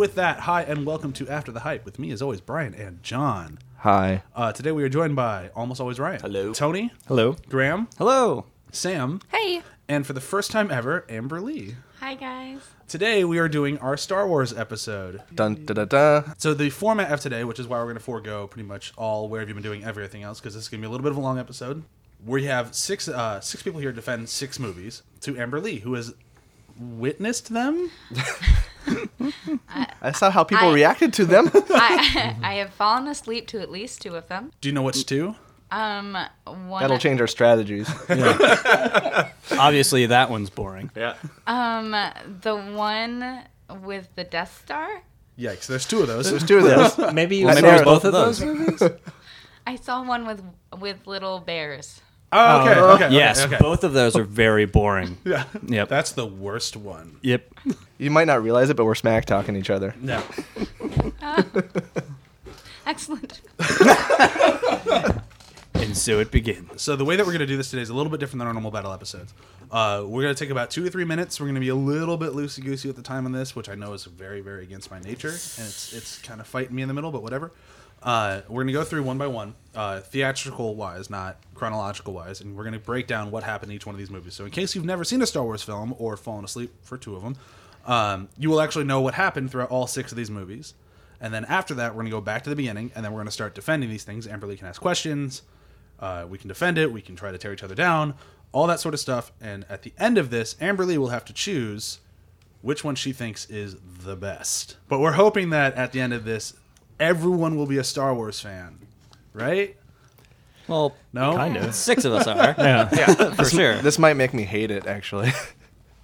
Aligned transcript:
So 0.00 0.02
with 0.02 0.14
that, 0.14 0.40
hi 0.40 0.62
and 0.62 0.86
welcome 0.86 1.12
to 1.12 1.28
After 1.28 1.52
the 1.52 1.60
Hype 1.60 1.84
with 1.84 1.98
me 1.98 2.10
as 2.10 2.22
always, 2.22 2.40
Brian 2.40 2.72
and 2.72 3.02
John. 3.02 3.58
Hi. 3.80 4.22
Uh, 4.34 4.50
today 4.50 4.72
we 4.72 4.82
are 4.82 4.88
joined 4.88 5.14
by 5.14 5.50
almost 5.54 5.78
always 5.78 6.00
Ryan. 6.00 6.20
Hello. 6.22 6.54
Tony, 6.54 6.90
Hello. 7.06 7.36
Graham, 7.50 7.86
Hello. 7.98 8.46
Sam, 8.72 9.20
Hey. 9.30 9.60
and 9.90 10.06
for 10.06 10.14
the 10.14 10.20
first 10.22 10.50
time 10.50 10.70
ever, 10.70 11.04
Amber 11.10 11.38
Lee. 11.42 11.74
Hi, 11.98 12.14
guys. 12.14 12.60
Today 12.88 13.24
we 13.24 13.38
are 13.38 13.46
doing 13.46 13.76
our 13.76 13.98
Star 13.98 14.26
Wars 14.26 14.54
episode. 14.56 15.20
Dun 15.34 15.66
da 15.66 15.74
da 15.74 15.84
da. 15.84 16.22
So 16.38 16.54
the 16.54 16.70
format 16.70 17.12
of 17.12 17.20
today, 17.20 17.44
which 17.44 17.60
is 17.60 17.68
why 17.68 17.76
we're 17.76 17.84
going 17.84 17.96
to 17.96 18.00
forego 18.00 18.46
pretty 18.46 18.66
much 18.66 18.94
all 18.96 19.28
where 19.28 19.40
have 19.40 19.50
you 19.50 19.54
been 19.54 19.62
doing 19.62 19.84
everything 19.84 20.22
else, 20.22 20.40
because 20.40 20.54
this 20.54 20.62
is 20.62 20.68
going 20.70 20.80
to 20.80 20.82
be 20.82 20.88
a 20.88 20.90
little 20.90 21.04
bit 21.04 21.12
of 21.12 21.18
a 21.18 21.20
long 21.20 21.38
episode. 21.38 21.84
We 22.24 22.44
have 22.44 22.74
six 22.74 23.06
uh, 23.06 23.42
six 23.42 23.62
people 23.62 23.80
here 23.80 23.90
to 23.90 23.96
defend 23.96 24.30
six 24.30 24.58
movies 24.58 25.02
to 25.20 25.36
Amber 25.38 25.60
Lee, 25.60 25.80
who 25.80 25.92
has 25.92 26.14
witnessed 26.78 27.52
them. 27.52 27.90
I 30.02 30.12
saw 30.12 30.30
how 30.30 30.44
people 30.44 30.68
I- 30.68 30.72
reacted 30.74 31.12
to 31.14 31.24
them. 31.24 31.50
I 31.54 32.36
I 32.42 32.54
have 32.54 32.72
fallen 32.74 33.06
asleep 33.08 33.46
to 33.48 33.60
at 33.60 33.70
least 33.70 34.02
two 34.02 34.14
of 34.16 34.28
them. 34.28 34.50
Do 34.60 34.68
you 34.68 34.74
know 34.74 34.82
which 34.82 35.06
two? 35.06 35.34
Um, 35.72 36.16
one. 36.44 36.80
That'll 36.82 36.98
change 36.98 37.20
our 37.20 37.28
strategies. 37.28 37.88
Obviously, 39.52 40.06
that 40.06 40.30
one's 40.30 40.50
boring. 40.50 40.90
yeah. 40.96 41.14
Um, 41.46 41.92
the 42.42 42.56
one 42.56 43.42
with 43.82 44.08
the 44.16 44.24
Death 44.24 44.62
Star. 44.64 45.02
Yikes! 45.38 45.66
There's 45.66 45.86
two 45.86 46.00
of 46.00 46.08
those. 46.08 46.28
There's 46.30 46.44
two 46.44 46.58
of 46.58 46.64
those. 46.64 47.12
Maybe 47.14 47.36
you 47.36 47.46
Well, 47.46 47.56
saw 47.56 47.62
maybe 47.62 47.84
both 47.84 48.02
both 48.02 48.04
of 48.04 48.14
of 48.14 48.38
those. 48.38 48.40
movies? 48.42 48.82
I 49.66 49.76
saw 49.76 50.02
one 50.02 50.26
with 50.26 50.42
with 50.78 51.06
little 51.06 51.38
bears. 51.40 52.00
Oh, 52.32 52.60
okay, 52.60 52.78
okay, 52.78 53.04
okay, 53.04 53.14
yes, 53.14 53.44
okay. 53.44 53.56
both 53.60 53.82
of 53.82 53.92
those 53.92 54.14
are 54.16 54.22
very 54.22 54.64
boring. 54.64 55.18
Yeah. 55.24 55.44
Yep. 55.66 55.88
That's 55.88 56.12
the 56.12 56.26
worst 56.26 56.76
one. 56.76 57.16
Yep. 57.22 57.54
You 57.98 58.10
might 58.10 58.26
not 58.26 58.42
realize 58.42 58.70
it, 58.70 58.76
but 58.76 58.84
we're 58.84 58.94
smack 58.94 59.24
talking 59.24 59.56
each 59.56 59.70
other. 59.70 59.94
Yeah. 60.02 60.22
Excellent. 62.86 63.40
And 65.74 65.96
so 65.96 66.20
it 66.20 66.30
begins. 66.30 66.82
So 66.82 66.94
the 66.94 67.04
way 67.04 67.16
that 67.16 67.24
we're 67.24 67.32
going 67.32 67.40
to 67.40 67.46
do 67.46 67.56
this 67.56 67.70
today 67.70 67.82
is 67.82 67.88
a 67.88 67.94
little 67.94 68.10
bit 68.10 68.20
different 68.20 68.40
than 68.40 68.46
our 68.48 68.52
normal 68.52 68.70
battle 68.70 68.92
episodes. 68.92 69.32
Uh, 69.70 70.04
we're 70.06 70.22
going 70.22 70.34
to 70.34 70.38
take 70.38 70.50
about 70.50 70.70
two 70.70 70.86
or 70.86 70.90
three 70.90 71.04
minutes. 71.04 71.40
We're 71.40 71.46
going 71.46 71.54
to 71.54 71.60
be 71.60 71.68
a 71.68 71.74
little 71.74 72.16
bit 72.16 72.32
loosey 72.32 72.62
goosey 72.62 72.88
at 72.88 72.96
the 72.96 73.02
time 73.02 73.24
on 73.24 73.32
this, 73.32 73.56
which 73.56 73.68
I 73.68 73.74
know 73.74 73.92
is 73.92 74.04
very, 74.04 74.40
very 74.40 74.62
against 74.62 74.90
my 74.90 75.00
nature, 75.00 75.28
and 75.28 75.36
it's 75.66 75.92
it's 75.92 76.18
kind 76.18 76.40
of 76.40 76.46
fighting 76.46 76.76
me 76.76 76.82
in 76.82 76.88
the 76.88 76.94
middle, 76.94 77.10
but 77.10 77.22
whatever. 77.22 77.50
Uh, 78.02 78.40
we're 78.48 78.62
going 78.62 78.68
to 78.68 78.72
go 78.72 78.84
through 78.84 79.02
one 79.02 79.18
by 79.18 79.26
one, 79.26 79.54
uh, 79.74 80.00
theatrical 80.00 80.74
wise, 80.74 81.10
not 81.10 81.36
chronological 81.54 82.14
wise, 82.14 82.40
and 82.40 82.56
we're 82.56 82.64
going 82.64 82.72
to 82.72 82.78
break 82.78 83.06
down 83.06 83.30
what 83.30 83.42
happened 83.42 83.70
in 83.70 83.76
each 83.76 83.84
one 83.84 83.94
of 83.94 83.98
these 83.98 84.10
movies. 84.10 84.34
So 84.34 84.44
in 84.44 84.50
case 84.50 84.74
you've 84.74 84.86
never 84.86 85.04
seen 85.04 85.20
a 85.20 85.26
Star 85.26 85.44
Wars 85.44 85.62
film 85.62 85.94
or 85.98 86.16
fallen 86.16 86.44
asleep 86.44 86.72
for 86.82 86.96
two 86.96 87.14
of 87.14 87.22
them, 87.22 87.36
um, 87.86 88.28
you 88.38 88.48
will 88.48 88.60
actually 88.60 88.84
know 88.84 89.00
what 89.00 89.14
happened 89.14 89.50
throughout 89.50 89.70
all 89.70 89.86
six 89.86 90.12
of 90.12 90.16
these 90.16 90.30
movies. 90.30 90.74
And 91.20 91.34
then 91.34 91.44
after 91.44 91.74
that, 91.74 91.90
we're 91.90 92.02
going 92.02 92.06
to 92.06 92.10
go 92.12 92.20
back 92.22 92.44
to 92.44 92.50
the 92.50 92.56
beginning, 92.56 92.90
and 92.94 93.04
then 93.04 93.12
we're 93.12 93.18
going 93.18 93.26
to 93.26 93.32
start 93.32 93.54
defending 93.54 93.90
these 93.90 94.04
things. 94.04 94.26
Amberly 94.26 94.56
can 94.56 94.66
ask 94.66 94.80
questions. 94.80 95.42
Uh, 95.98 96.24
we 96.26 96.38
can 96.38 96.48
defend 96.48 96.78
it. 96.78 96.90
We 96.90 97.02
can 97.02 97.14
try 97.14 97.30
to 97.30 97.36
tear 97.36 97.52
each 97.52 97.62
other 97.62 97.74
down. 97.74 98.14
All 98.52 98.66
that 98.66 98.80
sort 98.80 98.94
of 98.94 99.00
stuff. 99.00 99.30
And 99.40 99.66
at 99.68 99.82
the 99.82 99.92
end 99.98 100.16
of 100.16 100.30
this, 100.30 100.54
Amberly 100.54 100.96
will 100.96 101.10
have 101.10 101.26
to 101.26 101.34
choose 101.34 102.00
which 102.62 102.82
one 102.82 102.94
she 102.94 103.12
thinks 103.12 103.48
is 103.50 103.76
the 104.02 104.16
best. 104.16 104.76
But 104.88 105.00
we're 105.00 105.12
hoping 105.12 105.50
that 105.50 105.74
at 105.74 105.92
the 105.92 106.00
end 106.00 106.14
of 106.14 106.24
this, 106.24 106.54
everyone 107.00 107.56
will 107.56 107.66
be 107.66 107.78
a 107.78 107.84
Star 107.84 108.14
Wars 108.14 108.38
fan, 108.38 108.78
right? 109.32 109.76
Well, 110.68 110.94
No? 111.12 111.34
kind 111.34 111.56
of. 111.56 111.74
Six 111.74 112.04
of 112.04 112.12
us 112.12 112.26
are. 112.28 112.36
yeah, 112.58 112.84
for 113.34 113.44
sure. 113.44 113.76
This 113.78 113.98
might 113.98 114.14
make 114.14 114.32
me 114.32 114.44
hate 114.44 114.70
it, 114.70 114.86
actually. 114.86 115.32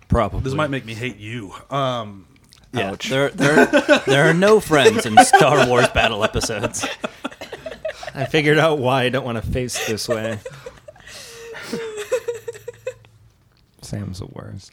Probably. 0.08 0.40
This 0.40 0.54
might 0.54 0.70
make 0.70 0.84
me 0.84 0.94
hate 0.94 1.18
you. 1.18 1.52
Um, 1.70 2.26
Yeah, 2.72 2.90
Ouch. 2.92 3.08
there, 3.08 3.28
there, 3.30 3.66
there 4.06 4.28
are 4.28 4.34
no 4.34 4.58
friends 4.60 5.06
in 5.06 5.16
Star 5.24 5.66
Wars 5.68 5.88
battle 5.88 6.24
episodes. 6.24 6.84
I 8.14 8.24
figured 8.24 8.58
out 8.58 8.78
why 8.78 9.02
I 9.04 9.08
don't 9.08 9.24
want 9.24 9.42
to 9.42 9.48
face 9.50 9.86
this 9.86 10.08
way. 10.08 10.38
Sam's 13.82 14.18
the 14.18 14.26
worst. 14.26 14.72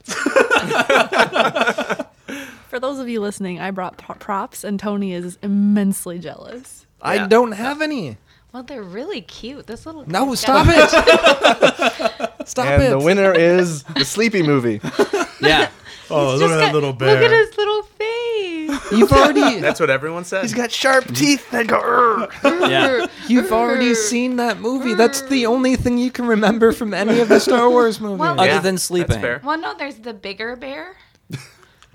For 2.83 2.89
those 2.89 2.99
of 2.99 3.07
you 3.07 3.21
listening, 3.21 3.61
I 3.61 3.71
brought 3.71 3.95
pro- 3.97 4.15
props, 4.15 4.65
and 4.65 4.77
Tony 4.77 5.13
is 5.13 5.37
immensely 5.41 6.19
jealous. 6.19 6.85
I 7.01 7.27
don't 7.27 7.53
have 7.53 7.81
any. 7.81 8.17
Well, 8.51 8.63
they're 8.63 8.83
really 8.83 9.21
cute. 9.21 9.67
This 9.67 9.85
little. 9.85 10.03
No, 10.05 10.25
guy's 10.25 10.41
stop 10.41 10.65
got- 10.65 10.91
it. 10.93 12.31
stop 12.45 12.65
and 12.65 12.83
it. 12.83 12.89
the 12.89 12.99
winner 12.99 13.31
is 13.31 13.83
the 13.83 14.03
Sleepy 14.03 14.43
movie. 14.43 14.81
Yeah. 15.39 15.69
oh, 16.09 16.31
He's 16.31 16.41
look 16.41 16.49
just 16.49 16.53
at 16.53 16.57
that 16.57 16.65
got- 16.67 16.73
little 16.73 16.91
bear. 16.91 17.15
Look 17.21 17.23
at 17.23 17.31
his 17.31 17.57
little 17.57 17.83
face. 17.83 18.91
You've 18.91 19.11
already 19.13 19.59
That's 19.61 19.79
what 19.79 19.89
everyone 19.89 20.25
said. 20.25 20.41
He's 20.41 20.53
got 20.53 20.69
sharp 20.69 21.05
mm-hmm. 21.05 21.13
teeth 21.13 21.51
that 21.51 21.67
go. 21.67 21.79
"Urgh." 21.81 22.69
Yeah. 22.69 23.07
you've 23.29 23.53
already 23.53 23.95
seen 23.95 24.35
that 24.37 24.59
movie. 24.59 24.93
That's 24.93 25.21
the 25.21 25.45
only 25.45 25.77
thing 25.77 25.97
you 25.97 26.11
can 26.11 26.27
remember 26.27 26.73
from 26.73 26.93
any 26.93 27.21
of 27.21 27.29
the 27.29 27.39
Star 27.39 27.69
Wars 27.69 28.01
movies. 28.01 28.19
Well- 28.19 28.39
Other 28.41 28.45
Yeah, 28.45 28.59
than 28.59 28.75
That's 28.75 28.83
sleeping. 28.83 29.21
fair. 29.21 29.39
Well, 29.41 29.57
no, 29.57 29.73
there's 29.77 29.95
the 29.95 30.13
bigger 30.13 30.57
bear. 30.57 30.97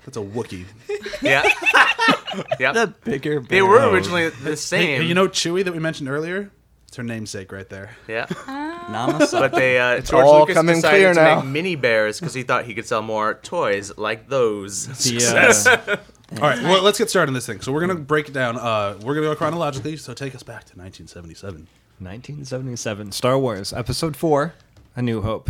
That's 0.09 0.17
a 0.17 0.21
Wookiee. 0.21 0.65
Yeah. 1.21 1.43
yep. 2.59 2.73
The 2.73 2.93
bigger. 3.03 3.39
they 3.41 3.61
were 3.61 3.89
originally 3.89 4.29
the 4.29 4.55
same. 4.55 5.01
hey, 5.01 5.07
you 5.07 5.13
know 5.13 5.27
Chewie 5.27 5.63
that 5.65 5.73
we 5.73 5.79
mentioned 5.79 6.09
earlier? 6.09 6.49
It's 6.87 6.97
her 6.97 7.03
namesake 7.03 7.51
right 7.51 7.67
there. 7.69 7.95
Yeah. 8.07 8.25
Namaste. 8.89 9.31
But 9.31 9.51
they 9.51 9.79
uh, 9.79 9.99
George 9.99 10.25
all 10.25 10.39
Lucas 10.39 10.55
coming 10.55 10.75
decided 10.75 10.97
clear 10.97 11.13
to 11.13 11.19
now. 11.19 11.35
make 11.41 11.45
mini 11.45 11.75
bears 11.75 12.19
because 12.19 12.33
he 12.33 12.43
thought 12.43 12.65
he 12.65 12.73
could 12.73 12.87
sell 12.87 13.01
more 13.01 13.35
toys 13.35 13.95
like 13.97 14.29
those. 14.29 14.87
The, 15.03 15.67
uh, 15.91 15.97
All 16.35 16.49
right, 16.49 16.61
well, 16.63 16.81
let's 16.83 16.97
get 16.97 17.09
started 17.09 17.29
on 17.29 17.33
this 17.33 17.45
thing. 17.45 17.61
So 17.61 17.71
we're 17.71 17.85
going 17.85 17.95
to 17.97 18.03
break 18.03 18.29
it 18.29 18.33
down. 18.33 18.57
Uh, 18.57 18.93
we're 19.03 19.15
going 19.15 19.27
to 19.27 19.31
go 19.31 19.35
chronologically, 19.35 19.97
so 19.97 20.13
take 20.13 20.33
us 20.35 20.43
back 20.43 20.65
to 20.65 20.77
1977. 20.77 21.67
1977, 21.99 23.11
Star 23.11 23.37
Wars, 23.37 23.73
Episode 23.73 24.15
4, 24.15 24.53
A 24.95 25.01
New 25.01 25.21
Hope. 25.21 25.49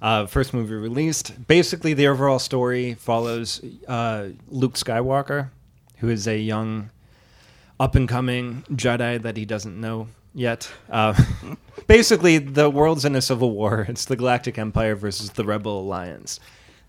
Uh, 0.00 0.26
first 0.26 0.54
movie 0.54 0.74
released. 0.74 1.46
Basically, 1.46 1.94
the 1.94 2.06
overall 2.06 2.38
story 2.38 2.94
follows 2.94 3.60
uh, 3.88 4.28
Luke 4.48 4.74
Skywalker, 4.74 5.50
who 5.96 6.08
is 6.08 6.28
a 6.28 6.38
young, 6.38 6.90
up 7.80 7.94
and 7.94 8.08
coming 8.08 8.64
Jedi 8.70 9.20
that 9.22 9.36
he 9.36 9.44
doesn't 9.44 9.80
know 9.80 10.08
yet. 10.34 10.70
Uh, 10.88 11.14
basically, 11.86 12.38
the 12.38 12.70
world's 12.70 13.04
in 13.04 13.16
a 13.16 13.22
civil 13.22 13.50
war. 13.50 13.86
It's 13.88 14.04
the 14.04 14.16
Galactic 14.16 14.58
Empire 14.58 14.94
versus 14.94 15.30
the 15.30 15.44
Rebel 15.44 15.80
Alliance. 15.80 16.38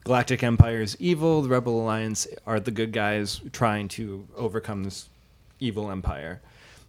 Galactic 0.03 0.43
Empire 0.43 0.81
is 0.81 0.95
evil, 0.99 1.41
the 1.41 1.49
Rebel 1.49 1.81
Alliance 1.81 2.27
are 2.45 2.59
the 2.59 2.71
good 2.71 2.93
guys 2.93 3.41
trying 3.51 3.87
to 3.89 4.27
overcome 4.35 4.83
this 4.83 5.09
evil 5.59 5.91
empire. 5.91 6.41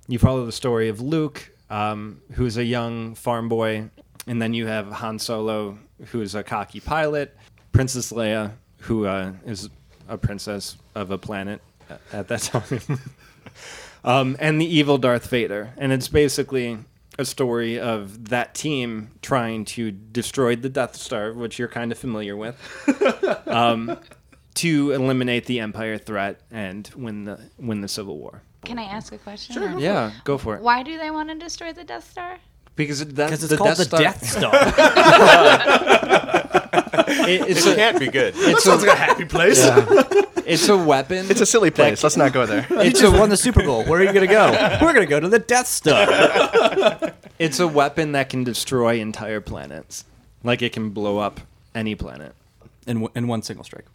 You 0.07 0.19
follow 0.19 0.47
the 0.47 0.53
story 0.53 0.89
of 0.89 1.01
Luke, 1.01 1.51
um, 1.71 2.21
who's 2.33 2.57
a 2.57 2.65
young 2.65 3.15
farm 3.15 3.49
boy, 3.49 3.91
and 4.27 4.41
then 4.41 4.55
you 4.55 4.67
have 4.67 4.91
Han 4.93 5.19
Solo, 5.19 5.79
who 6.07 6.21
is 6.21 6.35
a 6.35 6.43
cocky 6.43 6.81
pilot, 6.81 7.37
Princess 7.73 8.13
Leia, 8.13 8.53
who 8.79 9.07
uh, 9.07 9.33
is 9.47 9.69
a 10.09 10.19
princess 10.19 10.77
of 10.95 11.11
a 11.11 11.19
planet 11.19 11.63
at 12.13 12.29
that 12.29 12.41
time, 12.43 13.01
um, 14.05 14.37
and 14.41 14.61
the 14.61 14.67
evil 14.67 14.99
Darth 14.99 15.29
Vader. 15.29 15.73
And 15.77 15.93
it's 15.93 16.09
basically 16.09 16.79
a 17.19 17.25
story 17.25 17.79
of 17.79 18.31
that 18.31 18.55
team 18.55 19.11
trying 19.23 19.65
to 19.67 19.91
destroy 19.91 20.57
the 20.57 20.69
Death 20.69 20.97
Star, 20.97 21.33
which 21.33 21.59
you're 21.59 21.69
kind 21.69 21.93
of 21.93 21.99
familiar 21.99 22.37
with, 22.37 22.57
um, 23.47 23.99
to 24.55 24.93
eliminate 24.93 25.47
the 25.47 25.61
Empire 25.61 25.99
threat 25.99 26.41
and 26.51 26.91
win 26.97 27.25
the 27.25 27.41
win 27.59 27.81
the 27.81 27.89
Civil 27.89 28.19
War. 28.19 28.43
Can 28.65 28.79
I 28.79 28.85
ask 28.85 29.13
a 29.13 29.19
question? 29.19 29.55
Sure. 29.55 29.79
Yeah, 29.79 30.13
go 30.25 30.39
for 30.39 30.57
it. 30.57 30.63
Why 30.63 30.83
do 30.83 30.99
they 30.99 31.11
want 31.11 31.29
to 31.31 31.35
destroy 31.35 31.73
the 31.73 31.85
Death 31.85 32.11
Star? 32.11 32.39
Because 32.77 33.01
it- 33.03 33.15
that's 33.15 33.31
Because 33.31 33.45
it's 33.45 33.51
the 33.51 33.57
called 33.57 33.77
Death 33.77 33.79
the 33.79 33.85
Star. 34.25 34.53
Death 34.53 34.67
Star. 36.27 36.31
It- 37.29 37.49
it's, 37.51 37.67
It 37.67 37.73
a, 37.73 37.77
can't 37.77 37.99
be 37.99 38.09
good. 38.09 38.35
it's, 38.37 38.65
Sounds 38.65 38.83
a, 38.83 38.87
like 38.87 38.97
a 38.97 39.01
happy 39.01 39.25
place. 39.25 39.59
it's 40.47 40.69
a 40.69 40.77
weapon. 40.77 41.27
It's 41.31 41.41
a 41.41 41.47
silly 41.47 41.71
place. 41.71 42.03
Let's 42.03 42.17
not 42.17 42.33
go 42.33 42.47
there. 42.47 42.67
you 42.85 42.91
just 42.91 43.17
won 43.19 43.29
the 43.31 43.37
Super 43.37 43.63
Bowl. 43.65 43.85
Where 43.85 44.01
are 44.01 44.05
you 44.05 44.13
going 44.13 44.27
to 44.27 44.33
go? 44.33 44.51
We're 44.81 44.93
going 44.93 45.07
to 45.07 45.11
go 45.11 45.21
to 45.21 45.29
the 45.29 45.39
Death 45.39 45.67
Star. 45.67 47.13
It's 47.41 47.59
a 47.59 47.67
weapon 47.67 48.13
that 48.13 48.29
can 48.29 48.45
destroy 48.45 49.01
entire 49.01 49.41
planets. 49.41 50.05
Like 50.45 50.61
it 50.61 50.75
can 50.75 50.91
blow 50.91 51.17
up 51.19 51.41
any 51.75 51.95
planet. 51.95 52.35
In, 52.87 53.09
in 53.15 53.29
one 53.29 53.41
single 53.43 53.65
strike. 53.65 53.87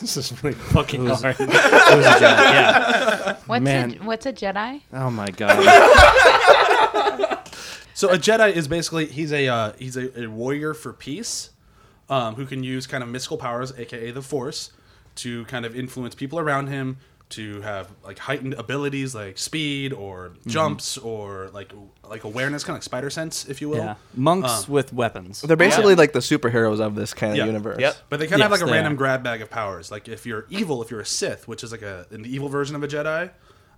This 0.00 0.16
is 0.16 0.32
really 0.42 0.56
fucking 0.56 1.04
hard. 1.06 1.36
It 1.38 1.46
was 1.46 2.06
a 2.06 2.14
Jedi. 2.14 2.20
Yeah. 2.22 3.36
What's 3.46 3.62
Man. 3.62 3.98
a, 4.00 4.04
what's 4.04 4.24
a 4.24 4.32
Jedi? 4.32 4.80
Oh 4.94 5.10
my 5.10 5.28
god. 5.28 5.58
So 7.96 8.10
a 8.10 8.18
Jedi 8.18 8.52
is 8.52 8.68
basically 8.68 9.06
he's 9.06 9.32
a 9.32 9.48
uh, 9.48 9.72
he's 9.78 9.96
a, 9.96 10.24
a 10.24 10.26
warrior 10.26 10.74
for 10.74 10.92
peace, 10.92 11.48
um, 12.10 12.34
who 12.34 12.44
can 12.44 12.62
use 12.62 12.86
kind 12.86 13.02
of 13.02 13.08
mystical 13.08 13.38
powers, 13.38 13.72
aka 13.78 14.10
the 14.10 14.20
Force, 14.20 14.70
to 15.16 15.46
kind 15.46 15.64
of 15.64 15.74
influence 15.74 16.14
people 16.14 16.38
around 16.38 16.66
him 16.66 16.98
to 17.28 17.60
have 17.62 17.90
like 18.04 18.18
heightened 18.18 18.52
abilities 18.54 19.14
like 19.14 19.36
speed 19.38 19.92
or 19.94 20.28
Mm-hmm. 20.28 20.50
jumps 20.50 20.98
or 20.98 21.48
like 21.54 21.72
like 22.08 22.24
awareness, 22.24 22.64
kind 22.64 22.74
of 22.74 22.76
like 22.76 22.82
spider 22.82 23.08
sense, 23.08 23.46
if 23.48 23.62
you 23.62 23.70
will. 23.70 23.78
Yeah, 23.78 23.94
monks 24.14 24.68
with 24.68 24.92
weapons. 24.92 25.40
They're 25.40 25.56
basically 25.56 25.94
like 25.94 26.12
the 26.12 26.18
superheroes 26.20 26.80
of 26.80 26.96
this 26.96 27.14
kind 27.14 27.32
of 27.32 27.38
Yeah. 27.38 27.46
universe. 27.46 27.80
Yep. 27.80 27.96
But 28.10 28.20
they 28.20 28.26
kind 28.26 28.34
of 28.42 28.50
Yes, 28.50 28.60
have 28.60 28.60
like 28.60 28.70
a 28.70 28.72
random 28.72 28.92
are. 28.92 28.96
grab 28.96 29.22
bag 29.24 29.40
of 29.40 29.48
powers. 29.48 29.90
Like 29.90 30.06
if 30.06 30.26
you're 30.26 30.44
evil, 30.50 30.82
if 30.82 30.90
you're 30.90 31.00
a 31.00 31.06
Sith, 31.06 31.48
which 31.48 31.64
is 31.64 31.72
like 31.72 31.82
a 31.82 32.06
an 32.10 32.26
evil 32.26 32.48
version 32.50 32.76
of 32.76 32.82
a 32.82 32.88
Jedi, 32.88 33.30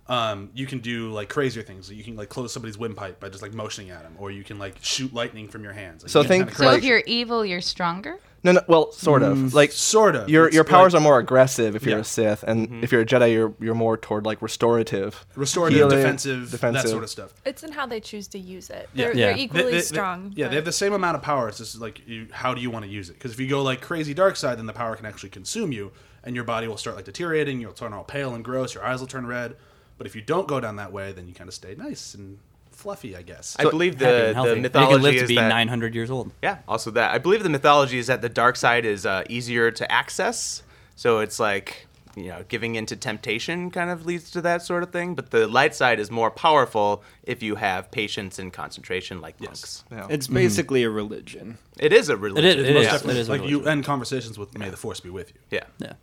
um, 0.09 0.49
you 0.53 0.65
can 0.65 0.79
do 0.79 1.11
like 1.11 1.29
crazier 1.29 1.61
things. 1.63 1.89
You 1.91 2.03
can 2.03 2.15
like 2.15 2.27
close 2.29 2.51
somebody's 2.51 2.77
windpipe 2.77 3.19
by 3.19 3.29
just 3.29 3.41
like 3.43 3.53
motioning 3.53 3.91
at 3.91 4.01
them, 4.03 4.15
or 4.17 4.31
you 4.31 4.43
can 4.43 4.57
like 4.59 4.75
shoot 4.81 5.13
lightning 5.13 5.47
from 5.47 5.63
your 5.63 5.73
hands. 5.73 6.03
Like, 6.03 6.09
So 6.11 6.21
you 6.21 6.27
think- 6.27 6.47
kinda 6.49 6.57
So 6.57 6.71
if 6.73 6.83
you're 6.83 7.03
evil, 7.05 7.45
you're 7.45 7.61
stronger. 7.61 8.17
No, 8.41 8.53
no. 8.53 8.61
Well, 8.67 8.91
sort 8.93 9.21
of. 9.21 9.53
like 9.53 9.71
sort 9.73 10.15
of 10.15 10.29
your 10.29 10.45
It's 10.47 10.55
your 10.55 10.63
powers 10.63 10.93
like 10.93 11.01
are 11.01 11.03
more 11.03 11.19
aggressive 11.19 11.75
if 11.75 11.83
you're 11.83 11.95
Yeah. 11.97 12.01
a 12.01 12.05
Sith, 12.05 12.41
and 12.43 12.83
if 12.83 12.91
you're 12.91 13.01
a 13.01 13.05
Jedi, 13.05 13.33
you're 13.33 13.53
you're 13.59 13.75
more 13.75 13.97
toward 13.97 14.25
like 14.25 14.41
restorative, 14.41 15.25
restorative, 15.35 15.77
healing, 15.77 15.97
defensive, 15.97 16.49
defensive, 16.49 16.83
that 16.83 16.89
sort 16.89 17.03
of 17.03 17.09
stuff. 17.09 17.33
It's 17.45 17.63
in 17.63 17.73
how 17.73 17.85
they 17.85 17.99
choose 17.99 18.27
to 18.29 18.39
use 18.39 18.69
it. 18.69 18.89
Yeah. 18.93 19.05
They're, 19.07 19.15
Yeah. 19.15 19.25
they're 19.27 19.37
equally 19.37 19.63
They- 19.65 19.71
they- 19.71 19.81
strong. 19.81 20.31
yeah, 20.35 20.45
but- 20.45 20.49
they 20.51 20.55
have 20.55 20.65
the 20.65 20.71
same 20.71 20.93
amount 20.93 21.17
of 21.17 21.21
power. 21.21 21.49
It's 21.49 21.57
just 21.59 21.79
like 21.81 22.01
you, 22.07 22.27
how 22.31 22.53
do 22.53 22.61
you 22.61 22.69
want 22.71 22.85
to 22.85 22.91
use 22.91 23.09
it? 23.09 23.13
Because 23.13 23.31
if 23.33 23.39
you 23.41 23.47
go 23.47 23.61
like 23.61 23.81
crazy 23.81 24.13
dark 24.13 24.37
side, 24.37 24.57
then 24.57 24.65
the 24.67 24.73
power 24.73 24.95
can 24.95 25.05
actually 25.05 25.29
consume 25.29 25.71
you, 25.73 25.91
and 26.23 26.33
your 26.33 26.45
body 26.45 26.67
will 26.67 26.77
start 26.77 26.95
like 26.95 27.05
deteriorating. 27.05 27.59
You'll 27.59 27.73
turn 27.73 27.91
all 27.93 28.05
pale 28.05 28.33
and 28.33 28.43
gross. 28.43 28.73
Your 28.73 28.85
eyes 28.85 29.01
will 29.01 29.07
turn 29.07 29.27
red. 29.27 29.55
But 29.99 30.07
if 30.07 30.15
you 30.15 30.23
don't 30.23 30.47
go 30.47 30.59
down 30.59 30.77
that 30.77 30.91
way, 30.91 31.11
then 31.11 31.27
you 31.27 31.35
kind 31.35 31.47
of 31.47 31.53
stay 31.53 31.75
nice 31.75 32.15
and 32.15 32.39
fluffy, 32.71 33.15
I 33.15 33.21
guess. 33.21 33.55
I 33.59 33.63
believe 33.65 33.95
Happy 33.99 34.05
the, 34.05 34.25
and 34.27 34.35
healthy. 34.35 34.49
the 34.49 34.55
They 34.55 34.61
mythology 34.61 34.93
could 34.93 35.01
live 35.03 35.13
to 35.15 35.21
is 35.23 35.27
be 35.27 35.35
that 35.35 35.49
900 35.49 35.93
years 35.93 36.09
old. 36.09 36.31
Yeah, 36.41 36.59
also 36.67 36.89
that. 36.91 37.11
I 37.13 37.17
believe 37.19 37.43
the 37.43 37.49
mythology 37.49 37.97
is 37.99 38.07
that 38.07 38.21
the 38.21 38.29
dark 38.29 38.55
side 38.55 38.85
is 38.85 39.05
uh, 39.05 39.23
easier 39.29 39.69
to 39.71 39.91
access. 39.91 40.63
So 40.95 41.19
it's 41.19 41.37
like, 41.39 41.85
you 42.15 42.29
know, 42.29 42.43
giving 42.47 42.75
into 42.75 42.95
temptation 42.95 43.69
kind 43.71 43.89
of 43.89 44.05
leads 44.05 44.31
to 44.31 44.41
that 44.41 44.61
sort 44.61 44.83
of 44.83 44.91
thing. 44.91 45.15
But 45.15 45.31
the 45.31 45.47
light 45.47 45.75
side 45.75 45.99
is 45.99 46.09
more 46.09 46.31
powerful 46.31 47.03
if 47.23 47.43
you 47.43 47.55
have 47.55 47.91
patience 47.91 48.39
and 48.39 48.51
concentration 48.53 49.19
like 49.19 49.39
monks. 49.41 49.83
Yeah. 49.91 50.07
It's 50.09 50.27
basically 50.27 50.83
a 50.83 50.89
religion. 50.89 51.57
It 51.77 51.91
is 51.91 52.07
a 52.07 52.15
religion. 52.15 52.45
It 52.49 52.59
is. 52.59 52.67
It 52.69 52.73
Most 52.75 52.83
definitely. 52.85 53.15
It 53.15 53.21
is 53.21 53.27
a 53.27 53.31
like 53.31 53.41
you 53.41 53.47
religion. 53.57 53.67
end 53.71 53.83
conversations 53.85 54.39
with 54.39 54.57
"May 54.57 54.69
the 54.69 54.77
Force 54.77 55.01
be 55.01 55.09
with 55.09 55.29
you." 55.33 55.39
Yeah. 55.51 55.63
Yeah. 55.79 55.93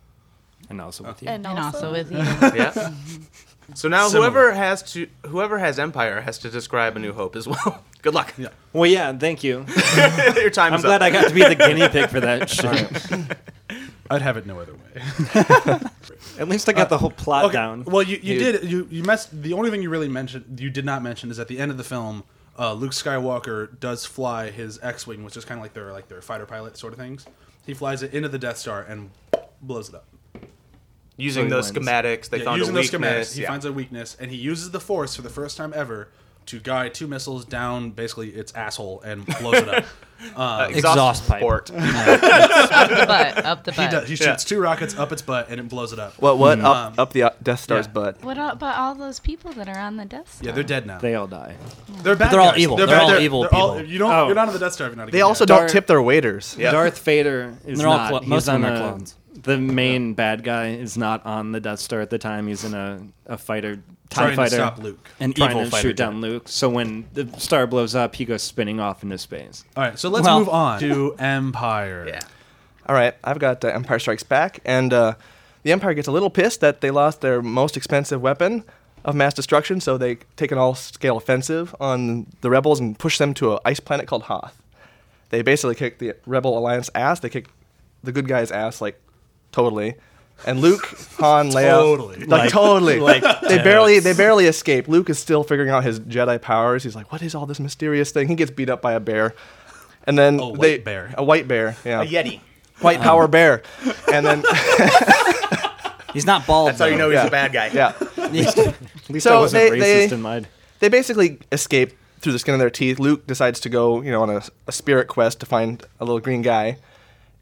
And 0.69 0.81
also 0.81 1.03
with 1.05 1.21
you. 1.23 1.29
and, 1.29 1.45
And 1.47 1.57
also 1.59 1.91
with 1.97 2.11
you. 2.11 2.17
Yeah. 2.17 2.73
So 3.75 3.89
now 3.89 4.07
Similar. 4.07 4.29
whoever 4.29 4.51
has 4.53 4.81
to 4.93 5.07
whoever 5.25 5.57
has 5.59 5.77
Empire 5.77 6.21
has 6.21 6.37
to 6.39 6.49
describe 6.49 6.95
A 6.95 6.99
New 6.99 7.13
Hope 7.13 7.35
as 7.35 7.47
well. 7.47 7.83
Good 8.01 8.13
luck. 8.13 8.33
Yeah. 8.37 8.47
Well, 8.73 8.89
yeah, 8.89 9.11
thank 9.17 9.43
you. 9.43 9.65
Your 10.35 10.49
time 10.49 10.73
I'm 10.73 10.79
is 10.79 10.85
glad 10.85 11.01
up. 11.01 11.07
I 11.07 11.09
got 11.09 11.27
to 11.27 11.33
be 11.33 11.43
the 11.43 11.55
guinea 11.55 11.87
pig 11.89 12.09
for 12.09 12.19
that 12.21 12.49
shit. 13.69 13.79
I'd 14.09 14.21
have 14.21 14.37
it 14.37 14.45
no 14.45 14.59
other 14.59 14.73
way. 14.73 15.79
At 16.39 16.47
least 16.47 16.69
I 16.69 16.73
got 16.73 16.89
the 16.89 16.97
whole 16.97 17.09
plot 17.11 17.45
Okay. 17.45 17.53
down. 17.53 17.83
Well, 17.83 18.03
you, 18.03 18.17
you 18.21 18.35
You- 18.35 18.39
did 18.39 18.63
you 18.71 18.87
you 18.89 19.03
messed. 19.03 19.41
The 19.43 19.53
only 19.53 19.69
thing 19.71 19.81
you 19.81 19.89
really 19.89 20.07
mentioned 20.07 20.59
you 20.59 20.69
did 20.69 20.85
not 20.85 21.03
mention 21.03 21.29
is 21.31 21.39
at 21.39 21.47
the 21.49 21.59
end 21.59 21.71
of 21.71 21.77
the 21.77 21.83
film, 21.83 22.23
uh, 22.57 22.73
Luke 22.73 22.91
Skywalker 22.93 23.77
does 23.79 24.05
fly 24.05 24.49
his 24.49 24.79
X-wing, 24.81 25.23
which 25.25 25.35
is 25.35 25.43
kind 25.43 25.59
of 25.59 25.63
like 25.63 25.73
their 25.73 25.91
like 25.91 26.07
their 26.07 26.21
fighter 26.21 26.45
pilot 26.45 26.77
sort 26.77 26.93
of 26.93 26.99
things. 26.99 27.25
He 27.65 27.73
flies 27.73 28.01
it 28.03 28.13
into 28.13 28.29
the 28.29 28.39
Death 28.39 28.57
Star 28.57 28.81
and 28.83 29.09
blows 29.61 29.89
it 29.89 29.95
up. 29.95 30.05
Using 31.17 31.49
So 31.49 31.55
those 31.55 31.73
wins. 31.73 31.87
schematics, 31.87 32.29
they 32.29 32.37
Yeah, 32.39 32.43
found 32.45 32.57
using 32.59 32.75
a 32.75 32.77
those 32.77 32.91
weakness. 32.91 33.29
schematics, 33.31 33.35
he 33.35 33.41
yeah. 33.41 33.47
finds 33.49 33.65
a 33.65 33.73
weakness, 33.73 34.17
and 34.19 34.29
he 34.31 34.37
uses 34.37 34.69
the 34.71 34.79
Force 34.79 35.15
for 35.15 35.23
the 35.23 35.29
first 35.29 35.57
time 35.57 35.73
ever 35.75 36.09
to 36.45 36.59
guide 36.59 36.93
two 36.93 37.07
missiles 37.07 37.43
down 37.43 37.89
basically 37.91 38.29
its 38.29 38.53
asshole 38.53 39.01
and 39.01 39.25
blows 39.39 39.55
it 39.55 39.67
up. 39.69 39.85
Uh, 40.35 40.67
Exhaust 40.71 41.27
pipe. 41.27 41.41
port. 41.41 41.69
up 41.71 41.79
the 42.89 43.05
butt. 43.07 43.45
Up 43.45 43.63
the 43.63 43.71
He 43.71 43.77
butt. 43.83 43.91
does. 43.91 44.09
He 44.09 44.15
shoots 44.15 44.43
two 44.43 44.59
rockets 44.59 44.97
up 44.97 45.11
its 45.11 45.21
butt 45.21 45.49
and 45.51 45.59
it 45.59 45.69
blows 45.69 45.93
it 45.93 45.99
up. 45.99 46.13
What? 46.19 46.39
What? 46.39 46.57
Um, 46.59 46.65
Up, 46.65 46.93
up 46.99 47.13
the 47.13 47.21
uh, 47.21 47.29
Death 47.43 47.59
Star's 47.59 47.85
yeah. 47.85 47.91
butt. 47.91 48.23
What 48.23 48.35
about 48.35 48.77
all 48.79 48.95
those 48.95 49.19
people 49.19 49.51
that 49.53 49.69
are 49.69 49.77
on 49.77 49.95
the 49.97 50.05
Death 50.05 50.33
Star? 50.33 50.47
Yeah, 50.47 50.51
they're 50.53 50.63
dead 50.63 50.87
now. 50.87 50.97
They 50.97 51.13
all 51.13 51.27
die. 51.27 51.55
They're 52.01 52.15
bad. 52.15 52.31
They're 52.31 52.39
all 52.41 52.53
evil. 52.57 52.77
They're 52.77 52.87
bad- 52.87 53.01
all 53.13 53.19
evil 53.19 53.41
they're 53.41 53.53
all- 53.53 53.75
people. 53.75 53.91
you 53.91 53.99
don't. 53.99 54.11
Oh. 54.11 54.25
You're 54.25 54.33
not 54.33 54.47
on 54.47 54.53
the 54.55 54.59
Death 54.59 54.73
Star 54.73 54.87
if 54.87 54.91
you're 54.93 54.97
not. 54.97 55.09
a 55.09 55.11
They 55.11 55.21
also 55.21 55.45
guy. 55.45 55.53
don't 55.53 55.59
Dark- 55.61 55.71
tip 55.71 55.85
their 55.85 56.01
waiters. 56.01 56.55
Yeah. 56.57 56.71
Darth 56.71 56.97
Vader 57.03 57.55
is 57.67 57.77
They're 57.77 57.87
all 57.87 57.97
not. 57.97 58.09
clo- 58.09 58.19
he's 58.21 58.29
most 58.29 58.47
of 58.47 58.53
them 58.53 58.65
on 58.65 58.71
are 58.71 58.75
a- 58.75 58.79
clones. 58.79 59.15
The 59.47 59.57
main 59.57 60.13
bad 60.13 60.43
guy 60.43 60.71
is 60.71 60.97
not 60.97 61.25
on 61.25 61.53
the 61.53 61.59
Death 61.59 61.79
Star 61.79 62.01
at 62.01 62.09
the 62.09 62.17
time. 62.17 62.47
He's 62.47 62.63
in 62.65 62.73
a, 62.73 63.01
a 63.27 63.37
fighter, 63.37 63.77
TIE 63.77 63.81
trying 64.23 64.35
fighter, 64.35 64.49
to 64.49 64.55
stop 64.55 64.77
Luke. 64.79 65.09
An 65.21 65.31
trying 65.33 65.51
evil 65.51 65.63
to 65.63 65.69
fighter 65.71 65.87
shoot 65.87 65.95
down 65.95 66.19
Luke. 66.19 66.49
So 66.49 66.69
when 66.69 67.07
the 67.13 67.27
star 67.39 67.65
blows 67.65 67.95
up, 67.95 68.15
he 68.15 68.25
goes 68.25 68.43
spinning 68.43 68.79
off 68.81 69.03
into 69.03 69.17
space. 69.17 69.63
All 69.77 69.83
right, 69.83 69.97
so 69.97 70.09
let's 70.09 70.25
Well- 70.25 70.39
move 70.39 70.49
on 70.49 70.79
to 70.81 71.15
Empire. 71.19 72.05
Yeah. 72.07 72.19
All 72.87 72.95
right, 72.95 73.15
I've 73.23 73.39
got 73.39 73.63
uh, 73.63 73.69
Empire 73.69 73.99
Strikes 73.99 74.23
Back, 74.23 74.59
and 74.65 74.93
uh, 74.93 75.15
the 75.63 75.71
Empire 75.71 75.93
gets 75.93 76.07
a 76.07 76.11
little 76.11 76.29
pissed 76.29 76.59
that 76.61 76.81
they 76.81 76.91
lost 76.91 77.21
their 77.21 77.41
most 77.41 77.75
expensive 77.77 78.21
weapon 78.21 78.63
of 79.05 79.15
mass 79.15 79.33
destruction, 79.33 79.79
so 79.81 79.97
they 79.97 80.15
take 80.35 80.51
an 80.51 80.57
all-scale 80.57 81.15
offensive 81.17 81.73
on 81.79 82.27
the 82.41 82.49
rebels 82.49 82.79
and 82.81 82.99
push 82.99 83.17
them 83.17 83.33
to 83.35 83.53
an 83.53 83.59
ice 83.65 83.79
planet 83.79 84.07
called 84.07 84.23
Hoth. 84.23 84.61
They 85.29 85.41
basically 85.41 85.75
kick 85.75 85.99
the 85.99 86.15
Rebel 86.25 86.57
Alliance 86.57 86.89
ass. 86.95 87.19
They 87.21 87.29
kick 87.29 87.47
the 88.03 88.11
good 88.11 88.27
guys' 88.27 88.51
ass 88.51 88.79
like 88.81 89.01
totally. 89.57 89.95
And 90.45 90.61
Luke, 90.61 90.85
Han, 91.17 91.49
Leia, 91.49 91.71
Totally. 91.71 92.17
like, 92.19 92.27
Like- 92.29 92.49
totally, 92.51 92.99
like 93.11 93.23
they 93.41 93.57
barely 93.57 93.99
they 93.99 94.13
barely 94.13 94.45
escape. 94.45 94.87
Luke 94.87 95.09
is 95.09 95.17
still 95.17 95.43
figuring 95.43 95.71
out 95.71 95.83
his 95.83 95.99
Jedi 95.99 96.39
powers. 96.39 96.83
He's 96.83 96.95
like, 96.95 97.11
"What 97.11 97.21
is 97.23 97.33
all 97.33 97.45
this 97.47 97.59
mysterious 97.59 98.11
thing?" 98.11 98.27
He 98.27 98.35
gets 98.35 98.51
beat 98.51 98.69
up 98.69 98.79
by 98.81 98.93
a 98.93 98.99
bear, 98.99 99.33
and 100.05 100.15
then 100.17 100.39
A 100.39 100.47
white 100.49 100.59
they 100.59 100.77
bear. 100.77 101.13
a 101.17 101.23
white 101.23 101.47
bear, 101.47 101.75
yeah, 101.83 102.01
A 102.03 102.05
Yeti. 102.05 102.39
white 102.81 103.01
power 103.01 103.23
um. 103.25 103.31
bear, 103.31 103.63
and 104.13 104.23
then 104.25 104.43
He's 106.13 106.25
not 106.25 106.47
bald. 106.47 106.69
That's 106.69 106.79
how 106.79 106.85
you 106.85 106.97
know 106.97 107.09
he's 107.09 107.17
Yeah. 107.17 107.27
a 107.27 107.31
bad 107.31 107.51
guy. 107.51 107.69
yeah, 107.73 107.93
At 108.17 108.31
least 108.33 108.57
So 109.23 109.37
I 109.37 109.39
wasn't 109.39 109.71
they- 109.71 109.79
racist 109.79 110.09
they- 110.09 110.15
in 110.15 110.21
mind. 110.21 110.47
they 110.79 110.89
basically 110.89 111.39
escape 111.51 111.93
through 112.21 112.33
the 112.33 112.39
skin 112.39 112.53
of 112.55 112.59
their 112.59 112.69
teeth. 112.71 112.97
Luke 112.99 113.27
decides 113.27 113.59
to 113.61 113.69
go, 113.69 114.01
you 114.01 114.11
know, 114.11 114.21
on 114.23 114.29
a, 114.29 114.41
a 114.67 114.71
spirit 114.71 115.07
quest 115.07 115.39
to 115.41 115.45
find 115.45 115.83
a 115.99 116.05
little 116.05 116.19
green 116.19 116.41
guy, 116.41 116.77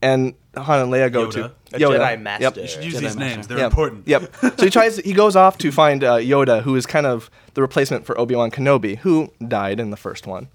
and 0.01 0.33
Han 0.57 0.79
and 0.81 0.91
Leia 0.91 1.11
go 1.11 1.27
Yoda. 1.27 1.31
to 1.33 1.51
A 1.75 1.79
Jedi 1.79 2.21
master. 2.21 2.43
Yep. 2.43 2.57
You 2.57 2.67
should 2.67 2.83
use 2.83 2.93
Jedi 2.95 2.99
these 3.01 3.15
Master. 3.15 3.35
names; 3.35 3.47
they're 3.47 3.57
Yep. 3.59 3.71
important. 3.71 4.07
Yep. 4.07 4.35
So 4.57 4.63
he 4.65 4.69
tries. 4.69 4.97
He 4.97 5.13
goes 5.13 5.35
off 5.35 5.57
to 5.59 5.71
find 5.71 6.03
uh, 6.03 6.17
Yoda, 6.17 6.61
who 6.61 6.75
is 6.75 6.85
kind 6.85 7.05
of 7.05 7.29
the 7.53 7.61
replacement 7.61 8.05
for 8.05 8.17
Obi 8.19 8.35
Wan 8.35 8.51
Kenobi, 8.51 8.97
who 8.99 9.31
died 9.47 9.79
in 9.79 9.89
the 9.91 9.97
first 9.97 10.27
one. 10.27 10.47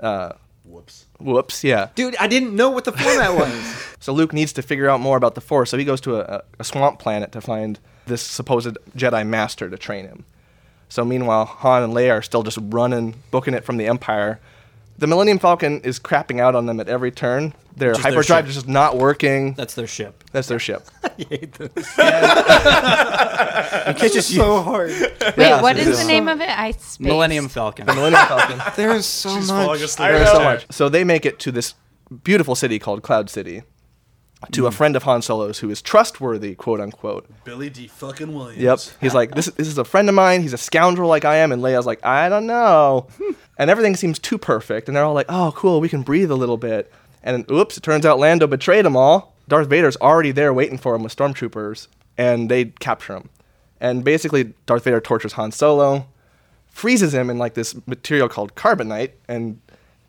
Uh, 0.00 0.32
Whoops. 0.64 1.06
whoops. 1.20 1.62
Yeah. 1.64 1.88
Dude, 1.94 2.16
I 2.18 2.26
didn't 2.26 2.54
know 2.56 2.70
what 2.70 2.84
the 2.84 2.92
format 2.92 3.34
was. 3.34 3.84
So 3.98 4.12
Luke 4.12 4.32
needs 4.32 4.52
to 4.52 4.62
figure 4.62 4.88
out 4.88 5.00
more 5.00 5.16
about 5.16 5.34
the 5.34 5.40
Force. 5.40 5.70
So 5.70 5.76
he 5.78 5.84
goes 5.84 6.00
to 6.02 6.16
a, 6.20 6.42
a 6.60 6.64
swamp 6.64 7.00
planet 7.00 7.32
to 7.32 7.40
find 7.40 7.80
this 8.06 8.22
supposed 8.22 8.76
Jedi 8.96 9.26
Master 9.26 9.68
to 9.68 9.76
train 9.76 10.06
him. 10.06 10.24
So 10.88 11.04
meanwhile, 11.04 11.44
Han 11.44 11.82
and 11.82 11.92
Leia 11.92 12.12
are 12.18 12.22
still 12.22 12.44
just 12.44 12.58
running, 12.60 13.14
booking 13.32 13.52
it 13.54 13.64
from 13.64 13.78
the 13.78 13.86
Empire. 13.88 14.38
The 14.98 15.06
Millennium 15.06 15.38
Falcon 15.38 15.80
is 15.82 15.98
crapping 15.98 16.40
out 16.40 16.54
on 16.54 16.66
them 16.66 16.80
at 16.80 16.88
every 16.88 17.10
turn. 17.10 17.52
Their 17.76 17.90
Which 17.90 17.98
is 17.98 18.02
their 18.04 18.12
hyperdrive 18.12 18.44
ship. 18.44 18.48
is 18.48 18.54
just 18.54 18.68
not 18.68 18.96
working. 18.96 19.52
That's 19.54 19.74
their 19.74 19.86
ship. 19.86 20.24
That's 20.32 20.48
their 20.48 20.58
ship. 20.58 20.86
I 21.04 21.10
hate 21.28 21.52
this. 21.52 21.70
It's 23.88 24.14
just 24.14 24.34
so 24.34 24.62
hard. 24.62 24.90
Wait, 24.90 25.34
Yeah, 25.36 25.60
what 25.60 25.76
it 25.76 25.82
is 25.86 25.88
is. 25.88 25.98
the 26.00 26.06
name 26.06 26.28
of 26.28 26.40
it? 26.40 26.48
I 26.48 26.70
spaced. 26.72 27.00
Millennium 27.00 27.48
Falcon. 27.48 27.84
The 27.86 27.94
Millennium 27.94 28.26
Falcon. 28.26 28.62
There's 28.76 29.04
so 29.06 29.36
She's 29.36 29.48
falling 29.50 29.66
much. 29.66 29.80
asleep. 29.82 30.08
There's 30.08 30.30
so 30.30 30.40
much. 30.42 30.66
So 30.72 30.88
they 30.88 31.04
make 31.04 31.26
it 31.26 31.38
to 31.40 31.52
this 31.52 31.74
beautiful 32.24 32.54
city 32.54 32.78
called 32.78 33.02
Cloud 33.02 33.28
City, 33.28 33.62
to 34.52 34.66
a 34.66 34.70
mm. 34.70 34.74
friend 34.74 34.96
of 34.96 35.02
Han 35.04 35.22
Solo's 35.22 35.60
who 35.60 35.70
is 35.70 35.80
trustworthy, 35.80 36.54
quote 36.54 36.80
unquote. 36.80 37.26
Billy 37.44 37.70
Dee. 37.70 37.88
Fucking 37.88 38.34
Williams. 38.34 38.62
Yep. 38.62 38.80
He's 39.00 39.14
like, 39.14 39.34
this, 39.34 39.46
this 39.46 39.68
is 39.68 39.78
a 39.78 39.84
friend 39.84 40.08
of 40.08 40.14
mine. 40.14 40.42
He's 40.42 40.52
a 40.52 40.58
scoundrel 40.58 41.08
like 41.08 41.24
I 41.24 41.36
am. 41.36 41.52
And 41.52 41.62
Leia's 41.62 41.86
like, 41.86 42.04
I 42.04 42.28
don't 42.28 42.46
know. 42.46 43.08
Hmm. 43.16 43.32
and 43.58 43.70
everything 43.70 43.96
seems 43.96 44.18
too 44.18 44.38
perfect. 44.38 44.88
And 44.88 44.96
they're 44.96 45.04
all 45.04 45.14
like, 45.14 45.26
oh, 45.28 45.52
cool. 45.56 45.80
We 45.80 45.88
can 45.88 46.02
breathe 46.02 46.30
a 46.30 46.36
little 46.36 46.58
bit. 46.58 46.92
And 47.22 47.50
oops, 47.50 47.76
it 47.76 47.82
turns 47.82 48.06
out 48.06 48.18
Lando 48.18 48.46
betrayed 48.46 48.84
them 48.84 48.96
all. 48.96 49.34
Darth 49.48 49.68
Vader's 49.68 49.96
already 49.96 50.32
there 50.32 50.52
waiting 50.52 50.78
for 50.78 50.94
him 50.94 51.02
with 51.02 51.16
stormtroopers. 51.16 51.88
And 52.18 52.50
they 52.50 52.66
capture 52.66 53.16
him. 53.16 53.30
And 53.80 54.04
basically, 54.04 54.54
Darth 54.66 54.84
Vader 54.84 55.00
tortures 55.00 55.34
Han 55.34 55.52
Solo, 55.52 56.06
freezes 56.68 57.14
him 57.14 57.30
in 57.30 57.38
like 57.38 57.54
this 57.54 57.74
material 57.86 58.28
called 58.28 58.54
carbonite, 58.54 59.12
and 59.28 59.60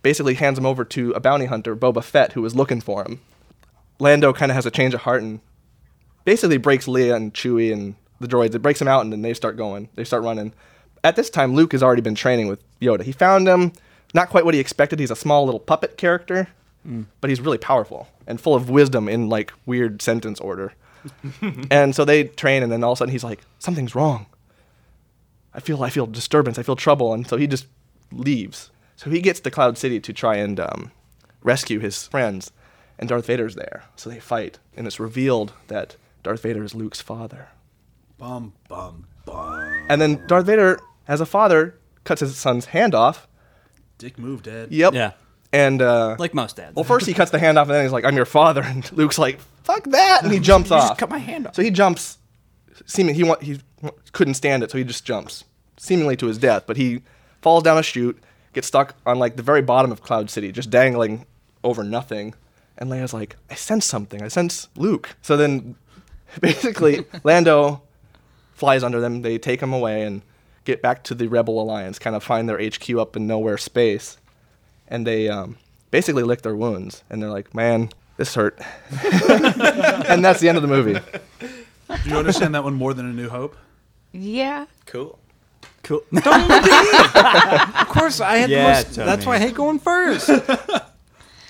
basically 0.02 0.36
hands 0.36 0.58
him 0.58 0.66
over 0.66 0.86
to 0.86 1.12
a 1.12 1.20
bounty 1.20 1.46
hunter, 1.46 1.76
Boba 1.76 2.04
Fett, 2.04 2.34
who 2.34 2.42
was 2.42 2.56
looking 2.56 2.82
for 2.82 3.04
him. 3.04 3.20
Lando 4.00 4.34
kind 4.34 4.52
of 4.52 4.56
has 4.56 4.66
a 4.66 4.72
change 4.72 4.94
of 4.94 5.02
heart 5.02 5.22
and 5.22 5.40
basically 6.26 6.58
breaks 6.58 6.86
Leia 6.86 7.16
and 7.16 7.34
Chewie 7.34 7.72
and 7.72 7.96
the 8.20 8.28
droids. 8.28 8.54
It 8.56 8.60
breaks 8.60 8.80
them 8.80 8.88
out, 8.88 9.02
and 9.02 9.12
then 9.12 9.22
they 9.22 9.34
start 9.34 9.58
going. 9.58 9.90
They 9.96 10.04
start 10.04 10.24
running. 10.24 10.54
At 11.04 11.16
this 11.16 11.30
time, 11.30 11.54
Luke 11.56 11.72
has 11.72 11.84
already 11.84 12.02
been 12.02 12.16
training 12.16 12.48
with 12.48 12.60
Yoda. 12.80 13.04
He 13.04 13.12
found 13.12 13.48
him, 13.48 13.72
not 14.14 14.30
quite 14.30 14.46
what 14.46 14.54
he 14.54 14.60
expected. 14.60 15.00
He's 15.00 15.12
a 15.12 15.16
small 15.16 15.46
little 15.46 15.60
puppet 15.60 15.98
character, 15.98 16.48
but 17.22 17.30
he's 17.30 17.42
really 17.42 17.58
powerful 17.58 18.08
and 18.26 18.42
full 18.42 18.56
of 18.56 18.70
wisdom 18.70 19.08
in 19.08 19.30
like 19.30 19.54
weird 19.66 20.02
sentence 20.02 20.40
order. 20.40 20.74
and 21.72 21.96
so 21.96 22.04
they 22.04 22.26
train, 22.26 22.64
and 22.64 22.72
then 22.72 22.84
all 22.84 22.92
of 22.94 22.98
a 22.98 23.00
sudden 23.00 23.12
he's 23.12 23.24
like, 23.24 23.42
"Something's 23.60 23.96
wrong. 23.96 24.26
I 25.54 25.60
feel, 25.60 25.82
I 25.84 25.90
feel 25.90 26.08
disturbance. 26.08 26.58
I 26.58 26.64
feel 26.64 26.76
trouble." 26.76 27.14
And 27.14 27.28
so 27.28 27.38
he 27.38 27.48
just 27.48 27.68
leaves. 28.12 28.72
So 28.96 29.10
he 29.10 29.22
gets 29.22 29.40
to 29.42 29.52
Cloud 29.52 29.78
City 29.78 30.00
to 30.00 30.12
try 30.12 30.36
and 30.38 30.60
um, 30.60 30.92
rescue 31.44 31.80
his 31.80 32.08
friends, 32.08 32.52
and 33.00 33.08
Darth 33.10 33.26
Vader's 33.26 33.56
there. 33.56 33.84
So 33.96 34.10
they 34.10 34.20
fight, 34.20 34.60
and 34.76 34.88
it's 34.88 35.00
revealed 35.00 35.54
that 35.68 35.96
Darth 36.24 36.42
Vader 36.44 36.64
is 36.64 36.74
Luke's 36.76 37.02
father. 37.02 37.50
Bum 38.18 38.54
bum 38.68 39.08
bum. 39.26 39.86
And 39.90 40.02
then 40.02 40.26
Darth 40.28 40.46
Vader, 40.46 40.80
as 41.08 41.22
a 41.22 41.26
father, 41.26 41.76
cuts 42.04 42.22
his 42.22 42.36
son's 42.38 42.66
hand 42.68 42.96
off. 42.96 43.28
Dick 43.98 44.18
move, 44.18 44.44
Dad. 44.44 44.72
Yep. 44.72 44.94
Yeah. 44.94 45.12
And 45.54 45.82
uh, 45.82 46.16
Like 46.20 46.34
most 46.34 46.58
dads. 46.58 46.76
well, 46.76 46.84
first 46.84 47.06
he 47.08 47.14
cuts 47.14 47.32
the 47.32 47.40
hand 47.40 47.58
off, 47.58 47.68
and 47.68 47.76
then 47.76 47.84
he's 47.86 47.92
like, 47.94 48.04
"I'm 48.06 48.16
your 48.16 48.26
father," 48.26 48.62
and 48.62 48.90
Luke's 48.98 49.18
like, 49.18 49.40
"Fuck 49.64 49.86
that," 49.86 50.24
and 50.24 50.32
he 50.34 50.40
jumps 50.52 50.70
You 50.70 50.76
off. 50.76 50.90
just 50.90 51.00
cut 51.00 51.10
my 51.10 51.18
hand 51.20 51.48
off. 51.48 51.56
So 51.56 51.62
he 51.62 51.72
jumps, 51.72 52.18
seeming 52.86 53.16
he 53.16 53.24
want, 53.24 53.42
he 53.44 53.60
couldn't 54.12 54.34
stand 54.34 54.62
it, 54.64 54.72
so 54.72 54.78
he 54.78 54.84
just 54.84 55.06
jumps, 55.06 55.46
seemingly 55.78 56.18
to 56.18 56.26
his 56.28 56.38
death. 56.38 56.64
But 56.68 56.76
he 56.78 57.02
falls 57.42 57.64
down 57.64 57.78
a 57.78 57.84
chute, 57.84 58.22
gets 58.54 58.68
stuck 58.68 58.96
on 59.06 59.20
like 59.20 59.36
the 59.38 59.44
very 59.44 59.62
bottom 59.62 59.92
of 59.92 60.02
Cloud 60.02 60.30
City, 60.30 60.52
just 60.52 60.70
dangling 60.70 61.26
over 61.64 61.84
nothing. 61.84 62.34
And 62.78 62.90
Leia's 62.90 63.14
like, 63.14 63.36
"I 63.50 63.56
sense 63.56 63.86
something. 63.86 64.22
I 64.22 64.28
sense 64.28 64.68
Luke." 64.76 65.16
So 65.22 65.38
then, 65.38 65.76
basically, 66.42 67.06
Lando 67.24 67.82
flies 68.54 68.84
under 68.84 69.00
them. 69.00 69.22
They 69.22 69.38
take 69.38 69.62
him 69.62 69.74
away 69.74 70.04
and 70.04 70.22
get 70.66 70.82
back 70.82 71.04
to 71.06 71.16
the 71.16 71.28
Rebel 71.28 71.62
Alliance, 71.62 71.98
kind 72.00 72.16
of 72.16 72.24
find 72.24 72.48
their 72.48 72.60
HQ 72.60 72.90
up 72.98 73.16
in 73.16 73.26
nowhere 73.28 73.58
space, 73.58 74.18
and 74.88 75.08
they 75.08 75.30
um, 75.30 75.58
basically 75.92 76.24
lick 76.24 76.42
their 76.42 76.56
wounds. 76.56 77.04
And 77.10 77.22
they're 77.22 77.30
like, 77.30 77.56
"Man, 77.56 77.90
this 78.18 78.36
hurt," 78.36 78.60
and 80.10 80.24
that's 80.24 80.40
the 80.40 80.50
end 80.50 80.58
of 80.58 80.62
the 80.62 80.68
movie. 80.68 81.00
Do 82.04 82.10
you 82.10 82.18
understand 82.18 82.54
that 82.56 82.64
one 82.64 82.74
more 82.74 82.94
than 82.94 83.10
A 83.10 83.14
New 83.14 83.30
Hope? 83.30 83.56
Yeah. 84.12 84.66
Cool. 84.86 85.18
Cool. 85.84 86.04
of 86.12 87.88
course, 87.88 88.20
I 88.20 88.38
had 88.40 88.50
Yeah, 88.50 88.82
the 88.82 88.88
most. 88.88 88.96
That's 88.98 89.26
why 89.26 89.36
I 89.36 89.40
hate 89.40 89.56
going 89.56 89.80
first. 89.80 90.30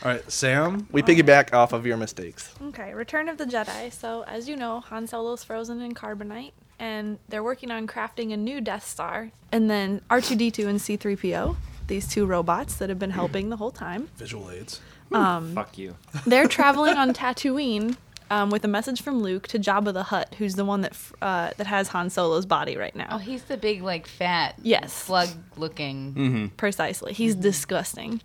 All 0.08 0.14
right, 0.14 0.32
Sam. 0.32 0.88
We 0.94 1.02
piggyback 1.02 1.54
off 1.54 1.74
of 1.74 1.86
your 1.86 1.98
mistakes. 1.98 2.56
Okay, 2.68 2.94
Return 2.94 3.28
of 3.28 3.38
the 3.38 3.44
Jedi. 3.44 3.92
So, 3.92 4.24
as 4.26 4.48
you 4.48 4.56
know, 4.56 4.80
Han 4.80 5.06
Solo's 5.06 5.44
frozen 5.44 5.82
in 5.82 5.94
carbonite, 5.94 6.54
and 6.80 7.20
they're 7.28 7.44
working 7.44 7.72
on 7.72 7.88
crafting 7.88 8.32
a 8.32 8.38
new 8.38 8.62
Death 8.62 8.88
Star. 8.88 9.32
And 9.52 9.70
then 9.70 10.00
R2D2 10.10 10.66
and 10.66 10.80
C3PO, 10.80 11.58
these 11.88 12.08
two 12.08 12.26
robots 12.26 12.78
that 12.78 12.88
have 12.88 12.98
been 13.00 13.10
helping 13.10 13.50
the 13.50 13.58
whole 13.58 13.70
time, 13.72 14.08
Visual 14.16 14.50
aids. 14.50 14.80
um, 15.12 15.54
Fuck 15.54 15.78
you. 15.78 15.98
they're 16.26 16.48
traveling 16.48 16.96
on 16.96 17.12
Tatooine 17.14 17.98
um, 18.32 18.50
with 18.50 18.64
a 18.64 18.70
message 18.70 19.02
from 19.02 19.20
Luke 19.22 19.50
to 19.50 19.60
Jabba 19.60 19.92
the 19.92 20.04
Hutt, 20.04 20.36
who's 20.36 20.56
the 20.56 20.64
one 20.64 20.80
that 20.84 20.92
f- 20.94 21.12
uh, 21.22 21.52
that 21.58 21.68
has 21.68 21.90
Han 21.90 22.10
Solo's 22.10 22.46
body 22.46 22.78
right 22.78 22.96
now. 22.96 23.08
Oh, 23.12 23.18
he's 23.18 23.44
the 23.44 23.58
big, 23.58 23.82
like, 23.82 24.08
fat, 24.08 24.56
Yes. 24.64 24.94
slug-looking. 24.94 26.54
Precisely. 26.56 27.12
He's 27.12 27.36
disgusting. 27.36 28.22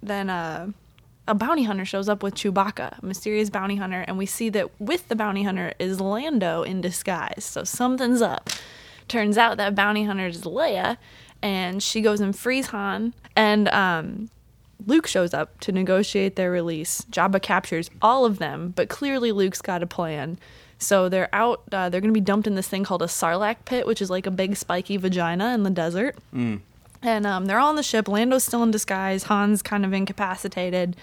Then 0.00 0.30
uh, 0.30 0.68
a 1.28 1.34
bounty 1.34 1.64
hunter 1.64 1.84
shows 1.84 2.08
up 2.08 2.22
with 2.22 2.34
Chewbacca, 2.34 3.02
a 3.02 3.06
mysterious 3.06 3.50
bounty 3.50 3.76
hunter, 3.76 4.04
and 4.06 4.16
we 4.16 4.26
see 4.26 4.48
that 4.50 4.80
with 4.80 5.08
the 5.08 5.16
bounty 5.16 5.42
hunter 5.42 5.72
is 5.78 6.00
Lando 6.00 6.62
in 6.62 6.80
disguise. 6.80 7.44
So 7.44 7.64
something's 7.64 8.22
up. 8.22 8.50
Turns 9.08 9.38
out 9.38 9.56
that 9.56 9.74
bounty 9.74 10.04
hunter 10.04 10.26
is 10.26 10.42
Leia, 10.42 10.96
and 11.42 11.82
she 11.82 12.00
goes 12.00 12.20
and 12.20 12.36
frees 12.36 12.68
Han. 12.68 13.14
And 13.34 13.68
um, 13.68 14.30
Luke 14.84 15.06
shows 15.06 15.32
up 15.34 15.58
to 15.60 15.72
negotiate 15.72 16.36
their 16.36 16.50
release. 16.50 17.02
Jabba 17.10 17.40
captures 17.40 17.90
all 18.02 18.24
of 18.24 18.38
them, 18.38 18.72
but 18.76 18.88
clearly 18.88 19.32
Luke's 19.32 19.60
got 19.62 19.82
a 19.82 19.86
plan. 19.86 20.38
So 20.78 21.08
they're 21.08 21.34
out. 21.34 21.62
Uh, 21.72 21.88
they're 21.88 22.00
going 22.00 22.12
to 22.12 22.18
be 22.18 22.24
dumped 22.24 22.46
in 22.46 22.54
this 22.54 22.68
thing 22.68 22.84
called 22.84 23.02
a 23.02 23.06
sarlacc 23.06 23.64
pit, 23.64 23.86
which 23.86 24.02
is 24.02 24.10
like 24.10 24.26
a 24.26 24.30
big 24.30 24.56
spiky 24.56 24.96
vagina 24.96 25.54
in 25.54 25.62
the 25.62 25.70
desert. 25.70 26.16
And 27.02 27.26
um, 27.26 27.46
they're 27.46 27.58
all 27.58 27.68
on 27.68 27.76
the 27.76 27.82
ship. 27.82 28.08
Lando's 28.08 28.44
still 28.44 28.62
in 28.62 28.70
disguise. 28.70 29.24
Han's 29.24 29.62
kind 29.62 29.84
of 29.84 29.92
incapacitated. 29.92 30.96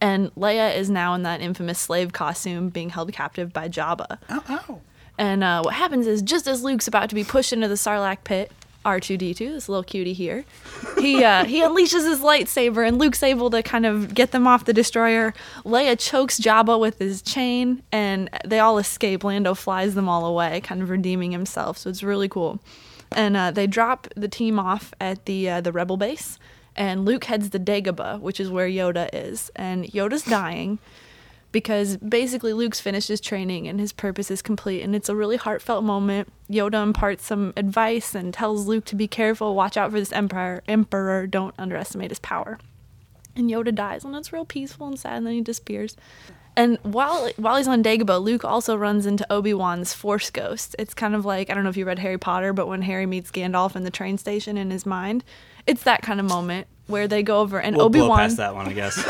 And 0.00 0.32
Leia 0.34 0.76
is 0.76 0.88
now 0.90 1.14
in 1.14 1.22
that 1.24 1.40
infamous 1.40 1.78
slave 1.78 2.12
costume 2.12 2.68
being 2.68 2.90
held 2.90 3.12
captive 3.12 3.52
by 3.52 3.68
Jabba. 3.68 4.18
Ow, 4.30 4.42
ow. 4.48 4.80
And 5.18 5.42
uh, 5.42 5.62
what 5.62 5.74
happens 5.74 6.06
is, 6.06 6.22
just 6.22 6.46
as 6.46 6.62
Luke's 6.62 6.86
about 6.86 7.08
to 7.08 7.16
be 7.16 7.24
pushed 7.24 7.52
into 7.52 7.66
the 7.66 7.74
Sarlacc 7.74 8.18
pit, 8.22 8.52
R2D2, 8.84 9.38
this 9.38 9.68
little 9.68 9.82
cutie 9.82 10.12
here, 10.12 10.44
he 11.00 11.24
uh, 11.24 11.44
he 11.44 11.60
unleashes 11.60 12.08
his 12.08 12.20
lightsaber, 12.20 12.86
and 12.86 12.98
Luke's 12.98 13.24
able 13.24 13.50
to 13.50 13.62
kind 13.62 13.84
of 13.84 14.14
get 14.14 14.30
them 14.30 14.46
off 14.46 14.64
the 14.64 14.72
destroyer. 14.72 15.34
Leia 15.64 15.98
chokes 15.98 16.38
Jabba 16.38 16.78
with 16.78 17.00
his 17.00 17.20
chain, 17.20 17.82
and 17.90 18.30
they 18.46 18.60
all 18.60 18.78
escape. 18.78 19.24
Lando 19.24 19.54
flies 19.54 19.96
them 19.96 20.08
all 20.08 20.24
away, 20.24 20.60
kind 20.60 20.80
of 20.80 20.90
redeeming 20.90 21.32
himself. 21.32 21.76
So 21.78 21.90
it's 21.90 22.04
really 22.04 22.28
cool. 22.28 22.60
And 23.12 23.36
uh, 23.36 23.50
they 23.50 23.66
drop 23.66 24.06
the 24.16 24.28
team 24.28 24.58
off 24.58 24.92
at 25.00 25.24
the 25.24 25.48
uh, 25.48 25.60
the 25.60 25.72
rebel 25.72 25.96
base, 25.96 26.38
and 26.76 27.04
Luke 27.04 27.24
heads 27.24 27.48
to 27.50 27.58
Dagobah, 27.58 28.20
which 28.20 28.38
is 28.38 28.50
where 28.50 28.68
Yoda 28.68 29.08
is, 29.12 29.50
and 29.56 29.84
Yoda's 29.86 30.22
dying 30.22 30.78
because 31.50 31.96
basically 31.96 32.52
Luke's 32.52 32.80
finished 32.80 33.08
his 33.08 33.20
training 33.20 33.68
and 33.68 33.80
his 33.80 33.92
purpose 33.92 34.30
is 34.30 34.42
complete 34.42 34.82
and 34.82 34.94
it's 34.94 35.08
a 35.08 35.16
really 35.16 35.36
heartfelt 35.36 35.82
moment. 35.82 36.30
Yoda 36.50 36.82
imparts 36.82 37.26
some 37.26 37.52
advice 37.56 38.14
and 38.14 38.34
tells 38.34 38.66
Luke 38.66 38.84
to 38.86 38.96
be 38.96 39.08
careful, 39.08 39.54
watch 39.54 39.76
out 39.76 39.90
for 39.90 39.98
this 39.98 40.12
emperor, 40.12 40.62
emperor, 40.68 41.26
don't 41.26 41.54
underestimate 41.58 42.10
his 42.10 42.18
power. 42.18 42.58
And 43.34 43.50
Yoda 43.50 43.74
dies 43.74 44.04
and 44.04 44.14
it's 44.14 44.32
real 44.32 44.44
peaceful 44.44 44.88
and 44.88 44.98
sad 44.98 45.18
and 45.18 45.26
then 45.26 45.34
he 45.34 45.40
disappears. 45.40 45.96
And 46.58 46.76
while 46.82 47.30
while 47.36 47.56
he's 47.56 47.68
on 47.68 47.82
Dagobah, 47.84 48.20
Luke 48.22 48.44
also 48.44 48.76
runs 48.76 49.06
into 49.06 49.24
Obi-Wan's 49.32 49.94
Force 49.94 50.28
Ghost. 50.30 50.74
It's 50.78 50.92
kind 50.92 51.14
of 51.14 51.24
like 51.24 51.48
I 51.50 51.54
don't 51.54 51.62
know 51.64 51.70
if 51.70 51.76
you 51.76 51.84
read 51.86 51.98
Harry 52.00 52.18
Potter, 52.18 52.52
but 52.52 52.66
when 52.66 52.82
Harry 52.82 53.06
meets 53.06 53.30
Gandalf 53.30 53.76
in 53.76 53.84
the 53.84 53.90
train 53.90 54.18
station 54.18 54.58
in 54.58 54.70
his 54.70 54.84
mind, 54.84 55.22
it's 55.66 55.84
that 55.84 56.02
kind 56.02 56.18
of 56.20 56.26
moment 56.26 56.66
where 56.88 57.06
they 57.06 57.22
go 57.22 57.40
over 57.40 57.60
and 57.60 57.76
We'll 57.76 57.86
Obi 57.86 57.98
blow 58.00 58.08
Wan. 58.08 58.18
past 58.18 58.38
that 58.38 58.54
one, 58.54 58.66
I 58.66 58.72
guess. 58.72 58.96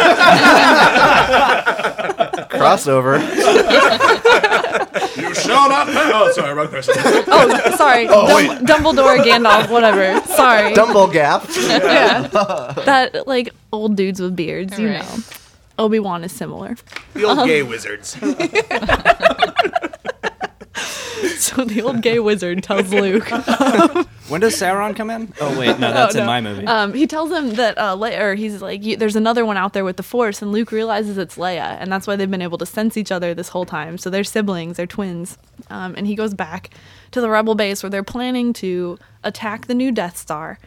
Crossover. 2.50 3.18
You 5.16 5.34
shall 5.34 5.68
not 5.68 5.86
pass. 5.86 6.10
Oh, 6.14 6.32
sorry, 6.34 6.54
wrong 6.54 6.68
person. 6.68 6.94
Oh, 7.30 7.74
sorry. 7.76 8.06
Oh, 8.08 8.58
Dum- 8.64 8.82
Dumbledore, 8.84 9.18
Gandalf, 9.24 9.70
whatever. 9.70 10.20
Sorry. 10.26 10.72
Dumble 10.74 11.06
gap. 11.08 11.44
yeah. 11.56 12.28
That 12.84 13.26
like 13.26 13.50
old 13.72 13.96
dudes 13.96 14.20
with 14.20 14.34
beards, 14.36 14.78
you 14.78 14.88
Right. 14.88 15.00
know. 15.00 15.16
Obi 15.78 15.98
Wan 15.98 16.24
is 16.24 16.32
similar. 16.32 16.76
The 17.14 17.24
old 17.24 17.46
gay 17.46 17.62
wizards. 17.62 18.16
So 21.38 21.64
the 21.64 21.82
old 21.82 22.02
gay 22.02 22.18
wizard 22.18 22.62
tells 22.62 22.92
Luke. 22.92 23.28
when 24.28 24.40
does 24.40 24.54
Sauron 24.60 24.94
come 24.94 25.08
in? 25.10 25.32
Oh 25.40 25.58
wait, 25.58 25.78
no, 25.78 25.92
that's 25.92 26.14
no. 26.14 26.20
in 26.20 26.26
my 26.26 26.40
movie. 26.40 26.66
Um, 26.66 26.92
he 26.92 27.06
tells 27.06 27.30
him 27.30 27.54
that 27.54 27.78
uh, 27.78 27.94
Le- 27.94 28.16
or 28.16 28.34
he's 28.34 28.60
like, 28.60 28.84
"You- 28.84 28.96
"There's 28.96 29.16
another 29.16 29.44
one 29.44 29.56
out 29.56 29.72
there 29.72 29.84
with 29.84 29.96
the 29.96 30.02
Force," 30.02 30.42
and 30.42 30.52
Luke 30.52 30.72
realizes 30.72 31.16
it's 31.16 31.36
Leia, 31.36 31.76
and 31.80 31.90
that's 31.92 32.06
why 32.06 32.16
they've 32.16 32.30
been 32.30 32.42
able 32.42 32.58
to 32.58 32.66
sense 32.66 32.96
each 32.96 33.10
other 33.10 33.34
this 33.34 33.48
whole 33.48 33.64
time. 33.64 33.98
So 33.98 34.10
they're 34.10 34.24
siblings, 34.24 34.76
they're 34.76 34.86
twins. 34.86 35.38
Um, 35.70 35.94
and 35.96 36.06
he 36.06 36.14
goes 36.14 36.34
back 36.34 36.70
to 37.12 37.20
the 37.20 37.30
Rebel 37.30 37.54
base 37.54 37.82
where 37.82 37.90
they're 37.90 38.02
planning 38.02 38.52
to 38.54 38.98
attack 39.24 39.66
the 39.66 39.74
new 39.74 39.90
Death 39.90 40.16
Star 40.16 40.58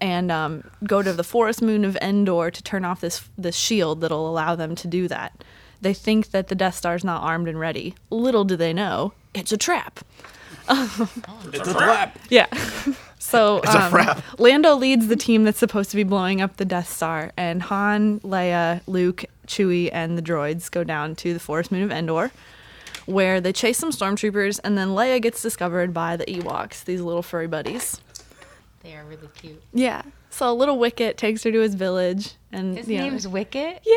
and 0.00 0.30
um, 0.30 0.64
go 0.84 1.02
to 1.02 1.12
the 1.12 1.24
forest 1.24 1.62
moon 1.62 1.84
of 1.84 1.96
Endor 1.96 2.50
to 2.50 2.62
turn 2.62 2.84
off 2.84 3.00
this 3.00 3.28
this 3.36 3.56
shield 3.56 4.00
that'll 4.00 4.28
allow 4.28 4.54
them 4.54 4.74
to 4.76 4.88
do 4.88 5.08
that. 5.08 5.44
They 5.80 5.94
think 5.94 6.30
that 6.30 6.48
the 6.48 6.54
Death 6.54 6.74
Star's 6.74 7.04
not 7.04 7.22
armed 7.22 7.48
and 7.48 7.58
ready. 7.58 7.94
Little 8.10 8.44
do 8.44 8.56
they 8.56 8.72
know, 8.72 9.12
it's 9.34 9.52
a 9.52 9.56
trap. 9.56 10.00
it's 10.70 11.68
a 11.68 11.74
trap. 11.74 12.18
Yeah. 12.28 12.46
So 13.20 13.60
um, 13.64 14.22
Lando 14.38 14.74
leads 14.74 15.08
the 15.08 15.16
team 15.16 15.44
that's 15.44 15.58
supposed 15.58 15.90
to 15.90 15.96
be 15.96 16.02
blowing 16.02 16.40
up 16.40 16.56
the 16.56 16.64
Death 16.64 16.90
Star, 16.90 17.30
and 17.36 17.60
Han, 17.64 18.20
Leia, 18.20 18.80
Luke, 18.86 19.24
Chewie, 19.46 19.90
and 19.92 20.16
the 20.16 20.22
droids 20.22 20.70
go 20.70 20.82
down 20.82 21.14
to 21.16 21.34
the 21.34 21.40
forest 21.40 21.70
moon 21.70 21.82
of 21.82 21.90
Endor, 21.90 22.30
where 23.04 23.38
they 23.40 23.52
chase 23.52 23.76
some 23.76 23.90
stormtroopers, 23.90 24.60
and 24.64 24.78
then 24.78 24.88
Leia 24.88 25.20
gets 25.20 25.42
discovered 25.42 25.92
by 25.92 26.16
the 26.16 26.24
Ewoks, 26.24 26.84
these 26.84 27.02
little 27.02 27.22
furry 27.22 27.46
buddies. 27.48 28.00
They 28.82 28.94
are 28.94 29.04
really 29.04 29.28
cute. 29.34 29.60
Yeah. 29.74 30.02
So 30.30 30.50
a 30.50 30.54
little 30.54 30.78
Wicket 30.78 31.16
takes 31.16 31.42
her 31.44 31.50
to 31.50 31.60
his 31.60 31.74
village, 31.74 32.34
and 32.52 32.76
His 32.76 32.88
you 32.88 32.98
know- 32.98 33.08
name's 33.08 33.26
Wicket. 33.26 33.80
yeah. 33.84 33.94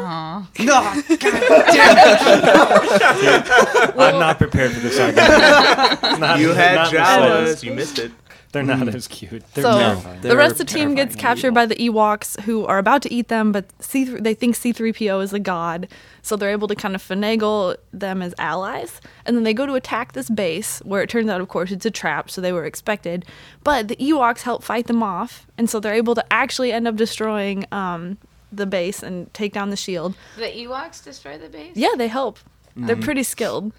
Aw. 0.00 0.48
I'm 3.96 4.18
not 4.18 4.38
prepared 4.38 4.72
for 4.72 4.80
this 4.80 4.98
argument. 4.98 5.30
Not- 6.20 6.38
You 6.40 6.50
had 6.50 6.74
not 6.74 6.92
in 6.92 7.00
Jawas. 7.00 7.62
You 7.62 7.72
missed 7.74 7.98
it. 7.98 8.12
They're 8.54 8.62
not 8.62 8.88
as 8.94 9.06
cute. 9.06 9.42
They're 9.52 9.64
So 9.64 9.78
terrifying. 9.78 10.20
the 10.22 10.36
rest 10.36 10.52
of 10.52 10.58
the 10.66 10.72
team 10.72 10.94
gets 10.94 11.14
captured 11.14 11.52
by 11.52 11.66
the 11.66 11.74
Ewoks, 11.76 12.40
who 12.40 12.64
are 12.64 12.78
about 12.78 13.02
to 13.02 13.12
eat 13.12 13.28
them, 13.28 13.52
but 13.52 13.66
C- 13.80 14.04
they 14.04 14.32
think 14.32 14.56
C-3PO 14.56 15.22
is 15.22 15.32
a 15.34 15.38
god, 15.38 15.88
so 16.22 16.36
they're 16.36 16.50
able 16.50 16.68
to 16.68 16.74
kind 16.74 16.94
of 16.94 17.02
finagle 17.02 17.76
them 17.92 18.22
as 18.22 18.34
allies. 18.38 19.00
And 19.26 19.36
then 19.36 19.44
they 19.44 19.52
go 19.52 19.66
to 19.66 19.74
attack 19.74 20.12
this 20.14 20.30
base, 20.30 20.78
where 20.84 21.02
it 21.02 21.10
turns 21.10 21.28
out, 21.28 21.40
of 21.42 21.48
course, 21.48 21.70
it's 21.70 21.84
a 21.84 21.90
trap, 21.90 22.30
so 22.30 22.40
they 22.40 22.52
were 22.52 22.64
expected. 22.64 23.24
But 23.62 23.88
the 23.88 23.96
Ewoks 23.96 24.42
help 24.42 24.62
fight 24.64 24.86
them 24.86 25.02
off, 25.02 25.46
and 25.58 25.68
so 25.68 25.80
they're 25.80 25.94
able 25.94 26.14
to 26.14 26.24
actually 26.32 26.72
end 26.72 26.88
up 26.88 26.96
destroying 26.96 27.66
um, 27.72 28.16
the 28.52 28.66
base 28.66 29.02
and 29.02 29.32
take 29.34 29.52
down 29.52 29.70
the 29.70 29.76
shield. 29.76 30.14
The 30.36 30.44
Ewoks 30.46 31.02
destroy 31.04 31.36
the 31.38 31.48
base? 31.48 31.76
Yeah, 31.76 31.90
they 31.96 32.08
help. 32.08 32.38
They're 32.76 32.94
Mm-hmm. 32.96 33.04
pretty 33.04 33.22
skilled. 33.24 33.72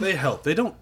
They 0.00 0.14
help. 0.14 0.42
They 0.44 0.54
don't. 0.54 0.74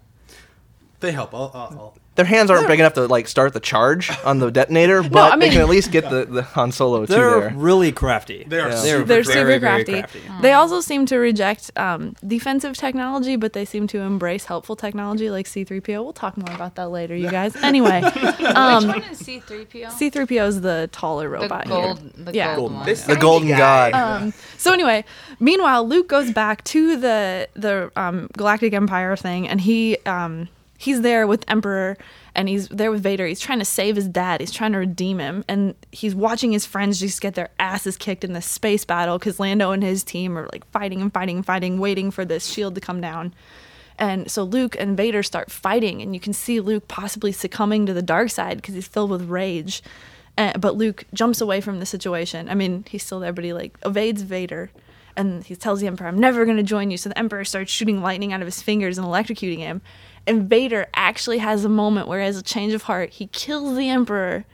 They 0.99 1.11
help. 1.11 1.33
I'll, 1.33 1.51
I'll, 1.53 1.61
I'll. 1.79 1.97
Their 2.15 2.25
hands 2.25 2.51
aren't 2.51 2.67
big 2.67 2.81
enough 2.81 2.95
to 2.95 3.07
like 3.07 3.29
start 3.29 3.53
the 3.53 3.61
charge 3.61 4.11
on 4.25 4.39
the 4.39 4.51
detonator, 4.51 5.01
but 5.09 5.31
I 5.31 5.35
they 5.37 5.45
mean- 5.45 5.51
can 5.53 5.61
at 5.61 5.69
least 5.69 5.89
get 5.89 6.09
the, 6.09 6.25
the 6.25 6.41
Han 6.41 6.73
Solo 6.73 7.05
two 7.05 7.13
They're 7.13 7.39
there. 7.39 7.53
really 7.55 7.93
crafty. 7.93 8.43
They 8.45 8.59
are 8.59 8.67
Yeah. 8.71 8.75
super 8.75 9.03
They're 9.05 9.23
crafty. 9.23 9.31
super 9.39 9.45
very, 9.45 9.59
very 9.59 9.83
crafty. 9.85 10.19
crafty. 10.21 10.41
They 10.41 10.51
also 10.51 10.81
seem 10.81 11.05
to 11.05 11.17
reject 11.17 11.71
um, 11.77 12.15
defensive 12.27 12.75
technology, 12.75 13.37
but 13.37 13.53
they 13.53 13.63
seem 13.63 13.87
to 13.87 13.99
embrace 13.99 14.43
helpful 14.45 14.75
technology 14.75 15.29
like 15.29 15.45
C3PO. 15.45 16.03
We'll 16.03 16.11
talk 16.11 16.35
more 16.35 16.53
about 16.53 16.75
that 16.75 16.89
later, 16.89 17.15
you 17.15 17.29
guys. 17.31 17.55
Anyway, 17.63 18.01
um, 18.01 18.87
Which 18.87 18.95
one 18.97 19.03
is 19.11 19.21
C3PO? 19.21 19.85
C3PO 19.91 20.47
is 20.47 20.59
the 20.61 20.89
taller 20.91 21.23
the 21.29 21.29
robot. 21.29 21.67
here. 21.67 21.75
gold, 21.81 22.11
the 22.17 22.33
Yeah. 22.33 22.55
gold 22.57 22.73
one. 22.73 22.85
This 22.85 23.03
The 23.03 23.15
Golden 23.15 23.47
God. 23.49 23.93
Um, 23.93 24.33
so 24.57 24.73
anyway, 24.73 25.05
meanwhile, 25.39 25.87
Luke 25.87 26.09
goes 26.09 26.31
back 26.31 26.65
to 26.65 26.97
the 26.97 27.47
the 27.53 27.91
um, 27.95 28.27
Galactic 28.35 28.73
Empire 28.73 29.15
thing, 29.15 29.47
and 29.47 29.61
he 29.61 29.95
um, 30.05 30.49
he's 30.79 31.01
there 31.01 31.27
with 31.27 31.43
Emperor, 31.47 31.97
and 32.33 32.47
he's 32.47 32.69
there 32.69 32.89
with 32.89 33.03
Vader. 33.03 33.27
He's 33.27 33.41
trying 33.41 33.59
to 33.59 33.65
save 33.65 33.97
his 33.97 34.07
dad. 34.07 34.39
He's 34.39 34.51
trying 34.51 34.71
to 34.71 34.79
redeem 34.79 35.19
him, 35.19 35.43
and 35.47 35.75
he's 35.91 36.15
watching 36.15 36.53
his 36.53 36.65
friends 36.65 37.01
just 37.01 37.21
get 37.21 37.35
their 37.35 37.49
asses 37.59 37.97
kicked 37.97 38.23
in 38.23 38.33
this 38.33 38.45
space 38.45 38.85
battle 38.85 39.19
because 39.19 39.39
Lando 39.39 39.71
and 39.71 39.83
his 39.83 40.03
team 40.03 40.37
are 40.37 40.47
like 40.51 40.65
fighting 40.71 41.01
and 41.01 41.13
fighting 41.13 41.35
and 41.35 41.45
fighting, 41.45 41.79
waiting 41.79 42.09
for 42.09 42.23
this 42.23 42.47
shield 42.47 42.75
to 42.75 42.81
come 42.81 43.01
down. 43.01 43.33
And 43.99 44.31
so 44.31 44.43
Luke 44.43 44.77
and 44.79 44.95
Vader 44.95 45.21
start 45.21 45.51
fighting, 45.51 46.01
and 46.01 46.13
you 46.13 46.21
can 46.21 46.31
see 46.31 46.61
Luke 46.61 46.87
possibly 46.87 47.33
succumbing 47.33 47.85
to 47.85 47.93
the 47.93 48.01
dark 48.01 48.29
side 48.29 48.55
because 48.55 48.73
he's 48.73 48.87
filled 48.87 49.11
with 49.11 49.29
rage. 49.29 49.83
Uh, 50.37 50.57
but 50.57 50.77
Luke 50.77 51.03
jumps 51.13 51.41
away 51.41 51.59
from 51.59 51.81
the 51.81 51.85
situation. 51.85 52.47
I 52.47 52.55
mean, 52.55 52.85
he's 52.89 53.03
still 53.03 53.19
there, 53.19 53.33
but 53.33 53.43
he 53.43 53.51
like 53.51 53.77
evades 53.85 54.21
Vader, 54.21 54.71
and 55.17 55.43
he 55.43 55.57
tells 55.57 55.81
the 55.81 55.87
Emperor, 55.87 56.07
"I'm 56.07 56.17
never 56.17 56.45
going 56.45 56.55
to 56.55 56.63
join 56.63 56.89
you." 56.89 56.95
So 56.95 57.09
the 57.09 57.19
Emperor 57.19 57.43
starts 57.43 57.69
shooting 57.69 58.01
lightning 58.01 58.31
out 58.31 58.39
of 58.39 58.47
his 58.47 58.61
fingers 58.61 58.97
and 58.97 59.05
electrocuting 59.05 59.57
him. 59.57 59.81
And 60.29 60.47
Vader 60.47 60.85
actually 60.93 61.39
has 61.39 61.65
a 61.65 61.69
moment 61.69 62.07
where 62.07 62.19
he 62.19 62.25
has 62.27 62.37
a 62.37 62.43
change 62.43 62.73
of 62.73 62.83
heart. 62.83 63.09
He 63.09 63.25
kills 63.27 63.75
the 63.75 63.89
Emperor, 63.89 64.45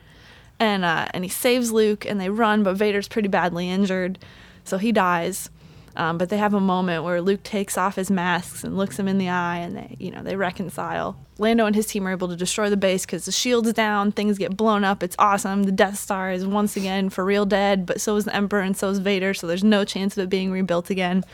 and 0.57 0.85
uh, 0.85 1.09
and 1.13 1.25
he 1.25 1.29
saves 1.29 1.73
Luke, 1.73 2.05
and 2.05 2.19
they 2.19 2.29
run. 2.29 2.63
But 2.63 2.77
Vader's 2.77 3.09
pretty 3.09 3.27
badly 3.27 3.69
injured, 3.69 4.17
so 4.63 4.77
he 4.77 4.93
dies. 4.93 5.49
Um, 5.97 6.17
but 6.17 6.29
they 6.29 6.37
have 6.37 6.53
a 6.53 6.61
moment 6.61 7.03
where 7.03 7.21
Luke 7.21 7.43
takes 7.43 7.77
off 7.77 7.97
his 7.97 8.09
masks 8.09 8.63
and 8.63 8.77
looks 8.77 8.97
him 8.97 9.09
in 9.09 9.17
the 9.17 9.27
eye, 9.27 9.57
and 9.57 9.75
they, 9.75 9.97
you 9.99 10.11
know, 10.11 10.23
they 10.23 10.37
reconcile. 10.37 11.17
Lando 11.37 11.65
and 11.65 11.75
his 11.75 11.87
team 11.87 12.07
are 12.07 12.11
able 12.11 12.29
to 12.29 12.37
destroy 12.37 12.69
the 12.69 12.77
base 12.77 13.05
because 13.05 13.25
the 13.25 13.31
shield's 13.33 13.73
down, 13.73 14.13
things 14.13 14.37
get 14.37 14.55
blown 14.55 14.85
up. 14.85 15.03
It's 15.03 15.15
awesome. 15.19 15.63
The 15.63 15.73
Death 15.73 15.97
Star 15.97 16.31
is 16.31 16.45
once 16.45 16.77
again 16.77 17.09
for 17.09 17.25
real 17.25 17.45
dead, 17.45 17.85
but 17.85 17.99
so 17.99 18.15
is 18.15 18.23
the 18.23 18.35
Emperor 18.35 18.61
and 18.61 18.77
so 18.77 18.89
is 18.89 18.99
Vader, 18.99 19.33
so 19.33 19.45
there's 19.45 19.63
no 19.63 19.83
chance 19.83 20.15
of 20.15 20.23
it 20.23 20.29
being 20.29 20.51
rebuilt 20.51 20.89
again. 20.89 21.25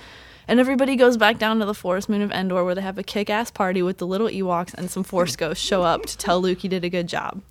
And 0.47 0.59
everybody 0.59 0.95
goes 0.95 1.17
back 1.17 1.37
down 1.37 1.59
to 1.59 1.65
the 1.65 1.73
forest 1.73 2.09
moon 2.09 2.21
of 2.21 2.31
Endor, 2.31 2.63
where 2.65 2.75
they 2.75 2.81
have 2.81 2.97
a 2.97 3.03
kick-ass 3.03 3.51
party 3.51 3.81
with 3.81 3.97
the 3.99 4.07
little 4.07 4.27
Ewoks 4.27 4.73
and 4.73 4.89
some 4.89 5.03
Force 5.03 5.35
ghosts 5.35 5.63
show 5.63 5.83
up 5.83 6.05
to 6.07 6.17
tell 6.17 6.41
Luke 6.41 6.59
he 6.59 6.67
did 6.67 6.83
a 6.83 6.89
good 6.89 7.07
job. 7.07 7.41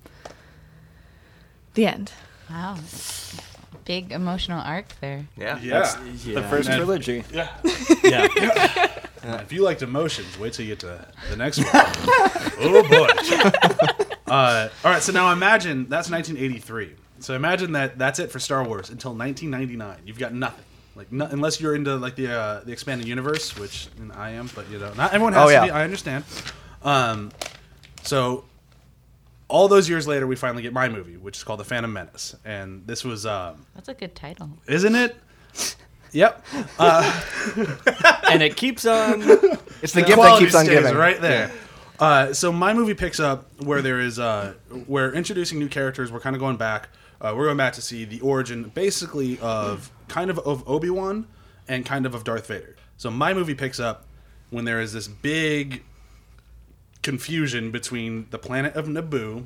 The 1.73 1.85
end. 1.87 2.11
Wow. 2.49 2.77
Big 3.85 4.11
emotional 4.11 4.61
arc 4.61 4.87
there. 4.99 5.25
Yeah. 5.37 5.57
Yeah. 5.61 5.81
The 6.33 6.43
first 6.49 6.69
And- 6.69 6.77
trilogy. 6.77 7.23
Yeah. 7.33 7.49
Yeah. 8.03 9.41
If 9.41 9.51
you 9.53 9.61
liked 9.63 9.83
emotions, 9.83 10.39
wait 10.39 10.53
till 10.53 10.65
you 10.65 10.71
get 10.71 10.79
to 10.79 11.07
the 11.29 11.35
next 11.37 11.59
one. 11.59 11.67
oh 11.73 12.83
boy. 12.89 13.07
Uh, 14.27 14.69
all 14.83 14.91
right, 14.91 15.01
so 15.03 15.11
now 15.11 15.31
imagine 15.31 15.87
that's 15.87 16.09
1983. 16.09 16.95
So 17.19 17.35
imagine 17.35 17.73
that 17.73 17.99
that's 17.99 18.17
it 18.17 18.31
for 18.31 18.39
Star 18.39 18.63
Wars 18.63 18.89
until 18.89 19.13
1999. 19.13 19.99
You've 20.07 20.17
got 20.17 20.33
nothing. 20.33 20.65
Like 21.01 21.11
no, 21.11 21.25
unless 21.25 21.59
you're 21.59 21.73
into 21.73 21.95
like 21.95 22.15
the 22.15 22.31
uh, 22.31 22.59
the 22.63 22.71
expanded 22.71 23.07
universe, 23.07 23.57
which 23.57 23.87
I 24.13 24.31
am, 24.31 24.47
but 24.53 24.69
you 24.69 24.77
know, 24.77 24.93
not 24.93 25.13
everyone 25.15 25.33
has 25.33 25.49
Oh, 25.49 25.55
to 25.55 25.65
be. 25.65 25.71
I 25.71 25.83
understand. 25.83 26.23
Um, 26.83 27.31
so 28.03 28.45
all 29.47 29.67
those 29.67 29.89
years 29.89 30.07
later, 30.07 30.27
we 30.27 30.35
finally 30.35 30.61
get 30.61 30.73
my 30.73 30.89
movie, 30.89 31.17
which 31.17 31.37
is 31.37 31.43
called 31.43 31.59
The 31.59 31.63
Phantom 31.65 31.91
Menace, 31.91 32.35
and 32.45 32.85
this 32.85 33.03
was, 33.03 33.25
um, 33.25 33.65
That's 33.73 33.89
a 33.89 33.95
good 33.95 34.13
title. 34.15 34.49
isn't 34.67 34.93
it? 34.95 35.15
Yep. 36.13 36.45
Uh, 36.77 37.21
and 38.29 38.43
it 38.43 38.57
keeps 38.57 38.85
on. 38.85 39.21
It's 39.81 39.93
the 39.93 40.01
gift 40.03 40.21
that 40.21 40.39
keeps 40.39 40.53
on 40.53 40.65
giving. 40.65 40.93
right 40.93 41.19
there. 41.21 41.51
Uh, 41.99 42.33
so 42.33 42.51
my 42.51 42.73
movie 42.73 42.93
picks 42.93 43.19
up 43.19 43.49
where 43.63 43.81
there 43.81 43.99
is 44.01 44.19
uh, 44.19 44.53
we're 44.87 45.11
introducing 45.13 45.57
new 45.57 45.69
characters. 45.69 46.11
We're 46.11 46.19
kind 46.19 46.35
of 46.35 46.39
going 46.41 46.57
back. 46.57 46.89
Uh, 47.21 47.33
we're 47.35 47.45
going 47.45 47.57
back 47.57 47.73
to 47.73 47.81
see 47.81 48.03
the 48.03 48.19
origin, 48.21 48.71
basically 48.73 49.39
of 49.39 49.91
kind 50.07 50.29
of 50.31 50.39
of 50.39 50.67
Obi 50.67 50.89
Wan 50.89 51.27
and 51.67 51.85
kind 51.85 52.05
of 52.05 52.15
of 52.15 52.23
Darth 52.23 52.47
Vader. 52.47 52.75
So 52.97 53.11
my 53.11 53.33
movie 53.33 53.55
picks 53.55 53.79
up 53.79 54.07
when 54.49 54.65
there 54.65 54.81
is 54.81 54.91
this 54.91 55.07
big 55.07 55.83
confusion 57.03 57.71
between 57.71 58.27
the 58.31 58.37
planet 58.37 58.75
of 58.75 58.87
Naboo 58.87 59.45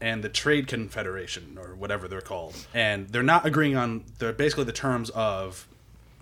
and 0.00 0.22
the 0.22 0.28
Trade 0.28 0.66
Confederation 0.66 1.58
or 1.58 1.74
whatever 1.74 2.08
they're 2.08 2.20
called, 2.20 2.54
and 2.74 3.08
they're 3.08 3.22
not 3.22 3.46
agreeing 3.46 3.76
on 3.76 4.04
the 4.18 4.32
basically 4.32 4.64
the 4.64 4.72
terms 4.72 5.08
of 5.10 5.66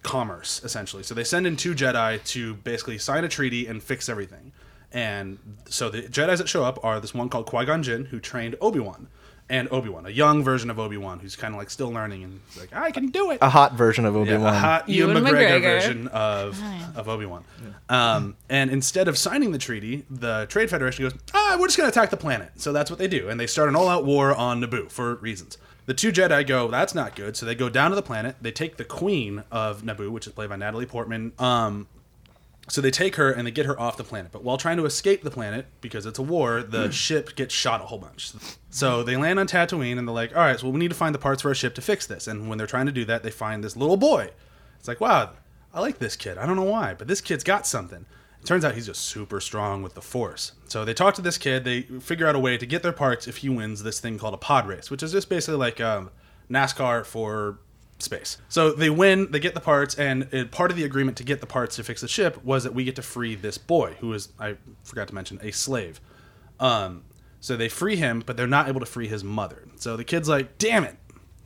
commerce 0.02 0.60
essentially. 0.64 1.02
So 1.02 1.14
they 1.14 1.24
send 1.24 1.46
in 1.46 1.56
two 1.56 1.74
Jedi 1.74 2.22
to 2.28 2.54
basically 2.54 2.98
sign 2.98 3.24
a 3.24 3.28
treaty 3.28 3.66
and 3.66 3.82
fix 3.82 4.08
everything. 4.08 4.52
And 4.92 5.38
so 5.68 5.88
the 5.88 6.02
Jedi's 6.02 6.38
that 6.38 6.48
show 6.48 6.64
up 6.64 6.84
are 6.84 7.00
this 7.00 7.14
one 7.14 7.28
called 7.28 7.46
Qui 7.46 7.64
Gon 7.64 7.82
Jinn, 7.82 8.06
who 8.06 8.20
trained 8.20 8.56
Obi 8.60 8.78
Wan, 8.78 9.08
and 9.52 9.68
Obi 9.70 9.88
Wan, 9.90 10.06
a 10.06 10.10
young 10.10 10.42
version 10.42 10.70
of 10.70 10.78
Obi 10.80 10.96
Wan, 10.96 11.20
who's 11.20 11.36
kind 11.36 11.54
of 11.54 11.58
like 11.58 11.70
still 11.70 11.90
learning 11.92 12.24
and 12.24 12.40
he's 12.48 12.58
like, 12.60 12.72
I 12.74 12.90
can 12.90 13.08
do 13.08 13.30
it. 13.30 13.38
A 13.42 13.48
hot 13.50 13.74
version 13.74 14.04
of 14.04 14.16
Obi 14.16 14.30
Yeah, 14.30 14.38
Wan. 14.38 14.54
a 14.54 14.58
hot 14.58 14.88
Ewan, 14.88 15.16
Ewan 15.16 15.22
McGregor, 15.32 15.60
McGregor. 15.60 15.62
version 15.62 16.08
of 16.08 16.60
of 16.96 17.08
Obi 17.08 17.26
Wan. 17.26 17.44
Um, 17.88 18.36
and 18.48 18.70
instead 18.70 19.06
of 19.08 19.16
signing 19.18 19.52
the 19.52 19.58
treaty, 19.58 20.04
the 20.10 20.46
Trade 20.48 20.70
Federation 20.70 21.04
goes, 21.04 21.14
"Ah, 21.34 21.56
we're 21.60 21.66
just 21.66 21.76
going 21.76 21.90
to 21.90 21.96
attack 21.96 22.10
the 22.10 22.16
planet." 22.16 22.50
So 22.56 22.72
that's 22.72 22.90
what 22.90 22.98
they 22.98 23.08
do, 23.08 23.28
and 23.28 23.38
they 23.38 23.46
start 23.46 23.68
an 23.68 23.76
all-out 23.76 24.04
war 24.04 24.34
on 24.34 24.60
Naboo 24.62 24.90
for 24.90 25.16
reasons. 25.16 25.58
The 25.86 25.94
two 25.94 26.12
Jedi 26.12 26.46
go, 26.46 26.68
"That's 26.68 26.94
not 26.94 27.14
good." 27.14 27.36
So 27.36 27.44
they 27.44 27.54
go 27.54 27.68
down 27.68 27.90
to 27.90 27.94
the 27.96 28.02
planet. 28.02 28.36
They 28.40 28.52
take 28.52 28.76
the 28.78 28.84
Queen 28.84 29.44
of 29.50 29.82
Naboo, 29.82 30.10
which 30.10 30.26
is 30.26 30.32
played 30.32 30.48
by 30.48 30.56
Natalie 30.56 30.86
Portman. 30.86 31.32
Um, 31.38 31.88
so 32.72 32.80
they 32.80 32.90
take 32.90 33.16
her 33.16 33.30
and 33.30 33.46
they 33.46 33.50
get 33.50 33.66
her 33.66 33.78
off 33.78 33.98
the 33.98 34.02
planet. 34.02 34.32
But 34.32 34.44
while 34.44 34.56
trying 34.56 34.78
to 34.78 34.87
escape 34.87 35.22
the 35.22 35.30
planet, 35.30 35.66
because 35.82 36.06
it's 36.06 36.18
a 36.18 36.22
war, 36.22 36.62
the 36.62 36.90
ship 36.90 37.37
gets 37.37 37.54
shot 37.54 37.82
a 37.82 37.85
whole 37.85 37.98
bunch. 37.98 38.32
So 38.70 39.02
they 39.02 39.14
land 39.14 39.38
on 39.38 39.46
Tatooine 39.46 39.98
and 39.98 40.08
they're 40.08 40.14
like, 40.14 40.35
all 40.35 40.40
right, 40.40 40.58
so 40.58 40.70
we 40.70 40.78
need 40.78 40.88
to 40.88 40.96
find 40.96 41.14
the 41.14 41.18
parts 41.18 41.42
for 41.42 41.48
our 41.48 41.54
ship 41.54 41.74
to 41.74 41.82
fix 41.82 42.06
this. 42.06 42.26
And 42.26 42.48
when 42.48 42.56
they're 42.56 42.66
trying 42.66 42.87
to 42.87 42.92
do 42.92 43.04
that, 43.04 43.24
they 43.24 43.30
find 43.30 43.62
this 43.62 43.76
little 43.76 43.98
boy. 43.98 44.30
It's 44.78 44.88
like, 44.88 45.02
wow, 45.02 45.32
I 45.74 45.82
like 45.82 45.98
this 45.98 46.16
kid. 46.16 46.38
I 46.38 46.46
don't 46.46 46.56
know 46.56 46.62
why, 46.62 46.94
but 46.94 47.08
this 47.08 47.20
kid's 47.20 47.44
got 47.44 47.66
something. 47.66 48.06
It 48.40 48.46
turns 48.46 48.64
out 48.64 48.74
he's 48.74 48.87
just 48.87 49.02
super 49.02 49.38
strong 49.38 49.82
with 49.82 49.92
the 49.92 50.00
Force. 50.00 50.52
So 50.64 50.87
they 50.87 50.94
talk 50.94 51.12
to 51.16 51.22
this 51.22 51.37
kid. 51.37 51.64
They 51.64 51.82
figure 51.82 52.26
out 52.26 52.37
a 52.37 52.40
way 52.40 52.56
to 52.56 52.64
get 52.64 52.82
their 52.82 52.90
parts 52.90 53.28
if 53.28 53.37
he 53.37 53.50
wins 53.50 53.82
this 53.82 54.00
thing 54.00 54.18
called 54.18 54.32
a 54.32 54.38
pod 54.38 54.66
race, 54.66 54.90
which 54.90 55.02
is 55.02 55.12
just 55.12 55.28
basically 55.28 55.58
like 55.58 55.78
um, 55.78 56.08
NASCAR 56.50 57.04
for 57.04 57.58
space. 58.02 58.38
So 58.48 58.72
they 58.72 58.90
win, 58.90 59.30
they 59.30 59.40
get 59.40 59.54
the 59.54 59.60
parts, 59.60 59.94
and 59.94 60.32
uh, 60.34 60.44
part 60.46 60.70
of 60.70 60.76
the 60.76 60.84
agreement 60.84 61.16
to 61.18 61.24
get 61.24 61.40
the 61.40 61.46
parts 61.46 61.76
to 61.76 61.84
fix 61.84 62.00
the 62.00 62.08
ship 62.08 62.44
was 62.44 62.64
that 62.64 62.74
we 62.74 62.84
get 62.84 62.96
to 62.96 63.02
free 63.02 63.34
this 63.34 63.58
boy, 63.58 63.96
who 64.00 64.12
is, 64.12 64.28
I 64.38 64.56
forgot 64.82 65.08
to 65.08 65.14
mention, 65.14 65.38
a 65.42 65.50
slave. 65.50 66.00
Um, 66.60 67.04
so 67.40 67.56
they 67.56 67.68
free 67.68 67.96
him, 67.96 68.22
but 68.24 68.36
they're 68.36 68.46
not 68.46 68.68
able 68.68 68.80
to 68.80 68.86
free 68.86 69.08
his 69.08 69.24
mother. 69.24 69.64
So 69.76 69.96
the 69.96 70.04
kid's 70.04 70.28
like, 70.28 70.58
damn 70.58 70.84
it, 70.84 70.96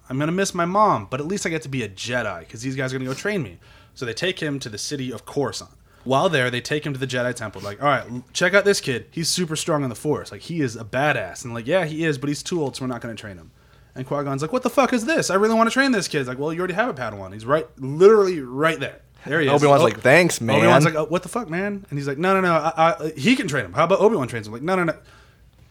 I'm 0.08 0.18
going 0.18 0.28
to 0.28 0.32
miss 0.32 0.54
my 0.54 0.66
mom, 0.66 1.08
but 1.10 1.20
at 1.20 1.26
least 1.26 1.46
I 1.46 1.48
get 1.48 1.62
to 1.62 1.68
be 1.68 1.82
a 1.82 1.88
Jedi 1.88 2.40
because 2.40 2.62
these 2.62 2.76
guys 2.76 2.92
are 2.92 2.98
going 2.98 3.08
to 3.08 3.14
go 3.14 3.18
train 3.18 3.42
me. 3.42 3.58
So 3.94 4.04
they 4.04 4.12
take 4.12 4.40
him 4.40 4.58
to 4.60 4.68
the 4.68 4.78
city 4.78 5.10
of 5.10 5.24
Coruscant. 5.24 5.70
While 6.04 6.28
there, 6.28 6.50
they 6.50 6.60
take 6.60 6.86
him 6.86 6.92
to 6.92 7.00
the 7.00 7.06
Jedi 7.06 7.34
Temple. 7.34 7.62
Like, 7.62 7.82
all 7.82 7.88
right, 7.88 8.06
check 8.32 8.54
out 8.54 8.64
this 8.64 8.80
kid. 8.80 9.06
He's 9.10 9.28
super 9.28 9.56
strong 9.56 9.82
in 9.82 9.88
the 9.88 9.96
Force. 9.96 10.30
Like, 10.30 10.42
he 10.42 10.60
is 10.60 10.76
a 10.76 10.84
badass. 10.84 11.44
And 11.44 11.52
like, 11.52 11.66
yeah, 11.66 11.84
he 11.84 12.04
is, 12.04 12.18
but 12.18 12.28
he's 12.28 12.42
too 12.42 12.62
old, 12.62 12.76
so 12.76 12.82
we're 12.84 12.88
not 12.88 13.00
going 13.00 13.16
to 13.16 13.20
train 13.20 13.38
him. 13.38 13.50
And 13.96 14.06
Qui 14.06 14.22
Gon's 14.24 14.42
like, 14.42 14.52
what 14.52 14.62
the 14.62 14.70
fuck 14.70 14.92
is 14.92 15.04
this? 15.04 15.30
I 15.30 15.34
really 15.34 15.54
want 15.54 15.68
to 15.68 15.72
train 15.74 15.90
this 15.92 16.06
kid. 16.08 16.18
He's 16.18 16.28
like, 16.28 16.38
well, 16.38 16.52
you 16.52 16.58
already 16.60 16.74
have 16.74 16.88
a 16.88 16.94
Padawan. 16.94 17.32
He's 17.32 17.46
right, 17.46 17.66
literally 17.80 18.40
right 18.40 18.78
there. 18.78 19.00
There 19.24 19.40
he 19.40 19.46
is. 19.48 19.52
Obi 19.52 19.66
Wan's 19.66 19.80
Oh, 19.80 19.84
like, 19.84 20.00
thanks, 20.00 20.40
man. 20.40 20.58
Obi 20.58 20.66
Wan's 20.68 20.84
like, 20.84 20.94
oh, 20.94 21.06
what 21.06 21.22
the 21.22 21.28
fuck, 21.28 21.48
man? 21.50 21.84
And 21.90 21.98
he's 21.98 22.06
like, 22.06 22.18
no, 22.18 22.34
no, 22.34 22.40
no. 22.40 22.52
I, 22.54 22.94
I, 23.00 23.12
he 23.16 23.34
can 23.34 23.48
train 23.48 23.64
him. 23.64 23.72
How 23.72 23.84
about 23.84 24.00
Obi 24.00 24.14
Wan 24.16 24.28
trains 24.28 24.46
him? 24.46 24.52
Like, 24.52 24.62
no, 24.62 24.76
no, 24.76 24.84
no. 24.84 24.94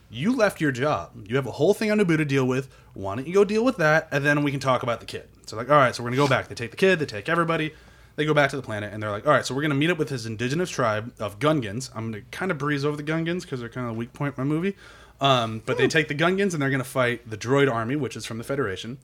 You 0.09 0.35
left 0.35 0.59
your 0.61 0.71
job. 0.71 1.11
You 1.27 1.35
have 1.35 1.45
a 1.47 1.51
whole 1.51 1.73
thing 1.73 1.91
on 1.91 1.99
Naboo 1.99 2.17
to 2.17 2.25
deal 2.25 2.45
with. 2.45 2.69
Why 2.93 3.15
don't 3.15 3.27
you 3.27 3.33
go 3.33 3.43
deal 3.45 3.63
with 3.65 3.77
that, 3.77 4.07
and 4.11 4.25
then 4.25 4.43
we 4.43 4.51
can 4.51 4.59
talk 4.59 4.83
about 4.83 4.99
the 4.99 5.05
kid. 5.05 5.27
So 5.45 5.55
like, 5.57 5.69
all 5.69 5.77
right, 5.77 5.93
so 5.95 6.03
we're 6.03 6.09
gonna 6.09 6.17
go 6.17 6.27
back. 6.27 6.47
They 6.47 6.55
take 6.55 6.71
the 6.71 6.77
kid. 6.77 6.99
They 6.99 7.05
take 7.05 7.27
everybody. 7.29 7.73
They 8.15 8.25
go 8.25 8.33
back 8.33 8.49
to 8.51 8.55
the 8.55 8.61
planet, 8.61 8.93
and 8.93 9.03
they're 9.03 9.11
like, 9.11 9.25
all 9.27 9.33
right, 9.33 9.45
so 9.45 9.53
we're 9.53 9.61
gonna 9.61 9.75
meet 9.75 9.89
up 9.89 9.97
with 9.97 10.09
his 10.09 10.25
indigenous 10.25 10.69
tribe 10.69 11.13
of 11.19 11.39
Gungans. 11.39 11.91
I'm 11.93 12.11
gonna 12.11 12.23
kind 12.31 12.49
of 12.51 12.57
breeze 12.57 12.85
over 12.85 12.95
the 12.95 13.03
Gungans 13.03 13.41
because 13.41 13.59
they're 13.59 13.67
kind 13.69 13.87
of 13.87 13.91
a 13.91 13.95
weak 13.97 14.13
point 14.13 14.37
in 14.37 14.43
my 14.47 14.47
movie. 14.47 14.75
Um, 15.21 15.61
but 15.65 15.77
they 15.77 15.87
take 15.87 16.07
the 16.07 16.15
Gungans, 16.15 16.53
and 16.53 16.61
they're 16.61 16.69
gonna 16.69 16.83
fight 16.83 17.29
the 17.29 17.37
Droid 17.37 17.71
Army, 17.71 17.95
which 17.95 18.15
is 18.15 18.25
from 18.25 18.37
the 18.37 18.43
Federation. 18.43 18.97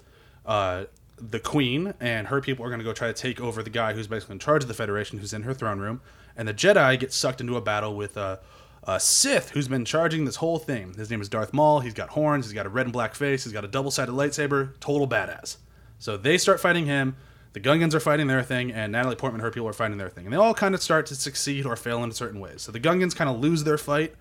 Uh, 0.46 0.86
the 1.22 1.40
Queen 1.40 1.94
and 2.00 2.28
her 2.28 2.42
people 2.42 2.66
are 2.66 2.70
going 2.70 2.80
to 2.80 2.86
go 2.86 2.94
try 2.94 3.08
to 3.08 3.14
take 3.14 3.40
over 3.40 3.62
the 3.62 3.70
guy 3.70 3.94
who's 3.94 4.08
basically 4.08 4.34
in 4.34 4.40
charge 4.40 4.64
of 4.64 4.68
the 4.68 4.74
Federation, 4.74 5.20
who's 5.20 5.34
in 5.34 5.44
her 5.44 5.54
throne 5.54 5.80
room. 5.80 6.02
And 6.36 6.48
the 6.48 6.54
Jedi 6.54 7.00
get 7.00 7.14
sucked 7.14 7.42
into 7.42 7.58
a 7.58 7.62
battle 7.62 7.96
with 7.96 8.18
a, 8.18 8.40
a 8.84 9.00
Sith 9.00 9.52
who's 9.52 9.68
been 9.68 9.86
charging 9.86 10.26
this 10.26 10.38
whole 10.38 10.58
thing. 10.58 10.94
His 10.96 11.12
name 11.12 11.22
is 11.22 11.30
Darth 11.30 11.54
Maul. 11.54 11.82
He's 11.82 11.94
got 11.94 12.10
horns. 12.10 12.46
He's 12.46 12.54
got 12.54 12.66
a 12.66 12.70
red 12.70 12.88
and 12.88 12.94
black 12.94 13.14
face. 13.14 13.44
He's 13.44 13.54
got 13.54 13.64
a 13.64 13.68
double 13.68 13.92
sided 13.92 14.14
lightsaber. 14.14 14.80
Total 14.80 15.08
badass. 15.08 15.58
So 16.00 16.18
they 16.18 16.38
start 16.38 16.60
fighting 16.60 16.88
him. 16.88 17.16
The 17.54 17.60
Gungans 17.60 17.94
are 17.94 18.00
fighting 18.00 18.28
their 18.28 18.42
thing, 18.44 18.72
and 18.72 18.94
Natalie 18.94 19.18
Portman 19.18 19.42
and 19.42 19.44
her 19.44 19.52
people 19.52 19.68
are 19.68 19.74
fighting 19.74 19.98
their 19.98 20.10
thing. 20.10 20.26
And 20.26 20.34
they 20.34 20.38
all 20.38 20.54
kind 20.54 20.74
of 20.74 20.82
start 20.82 21.06
to 21.08 21.16
succeed 21.16 21.66
or 21.66 21.76
fail 21.76 22.02
in 22.02 22.12
certain 22.14 22.40
ways. 22.40 22.62
So 22.62 22.72
the 22.72 22.80
Gungans 22.80 23.14
kind 23.14 23.30
of 23.30 23.40
lose 23.42 23.66
their 23.66 23.78
fight, 23.78 24.16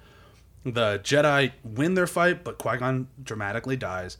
The 0.64 1.00
Jedi 1.02 1.52
win 1.64 1.94
their 1.94 2.06
fight, 2.06 2.44
but 2.44 2.58
Qui 2.58 2.76
Gon 2.76 3.08
dramatically 3.22 3.76
dies. 3.76 4.18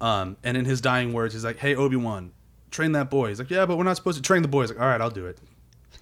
Um, 0.00 0.36
and 0.42 0.56
in 0.56 0.64
his 0.64 0.80
dying 0.80 1.12
words, 1.12 1.34
he's 1.34 1.44
like, 1.44 1.58
"Hey 1.58 1.74
Obi 1.74 1.96
Wan, 1.96 2.32
train 2.70 2.92
that 2.92 3.10
boy." 3.10 3.28
He's 3.28 3.38
like, 3.38 3.50
"Yeah, 3.50 3.66
but 3.66 3.76
we're 3.76 3.84
not 3.84 3.96
supposed 3.96 4.16
to 4.16 4.22
train 4.22 4.42
the 4.42 4.48
boy." 4.48 4.62
He's 4.62 4.70
like, 4.70 4.80
"All 4.80 4.86
right, 4.88 5.00
I'll 5.00 5.10
do 5.10 5.26
it." 5.26 5.38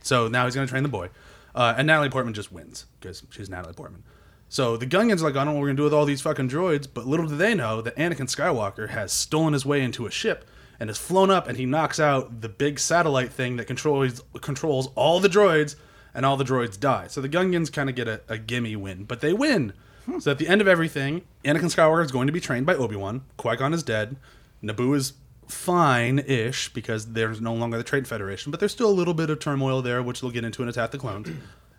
So 0.03 0.29
now 0.29 0.45
he's 0.45 0.55
gonna 0.55 0.67
train 0.67 0.85
the 0.85 0.89
boy, 0.89 1.11
uh, 1.55 1.75
and 1.77 1.87
Natalie 1.87 2.09
Portman 2.09 2.33
just 2.35 2.53
wins 2.53 2.87
because 2.99 3.23
she's 3.31 3.51
Natalie 3.51 3.75
Portman. 3.75 4.05
So 4.49 4.77
the 4.77 4.87
Gungans 4.87 5.21
are 5.21 5.25
like, 5.25 5.35
"I 5.35 5.45
don't 5.45 5.47
know 5.47 5.53
what 5.53 5.61
we're 5.61 5.69
gonna 5.69 5.77
do 5.77 5.85
with 5.85 5.93
all 5.95 6.07
these 6.07 6.23
fucking 6.23 6.49
droids," 6.49 6.87
but 6.93 7.07
little 7.07 7.27
do 7.27 7.37
they 7.37 7.55
know 7.55 7.83
that 7.83 7.97
Anakin 7.97 8.29
Skywalker 8.35 8.91
has 8.91 9.13
stolen 9.13 9.53
his 9.53 9.67
way 9.67 9.83
into 9.83 10.07
a 10.07 10.11
ship 10.11 10.49
and 10.79 10.89
has 10.89 10.97
flown 10.99 11.31
up, 11.31 11.47
and 11.47 11.59
he 11.59 11.67
knocks 11.67 12.01
out 12.01 12.41
the 12.41 12.49
big 12.49 12.79
satellite 12.79 13.33
thing 13.33 13.57
that 13.57 13.67
controls 13.67 14.23
controls 14.41 14.89
all 14.95 15.21
the 15.21 15.29
droids, 15.29 15.75
and 16.15 16.27
all 16.27 16.37
the 16.37 16.45
droids 16.45 16.79
die. 16.79 17.07
So 17.09 17.21
the 17.21 17.29
Gungans 17.29 17.73
kind 17.73 17.89
of 17.89 17.95
get 17.95 18.09
a, 18.09 18.21
a 18.29 18.39
gimme 18.39 18.77
win, 18.77 19.05
but 19.05 19.21
they 19.21 19.33
win. 19.33 19.73
So 20.19 20.31
at 20.31 20.39
the 20.39 20.49
end 20.49 20.61
of 20.61 20.67
everything, 20.67 21.23
Anakin 21.45 21.73
Skywalker 21.75 22.05
is 22.05 22.11
going 22.11 22.27
to 22.27 22.33
be 22.33 22.41
trained 22.41 22.67
by 22.67 22.75
Obi 22.75 22.97
Wan. 22.97 23.23
Qui 23.37 23.55
Gon 23.57 23.73
is 23.73 23.83
dead. 23.83 24.17
Naboo 24.63 24.97
is 24.97 25.13
fine-ish 25.47 26.73
because 26.73 27.13
there's 27.13 27.41
no 27.41 27.55
longer 27.55 27.77
the 27.77 27.85
Trade 27.85 28.09
Federation, 28.09 28.51
but 28.51 28.61
there's 28.61 28.73
still 28.73 28.89
a 28.89 28.93
little 28.93 29.15
bit 29.15 29.31
of 29.31 29.39
turmoil 29.39 29.83
there, 29.83 30.03
which 30.03 30.21
they'll 30.21 30.31
get 30.31 30.45
into 30.45 30.63
in 30.63 30.69
Attack 30.69 30.91
the 30.91 30.99
Clones. 30.99 31.29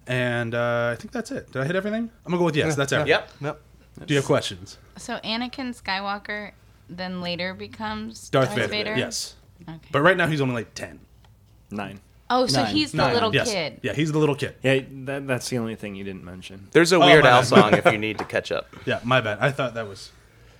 And 0.08 0.56
uh, 0.56 0.92
I 0.94 0.96
think 1.00 1.12
that's 1.12 1.32
it. 1.32 1.52
Did 1.52 1.62
I 1.62 1.66
hit 1.66 1.76
everything? 1.76 2.10
I'm 2.26 2.32
gonna 2.32 2.38
go 2.38 2.46
with 2.46 2.56
yes. 2.56 2.76
That's 2.76 2.92
everything. 2.92 3.10
Yep. 3.10 3.32
Yep. 3.42 3.62
Do 4.06 4.14
you 4.14 4.18
have 4.20 4.26
questions? 4.26 4.78
So 4.98 5.20
Anakin 5.24 5.80
Skywalker 5.80 6.52
then 6.90 7.22
later 7.22 7.54
becomes 7.54 8.30
Darth, 8.30 8.54
Vader. 8.56 8.96
Yes. 8.98 9.36
Okay. 9.68 9.78
But 9.92 10.02
right 10.02 10.18
now 10.18 10.28
he's 10.28 10.42
only 10.42 10.56
like 10.56 10.74
ten. 10.74 11.00
Nine. 11.70 12.00
Oh, 12.32 12.48
so 12.48 12.64
Nine. 12.64 12.76
he's 12.76 12.92
the 12.92 12.98
Nine. 12.98 13.14
little 13.14 13.34
yes. 13.34 13.52
kid. 13.52 13.80
Yeah, 13.84 13.94
he's 13.94 14.12
the 14.12 14.18
little 14.18 14.36
kid. 14.36 14.56
Yeah, 14.64 14.80
that, 15.06 15.28
that's 15.28 15.50
the 15.50 15.58
only 15.60 15.76
thing 15.76 15.96
you 15.96 16.04
didn't 16.04 16.24
mention. 16.24 16.68
There's 16.72 16.92
a 16.92 16.96
Oh, 16.96 17.06
Weird 17.06 17.24
my 17.24 17.30
Al 17.30 17.40
bad. 17.42 17.48
song 17.48 17.74
if 17.76 17.86
you 17.86 17.98
need 18.08 18.18
to 18.18 18.26
catch 18.26 18.52
up. 18.52 18.68
Yeah, 18.86 19.00
my 19.04 19.22
bad. 19.22 19.38
I 19.42 19.52
thought 19.52 19.74
that 19.76 19.88
was 19.88 20.12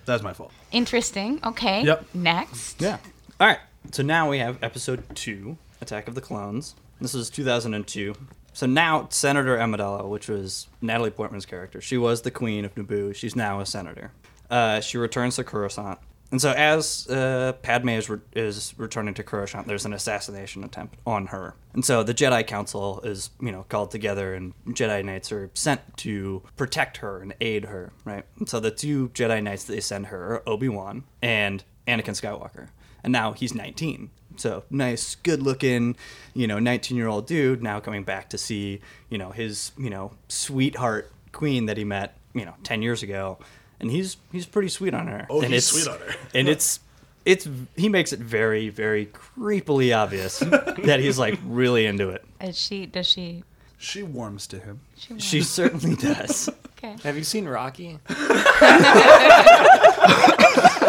that 0.04 0.12
was 0.14 0.22
my 0.22 0.32
fault. 0.32 0.52
Interesting. 0.70 1.40
Okay. 1.44 1.82
Yep. 1.84 2.06
Next. 2.14 2.80
Yeah. 2.80 2.98
All 3.40 3.46
right. 3.48 3.58
So 3.90 4.02
now 4.02 4.30
we 4.30 4.38
have 4.38 4.62
episode 4.62 5.02
two, 5.16 5.56
Attack 5.80 6.06
of 6.08 6.14
the 6.14 6.20
Clones. 6.20 6.74
This 7.00 7.14
is 7.14 7.30
2002. 7.30 8.14
So 8.52 8.66
now 8.66 9.08
Senator 9.10 9.56
Amidala, 9.56 10.08
which 10.08 10.28
was 10.28 10.68
Natalie 10.80 11.10
Portman's 11.10 11.46
character, 11.46 11.80
she 11.80 11.96
was 11.98 12.22
the 12.22 12.30
queen 12.30 12.64
of 12.64 12.74
Naboo. 12.76 13.14
She's 13.14 13.34
now 13.34 13.60
a 13.60 13.66
senator. 13.66 14.12
Uh, 14.50 14.80
she 14.80 14.98
returns 14.98 15.36
to 15.36 15.44
Coruscant. 15.44 15.98
And 16.32 16.40
so 16.40 16.52
as 16.52 17.06
uh, 17.08 17.52
Padme 17.60 17.90
is, 17.90 18.08
re- 18.08 18.18
is 18.34 18.74
returning 18.78 19.12
to 19.14 19.22
Coruscant, 19.22 19.68
there's 19.68 19.84
an 19.84 19.92
assassination 19.92 20.64
attempt 20.64 20.96
on 21.06 21.26
her. 21.26 21.54
And 21.74 21.84
so 21.84 22.02
the 22.02 22.14
Jedi 22.14 22.44
Council 22.46 23.00
is, 23.02 23.30
you 23.38 23.52
know, 23.52 23.64
called 23.68 23.90
together 23.90 24.34
and 24.34 24.54
Jedi 24.68 25.04
Knights 25.04 25.30
are 25.30 25.50
sent 25.52 25.80
to 25.98 26.42
protect 26.56 26.96
her 26.96 27.20
and 27.20 27.34
aid 27.42 27.66
her, 27.66 27.92
right? 28.06 28.24
And 28.38 28.48
so 28.48 28.60
the 28.60 28.70
two 28.70 29.10
Jedi 29.10 29.42
Knights 29.42 29.64
that 29.64 29.74
they 29.74 29.80
send 29.80 30.06
her 30.06 30.36
are 30.36 30.48
Obi-Wan 30.48 31.04
and 31.20 31.62
Anakin 31.86 32.18
Skywalker. 32.18 32.68
And 33.04 33.12
now 33.12 33.32
he's 33.32 33.54
19. 33.54 34.10
So 34.36 34.64
nice, 34.70 35.16
good-looking, 35.16 35.96
you 36.32 36.46
know, 36.46 36.56
19-year-old 36.56 37.26
dude 37.26 37.62
now 37.62 37.78
coming 37.78 38.04
back 38.04 38.30
to 38.30 38.38
see, 38.38 38.80
you 39.10 39.18
know, 39.18 39.32
his, 39.32 39.72
you 39.76 39.90
know, 39.90 40.12
sweetheart 40.28 41.12
queen 41.32 41.66
that 41.66 41.76
he 41.76 41.84
met, 41.84 42.16
you 42.32 42.46
know, 42.46 42.54
10 42.62 42.80
years 42.80 43.02
ago. 43.02 43.38
And 43.82 43.90
he's 43.90 44.16
he's 44.30 44.46
pretty 44.46 44.68
sweet 44.68 44.94
on 44.94 45.08
her. 45.08 45.26
Oh, 45.28 45.42
and 45.42 45.52
he's 45.52 45.70
it's- 45.70 45.84
sweet 45.84 45.92
on 45.92 45.98
her. 46.08 46.14
and 46.38 46.48
it's 46.48 46.80
it's 47.24 47.48
he 47.76 47.88
makes 47.88 48.12
it 48.12 48.20
very 48.20 48.68
very 48.68 49.06
creepily 49.06 49.96
obvious 49.96 50.38
that 50.84 50.98
he's 51.00 51.18
like 51.18 51.38
really 51.44 51.84
into 51.86 52.08
it. 52.10 52.24
Is 52.40 52.58
she? 52.58 52.86
Does 52.86 53.06
she? 53.08 53.44
She 53.78 54.02
warms 54.04 54.46
to 54.48 54.58
him. 54.60 54.80
She. 54.96 55.18
She 55.18 55.42
certainly 55.42 55.96
does. 55.96 56.48
Okay. 56.84 56.96
Have 57.04 57.16
you 57.16 57.22
seen 57.22 57.46
Rocky? 57.46 58.00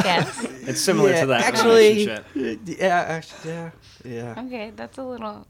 yes. 0.03 0.43
It's 0.67 0.82
similar 0.82 1.12
Yeah, 1.12 1.21
to 1.21 1.27
that 1.27 1.41
actually- 1.41 2.08
relationship. 2.08 2.25
yeah, 2.65 3.06
actually, 3.08 3.51
yeah, 3.51 3.69
yeah. 4.03 4.41
Okay. 4.45 4.71
That's 4.75 4.97
a 4.97 5.03
little. 5.03 5.45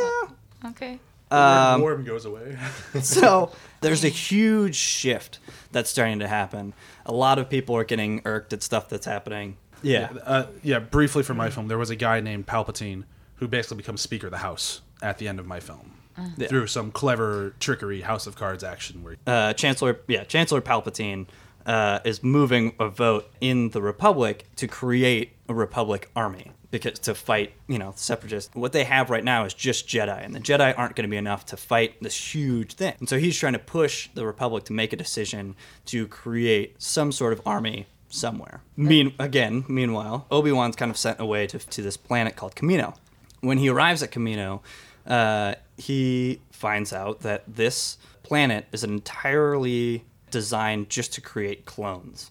Yeah. 0.00 0.68
Okay. 0.70 0.98
Um, 1.30 1.80
warm 1.80 2.04
goes 2.04 2.24
away. 2.24 2.58
so 3.02 3.52
there's 3.80 4.04
a 4.04 4.08
huge 4.08 4.74
shift 4.74 5.38
that's 5.72 5.90
starting 5.90 6.18
to 6.20 6.28
happen. 6.28 6.74
A 7.06 7.12
lot 7.12 7.38
of 7.38 7.48
people 7.48 7.76
are 7.76 7.84
getting 7.84 8.22
irked 8.24 8.52
at 8.52 8.62
stuff 8.62 8.88
that's 8.88 9.06
happening. 9.06 9.56
Yeah. 9.82 10.10
Uh, 10.24 10.46
yeah, 10.62 10.78
briefly 10.78 11.22
for 11.22 11.34
my 11.34 11.50
film, 11.50 11.68
there 11.68 11.78
was 11.78 11.90
a 11.90 11.96
guy 11.96 12.20
named 12.20 12.46
Palpatine 12.46 13.04
who 13.36 13.48
basically 13.48 13.78
becomes 13.78 14.00
Speaker 14.00 14.26
of 14.26 14.32
the 14.32 14.38
House 14.38 14.82
at 15.02 15.18
the 15.18 15.28
end 15.28 15.38
of 15.38 15.46
my 15.46 15.60
film 15.60 15.92
Yeah. 16.36 16.48
through 16.48 16.66
some 16.66 16.90
clever 16.92 17.54
trickery 17.60 18.02
House 18.02 18.26
of 18.26 18.36
Cards 18.36 18.62
action. 18.62 19.02
Where 19.02 19.16
uh, 19.26 19.52
Chancellor, 19.54 20.00
yeah, 20.08 20.24
Chancellor 20.24 20.60
Palpatine 20.60 21.26
uh, 21.64 22.00
is 22.04 22.22
moving 22.22 22.74
a 22.78 22.88
vote 22.88 23.30
in 23.40 23.70
the 23.70 23.80
Republic 23.80 24.46
to 24.56 24.66
create 24.68 25.32
a 25.48 25.54
Republic 25.54 26.10
army 26.14 26.52
because 26.70 26.98
to 27.00 27.14
fight, 27.14 27.52
you 27.68 27.78
know, 27.78 27.92
separatists. 27.96 28.54
What 28.54 28.72
they 28.72 28.84
have 28.84 29.10
right 29.10 29.24
now 29.24 29.44
is 29.44 29.54
just 29.54 29.88
Jedi, 29.88 30.24
and 30.24 30.34
the 30.34 30.40
Jedi 30.40 30.76
aren't 30.76 30.96
going 30.96 31.04
to 31.04 31.10
be 31.10 31.16
enough 31.16 31.46
to 31.46 31.56
fight 31.56 32.00
this 32.00 32.34
huge 32.34 32.74
thing. 32.74 32.94
And 33.00 33.08
so 33.08 33.18
he's 33.18 33.36
trying 33.36 33.54
to 33.54 33.58
push 33.58 34.08
the 34.14 34.24
Republic 34.26 34.64
to 34.64 34.72
make 34.72 34.92
a 34.92 34.96
decision 34.96 35.56
to 35.86 36.06
create 36.06 36.80
some 36.80 37.12
sort 37.12 37.32
of 37.32 37.40
army 37.44 37.86
somewhere. 38.08 38.62
Mean 38.76 39.14
again, 39.18 39.64
meanwhile, 39.68 40.26
Obi 40.30 40.52
Wan's 40.52 40.76
kind 40.76 40.90
of 40.90 40.96
sent 40.96 41.20
away 41.20 41.46
to 41.48 41.58
to 41.58 41.82
this 41.82 41.96
planet 41.96 42.36
called 42.36 42.54
Kamino. 42.54 42.96
When 43.40 43.58
he 43.58 43.68
arrives 43.68 44.02
at 44.02 44.10
Kamino, 44.10 44.60
uh, 45.06 45.54
he 45.76 46.40
finds 46.50 46.92
out 46.92 47.20
that 47.20 47.44
this 47.46 47.96
planet 48.22 48.66
is 48.70 48.84
entirely 48.84 50.04
designed 50.30 50.90
just 50.90 51.12
to 51.14 51.20
create 51.20 51.64
clones. 51.64 52.30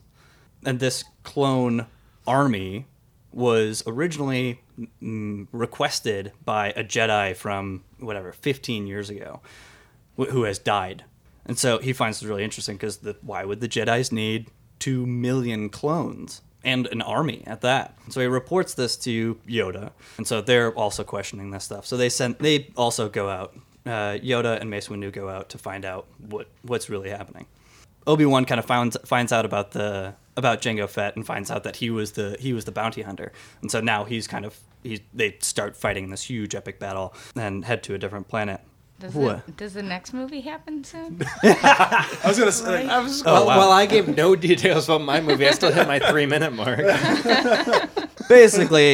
And 0.65 0.79
this 0.79 1.03
clone 1.23 1.87
army 2.27 2.85
was 3.31 3.83
originally 3.85 4.61
mm, 5.01 5.47
requested 5.51 6.31
by 6.43 6.71
a 6.71 6.83
Jedi 6.83 7.35
from 7.35 7.83
whatever 7.99 8.31
15 8.31 8.87
years 8.87 9.09
ago 9.09 9.41
wh- 10.17 10.29
who 10.29 10.43
has 10.43 10.57
died. 10.57 11.03
And 11.45 11.57
so 11.57 11.79
he 11.79 11.93
finds 11.93 12.19
this 12.19 12.27
really 12.27 12.43
interesting 12.43 12.75
because 12.75 12.99
why 13.21 13.43
would 13.43 13.59
the 13.59 13.67
Jedi's 13.67 14.11
need 14.11 14.49
2 14.79 15.05
million 15.05 15.69
clones? 15.69 16.41
And 16.61 16.87
an 16.87 17.01
army 17.01 17.43
at 17.47 17.61
that. 17.61 17.97
So 18.09 18.19
he 18.19 18.27
reports 18.27 18.73
this 18.73 18.97
to 18.97 19.35
Yoda, 19.47 19.91
and 20.17 20.27
so 20.27 20.41
they're 20.41 20.73
also 20.73 21.05
questioning 21.05 21.51
this 21.51 21.63
stuff. 21.63 21.85
So 21.85 21.95
they 21.95 22.09
send, 22.09 22.35
they 22.39 22.73
also 22.75 23.07
go 23.07 23.29
out. 23.29 23.55
Uh, 23.85 24.19
Yoda 24.21 24.59
and 24.59 24.69
Mace 24.69 24.89
Windu 24.89 25.09
go 25.09 25.29
out 25.29 25.47
to 25.49 25.57
find 25.57 25.85
out 25.85 26.05
what 26.17 26.47
what's 26.63 26.89
really 26.89 27.11
happening. 27.11 27.45
Obi 28.07 28.25
Wan 28.25 28.45
kind 28.45 28.59
of 28.59 28.65
finds 28.65 28.97
finds 29.05 29.31
out 29.31 29.45
about 29.45 29.71
the 29.71 30.15
about 30.37 30.61
Jango 30.61 30.87
Fett 30.89 31.15
and 31.15 31.25
finds 31.25 31.51
out 31.51 31.63
that 31.63 31.77
he 31.77 31.89
was 31.89 32.13
the 32.13 32.35
he 32.39 32.53
was 32.53 32.65
the 32.65 32.71
bounty 32.71 33.01
hunter, 33.01 33.31
and 33.61 33.69
so 33.71 33.81
now 33.81 34.03
he's 34.05 34.27
kind 34.27 34.45
of 34.45 34.57
he 34.83 35.01
they 35.13 35.35
start 35.41 35.75
fighting 35.77 36.09
this 36.09 36.23
huge 36.23 36.55
epic 36.55 36.79
battle 36.79 37.13
and 37.35 37.65
head 37.65 37.83
to 37.83 37.93
a 37.93 37.97
different 37.97 38.27
planet. 38.27 38.61
Does 38.99 39.13
What? 39.13 39.45
the, 39.45 39.51
uh, 39.53 39.55
does 39.55 39.73
the 39.75 39.83
next 39.83 40.11
movie 40.13 40.41
happen 40.41 40.83
soon? 40.83 41.21
I 41.43 42.19
was 42.25 42.37
gonna 42.37 42.51
say, 42.51 42.85
I 42.89 42.99
was, 42.99 43.21
Oh, 43.25 43.31
well, 43.33 43.45
wow. 43.47 43.57
well, 43.59 43.71
I 43.71 43.85
gave 43.85 44.09
no 44.13 44.35
details 44.47 44.89
about 44.89 45.01
my 45.03 45.21
movie. 45.21 45.47
I 45.47 45.51
still 45.51 45.71
hit 45.71 45.87
my 45.87 45.99
three 45.99 46.25
minute 46.25 46.51
mark. 46.51 46.79
Basically, 48.27 48.93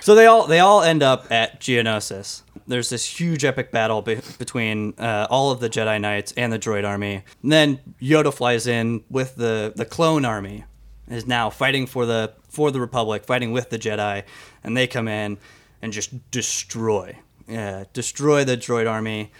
so 0.00 0.14
they 0.14 0.26
all 0.26 0.46
they 0.46 0.60
all 0.60 0.82
end 0.82 1.02
up 1.02 1.30
at 1.32 1.60
Geonosis. 1.60 2.42
There's 2.68 2.90
this 2.90 3.04
huge 3.04 3.44
epic 3.44 3.72
battle 3.72 4.02
be- 4.02 4.20
between 4.38 4.94
uh, 4.98 5.26
all 5.30 5.50
of 5.50 5.60
the 5.60 5.68
Jedi 5.68 6.00
Knights 6.00 6.32
and 6.36 6.52
the 6.52 6.58
Droid 6.58 6.86
Army. 6.86 7.24
And 7.42 7.50
then 7.50 7.80
Yoda 8.00 8.32
flies 8.32 8.66
in 8.66 9.02
with 9.10 9.36
the 9.36 9.72
the 9.74 9.84
clone 9.84 10.24
army, 10.24 10.64
is 11.08 11.26
now 11.26 11.50
fighting 11.50 11.86
for 11.86 12.06
the 12.06 12.34
for 12.48 12.70
the 12.70 12.80
Republic, 12.80 13.24
fighting 13.24 13.52
with 13.52 13.70
the 13.70 13.78
Jedi, 13.78 14.22
and 14.62 14.76
they 14.76 14.86
come 14.86 15.08
in 15.08 15.38
and 15.82 15.92
just 15.92 16.30
destroy, 16.30 17.16
yeah, 17.48 17.84
destroy 17.92 18.44
the 18.44 18.56
Droid 18.56 18.90
Army. 18.90 19.32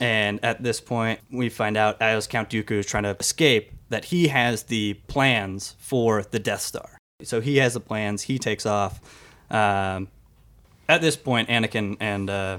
And 0.00 0.44
at 0.44 0.62
this 0.62 0.80
point, 0.80 1.20
we 1.30 1.48
find 1.48 1.76
out 1.76 2.02
as 2.02 2.26
Count 2.26 2.50
Dooku 2.50 2.72
is 2.72 2.86
trying 2.86 3.04
to 3.04 3.16
escape 3.18 3.70
that 3.90 4.06
he 4.06 4.28
has 4.28 4.64
the 4.64 4.94
plans 5.06 5.76
for 5.78 6.22
the 6.22 6.40
Death 6.40 6.62
Star. 6.62 6.98
So 7.22 7.40
he 7.40 7.58
has 7.58 7.74
the 7.74 7.80
plans. 7.80 8.22
He 8.22 8.38
takes 8.38 8.66
off. 8.66 9.00
Um, 9.50 10.08
at 10.88 11.00
this 11.00 11.16
point, 11.16 11.48
Anakin 11.48 11.96
and 12.00 12.28
uh, 12.28 12.58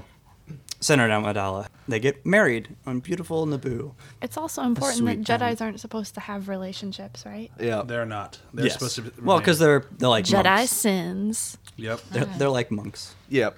Senator 0.80 1.12
Amidala 1.12 1.68
they 1.88 1.98
get 2.00 2.26
married 2.26 2.76
on 2.86 3.00
beautiful 3.00 3.46
Naboo. 3.46 3.92
It's 4.20 4.36
also 4.36 4.62
important 4.62 5.04
that 5.06 5.14
sweet 5.14 5.24
Jedi's 5.26 5.60
aren't 5.60 5.80
supposed 5.80 6.14
to 6.14 6.20
have 6.20 6.48
relationships, 6.48 7.24
right? 7.24 7.50
Yeah. 7.60 7.82
they're 7.86 8.04
not. 8.06 8.38
They're 8.52 8.64
Yes. 8.66 8.74
supposed 8.74 8.96
to. 8.96 9.02
Be, 9.02 9.10
well, 9.22 9.38
because 9.38 9.58
they're 9.58 9.84
they're 9.98 10.08
like 10.08 10.24
Jedi 10.24 10.44
monks. 10.44 10.70
sins. 10.72 11.58
Yep. 11.76 12.00
They're, 12.10 12.24
they're 12.24 12.48
like 12.50 12.70
monks. 12.70 13.14
Yep. 13.28 13.56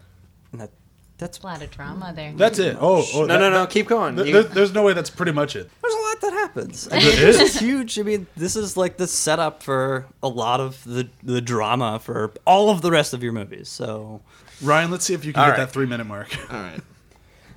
And 0.52 0.61
that, 0.62 0.70
that's 1.18 1.38
a 1.40 1.46
lot 1.46 1.62
of 1.62 1.70
drama 1.70 2.12
there. 2.14 2.33
That's 2.37 2.59
it. 2.59 2.76
Oh, 2.81 3.04
oh 3.14 3.20
no, 3.22 3.26
that- 3.26 3.38
no, 3.40 3.50
no. 3.50 3.61
that- 3.61 3.70
Keep 3.70 3.88
going. 3.88 4.16
th- 4.16 4.28
You- 4.28 4.42
there's 4.44 4.72
no 4.74 4.83
way 4.85 4.92
that's 4.92 5.11
pretty 5.11 5.33
much 5.33 5.57
it. 5.57 5.70
there's 5.83 5.94
a 5.94 5.96
lot 5.96 6.20
that 6.20 6.33
happens. 6.33 6.88
I 6.92 6.98
mean, 6.98 7.04
There 7.07 7.16
this 7.26 7.40
is. 7.40 7.54
is 7.57 7.61
huge. 7.61 7.98
I 7.98 8.02
mean, 8.02 8.26
this 8.37 8.57
is 8.57 8.76
like 8.76 8.96
the 8.98 9.07
setup 9.07 9.62
for 9.62 10.07
a 10.22 10.28
lot 10.28 10.61
of 10.61 10.83
the 10.85 11.09
the 11.22 11.40
drama 11.40 11.98
for 11.98 12.33
all 12.46 12.70
of 12.70 12.83
the 12.83 12.90
rest 12.90 13.14
of 13.14 13.22
your 13.22 13.33
movies. 13.33 13.68
So 13.68 14.20
Ryan, 14.62 14.90
let's 14.90 15.04
see 15.04 15.14
if 15.14 15.24
you 15.24 15.33
can 15.33 15.40
All 15.40 15.46
hit 15.46 15.50
right. 15.52 15.59
that 15.66 15.72
three 15.72 15.87
minute 15.87 16.04
mark. 16.07 16.28
All 16.52 16.59
right. 16.61 16.81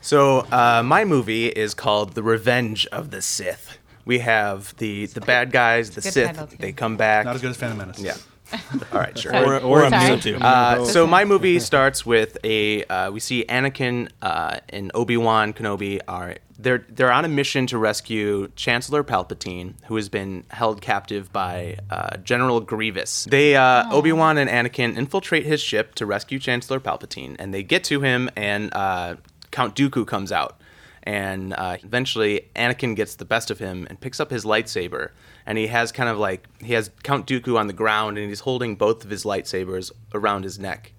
So 0.02 0.40
uh, 0.52 0.84
my 0.84 1.06
movie 1.06 1.48
is 1.48 1.74
called 1.74 2.14
The 2.16 2.24
Revenge 2.24 2.88
of 2.88 3.12
the 3.12 3.22
Sith, 3.22 3.78
we 4.06 4.20
have 4.20 4.76
the 4.78 5.06
the 5.08 5.22
bad 5.22 5.52
guys, 5.52 5.92
the 5.92 6.02
Good 6.02 6.14
Sith. 6.14 6.28
title, 6.28 6.48
too. 6.48 6.58
They 6.58 6.72
come 6.72 6.98
back. 6.98 7.26
Not 7.26 7.36
as 7.36 7.42
good 7.42 7.52
as 7.52 7.58
Phantom 7.58 7.78
Menace. 7.78 8.00
Yeah. 8.00 8.16
All 8.92 9.00
right, 9.00 9.18
sure. 9.18 9.32
Sorry. 9.32 9.46
Or, 9.46 9.60
or 9.62 9.90
Sorry. 9.90 9.94
episode 9.94 10.22
two. 10.22 10.38
Uh, 10.44 10.84
so 10.96 11.08
my 11.08 11.24
movie 11.24 11.60
starts 11.60 12.06
with 12.06 12.38
a 12.44 12.84
uh, 12.86 13.12
we 13.12 13.22
see 13.22 13.46
Anakin 13.48 14.10
uh, 14.22 14.58
and 14.70 14.92
Obi 14.94 15.16
Wan 15.16 15.54
Kenobi 15.54 16.02
are 16.08 16.36
they're 16.60 16.86
they're 16.90 17.14
on 17.14 17.24
a 17.24 17.30
mission 17.30 17.66
to 17.68 17.78
rescue 17.78 18.50
Chancellor 18.58 19.06
Palpatine, 19.06 19.76
who 19.86 19.96
has 19.96 20.10
been 20.10 20.44
held 20.50 20.82
captive 20.82 21.32
by 21.32 21.78
uh, 21.90 22.18
General 22.18 22.60
Grievous. 22.60 23.26
They 23.30 23.56
uh, 23.56 23.90
Obi 23.94 24.12
Wan 24.12 24.38
and 24.38 24.50
Anakin 24.50 24.98
infiltrate 24.98 25.46
his 25.46 25.62
ship 25.62 25.96
to 25.96 26.06
rescue 26.06 26.38
Chancellor 26.38 26.82
Palpatine, 26.82 27.38
and 27.40 27.54
they 27.54 27.64
get 27.64 27.86
to 27.86 28.02
him, 28.02 28.30
and 28.36 28.74
uh, 28.74 29.16
Count 29.52 29.76
Dooku 29.76 30.06
comes 30.08 30.32
out. 30.32 30.60
And 31.04 31.54
uh, 31.54 31.78
eventually, 31.84 32.50
Anakin 32.56 32.96
gets 32.96 33.16
the 33.16 33.26
best 33.26 33.50
of 33.50 33.60
him 33.60 33.88
and 33.90 34.00
picks 34.00 34.20
up 34.20 34.30
his 34.30 34.46
lightsaber. 34.46 35.10
And 35.46 35.58
he 35.58 35.68
has 35.68 35.92
kind 35.92 36.10
of 36.10 36.18
like 36.18 36.48
he 36.62 36.74
has 36.74 36.92
Count 37.04 37.26
Dooku 37.26 37.58
on 37.58 37.68
the 37.68 37.74
ground, 37.74 38.18
and 38.18 38.30
he's 38.30 38.42
holding 38.42 38.76
both 38.76 39.04
of 39.04 39.10
his 39.10 39.24
lightsabers 39.24 39.92
around 40.14 40.44
his 40.44 40.60
neck. 40.60 40.94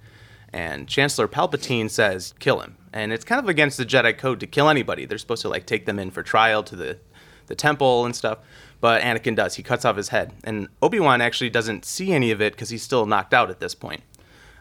And 0.53 0.89
Chancellor 0.89 1.29
Palpatine 1.29 1.89
says, 1.89 2.35
"Kill 2.41 2.61
him." 2.61 2.77
And 2.93 3.13
it's 3.13 3.25
kind 3.25 3.39
of 3.39 3.49
against 3.49 3.79
the 3.79 3.87
Jedi 3.87 4.17
code 4.19 4.41
to 4.41 4.47
kill 4.47 4.69
anybody. 4.69 5.07
They're 5.07 5.19
supposed 5.19 5.43
to 5.43 5.49
like 5.49 5.67
take 5.67 5.87
them 5.87 5.99
in 5.99 6.11
for 6.11 6.23
trial 6.23 6.63
to 6.65 6.77
the 6.77 6.99
the 7.47 7.55
temple 7.55 8.05
and 8.05 8.15
stuff. 8.15 8.39
But 8.81 9.03
Anakin 9.03 9.37
does. 9.37 9.55
He 9.55 9.63
cuts 9.63 9.85
off 9.85 9.97
his 9.97 10.09
head, 10.09 10.33
and 10.43 10.67
Obi 10.83 10.99
Wan 10.99 11.21
actually 11.21 11.51
doesn't 11.51 11.85
see 11.85 12.13
any 12.13 12.33
of 12.33 12.43
it 12.43 12.55
because 12.55 12.71
he's 12.71 12.83
still 12.83 13.07
knocked 13.07 13.33
out 13.33 13.51
at 13.51 13.61
this 13.61 13.77
point. 13.77 14.03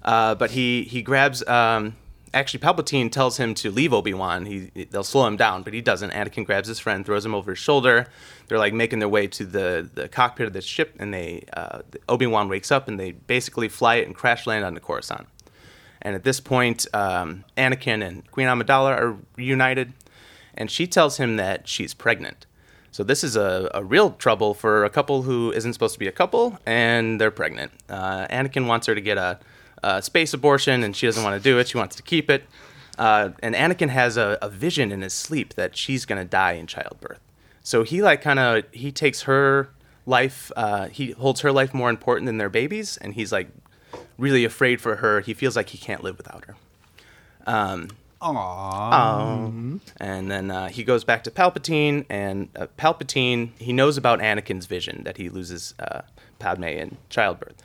Uh, 0.04 0.36
but 0.36 0.52
he 0.52 0.84
he 0.84 1.02
grabs. 1.02 1.46
Um, 1.48 1.96
actually, 2.34 2.60
Palpatine 2.60 3.12
tells 3.12 3.38
him 3.38 3.54
to 3.56 3.72
leave 3.72 3.94
Obi 3.94 4.14
Wan. 4.14 4.46
He 4.46 4.72
they'll 4.90 5.04
slow 5.04 5.28
him 5.28 5.38
down, 5.38 5.64
but 5.64 5.74
he 5.74 5.82
doesn't. 5.82 6.12
Anakin 6.12 6.46
grabs 6.46 6.68
his 6.68 6.80
friend, 6.80 7.06
throws 7.06 7.26
him 7.26 7.36
over 7.36 7.52
his 7.52 7.60
shoulder. 7.60 8.08
They're 8.48 8.60
like 8.60 8.74
making 8.74 9.00
their 9.00 9.10
way 9.10 9.28
to 9.28 9.46
the 9.46 9.90
the 9.94 10.08
cockpit 10.08 10.48
of 10.48 10.54
the 10.54 10.62
ship, 10.62 10.96
and 11.00 11.14
they 11.14 11.46
uh, 11.54 11.82
Obi 12.10 12.28
Wan 12.28 12.50
wakes 12.50 12.72
up, 12.72 12.88
and 12.88 13.00
they 13.00 13.12
basically 13.12 13.70
fly 13.70 13.96
it 13.96 14.08
and 14.08 14.16
crash 14.16 14.48
land 14.48 14.66
on 14.66 14.74
the 14.74 14.80
Coruscant. 14.80 15.28
And 16.02 16.16
at 16.16 16.24
this 16.24 16.40
point, 16.40 16.88
um, 16.94 17.44
Anakin 17.58 18.06
and 18.06 18.30
Queen 18.32 18.48
Amidala 18.48 18.98
are 18.98 19.18
reunited, 19.36 19.94
and 20.56 20.72
she 20.72 20.88
tells 20.88 21.18
him 21.18 21.38
that 21.38 21.68
she's 21.68 21.94
pregnant. 21.94 22.48
So 22.92 23.04
this 23.04 23.24
is 23.24 23.38
a, 23.38 23.70
a 23.74 23.84
real 23.84 24.12
trouble 24.12 24.54
for 24.54 24.84
a 24.84 24.90
couple 24.90 25.22
who 25.22 25.52
isn't 25.52 25.72
supposed 25.72 25.94
to 25.94 26.00
be 26.00 26.08
a 26.08 26.12
couple, 26.12 26.60
and 26.66 27.22
they're 27.22 27.32
pregnant. 27.32 27.72
Uh, 27.88 28.28
Anakin 28.28 28.68
wants 28.68 28.88
her 28.88 28.96
to 28.96 29.00
get 29.00 29.18
a, 29.18 29.40
a 29.84 30.02
space 30.02 30.34
abortion, 30.34 30.84
and 30.84 30.96
she 30.96 31.06
doesn't 31.08 31.24
want 31.24 31.42
to 31.42 31.50
do 31.50 31.60
it. 31.60 31.68
She 31.68 31.78
wants 31.78 31.96
to 31.96 32.04
keep 32.04 32.30
it. 32.30 32.44
Uh, 32.98 33.32
and 33.42 33.56
Anakin 33.56 33.90
has 33.90 34.18
a, 34.18 34.38
a 34.42 34.50
vision 34.50 34.92
in 34.92 35.02
his 35.02 35.14
sleep 35.14 35.54
that 35.56 35.76
she's 35.76 36.06
gonna 36.06 36.26
die 36.26 36.54
in 36.54 36.68
childbirth. 36.68 37.20
So 37.64 37.84
he 37.84 38.02
like 38.02 38.22
kind 38.22 38.40
of 38.40 38.64
he 38.72 38.92
takes 38.92 39.24
her 39.24 39.70
life. 40.06 40.52
Uh, 40.56 40.88
he 40.88 41.12
holds 41.12 41.42
her 41.42 41.52
life 41.52 41.74
more 41.74 41.90
important 41.90 42.26
than 42.26 42.38
their 42.38 42.50
babies, 42.50 42.98
and 42.98 43.14
he's 43.14 43.32
like 43.32 43.50
really 44.18 44.46
afraid 44.46 44.82
for 44.82 44.98
her. 44.98 45.22
He 45.22 45.34
feels 45.34 45.56
like 45.56 45.70
he 45.70 45.78
can't 45.78 46.04
live 46.04 46.18
without 46.18 46.46
her. 46.46 46.56
Um, 47.48 47.90
Aww. 48.22 49.80
and 49.98 50.30
then 50.30 50.52
uh, 50.52 50.70
he 50.70 50.84
goes 50.84 51.04
back 51.04 51.24
to 51.24 51.32
Palpatine, 51.32 52.06
and 52.10 52.50
uh, 52.56 52.68
Palpatine 52.78 53.50
he 53.58 53.74
knows 53.74 53.98
about 53.98 54.20
Anakin's 54.20 54.68
vision 54.68 55.04
that 55.06 55.18
he 55.18 55.30
loses 55.30 55.74
uh, 55.80 56.02
Padme 56.38 56.66
in 56.66 56.98
childbirth, 57.10 57.56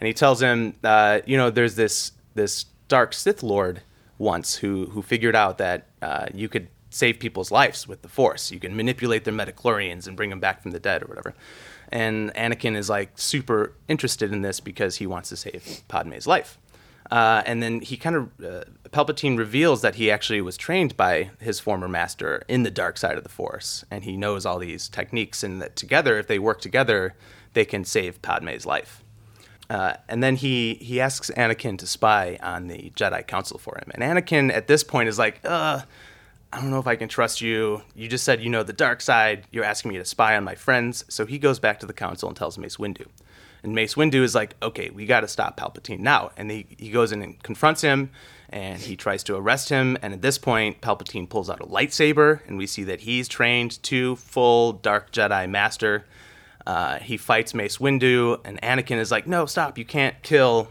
and 0.00 0.06
he 0.06 0.12
tells 0.12 0.40
him, 0.42 0.74
uh, 0.84 1.20
you 1.26 1.36
know, 1.36 1.50
there's 1.50 1.76
this 1.76 2.12
this 2.34 2.66
dark 2.88 3.12
Sith 3.12 3.42
Lord 3.42 3.82
once 4.18 4.56
who 4.56 4.86
who 4.86 5.02
figured 5.02 5.36
out 5.36 5.58
that 5.58 5.86
uh, 6.02 6.26
you 6.34 6.48
could 6.48 6.68
save 6.90 7.18
people's 7.18 7.50
lives 7.50 7.88
with 7.88 8.02
the 8.02 8.08
Force. 8.08 8.52
You 8.52 8.60
can 8.60 8.76
manipulate 8.76 9.24
their 9.24 9.34
midi-chlorians 9.34 10.06
and 10.06 10.16
bring 10.16 10.30
them 10.30 10.40
back 10.40 10.62
from 10.62 10.70
the 10.70 10.78
dead 10.78 11.02
or 11.02 11.06
whatever. 11.06 11.34
And 11.90 12.32
Anakin 12.34 12.76
is 12.76 12.88
like 12.88 13.18
super 13.18 13.72
interested 13.88 14.32
in 14.32 14.42
this 14.42 14.60
because 14.60 14.96
he 14.96 15.06
wants 15.06 15.28
to 15.30 15.36
save 15.36 15.82
Padme's 15.88 16.26
life. 16.26 16.58
Uh, 17.10 17.42
and 17.44 17.62
then 17.62 17.80
he 17.80 17.96
kind 17.96 18.16
of 18.16 18.30
uh, 18.42 18.64
Palpatine 18.90 19.36
reveals 19.36 19.82
that 19.82 19.96
he 19.96 20.10
actually 20.10 20.40
was 20.40 20.56
trained 20.56 20.96
by 20.96 21.30
his 21.38 21.60
former 21.60 21.86
master 21.86 22.42
in 22.48 22.62
the 22.62 22.70
dark 22.70 22.96
side 22.96 23.18
of 23.18 23.24
the 23.24 23.28
Force, 23.28 23.84
and 23.90 24.04
he 24.04 24.16
knows 24.16 24.46
all 24.46 24.58
these 24.58 24.88
techniques, 24.88 25.44
and 25.44 25.60
that 25.60 25.76
together, 25.76 26.18
if 26.18 26.28
they 26.28 26.38
work 26.38 26.62
together, 26.62 27.14
they 27.52 27.66
can 27.66 27.84
save 27.84 28.22
Padme's 28.22 28.64
life. 28.64 29.03
Uh, 29.70 29.94
and 30.08 30.22
then 30.22 30.36
he 30.36 30.74
he 30.74 31.00
asks 31.00 31.30
Anakin 31.36 31.78
to 31.78 31.86
spy 31.86 32.38
on 32.42 32.68
the 32.68 32.92
Jedi 32.94 33.26
Council 33.26 33.58
for 33.58 33.76
him, 33.76 33.90
and 33.94 34.02
Anakin 34.02 34.52
at 34.52 34.66
this 34.66 34.84
point 34.84 35.08
is 35.08 35.18
like, 35.18 35.40
"Uh, 35.44 35.80
I 36.52 36.60
don't 36.60 36.70
know 36.70 36.78
if 36.78 36.86
I 36.86 36.96
can 36.96 37.08
trust 37.08 37.40
you. 37.40 37.82
You 37.94 38.08
just 38.08 38.24
said 38.24 38.42
you 38.42 38.50
know 38.50 38.62
the 38.62 38.74
dark 38.74 39.00
side. 39.00 39.46
You're 39.50 39.64
asking 39.64 39.92
me 39.92 39.98
to 39.98 40.04
spy 40.04 40.36
on 40.36 40.44
my 40.44 40.54
friends." 40.54 41.04
So 41.08 41.24
he 41.24 41.38
goes 41.38 41.58
back 41.58 41.80
to 41.80 41.86
the 41.86 41.94
council 41.94 42.28
and 42.28 42.36
tells 42.36 42.58
Mace 42.58 42.76
Windu. 42.76 43.06
And 43.64 43.74
Mace 43.74 43.94
Windu 43.94 44.22
is 44.22 44.34
like, 44.34 44.54
okay, 44.62 44.90
we 44.90 45.06
got 45.06 45.20
to 45.20 45.28
stop 45.28 45.56
Palpatine 45.58 46.00
now. 46.00 46.30
And 46.36 46.50
he, 46.50 46.66
he 46.76 46.90
goes 46.90 47.12
in 47.12 47.22
and 47.22 47.42
confronts 47.42 47.80
him, 47.80 48.10
and 48.50 48.78
he 48.78 48.94
tries 48.94 49.24
to 49.24 49.36
arrest 49.36 49.70
him. 49.70 49.96
And 50.02 50.12
at 50.12 50.20
this 50.20 50.36
point, 50.36 50.82
Palpatine 50.82 51.28
pulls 51.30 51.48
out 51.48 51.62
a 51.62 51.66
lightsaber, 51.66 52.40
and 52.46 52.58
we 52.58 52.66
see 52.66 52.84
that 52.84 53.00
he's 53.00 53.26
trained 53.26 53.82
to 53.84 54.16
full 54.16 54.74
Dark 54.74 55.12
Jedi 55.12 55.48
Master. 55.48 56.04
Uh, 56.66 56.98
he 56.98 57.16
fights 57.16 57.52
Mace 57.54 57.78
Windu, 57.78 58.40
and 58.44 58.60
Anakin 58.62 58.98
is 58.98 59.10
like, 59.10 59.26
no, 59.26 59.46
stop, 59.46 59.76
you 59.76 59.84
can't 59.84 60.20
kill 60.22 60.70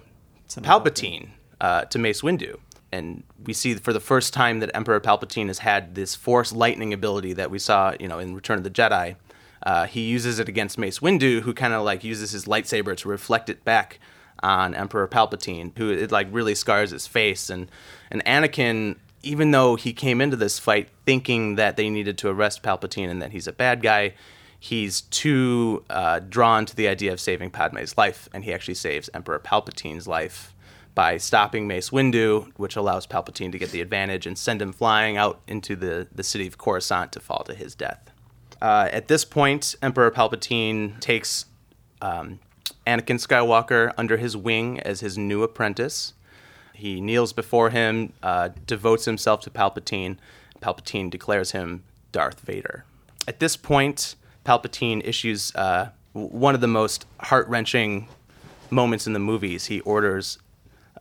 Palpatine 0.49 1.29
uh, 1.61 1.85
to 1.85 1.99
Mace 1.99 2.21
Windu. 2.21 2.57
And 2.91 3.23
we 3.43 3.53
see 3.53 3.73
for 3.75 3.93
the 3.93 3.99
first 3.99 4.33
time 4.33 4.59
that 4.59 4.71
Emperor 4.75 4.99
Palpatine 4.99 5.47
has 5.47 5.59
had 5.59 5.95
this 5.95 6.15
Force 6.15 6.51
lightning 6.51 6.93
ability 6.93 7.33
that 7.33 7.49
we 7.49 7.59
saw, 7.59 7.93
you 7.99 8.07
know, 8.07 8.19
in 8.19 8.35
Return 8.35 8.57
of 8.57 8.63
the 8.63 8.69
Jedi. 8.69 9.15
Uh, 9.63 9.85
he 9.85 10.01
uses 10.01 10.39
it 10.39 10.49
against 10.49 10.77
Mace 10.77 10.99
Windu, 10.99 11.41
who 11.41 11.53
kind 11.53 11.73
of 11.73 11.83
like 11.83 12.03
uses 12.03 12.31
his 12.31 12.45
lightsaber 12.45 12.95
to 12.97 13.07
reflect 13.07 13.49
it 13.49 13.63
back 13.63 13.99
on 14.43 14.75
Emperor 14.75 15.07
Palpatine, 15.07 15.75
who 15.77 15.89
it 15.89 16.11
like 16.11 16.27
really 16.31 16.53
scars 16.53 16.91
his 16.91 17.07
face. 17.07 17.49
And 17.49 17.71
and 18.11 18.23
Anakin, 18.25 18.97
even 19.23 19.51
though 19.51 19.75
he 19.75 19.93
came 19.93 20.21
into 20.21 20.35
this 20.35 20.59
fight 20.59 20.89
thinking 21.05 21.55
that 21.55 21.77
they 21.77 21.89
needed 21.89 22.17
to 22.19 22.29
arrest 22.29 22.61
Palpatine 22.61 23.09
and 23.09 23.21
that 23.21 23.31
he's 23.31 23.47
a 23.47 23.53
bad 23.53 23.81
guy, 23.81 24.13
he's 24.63 25.01
too 25.01 25.83
uh, 25.89 26.19
drawn 26.19 26.65
to 26.65 26.73
the 26.73 26.87
idea 26.87 27.11
of 27.11 27.19
saving 27.19 27.51
Padme's 27.51 27.97
life, 27.97 28.29
and 28.33 28.45
he 28.45 28.53
actually 28.53 28.75
saves 28.75 29.09
Emperor 29.13 29.37
Palpatine's 29.37 30.07
life 30.07 30.55
by 30.95 31.17
stopping 31.17 31.67
Mace 31.67 31.89
Windu, 31.89 32.49
which 32.55 32.77
allows 32.77 33.05
Palpatine 33.05 33.51
to 33.51 33.57
get 33.57 33.71
the 33.71 33.81
advantage 33.81 34.25
and 34.25 34.37
send 34.37 34.61
him 34.61 34.71
flying 34.71 35.17
out 35.17 35.41
into 35.49 35.75
the, 35.75 36.07
the 36.15 36.23
city 36.23 36.47
of 36.47 36.57
Coruscant 36.57 37.11
to 37.11 37.19
fall 37.19 37.43
to 37.43 37.53
his 37.53 37.75
death. 37.75 38.09
Uh, 38.61 38.87
at 38.93 39.09
this 39.09 39.25
point, 39.25 39.75
Emperor 39.81 40.09
Palpatine 40.09 40.97
takes 41.01 41.47
um, 42.01 42.39
Anakin 42.87 43.19
Skywalker 43.19 43.91
under 43.97 44.15
his 44.15 44.37
wing 44.37 44.79
as 44.79 45.01
his 45.01 45.17
new 45.17 45.43
apprentice. 45.43 46.13
He 46.73 47.01
kneels 47.01 47.33
before 47.33 47.71
him, 47.71 48.13
uh, 48.23 48.51
devotes 48.65 49.03
himself 49.03 49.41
to 49.41 49.49
Palpatine. 49.49 50.19
Palpatine 50.61 51.09
declares 51.09 51.51
him 51.51 51.83
Darth 52.13 52.39
Vader. 52.39 52.85
At 53.27 53.41
this 53.41 53.57
point, 53.57 54.15
Palpatine 54.45 55.05
issues 55.05 55.53
uh, 55.55 55.89
one 56.13 56.53
of 56.53 56.61
the 56.61 56.67
most 56.67 57.05
heart 57.19 57.47
wrenching 57.47 58.07
moments 58.69 59.07
in 59.07 59.13
the 59.13 59.19
movies. 59.19 59.65
He 59.65 59.81
orders 59.81 60.39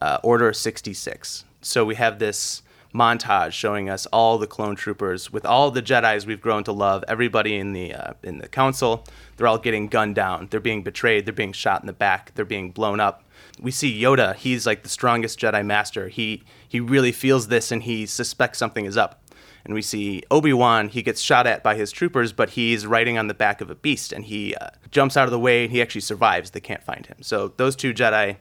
uh, 0.00 0.18
Order 0.22 0.52
66. 0.52 1.44
So 1.60 1.84
we 1.84 1.94
have 1.94 2.18
this 2.18 2.62
montage 2.94 3.52
showing 3.52 3.88
us 3.88 4.06
all 4.06 4.36
the 4.36 4.46
clone 4.46 4.76
troopers 4.76 5.32
with 5.32 5.46
all 5.46 5.70
the 5.70 5.82
Jedi's 5.82 6.26
we've 6.26 6.40
grown 6.40 6.64
to 6.64 6.72
love. 6.72 7.04
Everybody 7.08 7.56
in 7.56 7.72
the 7.72 7.94
uh, 7.94 8.14
in 8.22 8.38
the 8.38 8.48
council, 8.48 9.06
they're 9.36 9.46
all 9.46 9.58
getting 9.58 9.88
gunned 9.88 10.14
down. 10.14 10.48
They're 10.50 10.60
being 10.60 10.82
betrayed. 10.82 11.24
They're 11.24 11.32
being 11.32 11.52
shot 11.52 11.80
in 11.80 11.86
the 11.86 11.92
back. 11.92 12.32
They're 12.34 12.44
being 12.44 12.70
blown 12.70 13.00
up. 13.00 13.24
We 13.60 13.70
see 13.70 14.00
Yoda. 14.00 14.34
He's 14.34 14.66
like 14.66 14.82
the 14.82 14.88
strongest 14.88 15.38
Jedi 15.38 15.64
Master. 15.64 16.08
He 16.08 16.42
he 16.68 16.80
really 16.80 17.12
feels 17.12 17.48
this 17.48 17.70
and 17.72 17.82
he 17.82 18.06
suspects 18.06 18.58
something 18.58 18.84
is 18.84 18.96
up. 18.96 19.21
And 19.64 19.74
we 19.74 19.82
see 19.82 20.22
Obi 20.30 20.52
Wan. 20.52 20.88
He 20.88 21.02
gets 21.02 21.20
shot 21.20 21.46
at 21.46 21.62
by 21.62 21.74
his 21.76 21.92
troopers, 21.92 22.32
but 22.32 22.50
he's 22.50 22.86
riding 22.86 23.16
on 23.18 23.28
the 23.28 23.34
back 23.34 23.60
of 23.60 23.70
a 23.70 23.74
beast, 23.76 24.12
and 24.12 24.24
he 24.24 24.54
uh, 24.56 24.68
jumps 24.90 25.16
out 25.16 25.24
of 25.26 25.30
the 25.30 25.38
way. 25.38 25.64
and 25.64 25.72
He 25.72 25.80
actually 25.80 26.00
survives. 26.00 26.50
They 26.50 26.60
can't 26.60 26.82
find 26.82 27.06
him. 27.06 27.18
So 27.20 27.52
those 27.56 27.76
two 27.76 27.94
Jedi 27.94 28.36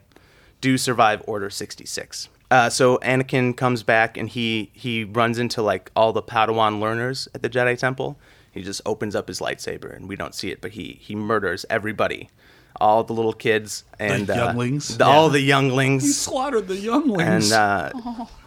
do 0.62 0.78
survive 0.78 1.22
Order 1.28 1.50
66. 1.50 2.30
Uh, 2.50 2.70
so 2.70 2.98
Anakin 2.98 3.56
comes 3.56 3.82
back 3.84 4.18
and 4.18 4.28
he 4.28 4.72
he 4.74 5.04
runs 5.06 5.38
into 5.40 5.62
like 5.62 5.90
all 5.96 6.12
the 6.12 6.22
Padawan 6.24 6.80
learners 6.82 7.28
at 7.34 7.42
the 7.42 7.50
Jedi 7.50 7.78
Temple. 7.78 8.20
He 8.52 8.62
just 8.62 8.82
opens 8.86 9.16
up 9.16 9.30
his 9.30 9.40
lightsaber 9.40 9.96
and 9.96 10.10
we 10.10 10.16
don't 10.18 10.36
see 10.36 10.50
it, 10.52 10.60
but 10.60 10.72
he 10.72 10.98
he 11.00 11.16
murders 11.16 11.66
everybody, 11.70 12.30
all 12.76 13.06
the 13.06 13.14
little 13.14 13.32
kids 13.32 13.86
and 14.00 14.30
uh, 14.30 14.34
younglings? 14.36 14.98
the- 14.98 15.06
all 15.06 15.30
the 15.30 15.40
younglings, 15.40 16.04
He 16.04 16.12
slaughtered 16.12 16.68
the 16.68 16.76
younglings. 16.76 17.52
and 17.52 17.54
uh, 17.54 18.26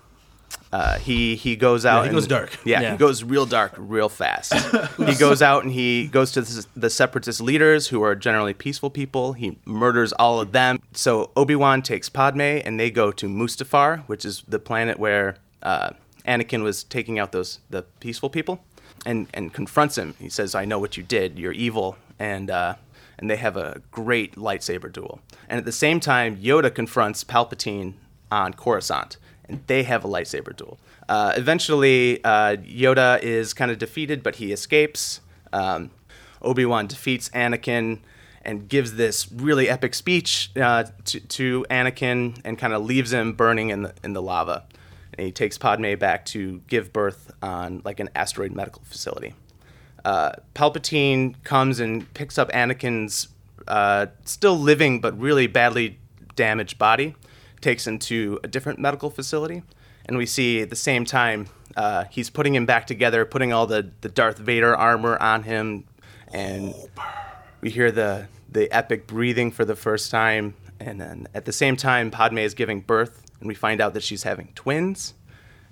uh, 0.76 0.98
he 1.08 1.36
he 1.36 1.52
goes 1.56 1.82
out. 1.86 2.02
he 2.02 2.08
and- 2.08 2.16
goes 2.16 2.26
dark. 2.26 2.50
Yeah, 2.64 2.80
Yeah. 2.82 2.92
he 2.92 2.96
goes 3.06 3.22
real 3.34 3.46
dark 3.46 3.72
real 3.78 4.08
fast. 4.08 4.52
he 5.10 5.14
goes 5.26 5.40
out 5.50 5.60
and 5.64 5.72
he 5.72 6.08
goes 6.08 6.32
to 6.32 6.40
the, 6.42 6.66
the 6.84 6.90
separatist 6.90 7.40
leaders 7.50 7.82
who 7.90 8.02
are 8.02 8.14
generally 8.28 8.54
peaceful 8.54 8.90
people. 8.90 9.34
He 9.34 9.48
murders 9.64 10.12
all 10.14 10.40
of 10.40 10.48
them. 10.52 10.80
So 10.92 11.30
Obi 11.36 11.54
Wan 11.54 11.82
takes 11.82 12.08
Padme 12.08 12.40
and 12.66 12.78
they 12.80 12.90
go 12.90 13.12
to 13.12 13.26
Mustafar, 13.28 13.90
which 14.08 14.24
is 14.24 14.42
the 14.48 14.58
planet 14.58 14.98
where 14.98 15.36
uh, 15.62 15.90
Anakin 16.26 16.62
was 16.62 16.84
taking 16.84 17.18
out 17.20 17.30
those 17.32 17.60
the 17.70 17.82
peaceful 18.00 18.30
people. 18.30 18.56
and 19.06 19.26
and 19.34 19.52
confronts 19.52 19.96
him. 19.98 20.14
He 20.18 20.28
says, 20.30 20.54
"I 20.54 20.64
know 20.64 20.78
what 20.80 20.96
you 20.96 21.02
did. 21.02 21.38
You're 21.38 21.56
evil." 21.66 21.96
And 22.18 22.50
uh, 22.50 22.74
and 23.18 23.28
they 23.30 23.36
have 23.36 23.56
a 23.56 23.80
great 23.90 24.30
lightsaber 24.36 24.90
duel. 24.92 25.20
And 25.48 25.58
at 25.58 25.64
the 25.64 25.78
same 25.86 26.00
time, 26.00 26.30
Yoda 26.48 26.70
confronts 26.74 27.24
Palpatine 27.24 27.92
on 28.30 28.54
Coruscant, 28.54 29.18
and 29.48 29.62
they 29.66 29.82
have 29.82 30.04
a 30.04 30.08
lightsaber 30.08 30.56
duel. 30.56 30.78
Uh, 31.08 31.32
eventually, 31.36 32.22
uh, 32.24 32.56
Yoda 32.56 33.22
is 33.22 33.52
kind 33.52 33.70
of 33.70 33.78
defeated, 33.78 34.22
but 34.22 34.36
he 34.36 34.52
escapes. 34.52 35.20
Um, 35.52 35.90
Obi 36.42 36.64
Wan 36.64 36.86
defeats 36.86 37.28
Anakin 37.30 38.00
and 38.42 38.68
gives 38.68 38.94
this 38.94 39.30
really 39.32 39.68
epic 39.68 39.94
speech 39.94 40.50
uh, 40.56 40.84
to, 41.06 41.20
to 41.20 41.66
Anakin 41.70 42.40
and 42.44 42.58
kind 42.58 42.72
of 42.72 42.84
leaves 42.84 43.12
him 43.12 43.32
burning 43.32 43.70
in 43.70 43.82
the 43.82 43.94
in 44.02 44.12
the 44.12 44.22
lava. 44.22 44.64
And 45.16 45.26
he 45.26 45.32
takes 45.32 45.56
Padme 45.58 45.94
back 45.94 46.24
to 46.26 46.60
give 46.66 46.92
birth 46.92 47.32
on 47.42 47.82
like 47.84 48.00
an 48.00 48.10
asteroid 48.14 48.52
medical 48.52 48.82
facility. 48.84 49.34
Uh, 50.04 50.32
Palpatine 50.54 51.42
comes 51.44 51.80
and 51.80 52.12
picks 52.12 52.36
up 52.36 52.50
Anakin's 52.50 53.28
uh, 53.66 54.06
still 54.24 54.58
living 54.58 55.00
but 55.00 55.18
really 55.18 55.46
badly 55.46 55.98
damaged 56.36 56.78
body, 56.78 57.14
takes 57.64 57.86
him 57.86 57.98
to 57.98 58.38
a 58.44 58.48
different 58.48 58.78
medical 58.78 59.10
facility, 59.10 59.62
and 60.06 60.16
we 60.16 60.26
see 60.26 60.60
at 60.60 60.70
the 60.70 60.76
same 60.76 61.04
time 61.04 61.48
uh, 61.76 62.04
he's 62.10 62.30
putting 62.30 62.54
him 62.54 62.66
back 62.66 62.86
together, 62.86 63.24
putting 63.24 63.52
all 63.52 63.66
the, 63.66 63.90
the 64.02 64.08
Darth 64.08 64.38
Vader 64.38 64.76
armor 64.76 65.16
on 65.20 65.42
him, 65.42 65.84
and 66.28 66.74
we 67.60 67.70
hear 67.70 67.90
the 67.90 68.28
the 68.52 68.70
epic 68.70 69.08
breathing 69.08 69.50
for 69.50 69.64
the 69.64 69.74
first 69.74 70.12
time, 70.12 70.54
and 70.78 71.00
then 71.00 71.26
at 71.34 71.44
the 71.44 71.52
same 71.52 71.76
time 71.76 72.10
Padme 72.10 72.38
is 72.38 72.54
giving 72.54 72.80
birth, 72.80 73.24
and 73.40 73.48
we 73.48 73.54
find 73.54 73.80
out 73.80 73.94
that 73.94 74.02
she's 74.02 74.22
having 74.22 74.48
twins, 74.54 75.14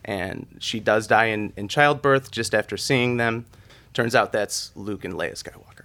and 0.05 0.47
she 0.59 0.81
does 0.81 1.07
die 1.07 1.27
in, 1.27 1.53
in 1.57 1.69
childbirth 1.69 2.33
just 2.33 2.55
after 2.55 2.77
seeing 2.77 3.19
them. 3.19 3.45
Turns 3.93 4.15
out 4.15 4.33
that's 4.33 4.73
Luke 4.75 5.05
and 5.05 5.15
Leia 5.15 5.35
Skywalker. 5.35 5.85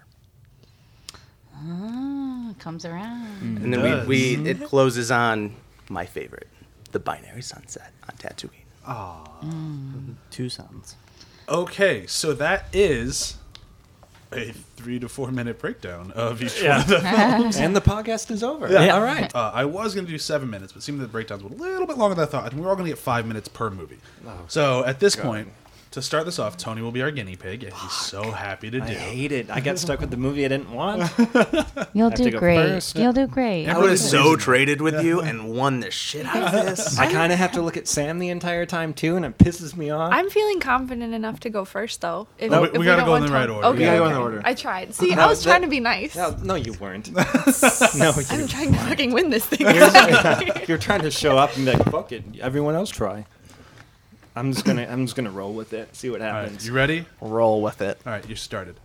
Ah, 1.54 2.54
comes 2.58 2.86
around. 2.86 3.60
And 3.62 3.74
then 3.74 4.08
we, 4.08 4.36
we 4.36 4.50
it 4.50 4.64
closes 4.64 5.12
on 5.12 5.54
my 5.90 6.06
favorite, 6.06 6.48
the 6.92 7.00
binary 7.00 7.42
sunset 7.42 7.92
on 8.10 8.16
Tatooine. 8.18 8.64
Two 10.32 10.50
suns. 10.50 10.96
Okay, 11.50 12.06
so 12.08 12.34
that 12.34 12.66
is 12.74 13.38
a 14.34 14.52
three 14.76 15.00
to 15.00 15.08
four 15.08 15.32
minute 15.32 15.58
breakdown 15.60 16.12
of 16.12 16.42
each 16.44 16.62
Yeah. 16.62 16.72
one 16.78 16.82
of 16.82 16.88
the 16.90 17.00
films. 17.00 17.56
and 17.60 17.74
the 17.76 17.80
podcast 17.82 18.30
is 18.32 18.44
over. 18.44 18.70
Yeah. 18.70 18.96
All 18.96 19.02
right. 19.02 19.34
Uh, 19.34 19.52
I 19.54 19.64
was 19.66 19.96
going 19.96 20.06
to 20.06 20.12
do 20.12 20.18
seven 20.18 20.50
minutes, 20.50 20.74
but 20.74 20.80
it 20.80 20.84
seemed 20.84 21.00
that 21.00 21.04
the 21.06 21.12
breakdowns 21.12 21.44
were 21.44 21.50
a 21.50 21.54
little 21.54 21.88
bit 21.88 21.98
longer 21.98 22.16
than 22.16 22.26
I 22.26 22.28
thought. 22.30 22.52
And 22.52 22.60
we 22.60 22.62
were 22.66 22.70
all 22.70 22.76
going 22.76 22.86
to 22.88 22.92
get 22.92 23.00
five 23.00 23.26
minutes 23.26 23.48
per 23.48 23.70
movie. 23.70 24.00
so 24.48 24.84
at 24.84 25.00
this 25.00 25.16
point, 25.16 25.48
to 25.92 26.02
start 26.02 26.26
this 26.26 26.38
off, 26.40 26.58
Tony 26.58 26.82
will 26.82 26.92
be 26.92 27.02
our 27.02 27.12
guinea 27.12 27.36
pig, 27.36 27.64
and 27.64 27.74
he's 27.74 27.92
so 27.92 28.32
happy 28.32 28.70
to 28.70 28.80
do. 28.80 28.86
I 28.86 28.94
hate 28.96 29.32
it. 29.32 29.50
I 29.50 29.60
got 29.62 29.80
stuck 29.80 30.00
with 30.02 30.12
the 30.12 30.18
movie 30.18 30.46
I 30.46 30.50
didn't 30.50 30.72
want. 30.72 31.10
You'll 31.94 32.10
do 32.10 32.30
go 32.30 32.40
great. 32.40 32.58
first. 32.58 32.98
You'll 32.98 33.14
do 33.14 33.26
great. 33.28 33.68
I 33.68 33.78
would 33.78 33.90
have 33.90 34.00
so 34.00 34.36
traded 34.36 34.82
with 34.82 35.04
you 35.04 35.22
and 35.22 35.50
won 35.56 35.80
the 35.80 35.90
shit 35.90 36.26
out 36.26 36.54
of 36.54 36.66
this. 36.66 37.00
I 37.00 37.12
kind 37.12 37.32
of 37.32 37.40
have 37.40 37.54
to 37.54 37.62
look 37.62 37.78
at 37.78 37.88
Sam 37.88 38.20
the 38.20 38.30
entire 38.30 38.66
time 38.66 38.94
too, 38.94 39.16
and 39.16 39.26
it 39.26 39.38
pisses 39.38 39.76
me 39.78 39.90
off. 39.90 40.12
I'm 40.14 40.30
feeling 40.30 40.60
confident 40.60 41.14
enough 41.14 41.40
to 41.42 41.50
go 41.50 41.64
first, 41.66 42.02
though. 42.02 42.28
If, 42.38 42.52
No, 42.52 42.62
we- 42.64 42.68
if 42.70 42.78
we 42.78 42.86
gotta 42.86 43.02
don't 43.02 43.08
go 43.08 43.16
in 43.16 43.22
want 43.22 43.24
the 43.24 43.28
to- 43.30 43.34
right 43.34 43.50
order. 43.50 43.68
Okay, 43.68 43.78
We 43.80 43.86
gotta 43.86 43.98
go 43.98 44.06
in 44.06 44.12
okay. 44.12 44.14
the 44.16 44.22
order. 44.22 44.42
I 44.46 44.54
tried. 44.54 44.94
See, 44.94 45.16
No, 45.16 45.22
I 45.24 45.28
was 45.28 45.44
that- 45.44 45.50
trying 45.50 45.62
to 45.62 45.68
be 45.68 45.80
nice. 45.80 46.16
no, 46.16 46.32
no, 46.44 46.56
you 46.56 46.74
weren't. 46.74 47.12
no, 47.16 47.22
you 47.26 48.24
I'm 48.30 48.48
trying 48.48 48.72
to 48.74 48.78
fucking 48.80 49.12
win 49.14 49.30
this 49.30 49.46
thing. 49.46 49.62
You're 50.68 50.78
trying 50.78 51.02
to 51.02 51.12
show 51.12 51.38
up 51.38 51.56
and 51.56 51.66
be 51.66 51.74
like, 51.74 51.86
"Fuck 51.92 52.12
it, 52.12 52.24
everyone 52.42 52.76
else 52.76 52.90
try." 52.90 53.26
I'm 54.38 54.54
just 54.54 54.66
gonna, 54.66 54.86
I'm 54.90 55.06
just 55.06 55.16
gonna 55.16 55.32
roll 55.32 55.54
with 55.54 55.74
it, 55.74 55.96
see 55.96 56.10
what 56.10 56.22
All 56.22 56.28
right, 56.28 56.42
happens. 56.44 56.66
you 56.68 56.74
ready? 56.74 57.06
Roll 57.22 57.62
with 57.62 57.82
it. 57.82 58.00
All 58.06 58.14
right, 58.14 58.28
you 58.30 58.36
started. 58.36 58.80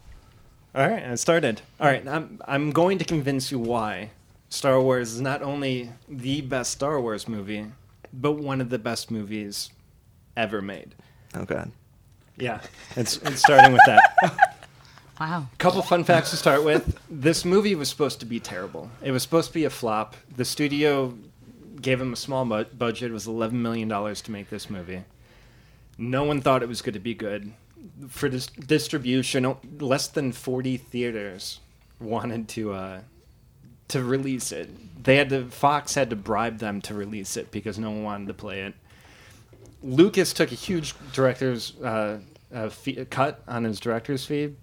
All 0.75 0.89
right, 0.89 1.03
I 1.05 1.15
started. 1.17 1.61
All 1.79 1.87
right, 1.87 2.07
I'm, 2.09 2.41
I'm 2.47 2.71
going 2.71 2.99
to 2.99 3.05
convince 3.05 3.51
you 3.53 3.59
why 3.59 4.11
Star 4.49 4.81
Wars 4.81 5.13
is 5.13 5.21
not 5.21 5.43
only 5.43 5.91
the 6.09 6.41
best 6.41 6.73
Star 6.73 7.01
Wars 7.01 7.29
movie, 7.29 7.67
but 8.13 8.33
one 8.33 8.61
of 8.61 8.71
the 8.71 8.79
best 8.79 9.11
movies 9.11 9.71
ever 10.37 10.63
made. 10.63 10.95
Oh 11.35 11.45
god. 11.45 11.71
Yeah, 12.39 12.61
it's, 12.97 13.19
it's 13.19 13.41
starting 13.41 13.73
with 13.73 13.83
that. 13.87 14.49
Wow. 15.21 15.47
A 15.53 15.57
couple 15.59 15.81
fun 15.83 16.03
facts 16.03 16.31
to 16.31 16.37
start 16.37 16.65
with. 16.65 16.99
This 17.09 17.45
movie 17.45 17.77
was 17.77 17.89
supposed 17.89 18.19
to 18.21 18.27
be 18.27 18.41
terrible. 18.41 18.91
It 19.03 19.13
was 19.13 19.23
supposed 19.23 19.49
to 19.49 19.55
be 19.55 19.65
a 19.65 19.71
flop. 19.71 20.17
The 20.37 20.45
studio 20.45 21.15
gave 21.81 22.01
him 22.01 22.13
a 22.15 22.17
small 22.17 22.45
bu- 22.45 22.65
budget. 22.65 23.11
It 23.11 23.15
was 23.15 23.29
$11 23.29 23.53
million 23.53 23.89
to 23.89 24.31
make 24.33 24.51
this 24.51 24.69
movie. 24.69 25.05
No 26.03 26.25
one 26.25 26.41
thought 26.41 26.65
it 26.65 26.69
was 26.69 26.83
going 26.83 26.95
to 26.95 26.99
be 26.99 27.15
good. 27.15 27.53
For 28.09 28.29
dis- 28.29 28.49
distribution, 28.49 29.55
less 29.79 30.09
than 30.09 30.33
40 30.33 30.77
theaters 30.77 31.61
wanted 32.01 32.49
to 32.49 32.73
uh, 32.73 33.01
to 33.89 34.03
release 34.03 34.51
it. 34.51 35.05
They 35.05 35.17
had 35.17 35.29
to 35.29 35.45
Fox 35.47 35.95
had 35.95 36.11
to 36.11 36.17
bribe 36.17 36.59
them 36.59 36.81
to 36.83 36.95
release 36.95 37.37
it 37.37 37.53
because 37.53 37.79
no 37.79 37.91
one 37.91 38.03
wanted 38.03 38.27
to 38.29 38.35
play 38.35 38.63
it. 38.63 38.75
Lucas 39.81 40.33
took 40.33 40.51
a 40.51 40.57
huge 40.57 40.95
director's 41.13 41.79
uh, 41.81 42.19
uh, 42.53 42.69
fee- 42.69 43.05
cut 43.05 43.41
on 43.47 43.63
his 43.63 43.79
director's 43.79 44.25
fee 44.27 44.55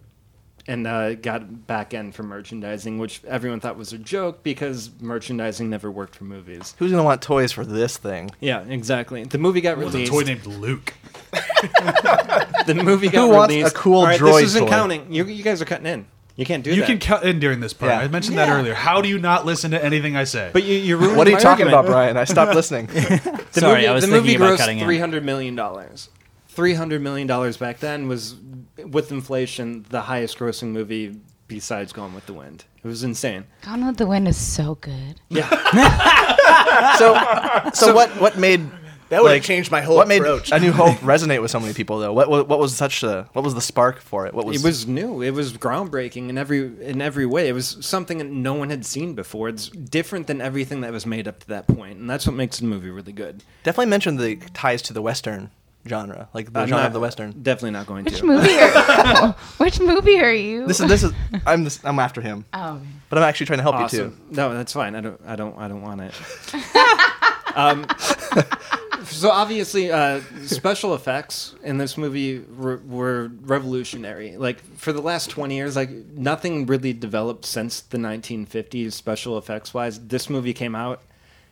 and 0.70 0.86
uh, 0.86 1.16
got 1.16 1.66
back 1.68 1.94
end 1.94 2.14
for 2.14 2.22
merchandising, 2.24 3.00
which 3.00 3.24
everyone 3.26 3.60
thought 3.60 3.76
was 3.76 3.92
a 3.92 3.98
joke 3.98 4.44
because 4.44 4.92
merchandising 5.02 5.70
never 5.70 5.90
worked 5.90 6.16
for 6.16 6.26
movies. 6.26 6.76
Who's 6.78 6.92
gonna 6.92 7.04
want 7.04 7.22
toys 7.22 7.52
for 7.52 7.66
this 7.66 7.98
thing? 7.98 8.30
Yeah, 8.40 8.62
exactly. 8.62 9.24
The 9.24 9.38
movie 9.40 9.62
got 9.62 9.80
It 9.80 9.86
was 9.86 9.96
a 9.96 9.98
released. 9.98 10.12
toy 10.12 10.22
named 10.24 10.46
Luke. 10.46 10.94
the 12.68 12.82
movie 12.84 13.10
got 13.10 13.22
Who 13.28 13.30
wants 13.36 13.54
released. 13.54 13.76
a 13.76 13.78
cool 13.78 14.00
All 14.00 14.06
right, 14.06 14.20
droid 14.20 14.42
This 14.42 14.50
isn't 14.52 14.64
toy? 14.66 14.70
counting. 14.70 15.12
You, 15.12 15.26
you 15.26 15.44
guys 15.44 15.62
are 15.62 15.66
cutting 15.66 15.86
in. 15.88 16.06
You 16.36 16.46
can't 16.46 16.64
do 16.64 16.70
that. 16.70 16.76
You 16.76 16.82
that. 16.84 16.88
can 16.88 17.00
cut 17.00 17.24
in 17.24 17.40
during 17.40 17.60
this 17.60 17.74
part. 17.74 17.92
Yeah. 17.92 18.00
I 18.00 18.08
mentioned 18.08 18.38
that 18.38 18.48
Yeah. 18.48 18.60
earlier. 18.60 18.74
How 18.74 19.02
do 19.02 19.10
you 19.10 19.18
not 19.20 19.46
listen 19.46 19.72
to 19.72 19.84
anything 19.84 20.16
I 20.16 20.24
say? 20.24 20.52
but 20.54 20.64
you, 20.64 20.76
you 20.76 20.96
ruined 20.98 21.18
What 21.18 21.28
are 21.28 21.32
you 21.32 21.36
my 21.36 21.42
talking 21.42 21.66
argument. 21.66 21.86
about, 21.88 21.92
Brian? 21.92 22.16
I 22.18 22.24
stopped 22.24 22.54
listening. 22.56 22.88
The 23.52 23.62
Sorry, 23.62 23.76
movie, 23.78 23.88
I 23.88 23.94
was 23.94 24.04
the 24.06 24.12
thinking 24.12 24.24
movie 24.26 24.36
about 24.36 24.54
grossed 24.54 24.58
cutting 24.60 24.78
in. 24.80 24.86
three 24.86 25.00
hundred 25.00 25.26
million 25.26 25.56
dollars. 25.56 26.10
Three 26.50 26.76
hundred 26.76 27.02
million 27.02 27.26
dollars 27.28 27.58
back 27.58 27.80
then 27.80 28.08
was, 28.08 28.36
with 28.86 29.12
inflation, 29.12 29.86
the 29.90 30.02
highest 30.02 30.38
grossing 30.38 30.70
movie 30.70 31.20
besides 31.48 31.92
Gone 31.94 32.14
with 32.14 32.26
the 32.28 32.34
Wind. 32.34 32.66
It 32.84 32.88
was 32.88 33.04
insane. 33.04 33.46
Gone 33.64 33.86
with 33.86 33.98
the 33.98 34.06
Wind 34.08 34.28
is 34.28 34.38
so 34.38 34.76
good. 34.76 35.20
Yeah. 35.30 35.50
so, 36.98 37.72
so 37.74 37.94
what? 37.94 38.10
What 38.22 38.38
made 38.38 38.62
That 39.10 39.24
would 39.24 39.30
Like, 39.30 39.38
have 39.38 39.46
changed 39.46 39.72
my 39.72 39.82
whole 39.82 39.96
what 39.96 40.08
made 40.08 40.22
approach. 40.22 40.52
A 40.52 40.60
New 40.60 40.72
Hope 40.72 40.96
resonate 41.00 41.42
with 41.42 41.50
so 41.52 41.60
many 41.60 41.74
people 41.74 41.98
though? 42.00 42.14
What, 42.14 42.30
what 42.30 42.48
what 42.48 42.60
was 42.60 42.76
such 42.76 43.02
a 43.04 43.28
what 43.34 43.44
was 43.44 43.56
the 43.56 43.62
spark 43.62 44.00
for 44.00 44.28
it? 44.28 44.34
What 44.36 44.46
was 44.46 44.64
It 44.64 44.66
was 44.66 44.88
new. 44.88 45.22
It 45.24 45.32
was 45.32 45.54
groundbreaking 45.54 46.30
in 46.30 46.38
every 46.38 46.60
in 46.86 47.02
every 47.02 47.26
way. 47.26 47.48
It 47.50 47.54
was 47.54 47.78
something 47.82 48.20
that 48.20 48.28
no 48.30 48.54
one 48.54 48.70
had 48.70 48.86
seen 48.86 49.16
before. 49.16 49.50
It's 49.50 49.70
different 49.70 50.28
than 50.28 50.42
everything 50.42 50.82
that 50.82 50.92
was 50.92 51.06
made 51.08 51.28
up 51.28 51.40
to 51.40 51.48
that 51.48 51.68
point, 51.68 51.98
and 51.98 52.08
that's 52.10 52.28
what 52.28 52.36
makes 52.36 52.60
the 52.60 52.66
movie 52.68 52.90
really 52.92 53.14
good. 53.14 53.44
definitely 53.64 53.90
mentioned 53.90 54.20
the 54.20 54.36
ties 54.54 54.82
to 54.84 54.94
the 54.94 55.02
western 55.02 55.50
genre, 55.88 56.30
like 56.34 56.52
the 56.54 56.60
I'm 56.60 56.68
genre 56.68 56.84
not- 56.84 56.88
of 56.88 56.94
the 56.94 57.00
western. 57.00 57.32
Definitely 57.42 57.72
not 57.72 57.88
going 57.88 58.06
to 58.06 58.12
Which 58.12 58.20
to. 58.20 58.26
movie 58.26 58.58
are 58.60 59.32
Which 59.58 59.80
movie 59.80 60.20
are 60.20 60.34
you? 60.34 60.68
This 60.68 60.80
is 60.80 60.88
this 60.88 61.04
is 61.04 61.12
I'm 61.46 61.64
this, 61.64 61.80
I'm 61.84 62.00
after 62.00 62.22
him, 62.22 62.46
Oh, 62.54 62.76
okay. 62.76 62.86
but 63.10 63.18
I'm 63.18 63.24
actually 63.24 63.46
trying 63.48 63.60
to 63.60 63.64
help 63.64 63.80
you 63.80 63.88
too. 63.88 64.18
No, 64.32 64.54
that's 64.54 64.74
fine. 64.74 64.96
I 64.96 65.02
don't. 65.02 65.22
I 65.26 65.36
don't. 65.36 65.58
I 65.58 65.68
don't 65.68 65.82
want 65.82 66.02
it. 66.02 66.14
um, 67.56 67.86
so 69.06 69.30
obviously, 69.32 69.92
uh, 69.92 70.22
special 70.46 70.94
effects 70.94 71.56
in 71.64 71.78
this 71.78 71.98
movie 71.98 72.40
were, 72.58 72.78
were 72.86 73.32
revolutionary. 73.42 74.38
Like 74.38 74.62
for 74.78 74.94
the 74.94 75.02
last 75.02 75.30
twenty 75.30 75.56
years, 75.56 75.76
like 75.76 75.90
nothing 75.90 76.66
really 76.66 76.94
developed 76.94 77.46
since 77.46 77.82
the 77.82 77.98
1950s, 77.98 78.92
special 78.94 79.38
effects 79.38 79.74
wise. 79.74 80.00
This 80.08 80.30
movie 80.30 80.54
came 80.54 80.76
out. 80.76 81.02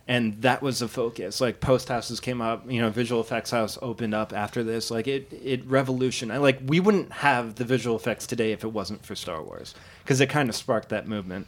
And 0.09 0.41
that 0.41 0.61
was 0.61 0.79
the 0.79 0.87
focus. 0.87 1.41
Like 1.41 1.59
post 1.59 1.89
houses 1.89 2.19
came 2.21 2.41
up, 2.41 2.69
you 2.71 2.81
know, 2.81 2.89
visual 2.89 3.19
effects 3.19 3.51
house 3.51 3.77
opened 3.81 4.13
up 4.13 4.31
after 4.31 4.63
this. 4.63 4.89
Like 4.89 5.07
it, 5.07 5.27
it 5.43 5.65
revolutionized. 5.65 6.41
Like 6.41 6.59
we 6.65 6.79
wouldn't 6.79 7.11
have 7.11 7.55
the 7.55 7.65
visual 7.65 7.97
effects 7.97 8.25
today 8.25 8.53
if 8.53 8.63
it 8.63 8.71
wasn't 8.71 9.05
for 9.05 9.15
Star 9.15 9.43
Wars, 9.43 9.75
because 10.03 10.21
it 10.21 10.29
kind 10.29 10.47
of 10.47 10.55
sparked 10.55 10.89
that 10.89 11.07
movement 11.07 11.47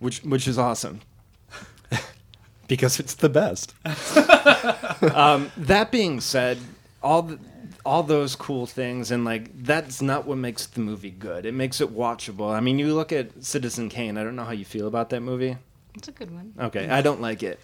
which 0.00 0.22
which 0.24 0.48
is 0.48 0.58
awesome 0.58 1.00
because 2.66 2.98
it's 2.98 3.14
the 3.14 3.28
best. 3.28 3.74
um, 5.14 5.52
that 5.56 5.92
being 5.92 6.20
said, 6.20 6.58
all 7.02 7.22
the, 7.22 7.38
all 7.84 8.02
those 8.02 8.34
cool 8.34 8.66
things 8.66 9.10
and 9.10 9.24
like 9.24 9.62
that's 9.62 10.02
not 10.02 10.26
what 10.26 10.38
makes 10.38 10.66
the 10.66 10.80
movie 10.80 11.10
good. 11.10 11.46
It 11.46 11.54
makes 11.54 11.80
it 11.80 11.94
watchable. 11.94 12.52
I 12.52 12.60
mean, 12.60 12.78
you 12.78 12.92
look 12.94 13.12
at 13.12 13.44
Citizen 13.44 13.88
Kane. 13.88 14.18
I 14.18 14.24
don't 14.24 14.36
know 14.36 14.44
how 14.44 14.52
you 14.52 14.64
feel 14.64 14.88
about 14.88 15.10
that 15.10 15.20
movie. 15.20 15.56
It's 15.96 16.08
a 16.08 16.12
good 16.12 16.30
one. 16.32 16.52
Okay, 16.58 16.88
I 16.88 17.02
don't 17.02 17.20
like 17.20 17.42
it. 17.42 17.58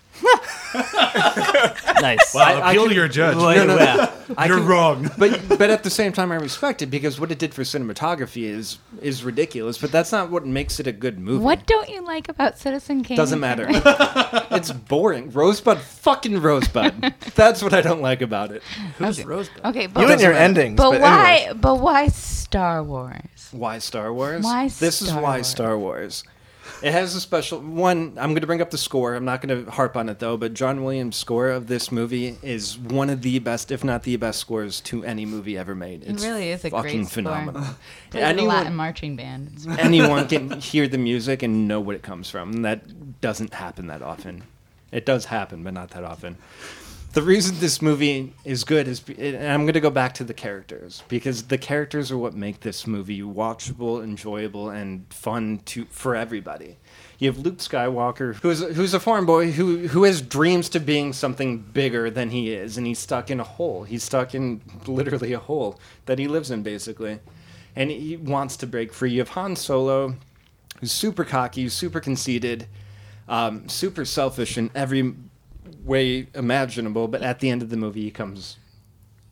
Nice. 0.75 2.35
Wow, 2.35 2.43
I 2.43 2.71
appeal 2.71 2.83
can- 2.83 2.89
to 2.91 2.95
your 2.95 3.09
judge. 3.09 3.37
Wait, 3.37 3.57
no, 3.57 3.65
no. 3.67 3.77
yeah. 3.77 4.11
You're 4.47 4.59
can- 4.59 4.67
wrong. 4.67 5.11
but 5.19 5.41
but 5.49 5.71
at 5.71 5.83
the 5.85 5.91
same 5.91 6.13
time, 6.13 6.33
I 6.33 6.37
respect 6.37 6.83
it 6.83 6.87
because 6.87 7.19
what 7.21 7.31
it 7.31 7.39
did 7.39 7.55
for 7.55 7.63
cinematography 7.63 8.43
is 8.45 8.79
is 9.01 9.25
ridiculous. 9.25 9.79
But 9.79 9.93
that's 9.93 10.13
not 10.13 10.31
what 10.31 10.45
makes 10.47 10.81
it 10.81 10.87
a 10.87 10.93
good 10.93 11.19
movie. 11.19 11.43
What 11.43 11.67
don't 11.67 11.89
you 11.89 12.03
like 12.05 12.29
about 12.29 12.59
Citizen 12.59 13.03
Kane? 13.05 13.17
doesn't 13.17 13.41
matter? 13.41 13.67
it's 14.51 14.73
boring. 14.73 15.31
Rosebud, 15.31 15.79
fucking 15.79 16.41
Rosebud. 16.41 17.15
That's 17.35 17.63
what 17.63 17.73
I 17.73 17.81
don't 17.81 18.03
like 18.03 18.23
about 18.23 18.51
it. 18.53 18.63
Who's 18.99 19.25
Rosebud? 19.25 19.65
Okay, 19.67 19.87
but 19.87 20.01
You 20.01 20.11
and 20.11 20.21
your 20.21 20.33
matter. 20.33 20.45
endings. 20.45 20.77
but, 20.77 20.91
But, 20.93 21.01
why? 21.01 21.35
anyways. 21.37 21.61
But 21.61 21.75
why 21.81 22.09
Star 22.09 22.83
Wars? 22.83 23.21
Why 23.53 23.79
Star 23.79 24.13
Wars? 24.13 24.45
Why 24.45 24.69
This 24.69 25.01
is 25.01 25.13
why 25.13 25.21
Wars? 25.37 25.47
Star 25.47 25.79
Wars. 25.79 26.25
It 26.83 26.93
has 26.93 27.15
a 27.15 27.21
special 27.21 27.61
one. 27.61 28.17
I'm 28.19 28.31
going 28.31 28.41
to 28.41 28.47
bring 28.47 28.61
up 28.61 28.71
the 28.71 28.79
score. 28.79 29.15
I'm 29.15 29.25
not 29.25 29.41
going 29.41 29.65
to 29.65 29.71
harp 29.71 29.97
on 29.97 30.09
it 30.09 30.19
though. 30.19 30.37
But 30.37 30.55
John 30.55 30.85
Williams' 30.85 31.17
score 31.17 31.49
of 31.49 31.67
this 31.67 31.91
movie 31.91 32.37
is 32.43 32.79
one 32.79 33.11
of 33.11 33.23
the 33.23 33.39
best, 33.39 33.71
if 33.71 33.83
not 33.83 34.03
the 34.03 34.17
best, 34.17 34.39
scores 34.39 34.81
to 34.83 35.05
any 35.05 35.25
movie 35.25 35.57
ever 35.57 35.75
made. 35.75 36.05
It's 36.05 36.25
really 36.25 36.51
is 36.51 36.65
a 36.65 36.71
fucking 36.71 37.07
score. 37.07 37.23
phenomenal. 37.23 37.63
Plays 38.11 38.23
a 38.23 38.27
Latin 38.27 38.39
anyone, 38.39 38.77
marching 38.77 39.17
band. 39.17 39.67
Anyone 39.79 40.29
can 40.29 40.61
hear 40.61 40.87
the 40.87 40.99
music 40.99 41.43
and 41.43 41.67
know 41.67 41.81
what 41.81 41.97
it 41.97 42.03
comes 42.03 42.29
from. 42.29 42.63
That 42.63 43.21
doesn't 43.21 43.55
happen 43.55 43.87
that 43.87 44.03
often. 44.03 44.43
It 44.93 45.07
does 45.07 45.27
happen, 45.27 45.63
but 45.63 45.75
not 45.75 45.91
that 45.91 46.05
often. 46.05 46.37
The 47.17 47.23
reason 47.23 47.59
this 47.61 47.81
movie 47.81 48.35
is 48.45 48.63
good 48.63 48.87
is, 48.87 49.03
and 49.09 49.49
I'm 49.49 49.63
going 49.63 49.73
to 49.73 49.81
go 49.81 49.89
back 49.89 50.13
to 50.17 50.25
the 50.25 50.35
characters 50.35 51.03
because 51.09 51.45
the 51.45 51.57
characters 51.57 52.13
are 52.13 52.19
what 52.19 52.35
make 52.35 52.61
this 52.61 52.87
movie 52.87 53.23
watchable, 53.23 54.05
enjoyable, 54.05 54.69
and 54.69 55.07
fun 55.09 55.63
to 55.65 55.87
for 55.87 56.15
everybody. 56.15 56.77
You 57.19 57.31
have 57.31 57.39
Luke 57.39 57.57
Skywalker, 57.57 58.35
who's 58.35 58.61
who's 58.77 58.93
a 58.93 59.01
farm 59.01 59.25
boy 59.25 59.51
who 59.51 59.89
who 59.89 60.05
has 60.05 60.21
dreams 60.21 60.69
to 60.69 60.79
being 60.79 61.15
something 61.15 61.57
bigger 61.57 62.11
than 62.11 62.29
he 62.29 62.53
is, 62.53 62.77
and 62.77 62.87
he's 62.87 62.99
stuck 62.99 63.31
in 63.31 63.41
a 63.41 63.45
hole. 63.45 63.85
He's 63.85 64.05
stuck 64.05 64.35
in 64.35 64.61
literally 64.87 65.33
a 65.33 65.39
hole 65.39 65.81
that 66.05 66.19
he 66.19 66.29
lives 66.29 66.51
in, 66.51 66.63
basically, 66.63 67.21
and 67.75 67.91
he 67.91 68.19
wants 68.19 68.59
to 68.59 68.67
break 68.67 68.93
free. 68.93 69.13
You 69.13 69.21
have 69.21 69.31
Han 69.31 69.57
Solo, 69.57 70.17
who's 70.81 70.93
super 70.93 71.25
cocky, 71.25 71.67
super 71.71 72.01
conceited, 72.01 72.67
um, 73.27 73.71
super 73.71 74.05
selfish 74.05 74.59
in 74.59 74.71
every 74.75 75.15
way 75.87 76.27
imaginable. 76.35 77.09
But 77.09 77.23
at 77.23 77.41
the 77.41 77.49
end 77.49 77.63
of 77.63 77.71
the 77.71 77.77
movie, 77.79 78.03
he 78.03 78.11
comes 78.11 78.59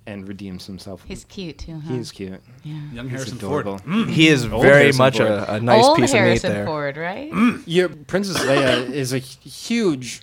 and 0.07 0.29
redeems 0.29 0.67
himself. 0.67 1.03
He's 1.07 1.25
cute 1.25 1.59
too, 1.59 1.81
huh? 1.81 1.95
He's 1.95 2.13
cute. 2.13 2.41
yeah. 2.63 2.75
Young 2.93 3.09
He's 3.09 3.11
Harrison 3.21 3.39
Ford. 3.39 3.67
adorable. 3.67 3.79
Mm. 3.87 4.11
He 4.11 4.29
is 4.29 4.45
Old 4.45 4.63
very 4.63 4.83
Harrison 4.93 4.99
much 4.99 5.19
a, 5.19 5.55
a 5.55 5.61
nice 5.61 5.85
Old 5.85 5.97
piece 5.99 6.13
Harrison 6.13 6.51
of 6.51 6.53
meat 6.53 6.59
there. 6.59 6.67
Ford, 6.67 6.97
right? 6.99 7.33
Mm. 7.33 7.63
Your 7.67 7.89
Princess 7.89 8.37
Leia 8.45 8.91
is 8.91 9.15
a 9.15 9.19
huge, 9.19 10.21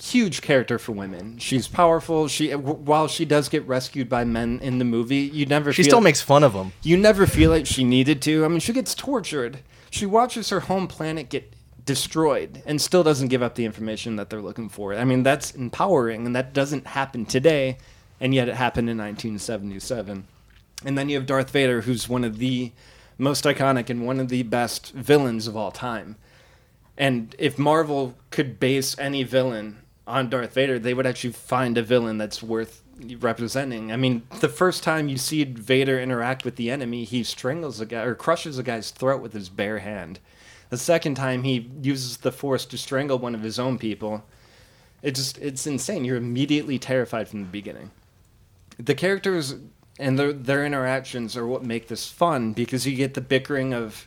huge 0.00 0.40
character 0.40 0.78
for 0.78 0.92
women. 0.92 1.36
She's 1.38 1.66
powerful. 1.66 2.28
She 2.28 2.52
while 2.54 3.08
she 3.08 3.24
does 3.24 3.48
get 3.48 3.66
rescued 3.66 4.08
by 4.08 4.22
men 4.24 4.60
in 4.62 4.78
the 4.78 4.84
movie, 4.84 5.16
you 5.16 5.46
never 5.46 5.72
She 5.72 5.82
feel, 5.82 5.90
still 5.90 6.00
makes 6.00 6.20
fun 6.20 6.44
of 6.44 6.52
them. 6.52 6.72
you 6.82 6.96
never 6.96 7.26
feel 7.26 7.50
like 7.50 7.66
she 7.66 7.82
needed 7.82 8.22
to. 8.22 8.44
I 8.44 8.48
mean, 8.48 8.60
she 8.60 8.72
gets 8.72 8.94
tortured. 8.94 9.60
She 9.90 10.06
watches 10.06 10.50
her 10.50 10.60
home 10.60 10.86
planet 10.86 11.28
get 11.28 11.52
destroyed 11.88 12.62
and 12.66 12.82
still 12.82 13.02
doesn't 13.02 13.28
give 13.28 13.42
up 13.42 13.54
the 13.54 13.64
information 13.64 14.16
that 14.16 14.28
they're 14.28 14.42
looking 14.42 14.68
for. 14.68 14.94
I 14.94 15.04
mean, 15.04 15.22
that's 15.22 15.52
empowering, 15.52 16.26
and 16.26 16.36
that 16.36 16.52
doesn't 16.52 16.88
happen 16.88 17.24
today, 17.24 17.78
and 18.20 18.34
yet 18.34 18.46
it 18.46 18.56
happened 18.56 18.90
in 18.90 18.98
1977. 18.98 20.26
And 20.84 20.98
then 20.98 21.08
you 21.08 21.16
have 21.16 21.24
Darth 21.24 21.48
Vader, 21.48 21.80
who's 21.80 22.06
one 22.06 22.24
of 22.24 22.36
the 22.36 22.72
most 23.16 23.44
iconic 23.44 23.88
and 23.88 24.06
one 24.06 24.20
of 24.20 24.28
the 24.28 24.42
best 24.42 24.92
villains 24.92 25.46
of 25.46 25.56
all 25.56 25.70
time. 25.70 26.16
And 26.98 27.34
if 27.38 27.58
Marvel 27.58 28.14
could 28.28 28.60
base 28.60 28.94
any 28.98 29.22
villain 29.22 29.78
on 30.06 30.28
Darth 30.28 30.52
Vader, 30.52 30.78
they 30.78 30.92
would 30.92 31.06
actually 31.06 31.32
find 31.32 31.78
a 31.78 31.82
villain 31.82 32.18
that's 32.18 32.42
worth 32.42 32.82
representing. 33.18 33.92
I 33.92 33.96
mean, 33.96 34.24
the 34.40 34.48
first 34.50 34.82
time 34.82 35.08
you 35.08 35.16
see 35.16 35.42
Vader 35.44 35.98
interact 35.98 36.44
with 36.44 36.56
the 36.56 36.70
enemy, 36.70 37.04
he 37.04 37.24
strangles 37.24 37.80
a 37.80 37.86
guy 37.86 38.02
or 38.02 38.14
crushes 38.14 38.58
a 38.58 38.62
guy's 38.62 38.90
throat 38.90 39.22
with 39.22 39.32
his 39.32 39.48
bare 39.48 39.78
hand. 39.78 40.20
The 40.70 40.78
second 40.78 41.14
time 41.14 41.44
he 41.44 41.70
uses 41.82 42.18
the 42.18 42.32
force 42.32 42.66
to 42.66 42.78
strangle 42.78 43.18
one 43.18 43.34
of 43.34 43.42
his 43.42 43.58
own 43.58 43.78
people. 43.78 44.24
It 45.02 45.14
just 45.14 45.38
it's 45.38 45.66
insane. 45.66 46.04
You're 46.04 46.16
immediately 46.16 46.78
terrified 46.78 47.28
from 47.28 47.40
the 47.40 47.48
beginning. 47.48 47.90
The 48.78 48.94
characters 48.94 49.54
and 49.98 50.18
their 50.18 50.32
their 50.32 50.64
interactions 50.64 51.36
are 51.36 51.46
what 51.46 51.64
make 51.64 51.88
this 51.88 52.08
fun 52.08 52.52
because 52.52 52.86
you 52.86 52.96
get 52.96 53.14
the 53.14 53.20
bickering 53.20 53.72
of 53.72 54.06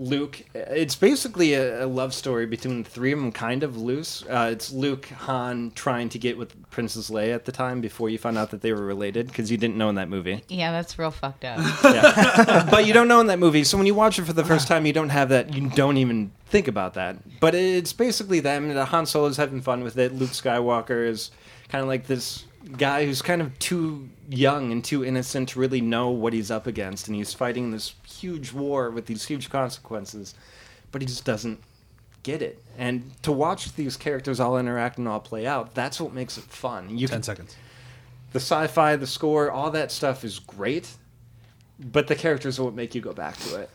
Luke. 0.00 0.42
It's 0.54 0.96
basically 0.96 1.52
a, 1.52 1.84
a 1.84 1.86
love 1.86 2.14
story 2.14 2.46
between 2.46 2.82
the 2.82 2.88
three 2.88 3.12
of 3.12 3.18
them, 3.18 3.30
kind 3.30 3.62
of 3.62 3.76
loose. 3.76 4.24
Uh, 4.26 4.48
it's 4.50 4.72
Luke, 4.72 5.06
Han 5.08 5.72
trying 5.74 6.08
to 6.08 6.18
get 6.18 6.38
with 6.38 6.70
Princess 6.70 7.10
Leia 7.10 7.34
at 7.34 7.44
the 7.44 7.52
time 7.52 7.82
before 7.82 8.08
you 8.08 8.16
found 8.16 8.38
out 8.38 8.50
that 8.50 8.62
they 8.62 8.72
were 8.72 8.84
related 8.84 9.26
because 9.26 9.50
you 9.50 9.58
didn't 9.58 9.76
know 9.76 9.90
in 9.90 9.96
that 9.96 10.08
movie. 10.08 10.42
Yeah, 10.48 10.72
that's 10.72 10.98
real 10.98 11.10
fucked 11.10 11.44
up. 11.44 11.60
Yeah. 11.90 12.66
but 12.70 12.86
you 12.86 12.92
don't 12.92 13.08
know 13.08 13.20
in 13.20 13.26
that 13.26 13.38
movie, 13.38 13.64
so 13.64 13.76
when 13.76 13.86
you 13.86 13.94
watch 13.94 14.18
it 14.18 14.24
for 14.24 14.32
the 14.32 14.44
first 14.44 14.68
time, 14.68 14.86
you 14.86 14.92
don't 14.92 15.08
have 15.08 15.28
that. 15.30 15.52
You 15.52 15.68
don't 15.70 15.96
even 15.96 16.30
think 16.46 16.68
about 16.68 16.94
that. 16.94 17.16
But 17.40 17.54
it's 17.54 17.92
basically 17.92 18.40
them. 18.40 18.70
And 18.70 18.78
Han 18.78 19.06
Solo's 19.06 19.36
having 19.36 19.60
fun 19.60 19.82
with 19.82 19.98
it. 19.98 20.14
Luke 20.14 20.30
Skywalker 20.30 21.06
is 21.06 21.30
kind 21.68 21.82
of 21.82 21.88
like 21.88 22.06
this 22.06 22.44
guy 22.76 23.04
who's 23.06 23.22
kind 23.22 23.42
of 23.42 23.58
too 23.58 24.08
young 24.30 24.70
and 24.70 24.84
too 24.84 25.04
innocent 25.04 25.48
to 25.50 25.58
really 25.60 25.80
know 25.80 26.10
what 26.10 26.32
he's 26.32 26.50
up 26.50 26.66
against, 26.66 27.08
and 27.08 27.16
he's 27.16 27.34
fighting 27.34 27.70
this 27.70 27.94
huge 28.06 28.52
war 28.52 28.90
with 28.90 29.06
these 29.06 29.24
huge 29.26 29.50
consequences, 29.50 30.34
but 30.92 31.02
he 31.02 31.06
just 31.06 31.24
doesn't 31.24 31.60
get 32.22 32.40
it. 32.40 32.62
And 32.78 33.10
to 33.22 33.32
watch 33.32 33.74
these 33.74 33.96
characters 33.96 34.38
all 34.40 34.56
interact 34.58 34.98
and 34.98 35.08
all 35.08 35.20
play 35.20 35.46
out, 35.46 35.74
that's 35.74 36.00
what 36.00 36.12
makes 36.12 36.38
it 36.38 36.44
fun. 36.44 36.96
You 36.96 37.08
Ten 37.08 37.16
can 37.16 37.22
seconds. 37.24 37.56
the 38.32 38.40
sci-fi, 38.40 38.96
the 38.96 39.06
score, 39.06 39.50
all 39.50 39.70
that 39.72 39.90
stuff 39.90 40.24
is 40.24 40.38
great, 40.38 40.88
but 41.78 42.06
the 42.06 42.14
characters 42.14 42.58
are 42.58 42.64
what 42.64 42.74
make 42.74 42.94
you 42.94 43.00
go 43.00 43.12
back 43.12 43.36
to 43.38 43.56
it. 43.60 43.70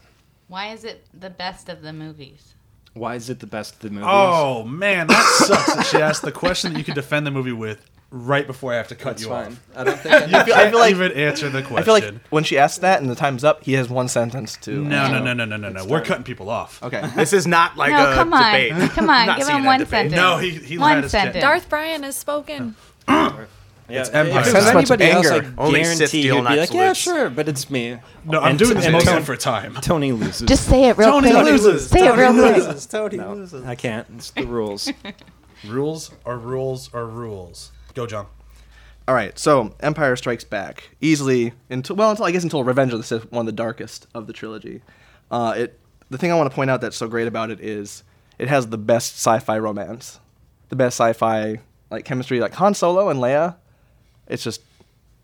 Why 0.48 0.72
is 0.72 0.84
it 0.86 1.06
the 1.14 1.30
best 1.32 1.70
of 1.70 1.82
the 1.82 1.92
movies? 1.92 2.54
Why 2.94 3.16
is 3.16 3.30
it 3.30 3.40
the 3.40 3.48
best 3.48 3.74
of 3.74 3.80
the 3.82 3.90
movies? 3.90 4.08
Oh 4.08 4.64
man, 4.64 5.08
that 5.08 5.44
sucks. 5.46 5.76
that 5.76 5.86
she 5.88 5.98
asked 5.98 6.22
the 6.22 6.32
question 6.32 6.72
that 6.72 6.80
you 6.80 6.86
could 6.86 6.96
defend 6.96 7.28
the 7.28 7.32
movie 7.32 7.52
with 7.52 7.90
right 8.16 8.48
before 8.48 8.72
I 8.74 8.78
have 8.78 8.88
to 8.88 8.96
cut 8.96 9.12
that's 9.12 9.24
you 9.24 9.30
fine. 9.30 9.48
off. 9.52 9.60
I 9.76 9.84
don't 9.84 10.00
think. 10.00 10.14
I, 10.16 10.18
I 10.42 10.44
feel, 10.46 10.54
I 10.56 10.70
feel 10.70 10.80
like 10.80 10.92
even 10.92 11.12
answer 11.12 11.50
the 11.50 11.62
question. 11.62 11.78
I 11.78 11.82
feel 11.84 11.94
like 11.94 12.22
when 12.30 12.44
she 12.44 12.58
asks 12.58 12.80
that 12.80 13.02
and 13.02 13.10
the 13.10 13.16
time's 13.16 13.44
up, 13.44 13.64
he 13.64 13.74
has 13.74 13.90
one 13.90 14.08
sentence 14.08 14.58
to. 14.62 14.72
no, 14.84 15.12
no, 15.12 15.22
no, 15.22 15.34
no, 15.34 15.46
no, 15.46 15.58
no, 15.58 15.70
no. 15.70 15.86
We're 15.86 16.02
cutting 16.02 16.24
people 16.24 16.50
off. 16.50 16.82
Okay. 16.82 17.04
This 17.16 17.34
is 17.34 17.46
not 17.48 17.76
like 17.78 17.92
no, 17.92 18.12
a 18.12 18.16
come 18.16 18.34
on, 18.34 18.54
debate. 18.54 18.92
come 18.92 19.10
on, 19.10 19.38
give 19.38 19.48
him 19.48 19.64
one 19.66 19.80
debate. 19.80 19.90
sentence. 20.12 20.16
No, 20.16 20.38
he 20.38 20.52
he 20.52 20.78
one 20.78 21.02
had 21.02 21.12
sentence. 21.12 21.34
chance. 21.36 21.44
Darth 21.44 21.70
Brian 21.70 22.04
has 22.04 22.16
spoken. 22.16 22.76
It's 23.88 24.10
If 24.10 24.16
Empire. 24.16 24.32
it 24.32 24.36
was 24.38 24.52
Sense 24.52 24.66
much 24.74 24.76
anybody 24.90 25.12
else, 25.12 25.28
I. 25.28 25.52
Only 25.60 25.84
Sith 25.84 25.98
guarantee 26.00 26.22
deal, 26.24 26.36
you'd 26.38 26.42
be 26.42 26.50
not 26.50 26.58
like, 26.58 26.74
yeah, 26.74 26.94
sure, 26.94 27.30
but 27.30 27.48
it's 27.48 27.70
me. 27.70 28.00
No, 28.26 28.40
I'm 28.40 28.50
And- 28.52 28.58
doing 28.60 28.74
this 28.74 28.86
and 28.86 28.94
mostly 28.94 29.12
Tony- 29.14 29.26
for 29.26 29.36
time. 29.36 29.76
Tony 29.76 30.12
loses. 30.12 30.48
Just 30.48 30.68
say 30.68 30.86
it 30.90 30.98
real 30.98 31.12
Tony 31.12 31.30
quick. 31.30 31.44
loses. 31.44 31.88
Say 31.88 32.08
it 32.08 32.18
real 32.18 32.34
quick. 32.34 32.90
Tony 32.90 33.18
no, 33.18 33.64
I 33.68 33.76
can't. 33.76 34.08
It's 34.16 34.32
the 34.32 34.48
rules. 34.48 34.92
Rules 35.68 36.10
are 36.26 36.38
rules 36.40 36.92
are 36.96 37.06
rules. 37.06 37.72
Go, 37.96 38.06
John. 38.06 38.28
All 39.08 39.16
right, 39.16 39.38
so 39.38 39.74
Empire 39.80 40.16
Strikes 40.16 40.44
Back 40.44 40.90
easily 41.00 41.54
until 41.70 41.96
well 41.96 42.12
until 42.12 42.26
I 42.26 42.32
guess 42.32 42.44
until 42.44 42.64
Revenge 42.64 42.92
of 42.92 43.00
the 43.00 43.04
Sith, 43.06 43.32
one 43.32 43.42
of 43.42 43.46
the 43.46 43.52
darkest 43.52 44.08
of 44.14 44.28
the 44.28 44.34
trilogy. 44.34 44.82
Uh, 45.32 45.54
it 45.58 45.80
the 46.10 46.18
thing 46.18 46.32
I 46.32 46.36
want 46.36 46.50
to 46.50 46.56
point 46.56 46.70
out 46.70 46.82
that's 46.82 46.98
so 46.98 47.08
great 47.08 47.28
about 47.28 47.52
it 47.52 47.60
is 47.62 48.04
it 48.38 48.48
has 48.48 48.68
the 48.68 48.78
best 48.78 49.14
sci-fi 49.16 49.58
romance, 49.58 50.20
the 50.70 50.76
best 50.76 50.98
sci-fi 51.00 51.60
like 51.90 52.04
chemistry, 52.04 52.40
like 52.40 52.54
Han 52.56 52.74
Solo 52.74 53.10
and 53.10 53.20
Leia. 53.20 53.56
It's 54.28 54.44
just 54.44 54.62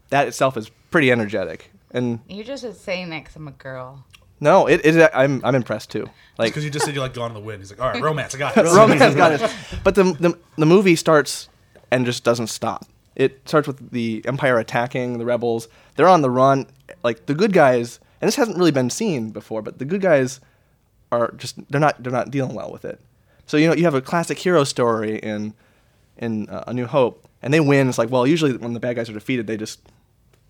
that 0.10 0.28
itself 0.28 0.58
is 0.58 0.70
pretty 0.92 1.12
energetic, 1.12 1.72
and 1.92 2.20
You're 2.28 2.46
just 2.46 2.64
saying 2.84 3.10
that 3.10 3.24
because 3.24 3.36
I'm 3.36 3.48
a 3.48 3.52
girl. 3.52 4.06
no, 4.40 4.68
it, 4.68 4.86
it 4.86 5.10
I'm 5.14 5.44
I'm 5.44 5.56
impressed 5.56 5.90
too. 5.90 6.08
Like 6.38 6.52
Because 6.52 6.64
you 6.64 6.70
just 6.70 6.86
said 6.86 6.94
you 6.94 7.02
like 7.02 7.16
Gone 7.16 7.32
in 7.32 7.34
the 7.34 7.40
Wind. 7.40 7.62
He's 7.62 7.72
like, 7.72 7.82
all 7.82 7.90
right, 7.92 8.02
romance. 8.02 8.36
I 8.36 8.38
got 8.38 8.56
it. 8.56 8.64
romance 8.76 9.16
got 9.16 9.32
it. 9.32 9.52
But 9.84 9.96
the, 9.96 10.04
the 10.04 10.38
the 10.58 10.66
movie 10.68 10.96
starts 10.96 11.50
and 11.92 12.06
just 12.06 12.24
doesn't 12.24 12.48
stop. 12.48 12.86
It 13.16 13.48
starts 13.48 13.68
with 13.68 13.92
the 13.92 14.24
Empire 14.26 14.58
attacking 14.58 15.18
the 15.18 15.26
rebels. 15.26 15.68
They're 15.96 16.08
on 16.08 16.22
the 16.22 16.30
run. 16.30 16.68
Like 17.04 17.26
the 17.26 17.36
good 17.36 17.54
guys, 17.54 18.00
and 18.20 18.28
this 18.28 18.36
hasn't 18.36 18.58
really 18.58 18.72
been 18.72 18.90
seen 18.90 19.32
before, 19.32 19.62
but 19.62 19.80
the 19.80 19.86
good 19.86 20.02
guys 20.02 20.40
are 21.12 21.32
just 21.38 21.56
they're 21.70 21.82
not 21.82 22.02
they're 22.02 22.12
not 22.12 22.32
dealing 22.32 22.56
well 22.56 22.72
with 22.72 22.86
it. 22.86 23.00
So 23.46 23.58
you 23.58 23.68
know 23.68 23.76
you 23.76 23.84
have 23.84 23.96
a 23.96 24.02
classic 24.02 24.40
hero 24.40 24.64
story 24.64 25.18
in 25.18 25.54
in 26.18 26.50
uh, 26.50 26.64
A 26.68 26.74
New 26.74 26.86
Hope, 26.86 27.28
and 27.42 27.54
they 27.54 27.60
win. 27.60 27.90
It's 27.90 27.98
like 27.98 28.10
well, 28.10 28.26
usually 28.26 28.56
when 28.56 28.74
the 28.74 28.80
bad 28.80 28.96
guys 28.96 29.10
are 29.10 29.14
defeated, 29.14 29.48
they 29.48 29.58
just 29.58 29.82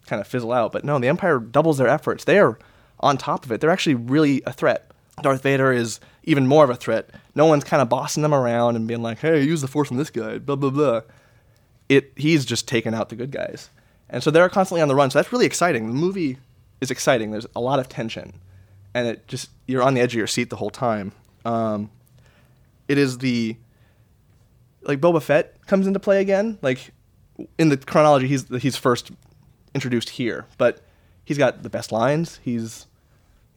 kind 0.05 0.19
of 0.19 0.27
fizzle 0.27 0.51
out. 0.51 0.71
But 0.71 0.83
no, 0.83 0.99
the 0.99 1.07
Empire 1.07 1.39
doubles 1.39 1.77
their 1.77 1.87
efforts. 1.87 2.25
They 2.25 2.39
are 2.39 2.59
on 2.99 3.17
top 3.17 3.45
of 3.45 3.51
it. 3.51 3.61
They're 3.61 3.69
actually 3.69 3.95
really 3.95 4.43
a 4.45 4.53
threat. 4.53 4.91
Darth 5.21 5.43
Vader 5.43 5.71
is 5.71 5.99
even 6.23 6.47
more 6.47 6.63
of 6.63 6.69
a 6.69 6.75
threat. 6.75 7.09
No 7.35 7.45
one's 7.45 7.63
kind 7.63 7.81
of 7.81 7.89
bossing 7.89 8.23
them 8.23 8.33
around 8.33 8.75
and 8.75 8.87
being 8.87 9.01
like, 9.01 9.19
"Hey, 9.19 9.41
use 9.41 9.61
the 9.61 9.67
Force 9.67 9.91
on 9.91 9.97
this 9.97 10.09
guy." 10.09 10.37
Blah 10.37 10.55
blah 10.55 10.69
blah. 10.69 11.01
It 11.91 12.13
he's 12.15 12.45
just 12.45 12.69
taken 12.69 12.93
out 12.93 13.09
the 13.09 13.17
good 13.17 13.31
guys, 13.31 13.69
and 14.09 14.23
so 14.23 14.31
they're 14.31 14.47
constantly 14.47 14.81
on 14.81 14.87
the 14.87 14.95
run. 14.95 15.11
So 15.11 15.19
that's 15.19 15.33
really 15.33 15.45
exciting. 15.45 15.87
The 15.87 15.93
movie 15.93 16.37
is 16.79 16.89
exciting. 16.89 17.31
There's 17.31 17.47
a 17.53 17.59
lot 17.59 17.79
of 17.79 17.89
tension, 17.89 18.39
and 18.93 19.07
it 19.07 19.27
just 19.27 19.49
you're 19.67 19.83
on 19.83 19.93
the 19.93 19.99
edge 19.99 20.13
of 20.13 20.17
your 20.17 20.27
seat 20.27 20.49
the 20.49 20.55
whole 20.55 20.69
time. 20.69 21.11
Um, 21.43 21.91
it 22.87 22.97
is 22.97 23.17
the 23.17 23.57
like 24.83 25.01
Boba 25.01 25.21
Fett 25.21 25.65
comes 25.67 25.85
into 25.85 25.99
play 25.99 26.21
again. 26.21 26.57
Like 26.61 26.91
in 27.57 27.67
the 27.67 27.75
chronology, 27.75 28.27
he's 28.27 28.47
he's 28.61 28.77
first 28.77 29.11
introduced 29.75 30.11
here, 30.11 30.45
but 30.57 30.81
he's 31.25 31.37
got 31.37 31.61
the 31.61 31.69
best 31.69 31.91
lines. 31.91 32.39
He's 32.41 32.87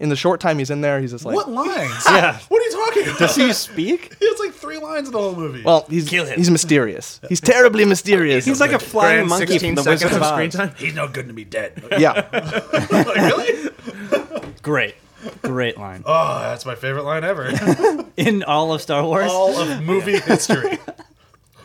in 0.01 0.09
the 0.09 0.17
short 0.17 0.41
time 0.41 0.59
he's 0.59 0.71
in 0.71 0.81
there, 0.81 1.01
he's 1.01 1.13
just 1.13 1.25
like 1.25 1.35
what 1.37 1.49
lines? 1.51 2.05
Yeah. 2.07 2.39
What 2.49 2.61
are 2.61 2.65
you 2.65 2.73
talking 2.73 3.03
about? 3.05 3.19
Does 3.19 3.37
he 3.37 3.53
speak? 3.53 4.15
He 4.19 4.27
has 4.29 4.39
like 4.41 4.53
three 4.53 4.79
lines 4.79 5.07
in 5.09 5.13
the 5.13 5.19
whole 5.19 5.35
movie. 5.37 5.63
well, 5.63 5.87
he's 5.89 6.09
Kill 6.09 6.25
him. 6.27 6.37
he's 6.37 6.51
mysterious. 6.51 7.21
He's 7.29 7.41
terribly 7.41 7.85
mysterious. 7.85 8.45
He's 8.45 8.61
like 8.61 8.73
a 8.73 8.79
flying 8.79 9.27
Grand 9.27 9.29
monkey 9.31 9.53
16 9.53 9.69
from 9.71 9.75
the 9.77 9.83
seconds 9.83 10.03
Wizard 10.05 10.17
of 10.17 10.23
of 10.23 10.29
screen 10.35 10.49
Oz. 10.49 10.55
time. 10.55 10.75
he's 10.79 10.95
no 10.95 11.09
good 11.09 11.29
to 11.29 11.33
be 11.35 11.45
dead. 11.45 11.83
yeah. 11.99 12.29
like, 12.91 13.15
really? 13.17 13.71
Great, 14.63 14.95
great 15.43 15.77
line 15.79 16.03
Oh, 16.07 16.39
that's 16.41 16.65
my 16.65 16.75
favorite 16.75 17.05
line 17.05 17.23
ever. 17.25 17.51
in 18.17 18.43
all 18.45 18.73
of 18.73 18.81
Star 18.83 19.05
Wars. 19.05 19.31
All 19.31 19.57
of 19.59 19.83
movie 19.83 20.19
history. 20.19 20.79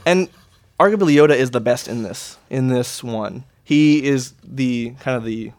And 0.06 0.30
arguably 0.80 1.14
Yoda 1.16 1.36
is 1.36 1.52
the 1.52 1.62
best 1.62 1.88
in 1.88 2.04
this 2.04 2.38
in 2.50 2.68
this 2.68 3.04
one. 3.04 3.44
He 3.64 4.06
is 4.06 4.34
the 4.44 4.94
kind 5.00 5.16
of 5.18 5.24
the 5.24 5.52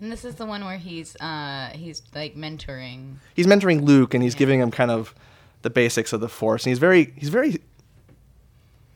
And 0.00 0.10
this 0.12 0.24
is 0.24 0.34
the 0.34 0.44
one 0.46 0.64
where 0.64 0.76
he's 0.78 1.16
uh 1.16 1.70
he's 1.74 2.02
like 2.14 2.34
mentoring. 2.36 3.16
he's 3.34 3.46
mentoring 3.46 3.82
Luke 3.84 4.12
and 4.14 4.22
he's 4.22 4.34
giving 4.34 4.60
him 4.60 4.70
kind 4.70 4.90
of 4.90 5.14
the 5.62 5.70
basics 5.70 6.12
of 6.12 6.20
the 6.20 6.28
Force, 6.28 6.64
and 6.64 6.70
he's 6.70 6.78
very 6.78 7.12
he's 7.16 7.28
very 7.30 7.58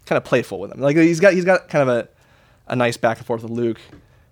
kind 0.07 0.17
of 0.17 0.25
playful 0.25 0.59
with 0.61 0.73
him. 0.73 0.81
Like 0.81 0.97
he's 0.97 1.21
got 1.21 1.33
he's 1.33 1.45
got 1.45 1.69
kind 1.69 1.89
of 1.89 1.97
a 1.97 2.09
a 2.67 2.77
nice 2.77 2.97
back 2.97 3.19
and 3.19 3.27
forth 3.27 3.43
with 3.43 3.53
Luke. 3.53 3.81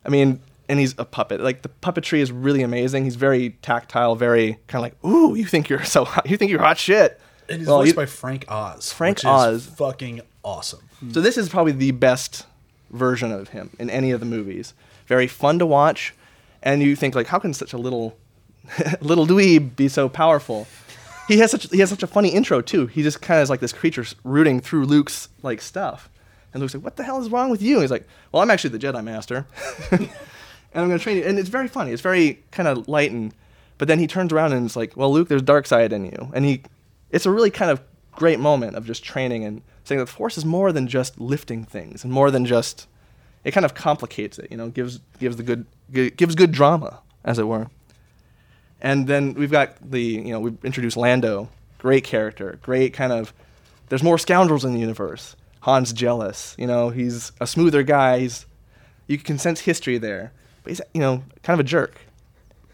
I 0.04 0.08
mean, 0.10 0.40
and 0.68 0.78
he's 0.78 0.94
a 0.98 1.04
puppet. 1.04 1.40
Like 1.40 1.62
the 1.62 1.70
puppetry 1.70 2.18
is 2.18 2.30
really 2.30 2.62
amazing. 2.62 3.04
He's 3.04 3.16
very 3.16 3.50
tactile, 3.62 4.14
very 4.14 4.58
kind 4.66 4.74
of 4.74 4.82
like, 4.82 5.04
ooh, 5.04 5.34
you 5.34 5.46
think 5.46 5.68
you're 5.68 5.84
so 5.84 6.04
hot, 6.04 6.28
you 6.28 6.36
think 6.36 6.50
you're 6.50 6.60
hot 6.60 6.78
shit. 6.78 7.18
And 7.48 7.60
he's 7.60 7.68
Well, 7.68 7.78
voiced 7.78 7.88
you- 7.90 7.94
by 7.94 8.06
Frank 8.06 8.44
Oz. 8.48 8.92
Frank 8.92 9.18
which 9.18 9.24
is 9.24 9.26
Oz. 9.30 9.66
fucking 9.66 10.20
awesome. 10.44 10.80
So 11.12 11.20
this 11.20 11.38
is 11.38 11.48
probably 11.48 11.72
the 11.72 11.92
best 11.92 12.44
version 12.90 13.30
of 13.32 13.48
him 13.50 13.70
in 13.78 13.88
any 13.88 14.10
of 14.10 14.20
the 14.20 14.26
movies. 14.26 14.74
Very 15.06 15.28
fun 15.28 15.58
to 15.60 15.66
watch, 15.66 16.12
and 16.66 16.82
you 16.82 16.96
think 16.96 17.14
like, 17.14 17.28
how 17.28 17.38
can 17.38 17.54
such 17.54 17.72
a 17.72 17.78
little 17.78 18.18
little 19.00 19.26
dweeb 19.26 19.76
be 19.76 19.88
so 19.88 20.08
powerful? 20.08 20.66
He 21.28 21.38
has 21.38 21.52
such 21.52 21.70
he 21.70 21.78
has 21.78 21.88
such 21.88 22.02
a 22.02 22.08
funny 22.08 22.30
intro 22.30 22.60
too. 22.60 22.86
He 22.88 23.02
just 23.02 23.22
kind 23.22 23.38
of 23.38 23.44
is 23.44 23.50
like 23.50 23.60
this 23.60 23.72
creature 23.72 24.04
rooting 24.24 24.60
through 24.60 24.84
Luke's 24.84 25.28
like 25.42 25.60
stuff, 25.60 26.10
and 26.52 26.60
Luke's 26.60 26.74
like, 26.74 26.82
"What 26.82 26.96
the 26.96 27.04
hell 27.04 27.20
is 27.20 27.30
wrong 27.30 27.50
with 27.50 27.62
you?" 27.62 27.74
And 27.74 27.82
he's 27.82 27.90
like, 27.90 28.06
"Well, 28.32 28.42
I'm 28.42 28.50
actually 28.50 28.70
the 28.70 28.80
Jedi 28.80 29.02
Master, 29.02 29.46
and 29.92 30.10
I'm 30.74 30.88
going 30.88 30.98
to 30.98 31.02
train 31.02 31.16
you." 31.16 31.22
And 31.22 31.38
it's 31.38 31.48
very 31.48 31.68
funny. 31.68 31.92
It's 31.92 32.02
very 32.02 32.42
kind 32.50 32.68
of 32.68 32.88
light 32.88 33.12
and, 33.12 33.32
but 33.78 33.86
then 33.86 34.00
he 34.00 34.08
turns 34.08 34.32
around 34.32 34.52
and 34.52 34.66
it's 34.66 34.76
like, 34.76 34.96
"Well, 34.96 35.12
Luke, 35.12 35.28
there's 35.28 35.42
dark 35.42 35.66
side 35.66 35.92
in 35.92 36.04
you," 36.04 36.32
and 36.34 36.44
he, 36.44 36.62
it's 37.10 37.26
a 37.26 37.30
really 37.30 37.50
kind 37.50 37.70
of 37.70 37.80
great 38.12 38.40
moment 38.40 38.74
of 38.74 38.86
just 38.86 39.04
training 39.04 39.44
and 39.44 39.62
saying 39.84 40.00
that 40.00 40.06
the 40.06 40.12
Force 40.12 40.36
is 40.36 40.44
more 40.44 40.72
than 40.72 40.88
just 40.88 41.20
lifting 41.20 41.64
things 41.64 42.02
and 42.02 42.12
more 42.12 42.30
than 42.32 42.44
just, 42.44 42.88
it 43.47 43.53
kind 43.53 43.64
of 43.64 43.74
complicates 43.74 44.38
it. 44.38 44.51
You 44.51 44.59
know, 44.59 44.68
gives 44.68 45.01
gives 45.20 45.36
the 45.36 45.42
good 45.42 45.64
gives 45.90 46.34
good 46.34 46.53
drama 46.53 46.99
as 47.24 47.38
it 47.38 47.44
were. 47.44 47.68
And 48.82 49.07
then 49.07 49.34
we've 49.34 49.51
got 49.51 49.76
the, 49.90 50.03
you 50.03 50.32
know, 50.32 50.40
we've 50.40 50.62
introduced 50.62 50.97
Lando, 50.99 51.49
great 51.78 52.05
character, 52.05 52.59
great 52.61 52.92
kind 52.92 53.12
of. 53.12 53.32
There's 53.88 54.03
more 54.03 54.18
scoundrels 54.18 54.64
in 54.64 54.74
the 54.74 54.80
universe. 54.80 55.36
Han's 55.61 55.92
jealous, 55.92 56.55
you 56.59 56.66
know, 56.66 56.90
he's 56.90 57.32
a 57.40 57.47
smoother 57.47 57.82
guy. 57.82 58.20
He's, 58.20 58.47
you 59.07 59.16
can 59.16 59.38
sense 59.38 59.61
history 59.61 59.99
there, 59.99 60.32
but 60.62 60.70
he's, 60.70 60.80
you 60.92 61.01
know, 61.01 61.22
kind 61.42 61.59
of 61.59 61.64
a 61.64 61.68
jerk. 61.68 62.01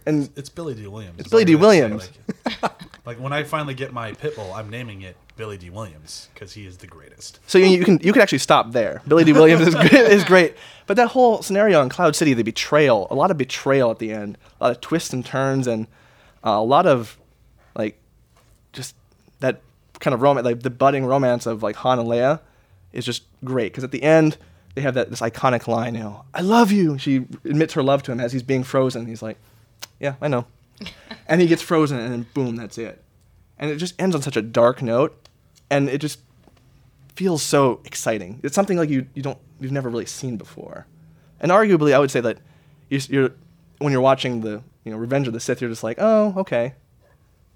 And 0.05 0.31
It's 0.37 0.49
Billy 0.49 0.75
Dee 0.75 0.87
Williams. 0.87 1.19
It's 1.19 1.29
Billy 1.29 1.45
Dee 1.45 1.55
Williams. 1.55 2.11
Like, 2.45 2.73
like, 3.07 3.21
when 3.21 3.33
I 3.33 3.45
finally 3.45 3.75
get 3.75 3.93
my 3.93 4.13
pit 4.13 4.35
bull, 4.35 4.53
I'm 4.53 4.69
naming 4.69 5.03
it 5.03 5.17
Billy 5.43 5.59
Dee 5.59 5.71
Williams 5.71 6.29
because 6.33 6.53
he 6.53 6.67
is 6.67 6.77
the 6.77 6.87
greatest. 6.87 7.41
so 7.49 7.59
you, 7.59 7.67
you 7.67 7.85
can 7.85 7.99
you 8.01 8.13
can 8.13 8.23
actually 8.23 8.39
stop 8.39 8.71
there. 8.71 9.03
Billy 9.09 9.25
Dee 9.25 9.33
Williams 9.33 9.67
is 9.67 9.75
great, 9.75 9.93
is 9.93 10.23
great, 10.23 10.55
but 10.87 10.97
that 10.97 11.09
whole 11.09 11.43
scenario 11.43 11.83
in 11.83 11.89
Cloud 11.89 12.15
City, 12.15 12.33
the 12.33 12.45
betrayal, 12.45 13.09
a 13.11 13.17
lot 13.17 13.33
of 13.33 13.39
betrayal 13.39 13.91
at 13.91 13.99
the 13.99 14.13
end, 14.13 14.39
a 14.61 14.65
lot 14.65 14.71
of 14.71 14.81
twists 14.81 15.13
and 15.13 15.27
turns, 15.27 15.67
and 15.67 15.89
uh, 16.47 16.51
a 16.51 16.63
lot 16.63 16.87
of 16.87 17.19
like 17.75 17.99
just 18.73 18.95
that 19.41 19.63
kind 19.99 20.15
of 20.15 20.23
romance, 20.23 20.45
like 20.45 20.63
the 20.63 20.71
budding 20.71 21.05
romance 21.05 21.45
of 21.45 21.61
like 21.61 21.75
Han 21.75 21.99
and 21.99 22.09
Leia, 22.09 22.39
is 22.93 23.05
just 23.05 23.25
great 23.45 23.73
because 23.73 23.83
at 23.83 23.91
the 23.91 24.05
end 24.05 24.37
they 24.77 24.83
have 24.83 24.95
that 24.95 25.11
this 25.11 25.23
iconic 25.23 25.67
line, 25.67 25.97
you 25.97 26.03
know, 26.03 26.25
"I 26.33 26.43
love 26.43 26.71
you." 26.71 26.99
She 26.99 27.17
admits 27.45 27.75
her 27.75 27.83
love 27.83 28.05
to 28.05 28.13
him 28.13 28.21
as 28.21 28.33
he's 28.33 28.45
being 28.45 28.63
frozen. 28.63 29.07
He's 29.07 29.23
like, 29.23 29.39
"Yeah, 29.99 30.15
I 30.21 30.29
know," 30.29 30.47
and 31.27 31.41
he 31.41 31.49
gets 31.49 31.63
frozen, 31.63 31.99
and 31.99 32.13
then 32.13 32.27
boom, 32.33 32.55
that's 32.55 32.79
it. 32.79 33.03
And 33.59 33.73
it 33.73 33.79
just 33.79 34.01
ends 34.01 34.15
on 34.15 34.23
such 34.23 34.37
a 34.37 34.43
dark 34.43 34.83
note, 34.83 35.19
and 35.73 35.89
it 35.89 35.99
just 35.99 36.21
feels 37.17 37.43
so 37.43 37.81
exciting. 37.85 38.41
It's 38.43 38.55
something 38.55 38.79
like 38.79 38.91
you 38.91 39.07
you 39.15 39.23
don't 39.23 39.39
you've 39.61 39.73
never 39.73 39.89
really 39.91 40.07
seen 40.07 40.37
before, 40.37 40.87
and 41.41 41.51
arguably 41.51 41.93
I 41.93 41.99
would 41.99 42.11
say 42.11 42.21
that 42.21 42.39
you're, 42.89 43.01
you're 43.09 43.31
when 43.79 43.93
you're 43.93 44.01
watching 44.01 44.41
the 44.43 44.63
you 44.85 44.93
know 44.93 44.97
Revenge 44.99 45.27
of 45.27 45.33
the 45.33 45.41
Sith, 45.41 45.61
you're 45.61 45.71
just 45.71 45.83
like, 45.83 45.97
oh 46.01 46.35
okay, 46.37 46.75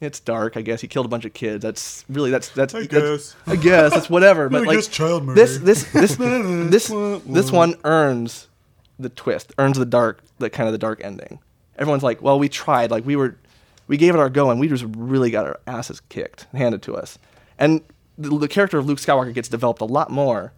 it's 0.00 0.20
dark. 0.20 0.56
I 0.56 0.62
guess 0.62 0.80
he 0.80 0.88
killed 0.88 1.06
a 1.06 1.08
bunch 1.08 1.24
of 1.24 1.32
kids. 1.32 1.62
That's 1.62 2.04
really 2.08 2.30
that's 2.30 2.48
that's 2.50 2.74
I 2.74 2.86
that's- 2.86 3.34
guess. 3.34 3.36
I 3.46 3.56
guess 3.56 3.92
that's 3.92 4.10
whatever. 4.10 4.48
But 4.50 4.66
like 4.66 4.90
child 4.90 5.28
this 5.34 5.58
this 5.58 5.84
this 5.92 6.16
this 6.74 6.88
this 7.26 7.52
one 7.52 7.74
earns 7.84 8.48
the 8.98 9.08
twist, 9.10 9.52
earns 9.58 9.78
the 9.78 9.86
dark 9.86 10.22
the 10.38 10.50
kind 10.50 10.68
of 10.68 10.72
the 10.72 10.78
dark 10.78 11.00
ending. 11.04 11.38
Everyone's 11.78 12.02
like, 12.02 12.22
well, 12.22 12.38
we 12.38 12.48
tried, 12.48 12.90
like 12.90 13.04
we 13.04 13.16
were, 13.16 13.36
we 13.86 13.98
gave 13.98 14.14
it 14.14 14.18
our 14.18 14.30
go, 14.30 14.50
and 14.50 14.58
we 14.58 14.66
just 14.66 14.86
really 14.96 15.30
got 15.30 15.44
our 15.46 15.60
asses 15.66 16.00
kicked, 16.08 16.46
handed 16.54 16.80
to 16.84 16.96
us. 16.96 17.18
And 17.58 17.82
the, 18.18 18.36
the 18.38 18.48
character 18.48 18.78
of 18.78 18.86
Luke 18.86 18.98
Skywalker 18.98 19.32
gets 19.34 19.48
developed 19.48 19.80
a 19.80 19.84
lot 19.84 20.10
more, 20.10 20.52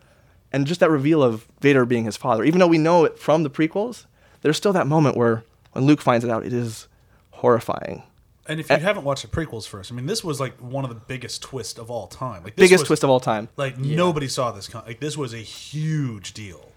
and 0.53 0.67
just 0.67 0.81
that 0.81 0.91
reveal 0.91 1.23
of 1.23 1.47
Vader 1.61 1.85
being 1.85 2.05
his 2.05 2.17
father, 2.17 2.45
even 2.45 2.59
though 2.59 2.67
we 2.67 2.79
know 2.79 3.05
it 3.05 3.19
from 3.19 3.43
the 3.43 3.51
prequels, 3.51 4.07
there's 4.43 4.57
still 4.57 4.73
that 4.73 4.87
moment 4.87 5.17
where 5.17 5.45
when 5.73 5.85
Luke 5.85 6.01
finds 6.01 6.25
it 6.25 6.31
out, 6.31 6.45
it 6.47 6.53
is 6.53 6.89
horrifying. 7.33 8.03
And 8.47 8.59
if 8.61 8.71
you 8.71 8.77
haven't 8.77 9.05
watched 9.05 9.23
the 9.23 9.29
prequels 9.29 9.69
first, 9.69 9.93
I 9.93 9.95
mean, 9.95 10.07
this 10.07 10.25
was 10.25 10.41
like 10.41 10.57
one 10.59 10.83
of 10.85 10.89
the 10.89 10.97
biggest 10.97 11.43
twists 11.43 11.79
of 11.79 11.91
all 11.91 12.07
time. 12.07 12.43
Like 12.45 12.57
this 12.57 12.65
Biggest 12.65 12.83
was- 12.83 12.87
twist 12.89 13.05
of 13.05 13.11
all 13.11 13.21
time. 13.21 13.49
Like 13.59 13.77
nobody 13.77 14.27
saw 14.27 14.53
this. 14.53 14.69
Com- 14.69 14.85
like 14.87 15.01
this 15.01 15.19
was 15.19 15.35
a 15.35 15.39
huge 15.39 16.33
deal. 16.33 16.73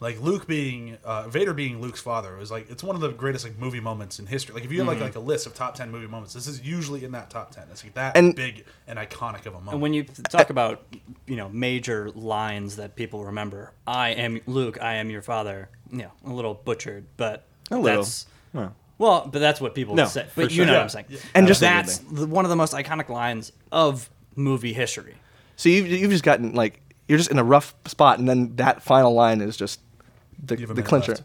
Like 0.00 0.20
Luke 0.20 0.46
being 0.46 0.96
uh, 1.04 1.28
Vader 1.28 1.52
being 1.52 1.80
Luke's 1.80 2.00
father 2.00 2.36
was 2.36 2.52
like 2.52 2.70
it's 2.70 2.84
one 2.84 2.94
of 2.94 3.00
the 3.02 3.08
greatest 3.10 3.44
like 3.44 3.58
movie 3.58 3.80
moments 3.80 4.20
in 4.20 4.26
history. 4.26 4.54
Like 4.54 4.64
if 4.64 4.70
you 4.70 4.78
have 4.78 4.86
like 4.86 5.00
like 5.00 5.16
a 5.16 5.20
list 5.20 5.46
of 5.46 5.54
top 5.54 5.74
ten 5.74 5.90
movie 5.90 6.06
moments, 6.06 6.34
this 6.34 6.46
is 6.46 6.60
usually 6.60 7.04
in 7.04 7.10
that 7.12 7.30
top 7.30 7.50
ten. 7.50 7.64
It's 7.72 7.82
like 7.82 7.94
that 7.94 8.16
And- 8.16 8.34
big 8.36 8.64
and 8.86 8.96
iconic 8.98 9.40
of 9.46 9.54
a 9.54 9.58
moment. 9.58 9.72
And 9.72 9.82
when 9.82 9.92
you 9.94 10.04
talk 10.04 10.50
about, 10.50 10.82
you 11.26 11.34
know, 11.34 11.48
major 11.48 12.10
lines 12.10 12.76
that 12.76 12.94
people 12.94 13.24
remember, 13.24 13.72
I 13.88 14.10
am 14.10 14.40
Luke, 14.46 14.80
I 14.80 14.94
am 14.94 15.10
your 15.10 15.22
father. 15.22 15.68
You 15.90 15.98
know, 15.98 16.12
a 16.26 16.32
little 16.32 16.54
butchered, 16.54 17.06
but 17.16 17.46
A 17.72 17.76
little. 17.78 18.02
that's 18.02 18.26
Well. 18.52 18.76
well, 18.98 19.28
but 19.32 19.40
that's 19.40 19.60
what 19.60 19.74
people 19.74 19.96
No, 19.96 20.04
say. 20.06 20.24
for 20.26 20.42
But 20.42 20.50
you 20.52 20.56
sure. 20.58 20.66
know 20.66 20.72
Yeah. 20.72 20.78
what 20.78 20.82
I'm 20.84 20.88
saying. 20.90 21.06
Yeah. 21.08 21.18
And 21.34 21.46
just- 21.48 21.60
that's 21.60 21.98
the, 21.98 22.26
one 22.26 22.44
of 22.44 22.50
the 22.50 22.56
most 22.56 22.72
iconic 22.72 23.08
lines 23.08 23.50
of 23.72 24.10
movie 24.36 24.74
history. 24.74 25.16
So 25.56 25.70
you've, 25.70 25.88
you've 25.88 26.10
just 26.12 26.22
gotten 26.24 26.54
like 26.54 26.82
you're 27.08 27.18
just 27.18 27.30
in 27.32 27.38
a 27.38 27.42
rough 27.44 27.74
spot, 27.86 28.18
and 28.20 28.28
then 28.28 28.54
that 28.56 28.82
final 28.82 29.12
line 29.14 29.40
is 29.40 29.56
just 29.56 29.80
the, 30.42 30.54
You 30.56 30.62
have 30.62 30.70
a 30.70 30.74
the 30.74 30.82
clincher. 30.82 31.12
left. 31.12 31.24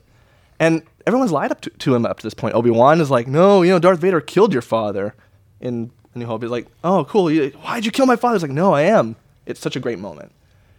And 0.60 0.84
everyone's 1.06 1.32
lied 1.32 1.52
up 1.52 1.62
to, 1.62 1.70
to 1.70 1.96
him 1.96 2.06
up 2.06 2.20
to 2.20 2.24
this 2.26 2.34
point. 2.34 2.56
Obi 2.56 2.70
Wan 2.70 3.02
is 3.02 3.10
like, 3.12 3.28
no, 3.28 3.62
you 3.64 3.72
know, 3.72 3.80
Darth 3.80 4.00
Vader 4.00 4.22
killed 4.22 4.54
your 4.54 4.62
father 4.62 5.14
in 5.60 5.92
A 6.14 6.20
New 6.20 6.26
Hope. 6.26 6.42
He's 6.44 6.52
like, 6.52 6.68
oh, 6.84 7.06
cool. 7.06 7.34
Why'd 7.34 7.86
you 7.86 7.92
kill 7.92 8.06
my 8.06 8.16
father? 8.16 8.36
He's 8.36 8.44
like, 8.44 8.52
no, 8.52 8.74
I 8.74 8.84
am. 8.84 9.16
It's 9.46 9.60
such 9.60 9.76
a 9.76 9.80
great 9.80 10.00
moment. 10.00 10.32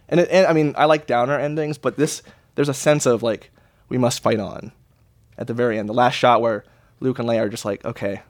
And, 0.08 0.20
it, 0.20 0.28
and 0.30 0.46
I 0.46 0.52
mean, 0.52 0.74
I 0.76 0.84
like 0.84 1.06
downer 1.06 1.38
endings, 1.38 1.76
but 1.78 1.96
this 1.96 2.22
there's 2.54 2.68
a 2.68 2.74
sense 2.74 3.04
of 3.06 3.22
like 3.22 3.50
we 3.88 3.98
must 3.98 4.22
fight 4.22 4.38
on 4.38 4.70
at 5.36 5.46
the 5.48 5.54
very 5.54 5.78
end. 5.78 5.88
The 5.88 5.92
last 5.94 6.14
shot 6.14 6.40
where 6.40 6.64
Luke 7.00 7.18
and 7.18 7.28
Leia 7.28 7.40
are 7.40 7.48
just 7.48 7.64
like, 7.64 7.84
okay, 7.84 8.22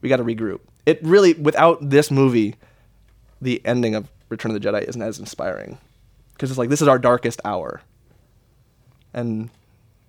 we 0.00 0.08
got 0.08 0.18
to 0.18 0.24
regroup. 0.24 0.60
It 0.86 1.00
really, 1.02 1.32
without 1.34 1.78
this 1.90 2.10
movie, 2.10 2.54
the 3.42 3.60
ending 3.64 3.94
of 3.94 4.08
Return 4.28 4.54
of 4.54 4.60
the 4.60 4.66
Jedi 4.68 4.82
isn't 4.88 5.00
as 5.02 5.18
inspiring 5.18 5.78
because 6.34 6.50
it's 6.50 6.58
like 6.58 6.68
this 6.68 6.82
is 6.82 6.88
our 6.88 6.98
darkest 6.98 7.40
hour, 7.44 7.82
and 9.14 9.50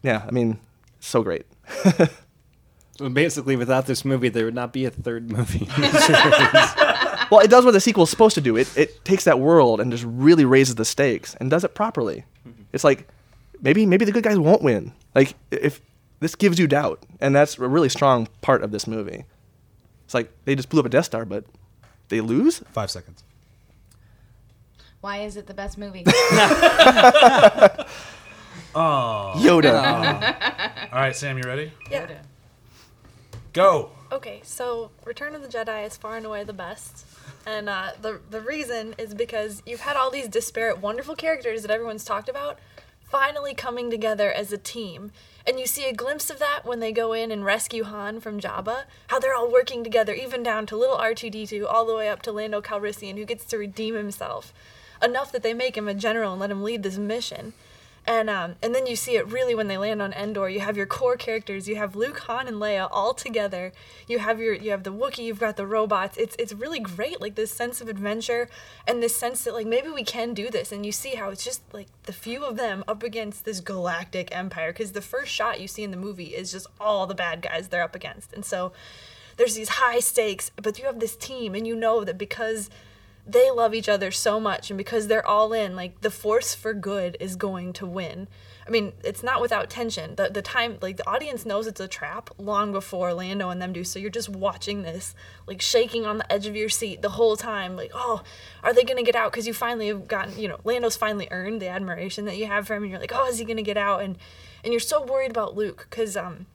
yeah, 0.01 0.25
I 0.27 0.31
mean, 0.31 0.59
so 0.99 1.23
great. 1.23 1.45
Well, 2.99 3.09
basically, 3.09 3.55
without 3.57 3.87
this 3.87 4.05
movie, 4.05 4.29
there 4.29 4.45
would 4.45 4.55
not 4.55 4.71
be 4.71 4.85
a 4.85 4.89
third 4.89 5.29
movie. 5.29 5.67
well, 7.29 7.41
it 7.41 7.49
does 7.49 7.65
what 7.65 7.71
the 7.71 7.81
sequel's 7.81 8.09
supposed 8.09 8.35
to 8.35 8.41
do. 8.41 8.55
It 8.55 8.75
it 8.77 9.03
takes 9.03 9.25
that 9.25 9.39
world 9.39 9.81
and 9.81 9.91
just 9.91 10.05
really 10.07 10.45
raises 10.45 10.75
the 10.75 10.85
stakes 10.85 11.35
and 11.35 11.49
does 11.49 11.65
it 11.65 11.75
properly. 11.75 12.23
Mm-hmm. 12.47 12.63
It's 12.71 12.85
like 12.85 13.09
maybe 13.61 13.85
maybe 13.85 14.05
the 14.05 14.13
good 14.13 14.23
guys 14.23 14.39
won't 14.39 14.61
win. 14.61 14.93
Like 15.13 15.35
if 15.51 15.81
this 16.21 16.35
gives 16.35 16.57
you 16.57 16.67
doubt, 16.67 17.05
and 17.19 17.35
that's 17.35 17.57
a 17.57 17.67
really 17.67 17.89
strong 17.89 18.29
part 18.39 18.63
of 18.63 18.71
this 18.71 18.87
movie. 18.87 19.25
It's 20.05 20.13
like 20.13 20.31
they 20.45 20.55
just 20.55 20.69
blew 20.69 20.79
up 20.79 20.85
a 20.85 20.89
Death 20.89 21.05
Star, 21.05 21.25
but 21.25 21.43
they 22.07 22.21
lose. 22.21 22.59
Five 22.71 22.91
seconds. 22.91 23.25
Why 25.01 25.17
is 25.17 25.35
it 25.35 25.47
the 25.47 25.53
best 25.53 25.77
movie? 25.77 26.05
Yoda. 28.75 30.89
All 30.91 30.99
right, 30.99 31.15
Sam, 31.15 31.37
you 31.37 31.43
ready? 31.43 31.71
Yeah. 31.89 32.09
Go. 33.53 33.91
Okay, 34.11 34.41
so 34.43 34.91
Return 35.05 35.33
of 35.33 35.41
the 35.41 35.47
Jedi 35.47 35.85
is 35.85 35.95
far 35.95 36.17
and 36.17 36.25
away 36.25 36.43
the 36.43 36.53
best. 36.53 37.05
And 37.45 37.69
uh, 37.69 37.91
the 38.01 38.19
the 38.29 38.41
reason 38.41 38.95
is 38.97 39.13
because 39.13 39.61
you've 39.65 39.81
had 39.81 39.95
all 39.95 40.11
these 40.11 40.27
disparate, 40.27 40.79
wonderful 40.79 41.15
characters 41.15 41.61
that 41.61 41.71
everyone's 41.71 42.03
talked 42.03 42.27
about, 42.27 42.59
finally 43.03 43.53
coming 43.53 43.89
together 43.89 44.31
as 44.31 44.51
a 44.51 44.57
team. 44.57 45.11
And 45.47 45.59
you 45.59 45.67
see 45.67 45.87
a 45.87 45.93
glimpse 45.93 46.29
of 46.29 46.39
that 46.39 46.65
when 46.65 46.79
they 46.79 46.91
go 46.91 47.13
in 47.13 47.31
and 47.31 47.45
rescue 47.45 47.83
Han 47.83 48.19
from 48.19 48.41
Jabba. 48.41 48.85
How 49.07 49.19
they're 49.19 49.35
all 49.35 49.51
working 49.51 49.83
together, 49.83 50.13
even 50.13 50.43
down 50.43 50.65
to 50.65 50.75
little 50.75 50.97
R2D2, 50.97 51.65
all 51.65 51.85
the 51.85 51.95
way 51.95 52.09
up 52.09 52.23
to 52.23 52.31
Lando 52.31 52.61
Calrissian, 52.61 53.17
who 53.17 53.25
gets 53.25 53.45
to 53.45 53.57
redeem 53.57 53.95
himself 53.95 54.53
enough 55.03 55.31
that 55.31 55.43
they 55.43 55.53
make 55.53 55.77
him 55.77 55.87
a 55.87 55.93
general 55.93 56.31
and 56.31 56.41
let 56.41 56.51
him 56.51 56.63
lead 56.63 56.83
this 56.83 56.97
mission. 56.97 57.53
And 58.07 58.29
um, 58.29 58.55
and 58.61 58.75
then 58.75 58.85
you 58.85 58.95
see 58.95 59.15
it 59.15 59.27
really 59.27 59.55
when 59.55 59.67
they 59.67 59.77
land 59.77 60.01
on 60.01 60.13
Endor. 60.13 60.47
You 60.47 60.59
have 60.59 60.77
your 60.77 60.85
core 60.85 61.17
characters. 61.17 61.67
You 61.67 61.75
have 61.77 61.95
Luke, 61.95 62.19
Han, 62.19 62.47
and 62.47 62.57
Leia 62.57 62.87
all 62.91 63.15
together. 63.15 63.73
You 64.07 64.19
have 64.19 64.39
your 64.39 64.53
you 64.53 64.69
have 64.71 64.83
the 64.83 64.93
Wookiee. 64.93 65.25
You've 65.25 65.39
got 65.39 65.57
the 65.57 65.65
robots. 65.65 66.15
It's 66.17 66.35
it's 66.37 66.53
really 66.53 66.79
great. 66.79 67.19
Like 67.19 67.33
this 67.33 67.51
sense 67.51 67.81
of 67.81 67.87
adventure 67.87 68.47
and 68.87 69.01
this 69.01 69.15
sense 69.15 69.43
that 69.45 69.55
like 69.55 69.65
maybe 69.65 69.89
we 69.89 70.03
can 70.03 70.35
do 70.35 70.51
this. 70.51 70.71
And 70.71 70.85
you 70.85 70.91
see 70.91 71.15
how 71.15 71.29
it's 71.29 71.43
just 71.43 71.61
like 71.73 71.87
the 72.03 72.13
few 72.13 72.43
of 72.43 72.57
them 72.57 72.83
up 72.87 73.01
against 73.01 73.43
this 73.43 73.59
galactic 73.59 74.35
empire. 74.35 74.71
Because 74.71 74.91
the 74.91 75.01
first 75.01 75.31
shot 75.31 75.59
you 75.59 75.67
see 75.67 75.83
in 75.83 75.91
the 75.91 75.97
movie 75.97 76.35
is 76.35 76.51
just 76.51 76.67
all 76.79 77.07
the 77.07 77.15
bad 77.15 77.41
guys 77.41 77.69
they're 77.69 77.81
up 77.81 77.95
against. 77.95 78.33
And 78.33 78.45
so 78.45 78.71
there's 79.37 79.55
these 79.55 79.69
high 79.69 79.99
stakes, 79.99 80.51
but 80.55 80.79
you 80.79 80.85
have 80.85 80.99
this 80.99 81.15
team, 81.15 81.55
and 81.55 81.67
you 81.67 81.75
know 81.75 82.03
that 82.03 82.17
because 82.17 82.69
they 83.27 83.49
love 83.49 83.73
each 83.73 83.89
other 83.89 84.11
so 84.11 84.39
much 84.39 84.69
and 84.69 84.77
because 84.77 85.07
they're 85.07 85.27
all 85.27 85.51
in 85.51 85.75
like 85.75 86.01
the 86.01 86.11
force 86.11 86.53
for 86.53 86.73
good 86.73 87.17
is 87.19 87.35
going 87.35 87.73
to 87.73 87.85
win. 87.85 88.27
I 88.67 88.69
mean 88.69 88.93
it's 89.03 89.23
not 89.23 89.41
without 89.41 89.69
tension. 89.69 90.15
The, 90.15 90.29
the 90.29 90.41
time 90.41 90.77
like 90.81 90.97
the 90.97 91.09
audience 91.09 91.45
knows 91.45 91.65
it's 91.65 91.79
a 91.79 91.87
trap 91.87 92.29
long 92.37 92.71
before 92.71 93.13
lando 93.13 93.49
and 93.49 93.61
them 93.61 93.73
do 93.73 93.83
so 93.83 93.97
you're 93.97 94.09
just 94.11 94.29
watching 94.29 94.83
this 94.83 95.15
like 95.47 95.61
shaking 95.61 96.05
on 96.05 96.19
the 96.19 96.31
edge 96.31 96.45
of 96.45 96.55
your 96.55 96.69
seat 96.69 97.01
the 97.01 97.09
whole 97.09 97.35
time 97.35 97.75
like 97.75 97.91
oh 97.93 98.21
are 98.63 98.73
they 98.73 98.83
to 98.83 99.03
get 99.03 99.15
out? 99.15 99.31
Because 99.31 99.47
you 99.47 99.53
finally 99.53 99.87
have 99.87 100.07
gotten 100.07 100.37
you 100.37 100.47
know 100.47 100.59
lando's 100.63 100.95
finally 100.95 101.27
earned 101.31 101.61
the 101.61 101.67
admiration 101.67 102.25
that 102.25 102.37
you 102.37 102.45
have 102.45 102.67
for 102.67 102.75
him 102.75 102.83
and 102.83 102.91
you're 102.91 103.01
like 103.01 103.13
oh 103.13 103.27
is 103.27 103.39
he 103.39 103.45
to 103.45 103.61
get 103.63 103.77
out? 103.77 104.03
And 104.03 104.17
and 104.63 104.71
you're 104.71 104.79
so 104.79 105.03
worried 105.03 105.31
about 105.31 105.55
luke 105.55 105.87
because 105.89 106.15
um 106.15 106.45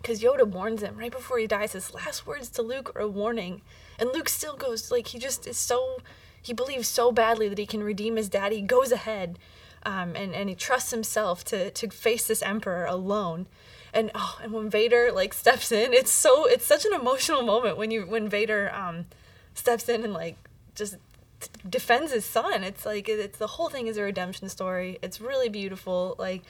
because 0.00 0.22
Yoda 0.22 0.46
warns 0.46 0.82
him 0.82 0.96
right 0.96 1.12
before 1.12 1.38
he 1.38 1.46
dies. 1.46 1.72
His 1.72 1.92
last 1.94 2.26
words 2.26 2.48
to 2.50 2.62
Luke 2.62 2.92
are 2.94 3.02
a 3.02 3.08
warning, 3.08 3.62
and 3.98 4.10
Luke 4.12 4.28
still 4.28 4.56
goes 4.56 4.90
like 4.90 5.08
he 5.08 5.18
just 5.18 5.46
is 5.46 5.56
so 5.56 5.98
he 6.40 6.52
believes 6.52 6.88
so 6.88 7.12
badly 7.12 7.48
that 7.48 7.58
he 7.58 7.66
can 7.66 7.82
redeem 7.82 8.16
his 8.16 8.28
dad. 8.28 8.52
He 8.52 8.62
goes 8.62 8.92
ahead, 8.92 9.38
um, 9.84 10.14
and 10.16 10.34
and 10.34 10.48
he 10.48 10.54
trusts 10.54 10.90
himself 10.90 11.44
to 11.46 11.70
to 11.70 11.90
face 11.90 12.26
this 12.26 12.42
Emperor 12.42 12.86
alone. 12.86 13.46
And 13.92 14.10
oh, 14.14 14.38
and 14.42 14.52
when 14.52 14.70
Vader 14.70 15.10
like 15.12 15.34
steps 15.34 15.72
in, 15.72 15.92
it's 15.92 16.10
so 16.10 16.46
it's 16.46 16.66
such 16.66 16.84
an 16.84 16.92
emotional 16.92 17.42
moment 17.42 17.76
when 17.76 17.90
you 17.90 18.06
when 18.06 18.28
Vader 18.28 18.72
um 18.74 19.06
steps 19.54 19.88
in 19.88 20.04
and 20.04 20.12
like 20.12 20.36
just 20.74 20.96
defends 21.68 22.12
his 22.12 22.24
son. 22.24 22.64
It's 22.64 22.86
like 22.86 23.08
it's 23.08 23.38
the 23.38 23.46
whole 23.46 23.68
thing 23.68 23.86
is 23.86 23.96
a 23.96 24.02
redemption 24.02 24.48
story. 24.48 24.98
It's 25.02 25.20
really 25.20 25.48
beautiful. 25.48 26.16
Like 26.18 26.42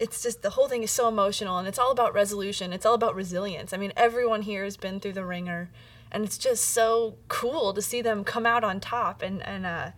it's 0.00 0.22
just 0.22 0.42
the 0.42 0.50
whole 0.50 0.66
thing 0.66 0.82
is 0.82 0.90
so 0.90 1.06
emotional 1.06 1.58
and 1.58 1.68
it's 1.68 1.78
all 1.78 1.92
about 1.92 2.14
resolution. 2.14 2.72
It's 2.72 2.86
all 2.86 2.94
about 2.94 3.14
resilience. 3.14 3.72
I 3.72 3.76
mean 3.76 3.92
everyone 3.96 4.42
here 4.42 4.64
has 4.64 4.76
been 4.76 4.98
through 4.98 5.12
the 5.12 5.24
wringer 5.24 5.70
and 6.10 6.24
it's 6.24 6.38
just 6.38 6.64
so 6.64 7.14
cool 7.28 7.72
to 7.74 7.82
see 7.82 8.02
them 8.02 8.24
come 8.24 8.46
out 8.46 8.64
on 8.64 8.80
top 8.80 9.22
and 9.22 9.46
and 9.46 9.66
uh 9.66 9.90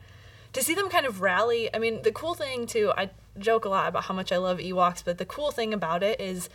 to 0.53 0.63
see 0.63 0.75
them 0.75 0.91
kind 0.91 1.07
of 1.07 1.23
rally. 1.23 1.71
I 1.73 1.79
mean 1.79 2.03
the 2.03 2.13
cool 2.13 2.35
thing 2.35 2.67
too 2.67 2.93
i 2.97 3.11
joke 3.39 3.65
a 3.65 3.69
lot 3.69 3.89
about 3.89 4.05
how 4.05 4.15
much 4.15 4.31
i 4.31 4.37
love 4.37 4.59
ewoks 4.59 5.03
but 5.03 5.17
the 5.17 5.25
cool 5.25 5.51
thing 5.51 5.73
about 5.73 6.03
it 6.03 6.21
is 6.21 6.51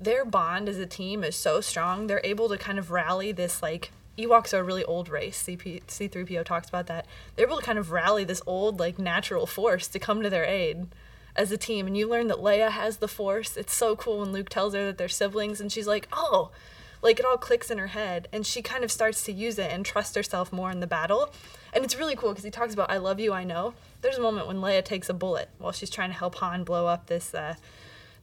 their 0.00 0.24
bond 0.24 0.68
as 0.68 0.78
a 0.78 0.86
team 0.86 1.22
is 1.22 1.36
so 1.36 1.60
strong. 1.60 2.06
They're 2.06 2.20
able 2.24 2.48
to 2.48 2.56
kind 2.56 2.78
of 2.78 2.90
rally 2.90 3.32
this 3.32 3.62
like 3.62 3.92
Ewoks 4.16 4.52
are 4.52 4.58
a 4.58 4.64
really 4.64 4.84
old 4.84 5.08
race. 5.08 5.40
CP, 5.40 5.84
C3PO 5.84 6.44
talks 6.44 6.68
about 6.68 6.88
that. 6.88 7.06
They're 7.36 7.46
able 7.46 7.58
to 7.58 7.64
kind 7.64 7.78
of 7.78 7.92
rally 7.92 8.24
this 8.24 8.42
old, 8.46 8.80
like, 8.80 8.98
natural 8.98 9.46
force 9.46 9.86
to 9.86 10.00
come 10.00 10.22
to 10.22 10.30
their 10.30 10.44
aid 10.44 10.88
as 11.38 11.50
a 11.50 11.56
team 11.56 11.86
and 11.86 11.96
you 11.96 12.06
learn 12.06 12.26
that 12.26 12.38
Leia 12.38 12.70
has 12.70 12.98
the 12.98 13.08
force. 13.08 13.56
It's 13.56 13.74
so 13.74 13.96
cool 13.96 14.18
when 14.18 14.32
Luke 14.32 14.50
tells 14.50 14.74
her 14.74 14.84
that 14.86 14.98
they're 14.98 15.08
siblings 15.08 15.60
and 15.60 15.72
she's 15.72 15.86
like, 15.86 16.08
"Oh." 16.12 16.50
Like 17.00 17.20
it 17.20 17.24
all 17.24 17.38
clicks 17.38 17.70
in 17.70 17.78
her 17.78 17.86
head 17.86 18.26
and 18.32 18.44
she 18.44 18.60
kind 18.60 18.82
of 18.82 18.90
starts 18.90 19.22
to 19.24 19.32
use 19.32 19.56
it 19.56 19.70
and 19.70 19.86
trust 19.86 20.16
herself 20.16 20.52
more 20.52 20.70
in 20.72 20.80
the 20.80 20.86
battle. 20.86 21.32
And 21.72 21.84
it's 21.84 21.96
really 21.96 22.16
cool 22.16 22.30
because 22.30 22.42
he 22.42 22.50
talks 22.50 22.74
about 22.74 22.90
I 22.90 22.96
love 22.96 23.20
you, 23.20 23.32
I 23.32 23.44
know. 23.44 23.74
There's 24.02 24.18
a 24.18 24.20
moment 24.20 24.48
when 24.48 24.56
Leia 24.56 24.84
takes 24.84 25.08
a 25.08 25.14
bullet 25.14 25.48
while 25.58 25.70
she's 25.70 25.90
trying 25.90 26.10
to 26.10 26.18
help 26.18 26.34
Han 26.36 26.64
blow 26.64 26.88
up 26.88 27.06
this 27.06 27.34
uh 27.34 27.54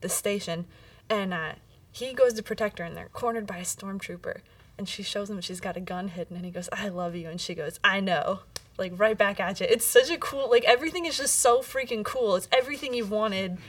this 0.02 0.12
station 0.12 0.66
and 1.08 1.32
uh 1.32 1.52
he 1.90 2.12
goes 2.12 2.34
to 2.34 2.42
protect 2.42 2.78
her 2.78 2.84
and 2.84 2.94
they're 2.94 3.08
cornered 3.14 3.46
by 3.46 3.56
a 3.56 3.62
stormtrooper 3.62 4.40
and 4.78 4.88
she 4.88 5.02
shows 5.02 5.30
him 5.30 5.40
she's 5.40 5.60
got 5.60 5.76
a 5.76 5.80
gun 5.80 6.08
hidden 6.08 6.36
and 6.36 6.44
he 6.44 6.50
goes, 6.50 6.68
"I 6.72 6.88
love 6.88 7.14
you." 7.14 7.28
And 7.28 7.40
she 7.40 7.54
goes, 7.54 7.80
"I 7.82 8.00
know." 8.00 8.40
Like 8.78 8.92
right 8.96 9.16
back 9.16 9.40
at 9.40 9.60
you. 9.60 9.66
It's 9.68 9.86
such 9.86 10.10
a 10.10 10.18
cool 10.18 10.50
like 10.50 10.64
everything 10.64 11.06
is 11.06 11.16
just 11.16 11.36
so 11.36 11.60
freaking 11.60 12.04
cool. 12.04 12.36
It's 12.36 12.48
everything 12.52 12.94
you've 12.94 13.10
wanted. 13.10 13.58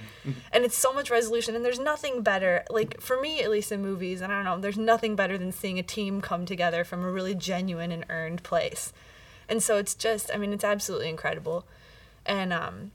And 0.51 0.65
it's 0.65 0.77
so 0.77 0.91
much 0.91 1.09
resolution 1.09 1.55
and 1.55 1.63
there's 1.63 1.79
nothing 1.79 2.21
better 2.21 2.65
like 2.69 2.99
for 2.99 3.17
me 3.21 3.39
at 3.39 3.49
least 3.49 3.71
in 3.71 3.81
movies 3.81 4.19
and 4.19 4.29
I 4.29 4.35
don't 4.35 4.43
know, 4.43 4.59
there's 4.59 4.77
nothing 4.77 5.15
better 5.15 5.37
than 5.37 5.53
seeing 5.53 5.79
a 5.79 5.83
team 5.83 6.19
come 6.19 6.45
together 6.45 6.83
from 6.83 7.05
a 7.05 7.09
really 7.09 7.33
genuine 7.33 7.93
and 7.93 8.03
earned 8.09 8.43
place. 8.43 8.91
And 9.47 9.63
so 9.63 9.77
it's 9.77 9.95
just 9.95 10.29
I 10.33 10.37
mean 10.37 10.51
it's 10.51 10.65
absolutely 10.65 11.07
incredible. 11.07 11.65
And 12.25 12.51
um 12.51 12.91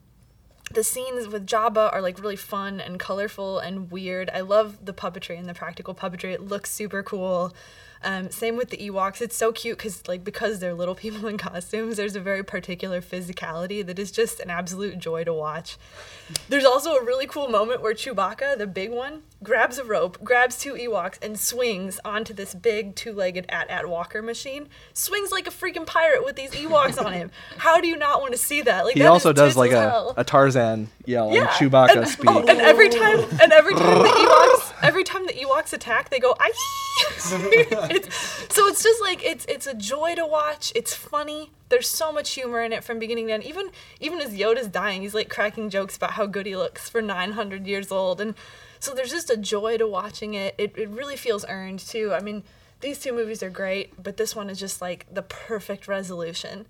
the 0.72 0.84
scenes 0.84 1.28
with 1.28 1.46
Jabba 1.46 1.92
are 1.92 2.02
like 2.02 2.18
really 2.18 2.36
fun 2.36 2.80
and 2.80 2.98
colorful 2.98 3.58
and 3.58 3.90
weird. 3.90 4.30
I 4.34 4.40
love 4.40 4.84
the 4.84 4.92
puppetry 4.92 5.38
and 5.38 5.48
the 5.48 5.54
practical 5.54 5.94
puppetry. 5.94 6.32
It 6.32 6.42
looks 6.42 6.70
super 6.70 7.02
cool. 7.02 7.52
Um, 8.05 8.30
same 8.30 8.57
with 8.57 8.70
the 8.70 8.76
Ewoks. 8.78 9.20
It's 9.20 9.36
so 9.36 9.53
cute 9.53 9.78
because 9.78 10.07
like 10.09 10.24
because 10.24 10.59
they're 10.59 10.74
little 10.74 10.94
people 10.94 11.28
in 11.28 11.38
costumes, 11.48 11.96
there's 11.96 12.16
a 12.16 12.20
very 12.20 12.42
particular 12.42 13.00
physicality 13.00 13.84
that 13.86 13.98
is 13.98 14.11
just 14.11 14.40
an 14.40 14.50
absolute 14.50 14.98
joy 14.98 15.24
to 15.24 15.32
watch. 15.32 15.76
There's 16.48 16.64
also 16.64 16.94
a 16.96 17.05
really 17.05 17.26
cool 17.26 17.48
moment 17.48 17.82
where 17.82 17.94
Chewbacca, 17.94 18.59
the 18.59 18.66
big 18.66 18.90
one, 18.90 19.22
grabs 19.43 19.78
a 19.78 19.84
rope, 19.84 20.22
grabs 20.22 20.59
two 20.59 20.74
Ewoks, 20.74 21.22
and 21.22 21.38
swings 21.38 22.01
onto 22.05 22.32
this 22.32 22.55
big 22.55 22.95
two-legged 22.95 23.47
at-at 23.49 23.88
walker 23.88 24.22
machine. 24.22 24.68
Swings 24.93 25.30
like 25.30 25.47
a 25.47 25.51
freaking 25.51 25.86
pirate 25.86 26.24
with 26.24 26.36
these 26.36 26.51
Ewoks 26.53 27.03
on 27.03 27.12
him. 27.12 27.30
How 27.59 27.80
do 27.80 27.88
you 27.88 27.97
not 27.97 28.20
want 28.20 28.32
to 28.32 28.38
see 28.38 28.62
that? 28.62 28.84
Like 28.84 28.95
He 28.95 29.01
that 29.01 29.09
also 29.09 29.32
does 29.32 29.57
like 29.57 29.72
a, 29.72 30.14
a 30.16 30.24
Tarzan 30.24 30.88
yell 31.05 31.28
and 31.30 31.49
Chewbacca 31.49 31.97
and, 31.97 32.09
speak. 32.09 32.30
oh, 32.30 32.40
and 32.40 32.61
every 32.61 32.88
time, 32.88 33.20
and 33.40 33.53
every 33.53 33.74
time 33.74 33.99
the 33.99 34.09
Ewoks, 34.09 34.72
every 34.82 35.05
time 35.05 35.26
the 35.26 35.34
Ewoks 35.34 35.72
attack, 35.72 36.11
they 36.11 36.18
go 36.18 36.34
it's, 37.24 38.16
so 38.55 38.66
it's 38.66 38.82
just 38.82 39.01
like 39.01 39.24
it's 39.24 39.45
it's 39.47 39.66
a 39.66 39.74
joy 39.74 40.14
to 40.14 40.26
watch. 40.26 40.72
It's 40.74 40.95
funny. 40.95 41.51
There's 41.68 41.88
so 41.88 42.12
much 42.12 42.32
humor 42.34 42.62
in 42.62 42.72
it 42.72 42.84
from 42.84 42.99
beginning 42.99 43.28
to 43.28 43.34
end. 43.34 43.45
Even 43.45 43.70
even 44.01 44.20
as 44.20 44.34
Yoda's 44.34 44.68
dying, 44.68 45.03
he's 45.03 45.14
like 45.14 45.28
cracking 45.28 45.70
jokes 45.70 45.97
about 45.97 46.12
how 46.12 46.26
good 46.26 46.47
he 46.47 46.57
looks 46.57 46.88
for 46.88 47.01
900 47.01 47.66
years 47.66 47.90
old, 47.90 48.20
and 48.20 48.34
so 48.83 48.93
there's 48.93 49.11
just 49.11 49.30
a 49.30 49.37
joy 49.37 49.78
to 49.78 49.87
watching 49.87 50.35
it. 50.35 50.57
It 50.59 50.76
it 50.76 50.89
really 50.89 51.16
feels 51.16 51.45
earned 51.49 51.78
too. 51.78 52.12
I 52.12 52.20
mean, 52.20 52.43
these 52.80 52.99
two 52.99 53.12
movies 53.12 53.41
are 53.41 53.51
great, 53.51 54.03
but 54.03 54.16
this 54.16 54.35
one 54.35 54.51
is 54.51 54.59
just 54.59 54.83
like 54.83 55.07
the 55.12 55.22
perfect 55.22 55.87
resolution. 55.87 56.66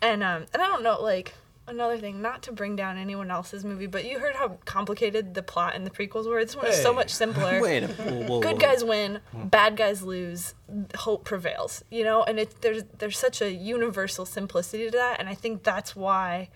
And 0.00 0.24
um 0.24 0.46
and 0.52 0.60
I 0.60 0.66
don't 0.66 0.82
know 0.82 1.00
like 1.00 1.34
another 1.68 1.98
thing, 1.98 2.20
not 2.20 2.42
to 2.42 2.52
bring 2.52 2.74
down 2.74 2.98
anyone 2.98 3.30
else's 3.30 3.64
movie, 3.64 3.86
but 3.86 4.04
you 4.04 4.18
heard 4.18 4.34
how 4.34 4.58
complicated 4.64 5.34
the 5.34 5.42
plot 5.44 5.76
and 5.76 5.86
the 5.86 5.90
prequels 5.90 6.26
were. 6.28 6.44
This 6.44 6.56
one 6.56 6.66
is 6.66 6.82
so 6.82 6.92
much 6.92 7.10
simpler. 7.10 7.60
Wait, 7.62 7.84
whoa, 7.84 8.22
whoa, 8.24 8.40
Good 8.40 8.58
guys 8.58 8.82
win, 8.82 9.20
bad 9.32 9.76
guys 9.76 10.02
lose. 10.02 10.54
Hope 10.96 11.24
prevails, 11.24 11.84
you 11.92 12.02
know, 12.02 12.24
and 12.24 12.40
it 12.40 12.60
there's 12.62 12.82
there's 12.98 13.16
such 13.16 13.40
a 13.40 13.52
universal 13.52 14.26
simplicity 14.26 14.86
to 14.86 14.90
that, 14.90 15.20
and 15.20 15.28
I 15.28 15.34
think 15.34 15.62
that's 15.62 15.94
why 15.94 16.48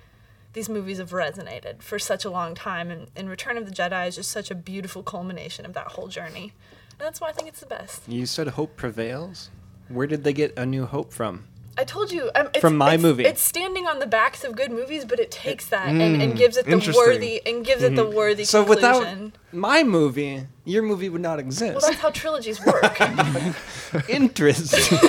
these 0.56 0.70
movies 0.70 0.96
have 0.96 1.10
resonated 1.10 1.82
for 1.82 1.98
such 1.98 2.24
a 2.24 2.30
long 2.30 2.54
time. 2.54 2.90
And, 2.90 3.08
and 3.14 3.28
Return 3.28 3.58
of 3.58 3.66
the 3.66 3.70
Jedi 3.70 4.08
is 4.08 4.16
just 4.16 4.30
such 4.30 4.50
a 4.50 4.54
beautiful 4.54 5.02
culmination 5.02 5.66
of 5.66 5.74
that 5.74 5.88
whole 5.88 6.08
journey, 6.08 6.54
and 6.92 7.06
that's 7.06 7.20
why 7.20 7.28
I 7.28 7.32
think 7.32 7.46
it's 7.46 7.60
the 7.60 7.66
best. 7.66 8.08
You 8.08 8.24
said 8.24 8.48
hope 8.48 8.74
prevails. 8.74 9.50
Where 9.88 10.06
did 10.06 10.24
they 10.24 10.32
get 10.32 10.58
a 10.58 10.64
new 10.64 10.86
hope 10.86 11.12
from? 11.12 11.44
I 11.78 11.84
told 11.84 12.10
you 12.10 12.30
um, 12.34 12.48
it's, 12.54 12.60
From 12.60 12.76
my 12.76 12.94
it's- 12.94 13.02
movie. 13.02 13.24
It's 13.24 13.42
standing 13.42 13.86
on 13.86 13.98
the 13.98 14.06
backs 14.06 14.44
of 14.44 14.56
good 14.56 14.70
movies, 14.70 15.04
but 15.04 15.20
it 15.20 15.30
takes 15.30 15.66
that 15.66 15.88
and, 15.88 16.00
and 16.00 16.32
mm, 16.32 16.36
gives 16.36 16.56
it 16.56 16.64
the 16.64 16.94
worthy 16.96 17.42
and 17.46 17.64
gives 17.64 17.82
it 17.82 17.94
the 17.94 18.04
mm-hmm. 18.04 18.16
worthy 18.16 18.44
So 18.44 18.64
conclusion. 18.64 19.24
without 19.24 19.32
my 19.52 19.82
movie, 19.82 20.46
your 20.64 20.82
movie 20.82 21.10
would 21.10 21.20
not 21.20 21.38
exist. 21.38 21.74
well, 21.74 21.80
that's 21.80 22.00
how 22.00 22.10
trilogies 22.10 22.64
work. 22.64 22.98
Interesting. 24.08 24.98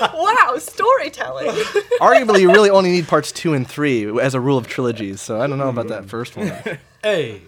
wow, 0.00 0.56
storytelling. 0.58 1.48
Arguably, 2.00 2.40
you 2.40 2.52
really 2.52 2.70
only 2.70 2.90
need 2.90 3.08
parts 3.08 3.32
two 3.32 3.54
and 3.54 3.66
three 3.66 4.20
as 4.20 4.34
a 4.34 4.40
rule 4.40 4.58
of 4.58 4.66
trilogies. 4.66 5.20
So 5.22 5.40
I 5.40 5.46
don't 5.46 5.58
know 5.58 5.70
about 5.70 5.88
that 5.88 6.04
mm. 6.04 6.08
first 6.08 6.36
one. 6.36 6.52
Hey, 7.02 7.40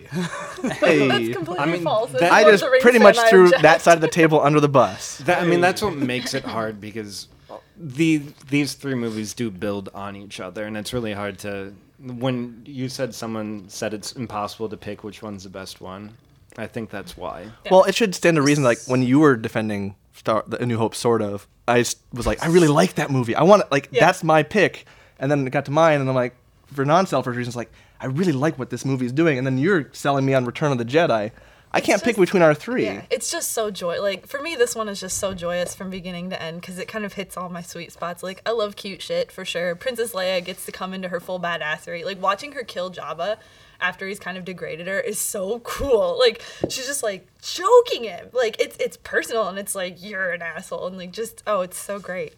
Hey, 0.80 1.32
Completely 1.32 1.58
I 1.58 1.66
mean, 1.66 1.82
false. 1.82 2.10
That- 2.12 2.32
I 2.32 2.44
just 2.44 2.64
pretty 2.80 2.98
much 2.98 3.18
threw 3.28 3.50
that 3.50 3.82
side 3.82 3.94
of 3.94 4.00
the 4.00 4.08
table 4.08 4.40
under 4.40 4.60
the 4.60 4.68
bus. 4.68 5.18
That, 5.18 5.42
I 5.42 5.46
mean, 5.46 5.60
that's 5.60 5.82
what 5.82 5.94
makes 5.94 6.34
it 6.34 6.44
hard 6.44 6.80
because 6.80 7.28
the 7.76 8.22
these 8.48 8.74
three 8.74 8.94
movies 8.94 9.34
do 9.34 9.50
build 9.50 9.88
on 9.94 10.16
each 10.16 10.40
other, 10.40 10.64
and 10.64 10.76
it's 10.76 10.92
really 10.92 11.12
hard 11.12 11.38
to. 11.40 11.74
When 12.00 12.62
you 12.66 12.88
said 12.88 13.14
someone 13.14 13.64
said 13.68 13.94
it's 13.94 14.12
impossible 14.12 14.68
to 14.68 14.76
pick 14.76 15.04
which 15.04 15.22
one's 15.22 15.44
the 15.44 15.50
best 15.50 15.80
one, 15.80 16.16
I 16.58 16.66
think 16.66 16.90
that's 16.90 17.16
why. 17.16 17.46
Well, 17.70 17.84
it 17.84 17.94
should 17.94 18.14
stand 18.14 18.36
to 18.36 18.42
reason 18.42 18.64
like 18.64 18.78
when 18.86 19.02
you 19.02 19.20
were 19.20 19.36
defending 19.36 19.94
Star 20.12 20.44
the 20.46 20.62
A 20.62 20.66
New 20.66 20.78
Hope 20.78 20.94
sort 20.94 21.22
of. 21.22 21.46
I 21.66 21.78
was 22.12 22.26
like, 22.26 22.42
I 22.42 22.48
really 22.48 22.68
like 22.68 22.94
that 22.96 23.10
movie. 23.10 23.34
I 23.34 23.42
want 23.42 23.62
it 23.62 23.68
like 23.70 23.88
Yeah. 23.90 24.00
that's 24.04 24.22
my 24.22 24.42
pick. 24.42 24.86
And 25.18 25.30
then 25.30 25.46
it 25.46 25.50
got 25.50 25.64
to 25.66 25.70
mine, 25.70 26.00
and 26.00 26.08
I'm 26.08 26.14
like, 26.14 26.34
for 26.72 26.84
non-selfish 26.84 27.36
reasons, 27.36 27.56
like 27.56 27.70
I 28.00 28.06
really 28.06 28.32
like 28.32 28.58
what 28.58 28.68
this 28.70 28.84
movie 28.84 29.06
is 29.06 29.12
doing. 29.12 29.38
And 29.38 29.46
then 29.46 29.56
you're 29.58 29.88
selling 29.92 30.26
me 30.26 30.34
on 30.34 30.44
Return 30.44 30.72
of 30.72 30.78
the 30.78 30.84
Jedi. 30.84 31.30
I 31.74 31.80
can't 31.80 32.00
pick 32.00 32.16
between 32.16 32.42
our 32.42 32.54
three. 32.54 32.84
Yeah, 32.84 33.02
it's 33.10 33.32
just 33.32 33.50
so 33.50 33.68
joy. 33.68 34.00
Like 34.00 34.28
for 34.28 34.40
me, 34.40 34.54
this 34.54 34.76
one 34.76 34.88
is 34.88 35.00
just 35.00 35.18
so 35.18 35.34
joyous 35.34 35.74
from 35.74 35.90
beginning 35.90 36.30
to 36.30 36.40
end 36.40 36.60
because 36.60 36.78
it 36.78 36.86
kind 36.86 37.04
of 37.04 37.14
hits 37.14 37.36
all 37.36 37.48
my 37.48 37.62
sweet 37.62 37.90
spots. 37.90 38.22
Like 38.22 38.40
I 38.46 38.52
love 38.52 38.76
cute 38.76 39.02
shit 39.02 39.32
for 39.32 39.44
sure. 39.44 39.74
Princess 39.74 40.12
Leia 40.12 40.42
gets 40.44 40.64
to 40.66 40.72
come 40.72 40.94
into 40.94 41.08
her 41.08 41.18
full 41.18 41.40
badassery. 41.40 42.04
Like 42.04 42.22
watching 42.22 42.52
her 42.52 42.62
kill 42.62 42.92
Jabba 42.92 43.38
after 43.80 44.06
he's 44.06 44.20
kind 44.20 44.38
of 44.38 44.44
degraded 44.44 44.86
her 44.86 45.00
is 45.00 45.18
so 45.18 45.58
cool. 45.64 46.16
Like 46.16 46.40
she's 46.68 46.86
just 46.86 47.02
like 47.02 47.26
choking 47.42 48.04
him. 48.04 48.28
Like 48.32 48.60
it's 48.60 48.76
it's 48.76 48.96
personal 48.98 49.48
and 49.48 49.58
it's 49.58 49.74
like 49.74 50.00
you're 50.00 50.30
an 50.30 50.42
asshole 50.42 50.86
and 50.86 50.96
like 50.96 51.10
just 51.10 51.42
oh 51.44 51.62
it's 51.62 51.78
so 51.78 51.98
great. 51.98 52.34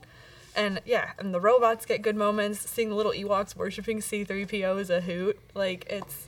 And 0.57 0.81
yeah, 0.87 1.11
and 1.19 1.35
the 1.35 1.41
robots 1.41 1.85
get 1.85 2.01
good 2.01 2.17
moments. 2.17 2.71
Seeing 2.71 2.89
the 2.89 2.95
little 2.95 3.13
Ewoks 3.13 3.55
worshiping 3.55 3.99
C3PO 3.99 4.81
is 4.81 4.89
a 4.89 5.03
hoot. 5.03 5.39
Like 5.55 5.85
it's 5.91 6.27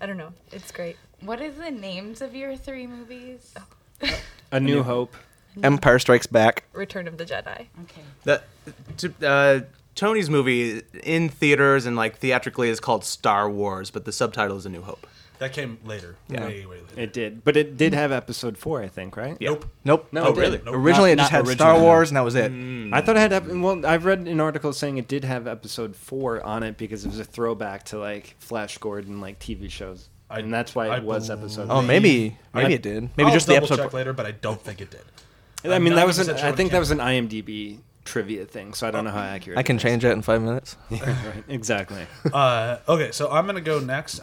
I 0.00 0.06
don't 0.06 0.16
know. 0.16 0.32
It's 0.50 0.72
great. 0.72 0.96
What 1.22 1.40
are 1.40 1.50
the 1.50 1.70
names 1.70 2.22
of 2.22 2.34
your 2.34 2.56
three 2.56 2.86
movies? 2.86 3.54
A 4.52 4.60
New 4.60 4.82
Hope. 4.82 5.14
Empire 5.62 5.98
Strikes 5.98 6.26
Back. 6.26 6.64
Return 6.72 7.08
of 7.08 7.18
the 7.18 7.24
Jedi. 7.24 7.66
Okay. 7.82 8.02
The, 8.24 8.42
to, 8.98 9.26
uh, 9.28 9.60
Tony's 9.94 10.30
movie 10.30 10.82
in 11.02 11.28
theaters 11.28 11.86
and 11.86 11.96
like 11.96 12.18
theatrically 12.18 12.68
is 12.70 12.80
called 12.80 13.04
Star 13.04 13.50
Wars, 13.50 13.90
but 13.90 14.04
the 14.04 14.12
subtitle 14.12 14.56
is 14.56 14.64
A 14.64 14.68
New 14.70 14.82
Hope. 14.82 15.06
That 15.40 15.52
came 15.54 15.78
later. 15.84 16.16
Yeah. 16.28 16.46
Way, 16.46 16.66
way 16.66 16.80
later. 16.82 17.00
It 17.00 17.12
did, 17.14 17.44
but 17.44 17.56
it 17.56 17.76
did 17.78 17.94
have 17.94 18.12
episode 18.12 18.56
four, 18.58 18.82
I 18.82 18.88
think, 18.88 19.16
right? 19.16 19.38
Nope. 19.40 19.64
Nope. 19.84 20.08
No, 20.12 20.26
Oh, 20.26 20.34
really? 20.34 20.60
Nope. 20.64 20.74
Originally, 20.74 21.14
Not- 21.14 21.14
it 21.14 21.16
just 21.16 21.32
not 21.32 21.46
had 21.46 21.48
Star 21.56 21.70
originally. 21.70 21.86
Wars, 21.86 22.10
and 22.10 22.16
that 22.16 22.24
was 22.24 22.34
it. 22.34 22.52
I 22.92 23.00
thought 23.00 23.16
it 23.16 23.20
had. 23.20 23.32
ep- 23.32 23.46
Well, 23.48 23.84
I've 23.86 24.04
read 24.04 24.20
an 24.20 24.38
article 24.40 24.72
saying 24.74 24.98
it 24.98 25.08
did 25.08 25.24
have 25.24 25.46
episode 25.46 25.96
four 25.96 26.44
on 26.44 26.62
it 26.62 26.76
because 26.76 27.04
it 27.04 27.08
was 27.08 27.18
a 27.18 27.24
throwback 27.24 27.84
to 27.86 27.98
like 27.98 28.36
Flash 28.38 28.76
Gordon 28.78 29.20
like 29.22 29.38
TV 29.38 29.70
shows, 29.70 30.10
I- 30.30 30.38
and 30.40 30.52
that's 30.54 30.74
why 30.74 30.86
it 30.86 30.90
I 30.90 30.98
was 31.00 31.28
episode. 31.30 31.64
Oh, 31.70 31.74
four. 31.74 31.82
maybe, 31.82 32.36
maybe 32.54 32.72
I- 32.72 32.76
it 32.76 32.82
did. 32.82 33.10
Maybe 33.16 33.24
I'll 33.28 33.32
just 33.32 33.46
the 33.46 33.54
double 33.54 33.66
episode. 33.66 33.82
check 33.84 33.92
later, 33.92 34.12
but 34.12 34.26
I 34.26 34.30
don't 34.32 34.60
think 34.62 34.80
it 34.80 34.90
did. 34.90 35.02
I 35.72 35.78
mean, 35.78 35.94
that 35.96 36.06
was 36.06 36.18
an. 36.18 36.36
sure 36.36 36.46
I 36.46 36.52
think 36.52 36.70
that 36.72 36.78
was 36.78 36.90
an 36.90 36.98
IMDb 36.98 37.80
trivia 38.04 38.46
thing, 38.46 38.72
so 38.72 38.88
I 38.88 38.90
don't 38.90 39.04
know 39.04 39.10
how 39.10 39.20
accurate. 39.20 39.58
I 39.58 39.62
can 39.62 39.76
it 39.76 39.78
is. 39.78 39.82
change 39.82 40.04
it 40.04 40.10
in 40.12 40.22
five 40.22 40.40
minutes. 40.40 40.76
right, 40.90 41.44
exactly. 41.48 42.06
Uh, 42.32 42.78
okay, 42.88 43.10
so 43.12 43.30
I'm 43.30 43.44
gonna 43.46 43.60
go 43.60 43.78
next. 43.80 44.20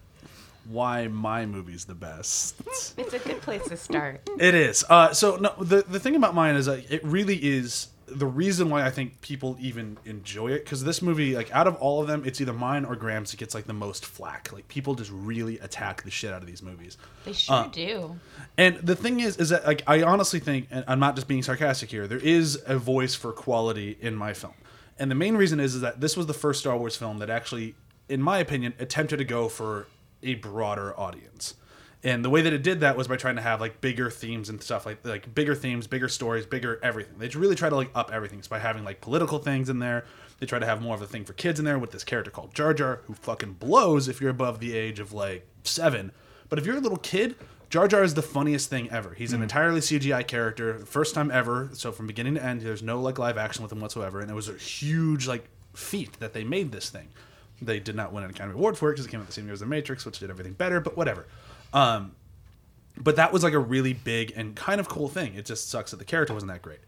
Why 0.69 1.07
my 1.07 1.45
movie's 1.45 1.85
the 1.85 1.95
best? 1.95 2.55
It's 2.97 3.13
a 3.13 3.19
good 3.19 3.41
place 3.41 3.63
to 3.69 3.77
start. 3.77 4.21
It 4.39 4.53
is. 4.55 4.83
Uh, 4.89 5.13
so 5.13 5.35
no, 5.37 5.53
the 5.61 5.83
the 5.87 5.99
thing 5.99 6.15
about 6.15 6.33
mine 6.35 6.55
is 6.55 6.67
like 6.67 6.91
it 6.91 7.03
really 7.05 7.37
is 7.37 7.87
the 8.07 8.25
reason 8.25 8.69
why 8.69 8.85
I 8.85 8.89
think 8.89 9.19
people 9.21 9.57
even 9.59 9.97
enjoy 10.05 10.51
it 10.53 10.63
because 10.63 10.83
this 10.83 11.01
movie, 11.01 11.35
like 11.35 11.53
out 11.53 11.67
of 11.67 11.75
all 11.75 12.01
of 12.01 12.07
them, 12.07 12.23
it's 12.25 12.39
either 12.39 12.53
mine 12.53 12.85
or 12.85 12.95
Graham's 12.95 13.31
that 13.31 13.37
gets 13.37 13.53
like 13.53 13.65
the 13.65 13.73
most 13.73 14.05
flack. 14.05 14.51
Like 14.53 14.67
people 14.69 14.95
just 14.95 15.11
really 15.11 15.59
attack 15.59 16.03
the 16.03 16.11
shit 16.11 16.31
out 16.31 16.41
of 16.41 16.47
these 16.47 16.63
movies. 16.63 16.97
They 17.25 17.33
sure 17.33 17.55
Uh, 17.55 17.67
do. 17.67 18.15
And 18.57 18.77
the 18.77 18.95
thing 18.95 19.19
is, 19.19 19.37
is 19.37 19.49
that 19.49 19.65
like 19.67 19.83
I 19.87 20.03
honestly 20.03 20.39
think, 20.39 20.67
and 20.71 20.85
I'm 20.87 20.99
not 20.99 21.15
just 21.15 21.27
being 21.27 21.43
sarcastic 21.43 21.91
here, 21.91 22.07
there 22.07 22.17
is 22.17 22.61
a 22.65 22.77
voice 22.77 23.13
for 23.13 23.33
quality 23.33 23.97
in 23.99 24.15
my 24.15 24.33
film, 24.33 24.53
and 24.97 25.11
the 25.11 25.15
main 25.15 25.35
reason 25.35 25.59
is 25.59 25.75
is 25.75 25.81
that 25.81 25.99
this 25.99 26.15
was 26.15 26.27
the 26.27 26.33
first 26.33 26.61
Star 26.61 26.77
Wars 26.77 26.95
film 26.95 27.19
that 27.19 27.29
actually, 27.29 27.75
in 28.07 28.21
my 28.21 28.39
opinion, 28.39 28.73
attempted 28.79 29.17
to 29.17 29.25
go 29.25 29.49
for 29.49 29.87
a 30.23 30.35
broader 30.35 30.97
audience. 30.99 31.55
And 32.07 32.23
the 32.23 32.29
way 32.29 32.41
that 32.41 32.53
it 32.53 32.63
did 32.63 32.79
that 32.79 32.95
was 32.95 33.09
by 33.09 33.17
trying 33.17 33.35
to 33.35 33.41
have 33.41 33.59
like 33.59 33.81
bigger 33.81 34.09
themes 34.09 34.47
and 34.47 34.63
stuff 34.63 34.85
like 34.85 35.05
like 35.05 35.35
bigger 35.35 35.53
themes, 35.53 35.87
bigger 35.87 36.07
stories, 36.07 36.45
bigger 36.45 36.79
everything. 36.81 37.15
They 37.17 37.27
really 37.37 37.53
try 37.53 37.67
to 37.67 37.75
like 37.75 37.91
up 37.93 38.13
everything. 38.13 38.41
So 38.41 38.49
by 38.49 38.59
having 38.59 38.85
like 38.85 39.01
political 39.01 39.39
things 39.39 39.67
in 39.67 39.79
there, 39.79 40.05
they 40.39 40.45
try 40.45 40.57
to 40.57 40.65
have 40.65 40.81
more 40.81 40.95
of 40.95 41.01
a 41.01 41.05
thing 41.05 41.25
for 41.25 41.33
kids 41.33 41.59
in 41.59 41.65
there 41.65 41.77
with 41.77 41.91
this 41.91 42.05
character 42.05 42.31
called 42.31 42.55
Jar 42.55 42.73
Jar, 42.73 43.01
who 43.07 43.13
fucking 43.13 43.55
blows 43.55 44.07
if 44.07 44.21
you're 44.21 44.29
above 44.29 44.61
the 44.61 44.73
age 44.73 45.01
of 45.01 45.11
like 45.11 45.45
seven. 45.65 46.13
But 46.47 46.59
if 46.59 46.65
you're 46.65 46.77
a 46.77 46.79
little 46.79 46.97
kid, 46.97 47.35
Jar 47.69 47.89
Jar 47.89 48.03
is 48.03 48.13
the 48.13 48.21
funniest 48.21 48.69
thing 48.69 48.89
ever. 48.89 49.13
He's 49.13 49.33
an 49.33 49.39
hmm. 49.39 49.43
entirely 49.43 49.81
CGI 49.81 50.25
character, 50.25 50.79
first 50.79 51.13
time 51.13 51.29
ever. 51.29 51.71
So 51.73 51.91
from 51.91 52.07
beginning 52.07 52.35
to 52.35 52.43
end, 52.43 52.61
there's 52.61 52.81
no 52.81 53.01
like 53.01 53.19
live 53.19 53.37
action 53.37 53.63
with 53.63 53.71
him 53.73 53.81
whatsoever, 53.81 54.21
and 54.21 54.31
it 54.31 54.33
was 54.33 54.47
a 54.47 54.53
huge 54.53 55.27
like 55.27 55.49
feat 55.73 56.21
that 56.21 56.31
they 56.31 56.45
made 56.45 56.71
this 56.71 56.89
thing. 56.89 57.09
They 57.61 57.81
did 57.81 57.97
not 57.97 58.13
win 58.13 58.23
an 58.23 58.29
Academy 58.29 58.55
Award 58.55 58.77
for 58.77 58.89
it 58.89 58.93
because 58.93 59.07
it 59.07 59.09
came 59.09 59.19
out 59.19 59.27
the 59.27 59.33
same 59.33 59.43
year 59.43 59.53
as 59.53 59.59
The 59.59 59.65
Matrix, 59.65 60.05
which 60.05 60.19
did 60.19 60.29
everything 60.29 60.53
better. 60.53 60.79
But 60.79 60.95
whatever. 60.95 61.25
Um, 61.77 62.15
but 62.97 63.17
that 63.17 63.31
was 63.31 63.43
like 63.43 63.53
a 63.53 63.59
really 63.59 63.93
big 63.93 64.33
and 64.35 64.55
kind 64.55 64.79
of 64.79 64.89
cool 64.89 65.07
thing. 65.07 65.35
It 65.35 65.45
just 65.45 65.69
sucks 65.69 65.91
that 65.91 65.97
the 65.97 66.05
character 66.05 66.33
wasn't 66.33 66.51
that 66.51 66.63
great. 66.63 66.79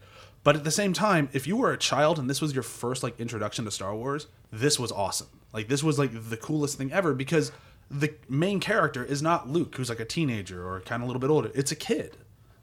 But 0.42 0.56
at 0.56 0.64
the 0.64 0.70
same 0.72 0.92
time, 0.92 1.28
if 1.32 1.46
you 1.46 1.56
were 1.56 1.72
a 1.72 1.76
child 1.76 2.18
and 2.18 2.28
this 2.28 2.40
was 2.40 2.54
your 2.54 2.64
first 2.64 3.04
like 3.04 3.20
introduction 3.20 3.64
to 3.66 3.70
Star 3.70 3.94
Wars, 3.94 4.26
this 4.50 4.80
was 4.80 4.90
awesome. 4.90 5.28
Like 5.52 5.68
this 5.68 5.84
was 5.84 5.96
like 5.98 6.10
the 6.12 6.36
coolest 6.36 6.76
thing 6.76 6.90
ever 6.92 7.14
because 7.14 7.52
the 7.88 8.14
main 8.28 8.58
character 8.58 9.04
is 9.04 9.22
not 9.22 9.48
Luke, 9.48 9.76
who's 9.76 9.88
like 9.90 10.00
a 10.00 10.04
teenager 10.04 10.66
or 10.66 10.80
kind 10.80 11.02
of 11.02 11.04
a 11.04 11.06
little 11.06 11.20
bit 11.20 11.30
older. 11.30 11.52
It's 11.54 11.70
a 11.70 11.76
kid. 11.76 12.16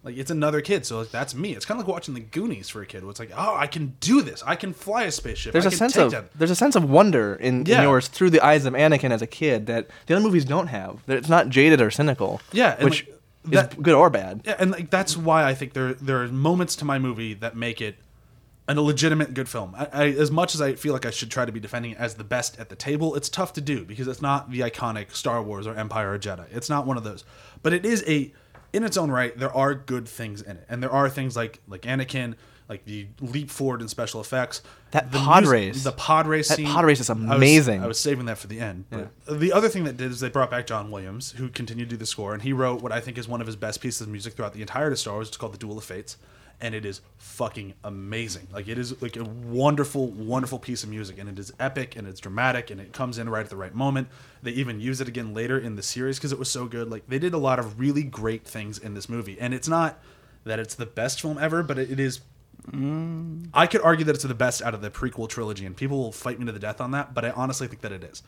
Like 0.04 0.16
it's 0.18 0.32
another 0.32 0.62
kid. 0.62 0.86
So 0.86 1.00
like 1.00 1.12
that's 1.12 1.36
me. 1.36 1.54
It's 1.54 1.66
kind 1.66 1.80
of 1.80 1.86
like 1.86 1.93
watching 1.93 2.14
the 2.14 2.20
Goonies 2.22 2.70
for 2.70 2.82
a 2.82 2.86
kid. 2.86 3.04
Where 3.04 3.12
it's 3.12 3.20
like, 3.20 3.32
oh, 3.36 3.56
I 3.56 3.68
can 3.68 3.95
do 4.00 4.22
this. 4.22 4.41
I 4.45 4.56
can 4.56 4.72
fly 4.74 5.04
a 5.04 5.12
spaceship. 5.12 5.54
There's 5.54 5.66
I 5.66 5.70
a 5.70 5.72
sense 5.72 5.93
take 5.93 6.14
of 6.14 6.30
there's 6.36 6.52
a 6.52 6.56
sense 6.56 6.76
of 6.76 6.89
wonder 6.89 7.36
in, 7.36 7.66
Yeah. 7.66 7.78
in 7.78 7.84
yours 7.84 8.08
through 8.08 8.30
the 8.30 8.41
eyes 8.41 8.66
of 8.66 8.74
Anakin 8.74 9.12
as 9.12 9.22
a 9.22 9.28
kid 9.28 9.66
that 9.66 9.88
the 10.06 10.16
other 10.16 10.24
movies 10.24 10.45
don't 10.45 10.68
have. 10.68 11.06
That 11.08 11.18
It's 11.18 11.30
not 11.30 11.50
jaded 11.50 11.82
or 11.82 11.91
cynical. 11.91 12.39
Yeah, 12.54 12.76
and, 12.76 12.86
which 12.86 13.08
like, 13.45 13.74
is 13.74 13.80
good 13.82 13.95
or 13.95 14.10
bad. 14.10 14.41
Yeah, 14.45 14.56
and 14.60 14.72
like 14.72 14.89
that's 14.89 15.18
why 15.18 15.43
I 15.43 15.54
think 15.54 15.74
there 15.74 15.93
there 15.93 16.24
are 16.24 16.28
moments 16.28 16.76
to 16.78 16.86
my 16.86 17.00
movie 17.00 17.34
that 17.34 17.56
make 17.56 17.82
it 17.82 17.95
an, 18.70 18.78
a 18.78 18.82
legitimate 18.82 19.34
good 19.34 19.50
film. 19.50 19.74
I, 19.78 19.88
I, 19.91 20.08
as 20.10 20.30
much 20.30 20.54
as 20.54 20.62
I 20.62 20.76
feel 20.76 20.93
like 20.93 21.06
I 21.06 21.12
should 21.12 21.32
try 21.32 21.45
to 21.45 21.52
be 21.52 21.60
defending 21.60 21.91
it 21.91 21.98
as 21.98 22.16
the 22.16 22.24
best 22.24 22.60
at 22.60 22.70
the 22.70 22.76
table, 22.76 23.16
it's 23.16 23.30
tough 23.30 23.54
to 23.54 23.62
do 23.62 23.86
because 23.86 24.08
it's 24.08 24.22
not 24.22 24.52
the 24.52 24.60
iconic 24.60 25.14
Star 25.14 25.41
Wars 25.41 25.66
or 25.68 25.74
Empire 25.76 26.14
or 26.14 26.20
Jedi. 26.20 26.45
It's 26.52 26.70
not 26.70 26.86
one 26.86 26.98
of 26.98 27.04
those. 27.04 27.24
But 27.64 27.74
it 27.74 27.86
is 27.86 28.04
a 28.08 28.32
in 28.78 28.84
its 28.86 28.95
own 28.95 29.11
right. 29.11 29.38
There 29.38 29.51
are 29.55 29.73
good 29.75 30.07
things 30.07 30.41
in 30.41 30.57
it, 30.57 30.65
and 30.69 30.82
there 30.82 30.91
are 30.91 31.09
things 31.09 31.36
like 31.36 31.59
like 31.67 31.82
Anakin. 31.82 32.36
Like 32.69 32.84
the 32.84 33.07
leap 33.21 33.49
forward 33.49 33.82
in 33.82 33.88
special 33.88 34.19
effects, 34.19 34.61
That 34.91 35.09
the 35.09 35.19
pod 35.19 35.43
mus- 35.43 35.49
race. 35.53 35.84
the 35.86 35.93
pod 35.93 36.28
race 36.28 36.49
That 36.49 36.55
scene. 36.57 36.65
pod 36.67 36.84
race 36.84 36.99
is 36.99 37.09
I 37.09 37.13
was- 37.13 37.23
amazing. 37.23 37.82
I 37.82 37.88
was 37.88 37.97
saving 37.97 38.25
that 38.25 38.38
for 38.39 38.47
the 38.47 38.59
end. 38.59 38.84
But 38.89 39.09
the 39.39 39.53
other 39.53 39.69
thing 39.69 39.86
that 39.86 39.95
did 39.95 40.11
is 40.11 40.19
they 40.19 40.28
brought 40.28 40.51
back 40.51 40.67
John 40.67 40.91
Williams, 40.91 41.32
who 41.38 41.47
continued 41.47 41.88
to 41.91 41.95
do 41.95 41.97
the 41.97 42.05
score, 42.05 42.34
and 42.34 42.41
he 42.43 42.51
wrote 42.51 42.82
what 42.82 42.91
I 42.91 42.99
think 42.99 43.17
is 43.17 43.25
one 43.25 43.39
of 43.39 43.47
his 43.47 43.55
best 43.55 43.80
pieces 43.80 44.01
of 44.01 44.09
music 44.09 44.34
throughout 44.34 44.51
the 44.53 44.59
entirety 44.59 44.91
of 44.95 44.99
Star 44.99 45.13
Wars. 45.13 45.30
It's 45.30 45.38
called 45.38 45.53
The 45.53 45.57
Duel 45.57 45.78
of 45.78 45.86
Fates, 45.86 46.17
and 46.60 46.74
it 46.74 46.86
is 46.86 47.01
fucking 47.18 47.74
amazing. 47.84 48.47
Like 48.51 48.68
it 48.68 48.78
is 48.78 49.01
like 49.01 49.16
a 49.16 49.24
wonderful, 49.24 50.08
wonderful 50.08 50.60
piece 50.60 50.84
of 50.84 50.89
music, 50.89 51.20
and 51.20 51.30
it 51.30 51.38
is 51.38 51.53
epic 51.60 51.95
and 51.95 52.08
it's 52.08 52.20
dramatic, 52.20 52.72
and 52.72 52.82
it 52.82 52.93
comes 52.93 53.18
in 53.18 53.30
right 53.30 53.43
at 53.43 53.49
the 53.49 53.55
right 53.55 53.74
moment. 53.74 54.08
They 54.41 54.51
even 54.51 54.80
use 54.80 55.01
it 55.01 55.08
again 55.08 55.34
later 55.34 55.58
in 55.58 55.76
the 55.76 55.84
series 55.84 56.18
because 56.18 56.32
it 56.32 56.39
was 56.39 56.49
so 56.49 56.66
good. 56.66 56.89
Like 56.89 57.08
they 57.08 57.20
did 57.20 57.34
a 57.34 57.38
lot 57.38 57.60
of 57.60 57.80
really 57.80 58.03
great 58.03 58.45
things 58.45 58.78
in 58.78 58.93
this 58.93 59.08
movie, 59.08 59.38
and 59.39 59.53
it's 59.53 59.68
not 59.68 59.99
that 60.45 60.60
it's 60.60 60.76
the 60.76 60.86
best 60.86 61.22
film 61.22 61.38
ever, 61.38 61.62
but 61.64 61.78
it 61.78 61.99
is 61.99 62.22
I 63.53 63.68
could 63.68 63.82
argue 63.82 64.03
that 64.05 64.16
it's 64.16 64.24
the 64.24 64.34
best 64.34 64.62
out 64.62 64.74
of 64.74 64.82
the 64.82 64.89
prequel 64.89 65.30
trilogy, 65.30 65.66
and 65.66 65.76
people 65.76 65.97
will 65.99 66.12
fight 66.12 66.39
me 66.39 66.45
to 66.47 66.51
the 66.51 66.60
death 66.60 66.82
on 66.82 66.91
that. 66.91 67.14
But 67.14 67.24
I 67.24 67.32
honestly 67.32 67.68
think 67.68 67.82
that 67.82 67.91
it 67.91 68.03
is. 68.03 68.24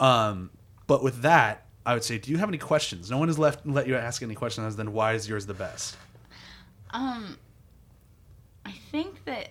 Um, 0.00 0.50
but 0.86 1.02
with 1.02 1.22
that, 1.22 1.66
I 1.86 1.94
would 1.94 2.02
say, 2.02 2.18
do 2.18 2.30
you 2.30 2.38
have 2.38 2.48
any 2.48 2.58
questions? 2.58 3.10
No 3.10 3.18
one 3.18 3.28
has 3.28 3.38
left 3.38 3.66
let 3.66 3.86
you 3.86 3.96
ask 3.96 4.22
any 4.22 4.34
questions. 4.34 4.74
Then 4.76 4.92
why 4.92 5.12
is 5.12 5.28
yours 5.28 5.46
the 5.46 5.54
best? 5.54 5.96
Um, 6.90 7.38
I 8.64 8.72
think 8.90 9.24
that 9.24 9.50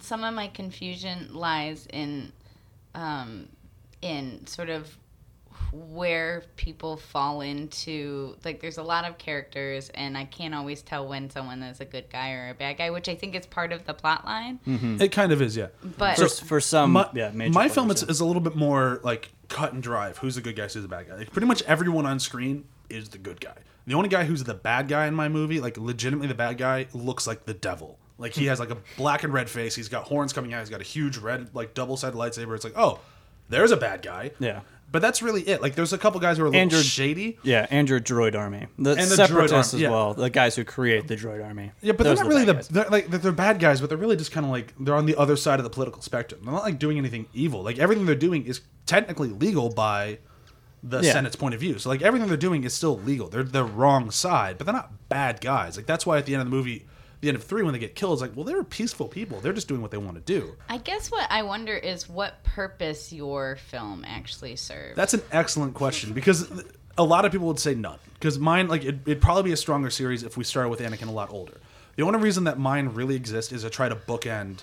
some 0.00 0.24
of 0.24 0.34
my 0.34 0.48
confusion 0.48 1.28
lies 1.32 1.86
in, 1.92 2.32
um, 2.94 3.48
in 4.02 4.46
sort 4.46 4.70
of 4.70 4.96
where 5.72 6.44
people 6.56 6.96
fall 6.96 7.40
into 7.40 8.36
like 8.44 8.60
there's 8.60 8.78
a 8.78 8.82
lot 8.82 9.04
of 9.04 9.18
characters 9.18 9.90
and 9.94 10.16
I 10.16 10.24
can't 10.24 10.54
always 10.54 10.82
tell 10.82 11.06
when 11.08 11.30
someone 11.30 11.62
is 11.62 11.80
a 11.80 11.84
good 11.84 12.08
guy 12.10 12.32
or 12.32 12.50
a 12.50 12.54
bad 12.54 12.78
guy, 12.78 12.90
which 12.90 13.08
I 13.08 13.14
think 13.14 13.34
is 13.34 13.46
part 13.46 13.72
of 13.72 13.84
the 13.84 13.94
plot 13.94 14.24
line. 14.24 14.60
It 15.00 15.10
kind 15.10 15.32
of 15.32 15.42
is, 15.42 15.56
yeah. 15.56 15.68
But 15.98 16.16
For, 16.16 16.28
for 16.28 16.60
some, 16.60 16.92
my, 16.92 17.08
yeah, 17.12 17.30
major 17.30 17.52
my 17.52 17.68
film 17.68 17.90
is, 17.90 18.02
is 18.02 18.20
a 18.20 18.24
little 18.24 18.42
bit 18.42 18.54
more 18.54 19.00
like 19.02 19.32
cut 19.48 19.72
and 19.72 19.82
drive. 19.82 20.18
Who's 20.18 20.36
the 20.36 20.40
good 20.40 20.56
guy? 20.56 20.64
Who's 20.64 20.74
the 20.74 20.88
bad 20.88 21.08
guy? 21.08 21.16
Like, 21.16 21.32
pretty 21.32 21.46
much 21.48 21.62
everyone 21.62 22.06
on 22.06 22.20
screen 22.20 22.64
is 22.88 23.08
the 23.08 23.18
good 23.18 23.40
guy. 23.40 23.56
The 23.86 23.94
only 23.94 24.08
guy 24.08 24.24
who's 24.24 24.44
the 24.44 24.54
bad 24.54 24.88
guy 24.88 25.06
in 25.06 25.14
my 25.14 25.28
movie, 25.28 25.60
like 25.60 25.76
legitimately 25.76 26.28
the 26.28 26.34
bad 26.34 26.56
guy, 26.58 26.86
looks 26.92 27.26
like 27.26 27.46
the 27.46 27.54
devil. 27.54 27.98
Like 28.18 28.32
he 28.34 28.46
has 28.46 28.60
like 28.60 28.70
a 28.70 28.76
black 28.96 29.24
and 29.24 29.32
red 29.32 29.50
face. 29.50 29.74
He's 29.74 29.88
got 29.88 30.04
horns 30.04 30.32
coming 30.32 30.54
out. 30.54 30.60
He's 30.60 30.70
got 30.70 30.80
a 30.80 30.84
huge 30.84 31.16
red 31.18 31.50
like 31.54 31.74
double 31.74 31.96
sided 31.96 32.16
lightsaber. 32.16 32.54
It's 32.54 32.64
like 32.64 32.76
oh, 32.76 33.00
there's 33.48 33.70
a 33.72 33.76
bad 33.76 34.02
guy. 34.02 34.30
Yeah. 34.38 34.60
But 34.92 35.02
that's 35.02 35.22
really 35.22 35.42
it. 35.48 35.60
Like 35.60 35.74
there's 35.74 35.92
a 35.92 35.98
couple 35.98 36.20
guys 36.20 36.36
who 36.36 36.44
are 36.44 36.46
a 36.46 36.50
little 36.50 36.60
Andrew- 36.62 36.80
shady. 36.80 37.36
Yeah, 37.42 37.66
and 37.68 37.88
your 37.88 37.98
droid 37.98 38.36
army. 38.36 38.68
The 38.78 38.90
And 38.92 39.00
the 39.00 39.16
droid 39.16 39.26
separatists 39.26 39.74
army, 39.74 39.82
as 39.84 39.88
yeah. 39.88 39.90
well. 39.90 40.14
The 40.14 40.30
guys 40.30 40.54
who 40.54 40.64
create 40.64 41.08
the 41.08 41.16
droid 41.16 41.44
army. 41.44 41.72
Yeah, 41.82 41.92
but 41.94 42.04
Those 42.04 42.18
they're 42.18 42.24
not 42.24 42.32
really 42.32 42.44
the 42.44 42.72
they're 42.72 42.88
like 42.88 43.08
they're, 43.08 43.18
they're 43.18 43.32
bad 43.32 43.58
guys, 43.58 43.80
but 43.80 43.88
they're 43.88 43.98
really 43.98 44.14
just 44.16 44.30
kind 44.30 44.46
of 44.46 44.52
like 44.52 44.72
they're 44.78 44.94
on 44.94 45.06
the 45.06 45.16
other 45.16 45.34
side 45.34 45.58
of 45.58 45.64
the 45.64 45.70
political 45.70 46.00
spectrum. 46.00 46.42
They're 46.44 46.52
not 46.52 46.62
like 46.62 46.78
doing 46.78 46.96
anything 46.98 47.26
evil. 47.34 47.64
Like 47.64 47.80
everything 47.80 48.06
they're 48.06 48.14
doing 48.14 48.44
is 48.46 48.60
technically 48.86 49.30
legal 49.30 49.68
by 49.70 50.18
the 50.84 51.00
Yeah. 51.00 51.12
Senate's 51.14 51.34
point 51.34 51.54
of 51.54 51.60
view. 51.60 51.78
So 51.80 51.88
like 51.88 52.02
everything 52.02 52.28
they're 52.28 52.36
doing 52.36 52.62
is 52.62 52.72
still 52.72 52.98
legal. 53.00 53.28
They're 53.28 53.42
the 53.42 53.64
wrong 53.64 54.12
side, 54.12 54.58
but 54.58 54.64
they're 54.66 54.74
not 54.74 55.08
bad 55.08 55.40
guys. 55.40 55.76
Like 55.76 55.86
that's 55.86 56.06
why 56.06 56.18
at 56.18 56.26
the 56.26 56.34
end 56.34 56.42
of 56.42 56.46
the 56.48 56.54
movie 56.56 56.86
the 57.24 57.30
end 57.30 57.36
of 57.36 57.44
three 57.44 57.62
when 57.62 57.72
they 57.72 57.78
get 57.78 57.94
killed, 57.94 58.12
it's 58.12 58.22
like, 58.22 58.36
well, 58.36 58.44
they're 58.44 58.62
peaceful 58.62 59.08
people. 59.08 59.40
They're 59.40 59.52
just 59.52 59.68
doing 59.68 59.82
what 59.82 59.90
they 59.90 59.96
want 59.96 60.14
to 60.16 60.22
do. 60.22 60.54
I 60.68 60.78
guess 60.78 61.10
what 61.10 61.26
I 61.30 61.42
wonder 61.42 61.74
is 61.74 62.08
what 62.08 62.42
purpose 62.44 63.12
your 63.12 63.56
film 63.56 64.04
actually 64.06 64.56
serves. 64.56 64.96
That's 64.96 65.14
an 65.14 65.22
excellent 65.32 65.74
question 65.74 66.12
because 66.12 66.50
a 66.96 67.04
lot 67.04 67.24
of 67.24 67.32
people 67.32 67.48
would 67.48 67.58
say 67.58 67.74
none. 67.74 67.98
Because 68.14 68.38
mine, 68.38 68.68
like, 68.68 68.84
it, 68.84 68.96
it'd 69.06 69.20
probably 69.20 69.42
be 69.42 69.52
a 69.52 69.56
stronger 69.56 69.90
series 69.90 70.22
if 70.22 70.36
we 70.36 70.44
started 70.44 70.68
with 70.68 70.80
Anakin 70.80 71.08
a 71.08 71.12
lot 71.12 71.30
older. 71.30 71.54
The 71.96 72.02
only 72.02 72.18
reason 72.20 72.44
that 72.44 72.58
mine 72.58 72.88
really 72.88 73.16
exists 73.16 73.52
is 73.52 73.62
to 73.62 73.70
try 73.70 73.88
to 73.88 73.96
bookend 73.96 74.62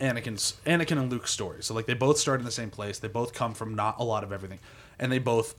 Anakin's 0.00 0.54
Anakin 0.66 0.98
and 0.98 1.10
Luke's 1.10 1.30
story. 1.30 1.62
So 1.62 1.74
like 1.74 1.86
they 1.86 1.94
both 1.94 2.18
start 2.18 2.40
in 2.40 2.44
the 2.44 2.52
same 2.52 2.70
place. 2.70 2.98
They 2.98 3.08
both 3.08 3.32
come 3.32 3.54
from 3.54 3.74
not 3.74 4.00
a 4.00 4.04
lot 4.04 4.24
of 4.24 4.32
everything, 4.32 4.58
and 4.98 5.10
they 5.10 5.18
both 5.18 5.54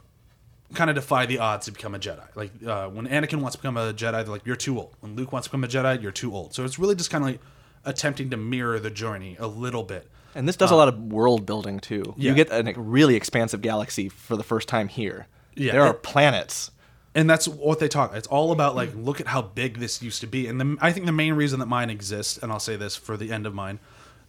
kind 0.74 0.90
of 0.90 0.96
defy 0.96 1.26
the 1.26 1.40
odds 1.40 1.66
to 1.66 1.72
become 1.72 1.96
a 1.96 2.00
Jedi. 2.00 2.24
Like 2.36 2.52
uh, 2.66 2.88
when 2.90 3.08
Anakin 3.08 3.42
wants 3.42 3.56
to 3.56 3.62
become 3.62 3.78
a 3.78 3.94
Jedi, 3.94 4.12
they're 4.12 4.24
like, 4.26 4.46
"You're 4.46 4.56
too 4.56 4.78
old." 4.78 4.96
When 5.00 5.16
Luke 5.16 5.32
wants 5.32 5.48
to 5.48 5.52
become 5.52 5.64
a 5.64 5.68
Jedi, 5.68 6.02
you're 6.02 6.12
too 6.12 6.34
old. 6.36 6.54
So 6.54 6.66
it's 6.66 6.78
really 6.80 6.96
just 6.96 7.10
kind 7.10 7.24
of 7.24 7.30
like 7.32 7.40
attempting 7.86 8.30
to 8.32 8.38
mirror 8.38 8.80
the 8.80 8.90
journey 8.90 9.36
a 9.40 9.48
little 9.48 9.84
bit. 9.84 10.10
And 10.36 10.48
this 10.48 10.56
does 10.56 10.72
a 10.72 10.76
lot 10.76 10.88
of 10.88 10.98
world 11.00 11.46
building 11.46 11.80
too. 11.80 12.14
yeah. 12.18 12.30
You 12.32 12.36
get 12.36 12.50
a 12.52 12.74
really 12.80 13.16
expansive 13.16 13.62
galaxy 13.62 14.10
for 14.10 14.36
the 14.36 14.44
first 14.44 14.68
time 14.68 14.88
here. 14.88 15.28
Yeah. 15.56 15.74
There 15.74 15.82
are 15.84 15.92
It- 15.92 16.02
planets. 16.04 16.72
and 17.14 17.30
that's 17.30 17.48
what 17.48 17.78
they 17.80 17.88
talk. 17.88 18.16
It's 18.16 18.26
all 18.28 18.52
about 18.52 18.76
like, 18.76 18.90
look 18.96 19.22
at 19.22 19.28
how 19.28 19.44
big 19.44 19.78
this 19.78 20.02
used 20.02 20.22
to 20.22 20.28
be. 20.28 20.48
And 20.48 20.60
the, 20.60 20.78
I 20.82 20.92
think 20.92 21.06
the 21.06 21.12
main 21.12 21.34
reason 21.36 21.60
that 21.60 21.68
mine 21.68 21.92
exists, 21.92 22.40
and 22.40 22.52
I'll 22.52 22.60
say 22.60 22.76
this 22.76 22.96
for 22.96 23.16
the 23.18 23.32
end 23.32 23.46
of 23.46 23.54
mine, 23.54 23.80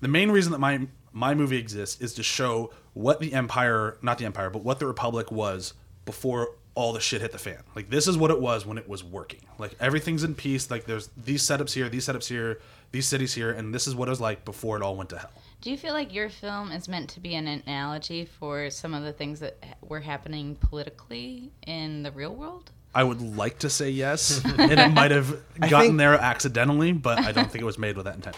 the 0.02 0.08
main 0.08 0.30
reason 0.30 0.52
that 0.52 0.58
my 0.58 0.86
my 1.16 1.32
movie 1.34 1.56
exists 1.56 1.98
is 2.02 2.12
to 2.14 2.22
show 2.24 2.70
what 2.92 3.20
the 3.20 3.32
Empire, 3.32 3.96
not 4.02 4.18
the 4.18 4.24
Empire, 4.26 4.50
but 4.50 4.62
what 4.64 4.80
the 4.80 4.86
Republic 4.86 5.30
was 5.32 5.72
before 6.04 6.50
all 6.74 6.92
the 6.92 7.00
shit 7.00 7.20
hit 7.20 7.30
the 7.32 7.38
fan. 7.38 7.62
Like 7.76 7.88
this 7.90 8.08
is 8.08 8.16
what 8.16 8.30
it 8.30 8.40
was 8.40 8.66
when 8.66 8.78
it 8.78 8.88
was 8.88 9.04
working. 9.04 9.40
Like 9.58 9.76
everything's 9.80 10.24
in 10.24 10.34
peace. 10.34 10.70
Like 10.70 10.84
there's 10.86 11.08
these 11.16 11.42
setups 11.42 11.72
here, 11.72 11.88
these 11.88 12.06
setups 12.06 12.26
here, 12.28 12.60
these 12.90 13.06
cities 13.06 13.32
here, 13.34 13.50
and 13.50 13.72
this 13.74 13.86
is 13.86 13.94
what 13.94 14.08
it 14.08 14.10
was 14.10 14.20
like 14.20 14.44
before 14.44 14.76
it 14.76 14.82
all 14.82 14.96
went 14.96 15.10
to 15.10 15.18
hell. 15.18 15.30
Do 15.60 15.70
you 15.70 15.78
feel 15.78 15.92
like 15.94 16.12
your 16.12 16.28
film 16.28 16.72
is 16.72 16.88
meant 16.88 17.08
to 17.10 17.20
be 17.20 17.34
an 17.36 17.46
analogy 17.48 18.24
for 18.26 18.68
some 18.70 18.92
of 18.92 19.02
the 19.02 19.12
things 19.12 19.40
that 19.40 19.56
were 19.80 20.00
happening 20.00 20.56
politically 20.56 21.50
in 21.66 22.02
the 22.02 22.10
real 22.10 22.34
world? 22.34 22.70
I 22.94 23.02
would 23.02 23.20
like 23.36 23.60
to 23.60 23.70
say 23.70 23.88
yes, 23.90 24.44
and 24.58 24.72
it 24.78 24.88
might 24.92 25.10
have 25.10 25.30
gotten 25.60 25.80
think- 25.88 25.98
there 25.98 26.14
accidentally, 26.14 26.92
but 26.92 27.18
I 27.20 27.32
don't 27.32 27.50
think 27.50 27.62
it 27.62 27.66
was 27.66 27.78
made 27.78 27.96
with 27.96 28.04
that 28.06 28.14
intent. 28.16 28.36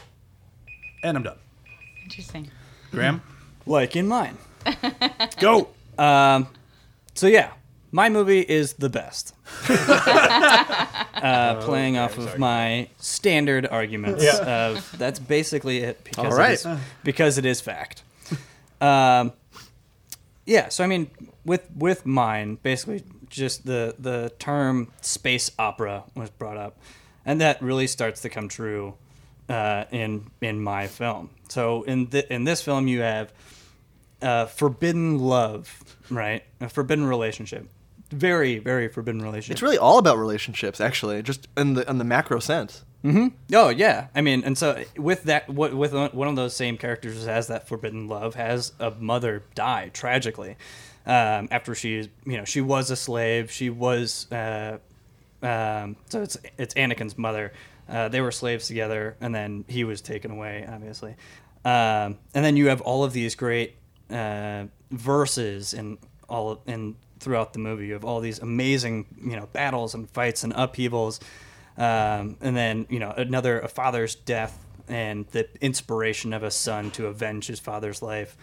And 1.02 1.16
I'm 1.16 1.22
done. 1.22 1.38
Interesting. 2.04 2.50
Graham, 2.92 3.22
Like 3.66 3.96
in 3.96 4.06
mine. 4.06 4.36
go. 5.40 5.68
Um, 5.98 6.46
So 7.16 7.26
yeah, 7.26 7.52
my 7.92 8.08
movie 8.10 8.40
is 8.40 8.74
the 8.74 8.90
best. 8.90 9.34
uh, 9.68 11.60
playing 11.62 11.96
off 11.96 12.18
of 12.18 12.38
my 12.38 12.88
standard 12.98 13.66
arguments 13.66 14.24
of 14.40 14.94
that's 14.98 15.18
basically 15.18 15.78
it 15.78 16.04
because 16.04 16.26
All 16.26 16.32
it 16.34 16.36
right. 16.36 16.52
is, 16.52 16.66
because 17.04 17.38
it 17.38 17.46
is 17.46 17.60
fact. 17.60 18.02
Um, 18.82 19.32
yeah, 20.44 20.68
so 20.68 20.84
I 20.84 20.86
mean, 20.86 21.10
with 21.44 21.68
with 21.74 22.04
mine, 22.04 22.58
basically 22.62 23.02
just 23.30 23.64
the 23.64 23.94
the 23.98 24.30
term 24.38 24.92
space 25.00 25.50
opera 25.58 26.04
was 26.14 26.28
brought 26.28 26.58
up, 26.58 26.78
and 27.24 27.40
that 27.40 27.62
really 27.62 27.86
starts 27.86 28.20
to 28.20 28.28
come 28.28 28.48
true 28.48 28.94
uh, 29.48 29.84
in 29.90 30.30
in 30.42 30.62
my 30.62 30.86
film. 30.86 31.30
So 31.48 31.82
in 31.84 32.10
the, 32.10 32.30
in 32.32 32.44
this 32.44 32.60
film, 32.60 32.88
you 32.88 33.00
have 33.00 33.32
uh, 34.26 34.46
forbidden 34.46 35.18
love, 35.18 35.96
right? 36.10 36.42
A 36.60 36.68
forbidden 36.68 37.04
relationship, 37.06 37.68
very 38.10 38.58
very 38.58 38.88
forbidden 38.88 39.22
relationship. 39.22 39.52
It's 39.52 39.62
really 39.62 39.78
all 39.78 39.98
about 39.98 40.18
relationships, 40.18 40.80
actually, 40.80 41.22
just 41.22 41.48
in 41.56 41.74
the 41.74 41.88
in 41.88 41.98
the 41.98 42.04
macro 42.04 42.40
sense. 42.40 42.84
Oh 43.52 43.68
yeah, 43.68 44.08
I 44.16 44.20
mean, 44.20 44.42
and 44.42 44.58
so 44.58 44.82
with 44.96 45.24
that, 45.24 45.48
what 45.48 45.72
with 45.74 45.92
one 45.92 46.26
of 46.26 46.34
those 46.34 46.56
same 46.56 46.76
characters 46.76 47.24
has 47.24 47.46
that 47.46 47.68
forbidden 47.68 48.08
love 48.08 48.34
has 48.34 48.72
a 48.80 48.90
mother 48.90 49.44
die 49.54 49.90
tragically 49.92 50.56
um, 51.06 51.46
after 51.52 51.74
she, 51.76 52.10
you 52.24 52.36
know, 52.36 52.44
she 52.44 52.60
was 52.60 52.90
a 52.90 52.96
slave. 52.96 53.52
She 53.52 53.70
was, 53.70 54.30
uh, 54.32 54.78
um, 55.40 55.94
so 56.08 56.20
it's 56.22 56.36
it's 56.58 56.74
Anakin's 56.74 57.16
mother. 57.16 57.52
Uh, 57.88 58.08
they 58.08 58.20
were 58.20 58.32
slaves 58.32 58.66
together, 58.66 59.16
and 59.20 59.32
then 59.32 59.64
he 59.68 59.84
was 59.84 60.00
taken 60.00 60.32
away, 60.32 60.66
obviously. 60.68 61.14
Um, 61.64 62.18
and 62.34 62.44
then 62.44 62.56
you 62.56 62.68
have 62.68 62.80
all 62.80 63.04
of 63.04 63.12
these 63.12 63.36
great 63.36 63.76
uh, 64.11 64.64
verses 64.90 65.74
in 65.74 65.98
all 66.28 66.50
of, 66.50 66.59
in 66.66 66.96
throughout 67.20 67.52
the 67.52 67.59
movie. 67.59 67.86
You 67.86 67.94
have 67.94 68.04
all 68.04 68.20
these 68.20 68.38
amazing, 68.38 69.07
you 69.22 69.36
know, 69.36 69.46
battles 69.52 69.94
and 69.94 70.09
fights 70.11 70.44
and 70.44 70.52
upheavals 70.54 71.20
um, 71.78 72.36
and 72.40 72.57
then 72.57 72.86
you 72.88 72.98
know 72.98 73.11
another 73.11 73.61
a 73.61 73.68
father's 73.68 74.14
death 74.14 74.64
and 74.88 75.26
the 75.28 75.48
inspiration 75.61 76.32
of 76.32 76.42
a 76.42 76.50
son 76.50 76.90
to 76.92 77.07
avenge 77.07 77.46
his 77.46 77.61
father's 77.61 78.00
life 78.02 78.36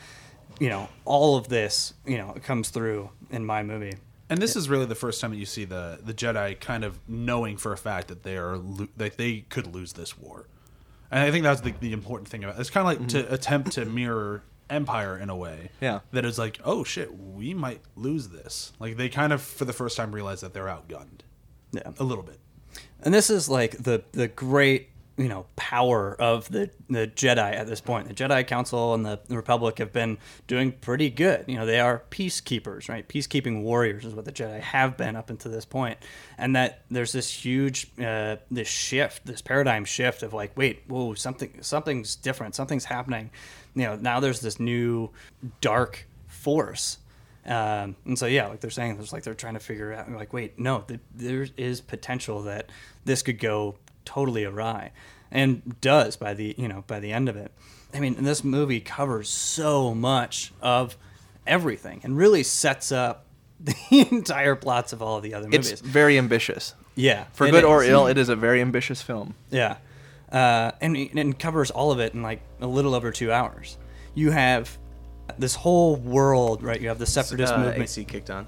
you 0.59 0.69
know 0.69 0.87
all 1.05 1.35
of 1.35 1.47
this 1.47 1.93
you 2.05 2.17
know 2.17 2.35
comes 2.43 2.69
through 2.69 3.09
in 3.31 3.45
my 3.45 3.63
movie 3.63 3.93
And 4.29 4.41
this 4.41 4.55
is 4.55 4.69
really 4.69 4.85
the 4.85 4.95
first 4.95 5.19
time 5.19 5.31
that 5.31 5.37
you 5.37 5.45
see 5.45 5.65
the 5.65 5.99
the 6.03 6.13
Jedi 6.13 6.59
kind 6.59 6.83
of 6.83 6.99
knowing 7.07 7.57
for 7.57 7.73
a 7.73 7.77
fact 7.77 8.07
that 8.07 8.23
they 8.23 8.37
are 8.37 8.57
lo- 8.57 8.87
that 8.97 9.17
they 9.17 9.45
could 9.49 9.67
lose 9.73 9.93
this 9.93 10.17
war. 10.17 10.47
And 11.11 11.21
I 11.21 11.29
think 11.31 11.43
that's 11.43 11.61
the, 11.61 11.73
the 11.79 11.91
important 11.91 12.27
thing 12.29 12.43
about 12.43 12.57
it. 12.57 12.61
It's 12.61 12.69
kind 12.71 12.87
of 12.87 12.99
like 12.99 13.07
to 13.09 13.33
attempt 13.33 13.73
to 13.73 13.85
mirror 13.85 14.43
Empire 14.73 15.17
in 15.17 15.29
a 15.29 15.35
way. 15.35 15.69
Yeah. 15.79 15.99
That 16.11 16.25
is 16.25 16.37
like, 16.37 16.59
oh 16.65 16.83
shit, 16.83 17.17
we 17.17 17.53
might 17.53 17.81
lose 17.95 18.29
this. 18.29 18.73
Like 18.79 18.97
they 18.97 19.09
kind 19.09 19.31
of 19.31 19.41
for 19.41 19.65
the 19.65 19.73
first 19.73 19.95
time 19.97 20.13
realize 20.13 20.41
that 20.41 20.53
they're 20.53 20.65
outgunned 20.65 21.21
yeah 21.71 21.91
a 21.97 22.03
little 22.03 22.23
bit. 22.23 22.39
and 23.03 23.13
this 23.13 23.29
is 23.29 23.49
like 23.49 23.77
the 23.83 24.03
the 24.11 24.27
great 24.27 24.89
you 25.17 25.27
know 25.27 25.45
power 25.55 26.15
of 26.19 26.49
the 26.49 26.69
the 26.89 27.07
Jedi 27.07 27.53
at 27.53 27.67
this 27.67 27.81
point. 27.81 28.07
The 28.07 28.13
Jedi 28.13 28.45
Council 28.45 28.93
and 28.93 29.05
the 29.05 29.19
Republic 29.29 29.77
have 29.77 29.93
been 29.93 30.17
doing 30.47 30.71
pretty 30.71 31.09
good. 31.09 31.45
You 31.47 31.57
know, 31.57 31.65
they 31.65 31.79
are 31.79 32.03
peacekeepers, 32.09 32.89
right? 32.89 33.07
Peacekeeping 33.07 33.61
warriors 33.61 34.05
is 34.05 34.15
what 34.15 34.25
the 34.25 34.31
Jedi 34.31 34.59
have 34.59 34.97
been 34.97 35.15
up 35.15 35.29
until 35.29 35.51
this 35.51 35.65
point. 35.65 35.97
and 36.37 36.55
that 36.55 36.81
there's 36.89 37.11
this 37.11 37.29
huge 37.31 37.87
uh, 37.99 38.37
this 38.49 38.67
shift, 38.67 39.25
this 39.25 39.41
paradigm 39.41 39.85
shift 39.85 40.23
of 40.23 40.33
like, 40.33 40.55
wait, 40.57 40.83
whoa, 40.87 41.13
something 41.13 41.59
something's 41.61 42.15
different, 42.15 42.55
something's 42.55 42.85
happening. 42.85 43.29
You 43.75 43.83
know, 43.83 43.95
now 43.95 44.19
there's 44.19 44.39
this 44.41 44.59
new 44.59 45.09
dark 45.61 46.07
force 46.27 46.97
um, 47.45 47.97
and 48.05 48.17
so 48.17 48.25
yeah, 48.25 48.47
like 48.47 48.61
they're 48.61 48.71
saying, 48.71 48.95
there's 48.95 49.11
like 49.11 49.23
they're 49.23 49.33
trying 49.33 49.55
to 49.55 49.59
figure 49.59 49.93
out, 49.93 50.09
like, 50.11 50.31
wait, 50.31 50.57
no, 50.57 50.79
th- 50.81 51.01
there 51.13 51.45
is 51.57 51.81
potential 51.81 52.43
that 52.43 52.69
this 53.03 53.21
could 53.21 53.39
go 53.39 53.75
totally 54.05 54.43
awry, 54.45 54.91
and 55.31 55.79
does 55.81 56.15
by 56.15 56.33
the 56.33 56.55
you 56.57 56.67
know 56.67 56.83
by 56.87 56.99
the 56.99 57.11
end 57.11 57.29
of 57.29 57.35
it. 57.35 57.51
I 57.93 57.99
mean, 57.99 58.23
this 58.23 58.43
movie 58.43 58.79
covers 58.79 59.29
so 59.29 59.93
much 59.93 60.51
of 60.61 60.97
everything 61.45 62.01
and 62.03 62.17
really 62.17 62.41
sets 62.43 62.91
up 62.91 63.25
the 63.59 63.75
entire 64.11 64.55
plots 64.55 64.93
of 64.93 65.01
all 65.01 65.17
of 65.17 65.23
the 65.23 65.33
other 65.35 65.45
movies 65.47 65.71
It's 65.71 65.81
movies. 65.81 65.93
very 65.93 66.17
ambitious. 66.17 66.73
yeah, 66.95 67.25
For 67.33 67.45
it 67.47 67.51
good 67.51 67.63
or 67.63 67.83
ill, 67.83 68.07
it 68.07 68.17
is 68.17 68.29
a 68.29 68.35
very 68.35 68.61
ambitious 68.61 69.01
film. 69.01 69.35
Yeah, 69.51 69.77
uh, 70.31 70.71
and 70.81 70.95
and 70.97 71.37
covers 71.37 71.69
all 71.71 71.91
of 71.91 71.99
it 71.99 72.13
in 72.13 72.23
like 72.23 72.41
a 72.61 72.67
little 72.67 72.95
over 72.95 73.11
two 73.11 73.31
hours. 73.31 73.77
You 74.15 74.31
have 74.31 74.77
this 75.37 75.55
whole 75.55 75.95
world, 75.95 76.61
right? 76.63 76.79
You 76.81 76.87
have 76.89 76.99
the 76.99 77.05
separatist 77.05 77.53
uh, 77.53 77.57
movement. 77.57 77.83
AC 77.83 78.03
kicked 78.05 78.29
on. 78.29 78.47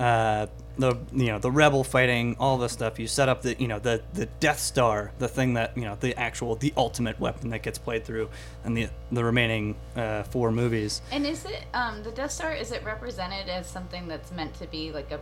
Uh, 0.00 0.46
the 0.78 0.96
you 1.12 1.26
know 1.26 1.38
the 1.38 1.50
rebel 1.50 1.84
fighting, 1.84 2.34
all 2.40 2.56
this 2.56 2.72
stuff. 2.72 2.98
You 2.98 3.06
set 3.06 3.28
up 3.28 3.42
the 3.42 3.54
you 3.58 3.68
know 3.68 3.78
the 3.78 4.02
the 4.14 4.26
Death 4.40 4.58
Star, 4.58 5.12
the 5.18 5.28
thing 5.28 5.54
that 5.54 5.76
you 5.76 5.84
know 5.84 5.96
the 6.00 6.18
actual 6.18 6.56
the 6.56 6.72
ultimate 6.76 7.20
weapon 7.20 7.50
that 7.50 7.62
gets 7.62 7.78
played 7.78 8.04
through, 8.04 8.30
and 8.64 8.76
the 8.76 8.88
the 9.12 9.22
remaining 9.22 9.76
uh, 9.96 10.22
four 10.24 10.50
movies. 10.50 11.02
And 11.12 11.26
is 11.26 11.44
it 11.44 11.64
um, 11.74 12.02
the 12.02 12.10
Death 12.10 12.32
Star? 12.32 12.54
Is 12.54 12.72
it 12.72 12.82
represented 12.82 13.48
as 13.48 13.66
something 13.68 14.08
that's 14.08 14.32
meant 14.32 14.54
to 14.54 14.66
be 14.68 14.90
like 14.90 15.10
a 15.10 15.20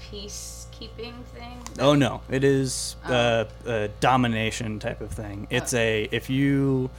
peacekeeping 0.00 1.24
thing? 1.34 1.58
Oh 1.80 1.94
no, 1.94 2.22
it 2.30 2.44
is 2.44 2.94
uh, 3.04 3.44
a 3.66 3.88
domination 3.98 4.78
type 4.78 5.00
of 5.00 5.10
thing. 5.10 5.48
It's 5.50 5.74
a 5.74 6.08
if 6.12 6.30
you 6.30 6.90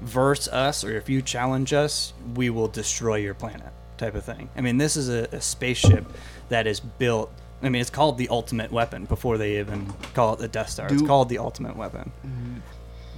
verse 0.00 0.48
us 0.48 0.84
or 0.84 0.96
if 0.96 1.08
you 1.08 1.22
challenge 1.22 1.72
us, 1.72 2.12
we 2.34 2.50
will 2.50 2.68
destroy 2.68 3.16
your 3.16 3.34
planet 3.34 3.72
type 3.98 4.14
of 4.14 4.24
thing. 4.24 4.48
I 4.56 4.60
mean, 4.60 4.78
this 4.78 4.96
is 4.96 5.08
a, 5.08 5.28
a 5.32 5.40
spaceship 5.40 6.04
that 6.48 6.66
is 6.66 6.80
built. 6.80 7.32
I 7.62 7.68
mean, 7.68 7.80
it's 7.80 7.90
called 7.90 8.18
the 8.18 8.28
ultimate 8.28 8.70
weapon 8.70 9.06
before 9.06 9.38
they 9.38 9.58
even 9.58 9.92
call 10.14 10.34
it 10.34 10.38
the 10.38 10.48
Death 10.48 10.70
Star. 10.70 10.92
it's 10.92 11.02
called 11.02 11.28
the 11.28 11.38
ultimate 11.38 11.76
weapon. 11.76 12.12
Mm-hmm. 12.26 12.56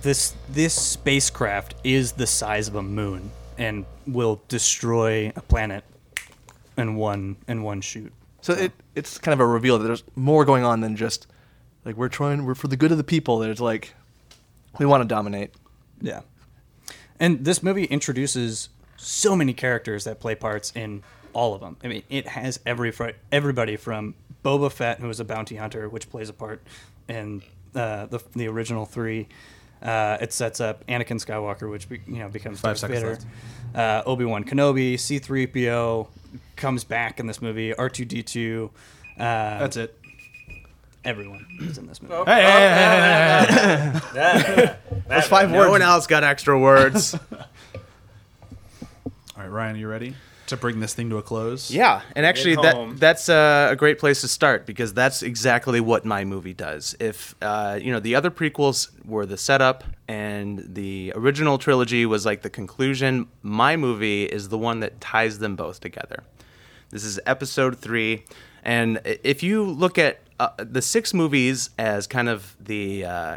This 0.03 0.35
this 0.49 0.75
spacecraft 0.75 1.75
is 1.83 2.13
the 2.13 2.27
size 2.27 2.69
of 2.69 2.77
a 2.77 2.83
moon 2.83 3.31
and 3.57 3.85
will 4.07 4.41
destroy 4.49 5.33
a 5.35 5.43
planet 5.43 5.85
in 6.77 6.95
one 6.95 7.37
in 7.49 7.63
one 7.63 7.81
shoot. 7.81 8.13
So 8.41 8.53
it 8.53 8.73
it's 8.95 9.19
kind 9.19 9.33
of 9.33 9.41
a 9.41 9.47
reveal 9.47 9.79
that 9.79 9.85
there's 9.85 10.05
more 10.15 10.45
going 10.45 10.65
on 10.65 10.81
than 10.81 10.97
just 10.97 11.27
like 11.85 11.97
we're 11.97 12.09
trying 12.09 12.45
we're 12.45 12.55
for 12.55 12.69
the 12.69 12.77
good 12.77 12.93
of 12.93 12.99
the 12.99 13.05
people. 13.05 13.39
There's 13.39 13.61
like 13.61 13.95
we 14.79 14.87
want 14.87 15.03
to 15.03 15.09
dominate. 15.09 15.53
Yeah. 16.01 16.21
And 17.19 17.45
this 17.45 17.63
movie 17.63 17.85
introduces 17.85 18.69
so 18.97 19.35
many 19.35 19.53
characters 19.53 20.05
that 20.05 20.21
play 20.21 20.35
parts 20.35 20.73
in 20.75 21.03
all 21.39 21.55
of 21.55 21.61
them. 21.61 21.77
I 21.85 21.87
mean, 21.89 22.03
it 22.11 22.27
has 22.27 22.59
every 22.67 22.93
everybody 23.31 23.77
from 23.77 24.17
Boba 24.45 24.73
Fett, 24.73 24.99
who 24.99 25.09
is 25.09 25.21
a 25.21 25.25
bounty 25.25 25.55
hunter, 25.55 25.89
which 25.89 26.11
plays 26.11 26.29
a 26.29 26.33
part 26.33 26.61
in 27.09 27.43
uh, 27.77 28.07
the 28.07 28.21
the 28.35 28.49
original 28.49 28.85
three. 28.85 29.29
Uh, 29.81 30.19
it 30.21 30.33
sets 30.33 30.61
up 30.61 30.85
Anakin 30.89 31.25
Skywalker, 31.25 31.71
which 31.71 31.89
be, 31.89 32.01
you 32.09 32.19
know 32.19 32.29
becomes 32.29 32.59
Five 32.59 32.81
Darth 32.81 32.91
Vader. 32.93 33.19
Uh, 33.73 34.03
Obi 34.05 34.25
Wan 34.25 34.43
Kenobi, 34.43 34.99
C-3PO 34.99 36.09
comes 36.57 36.83
back 36.83 37.21
in 37.21 37.29
this 37.29 37.41
movie. 37.41 37.73
R2D2. 37.73 38.65
Uh, 38.67 38.71
That's 39.19 39.77
it. 39.77 39.97
everyone 41.05 41.47
is 41.61 41.79
in 41.79 41.87
this 41.87 42.03
movie. 42.03 42.15
Hey, 42.27 42.43
hey, 42.43 43.47
hey, 43.49 43.91
hey, 44.13 44.41
hey. 44.41 44.77
That's 45.07 45.29
five 45.29 45.53
No 45.53 45.59
words. 45.59 45.71
one 45.71 45.83
else 45.83 46.09
got 46.09 46.25
extra 46.25 46.59
words. 46.59 47.15
All 47.33 47.45
right, 49.37 49.47
Ryan, 49.47 49.77
are 49.77 49.79
you 49.79 49.87
ready 49.87 50.15
to 50.49 50.57
bring 50.57 50.81
this 50.81 50.95
thing 50.95 51.11
to 51.11 51.19
a 51.19 51.23
close? 51.23 51.71
Yeah, 51.71 52.03
and 52.15 52.27
actually, 52.27 52.57
that 52.57 52.99
that's 52.99 53.29
uh, 53.29 53.69
a 53.71 53.77
great 53.77 53.99
place 53.99 54.21
to 54.23 54.29
start 54.29 54.67
because 54.67 54.93
that's 54.93 55.23
exactly 55.23 55.81
what 55.81 56.05
my 56.05 56.25
movie 56.25 56.55
does. 56.55 56.97
If 57.01 57.35
uh, 57.41 57.79
you 57.81 57.93
know, 57.93 58.01
the 58.01 58.15
other 58.15 58.31
prequels 58.31 58.89
were 59.05 59.27
the 59.27 59.37
setup, 59.37 59.85
and 60.07 60.65
the 60.75 61.13
original 61.15 61.59
trilogy 61.59 62.07
was 62.07 62.27
like 62.27 62.43
the 62.43 62.51
conclusion. 62.51 63.29
My 63.43 63.77
movie 63.77 64.25
is 64.25 64.49
the 64.49 64.59
one 64.59 64.81
that 64.81 65.01
ties 65.01 65.39
them 65.39 65.57
both 65.57 65.81
together. 65.81 66.25
This 66.91 67.05
is 67.05 67.21
Episode 67.27 67.79
three, 67.79 68.25
and 68.63 69.01
if 69.05 69.43
you 69.43 69.63
look 69.65 69.99
at 69.99 70.21
uh, 70.41 70.51
the 70.59 70.83
six 70.83 71.13
movies 71.13 71.71
as 71.79 72.07
kind 72.07 72.29
of 72.29 72.57
the 72.61 73.05
uh, 73.05 73.37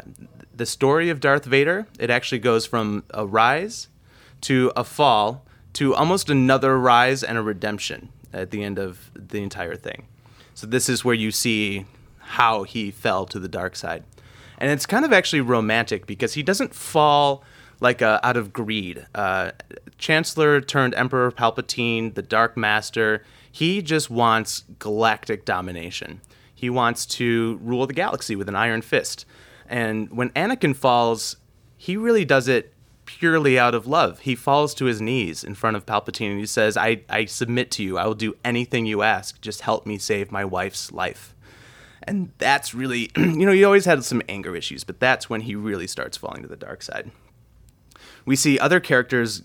the 0.54 0.66
story 0.66 1.10
of 1.10 1.20
Darth 1.20 1.44
Vader, 1.44 1.86
it 1.98 2.10
actually 2.10 2.38
goes 2.38 2.66
from 2.66 3.04
a 3.10 3.26
rise 3.26 3.88
to 4.42 4.72
a 4.76 4.84
fall 4.84 5.44
to 5.74 5.94
almost 5.94 6.30
another 6.30 6.78
rise 6.78 7.22
and 7.22 7.38
a 7.38 7.42
redemption 7.42 8.10
at 8.32 8.50
the 8.50 8.62
end 8.62 8.78
of 8.78 9.10
the 9.14 9.42
entire 9.42 9.76
thing. 9.76 10.06
So 10.54 10.66
this 10.66 10.88
is 10.88 11.04
where 11.04 11.14
you 11.14 11.30
see 11.30 11.86
how 12.18 12.62
he 12.62 12.90
fell 12.90 13.26
to 13.26 13.38
the 13.38 13.48
dark 13.48 13.76
side. 13.76 14.04
And 14.58 14.70
it's 14.70 14.86
kind 14.86 15.04
of 15.04 15.12
actually 15.12 15.40
romantic 15.40 16.06
because 16.06 16.34
he 16.34 16.42
doesn't 16.42 16.74
fall 16.74 17.42
like 17.80 18.00
uh, 18.00 18.20
out 18.22 18.36
of 18.36 18.52
greed. 18.52 19.06
Uh, 19.14 19.50
Chancellor 19.98 20.60
turned 20.60 20.94
Emperor 20.94 21.32
Palpatine, 21.32 22.14
the 22.14 22.22
Dark 22.22 22.56
Master. 22.56 23.24
He 23.50 23.82
just 23.82 24.08
wants 24.08 24.64
galactic 24.78 25.44
domination. 25.44 26.20
He 26.54 26.70
wants 26.70 27.04
to 27.06 27.58
rule 27.60 27.86
the 27.88 27.92
galaxy 27.92 28.36
with 28.36 28.48
an 28.48 28.54
iron 28.54 28.82
fist. 28.82 29.26
And 29.68 30.10
when 30.10 30.30
Anakin 30.30 30.76
falls, 30.76 31.36
he 31.76 31.96
really 31.96 32.24
does 32.24 32.46
it 32.46 32.72
purely 33.18 33.58
out 33.58 33.74
of 33.74 33.86
love. 33.86 34.20
He 34.20 34.34
falls 34.34 34.74
to 34.74 34.86
his 34.86 35.00
knees 35.00 35.44
in 35.44 35.54
front 35.54 35.76
of 35.76 35.84
Palpatine 35.84 36.30
and 36.30 36.40
he 36.40 36.46
says, 36.46 36.76
I, 36.76 37.02
I 37.10 37.26
submit 37.26 37.70
to 37.72 37.82
you. 37.82 37.98
I 37.98 38.06
will 38.06 38.14
do 38.14 38.36
anything 38.42 38.86
you 38.86 39.02
ask. 39.02 39.40
Just 39.40 39.60
help 39.60 39.86
me 39.86 39.98
save 39.98 40.32
my 40.32 40.44
wife's 40.44 40.90
life. 40.90 41.34
And 42.04 42.32
that's 42.38 42.74
really, 42.74 43.10
you 43.16 43.46
know, 43.46 43.52
he 43.52 43.64
always 43.64 43.84
had 43.84 44.02
some 44.02 44.22
anger 44.28 44.56
issues, 44.56 44.82
but 44.82 44.98
that's 44.98 45.28
when 45.28 45.42
he 45.42 45.54
really 45.54 45.86
starts 45.86 46.16
falling 46.16 46.42
to 46.42 46.48
the 46.48 46.56
dark 46.56 46.82
side. 46.82 47.10
We 48.24 48.34
see 48.34 48.58
other 48.58 48.80
characters 48.80 49.42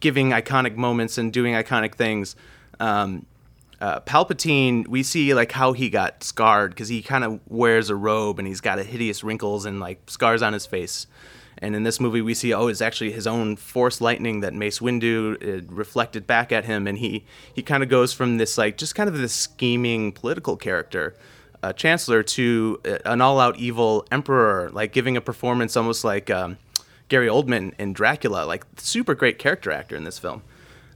giving 0.00 0.30
iconic 0.30 0.76
moments 0.76 1.18
and 1.18 1.32
doing 1.32 1.54
iconic 1.54 1.94
things. 1.94 2.36
Um, 2.80 3.26
uh, 3.80 4.00
Palpatine, 4.00 4.88
we 4.88 5.02
see 5.02 5.34
like 5.34 5.52
how 5.52 5.74
he 5.74 5.90
got 5.90 6.24
scarred 6.24 6.70
because 6.70 6.88
he 6.88 7.02
kind 7.02 7.22
of 7.22 7.40
wears 7.48 7.90
a 7.90 7.96
robe 7.96 8.38
and 8.38 8.48
he's 8.48 8.62
got 8.62 8.78
a 8.78 8.82
hideous 8.82 9.22
wrinkles 9.22 9.66
and 9.66 9.78
like 9.78 10.08
scars 10.08 10.40
on 10.40 10.54
his 10.54 10.64
face. 10.64 11.06
And 11.64 11.74
in 11.74 11.82
this 11.82 11.98
movie, 11.98 12.20
we 12.20 12.34
see 12.34 12.52
oh, 12.52 12.66
it's 12.66 12.82
actually 12.82 13.12
his 13.12 13.26
own 13.26 13.56
Force 13.56 14.02
lightning 14.02 14.40
that 14.40 14.52
Mace 14.52 14.80
Windu 14.80 15.36
uh, 15.42 15.64
reflected 15.74 16.26
back 16.26 16.52
at 16.52 16.66
him, 16.66 16.86
and 16.86 16.98
he 16.98 17.24
he 17.54 17.62
kind 17.62 17.82
of 17.82 17.88
goes 17.88 18.12
from 18.12 18.36
this 18.36 18.58
like 18.58 18.76
just 18.76 18.94
kind 18.94 19.08
of 19.08 19.16
this 19.16 19.32
scheming 19.32 20.12
political 20.12 20.58
character, 20.58 21.16
uh, 21.62 21.72
Chancellor, 21.72 22.22
to 22.22 22.80
uh, 22.84 22.98
an 23.06 23.22
all-out 23.22 23.56
evil 23.56 24.06
Emperor, 24.12 24.68
like 24.72 24.92
giving 24.92 25.16
a 25.16 25.22
performance 25.22 25.74
almost 25.74 26.04
like 26.04 26.28
um, 26.28 26.58
Gary 27.08 27.28
Oldman 27.28 27.72
in 27.78 27.94
Dracula, 27.94 28.44
like 28.44 28.66
super 28.76 29.14
great 29.14 29.38
character 29.38 29.72
actor 29.72 29.96
in 29.96 30.04
this 30.04 30.18
film. 30.18 30.42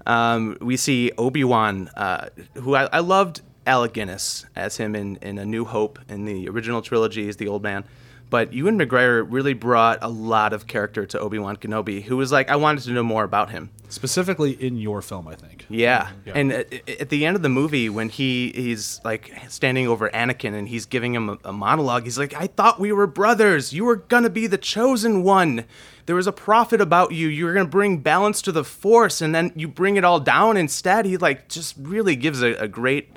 Um, 0.04 0.58
we 0.60 0.76
see 0.76 1.12
Obi 1.16 1.44
Wan, 1.44 1.88
uh, 1.96 2.28
who 2.54 2.74
I, 2.74 2.88
I 2.92 3.00
loved 3.00 3.40
Alec 3.66 3.94
Guinness 3.94 4.44
as 4.54 4.76
him 4.76 4.94
in, 4.94 5.16
in 5.22 5.38
A 5.38 5.46
New 5.46 5.64
Hope 5.64 5.98
in 6.08 6.26
the 6.26 6.48
original 6.48 6.82
trilogy 6.82 7.26
as 7.26 7.38
the 7.38 7.48
old 7.48 7.62
man. 7.62 7.84
But 8.30 8.52
Ewan 8.52 8.78
McGregor 8.78 9.26
really 9.28 9.54
brought 9.54 9.98
a 10.02 10.08
lot 10.08 10.52
of 10.52 10.66
character 10.66 11.06
to 11.06 11.18
Obi 11.18 11.38
Wan 11.38 11.56
Kenobi, 11.56 12.02
who 12.02 12.16
was 12.16 12.30
like, 12.30 12.50
I 12.50 12.56
wanted 12.56 12.84
to 12.84 12.90
know 12.90 13.02
more 13.02 13.24
about 13.24 13.50
him. 13.50 13.70
Specifically 13.88 14.52
in 14.52 14.76
your 14.76 15.00
film, 15.00 15.26
I 15.26 15.34
think. 15.34 15.64
Yeah. 15.70 16.10
Yeah. 16.26 16.34
And 16.34 16.52
at, 16.52 16.88
at 16.88 17.08
the 17.08 17.24
end 17.24 17.36
of 17.36 17.42
the 17.42 17.48
movie, 17.48 17.88
when 17.88 18.10
he 18.10 18.52
he's 18.54 19.00
like 19.02 19.32
standing 19.48 19.88
over 19.88 20.10
Anakin 20.10 20.52
and 20.52 20.68
he's 20.68 20.84
giving 20.84 21.14
him 21.14 21.30
a, 21.30 21.38
a 21.46 21.52
monologue, 21.52 22.04
he's 22.04 22.18
like, 22.18 22.34
"I 22.34 22.48
thought 22.48 22.78
we 22.78 22.92
were 22.92 23.06
brothers. 23.06 23.72
You 23.72 23.84
were 23.86 23.96
gonna 23.96 24.28
be 24.30 24.46
the 24.46 24.58
chosen 24.58 25.22
one. 25.22 25.64
There 26.04 26.16
was 26.16 26.26
a 26.26 26.32
prophet 26.32 26.82
about 26.82 27.12
you. 27.12 27.28
You 27.28 27.46
were 27.46 27.54
gonna 27.54 27.66
bring 27.68 27.98
balance 27.98 28.42
to 28.42 28.52
the 28.52 28.64
Force, 28.64 29.22
and 29.22 29.34
then 29.34 29.52
you 29.56 29.68
bring 29.68 29.96
it 29.96 30.04
all 30.04 30.20
down 30.20 30.58
instead." 30.58 31.06
He 31.06 31.16
like 31.16 31.48
just 31.48 31.74
really 31.78 32.14
gives 32.16 32.42
a, 32.42 32.52
a 32.54 32.68
great 32.68 33.10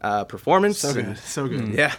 uh, 0.00 0.24
performance. 0.24 0.78
So 0.78 0.94
good. 0.94 1.18
So 1.18 1.48
good. 1.48 1.74
Yeah. 1.74 1.94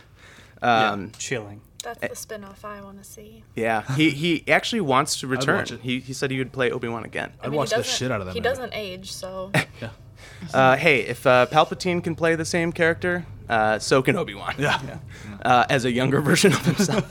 Um, 0.62 1.12
Chilling. 1.18 1.62
That's 1.86 2.10
the 2.10 2.16
spin-off 2.16 2.66
I 2.66 2.82
want 2.82 2.98
to 2.98 3.04
see. 3.10 3.44
yeah. 3.56 3.84
He 3.96 4.10
he 4.12 4.44
actually 4.52 4.82
wants 4.82 5.20
to 5.22 5.28
return. 5.36 5.66
He 5.82 6.00
he 6.02 6.12
said 6.14 6.30
he 6.32 6.38
would 6.40 6.52
play 6.52 6.70
Obi 6.72 6.88
Wan 6.90 7.06
again. 7.06 7.32
I'd 7.42 7.52
watch 7.54 7.70
the 7.70 7.84
shit 7.84 8.12
out 8.12 8.20
of 8.20 8.26
that. 8.28 8.34
He 8.34 8.40
movie. 8.42 8.50
doesn't 8.50 8.74
age, 8.74 9.12
so 9.14 9.52
Uh, 10.54 10.76
hey, 10.76 11.02
if 11.02 11.26
uh, 11.26 11.46
Palpatine 11.50 12.04
can 12.04 12.14
play 12.16 12.36
the 12.36 12.46
same 12.46 12.72
character, 12.72 13.26
uh, 13.48 13.80
so 13.80 14.02
can 14.02 14.16
Obi 14.18 14.34
Wan. 14.36 14.54
Yeah. 14.58 14.80
Uh, 15.42 15.64
as 15.70 15.86
a 15.86 15.92
younger 15.92 16.22
version 16.22 16.52
of 16.52 16.66
himself. 16.66 17.06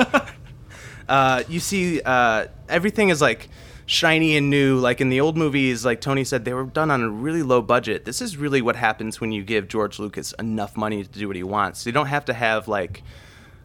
uh, 1.09 1.45
you 1.49 1.61
see, 1.61 2.01
uh, 2.05 2.47
everything 2.69 3.09
is 3.11 3.21
like 3.23 3.49
shiny 3.87 4.37
and 4.37 4.51
new. 4.51 4.77
Like 4.79 5.01
in 5.01 5.09
the 5.09 5.21
old 5.21 5.37
movies, 5.37 5.85
like 5.85 6.01
Tony 6.01 6.25
said, 6.25 6.45
they 6.45 6.53
were 6.53 6.65
done 6.65 6.91
on 6.91 7.01
a 7.01 7.09
really 7.09 7.43
low 7.45 7.63
budget. 7.63 8.05
This 8.05 8.21
is 8.21 8.37
really 8.37 8.61
what 8.61 8.75
happens 8.75 9.21
when 9.21 9.31
you 9.31 9.45
give 9.45 9.69
George 9.69 10.01
Lucas 10.01 10.33
enough 10.41 10.77
money 10.77 11.05
to 11.05 11.09
do 11.09 11.29
what 11.29 11.37
he 11.37 11.45
wants. 11.45 11.87
You 11.87 11.93
don't 11.93 12.07
have 12.07 12.25
to 12.25 12.33
have 12.35 12.67
like 12.67 13.05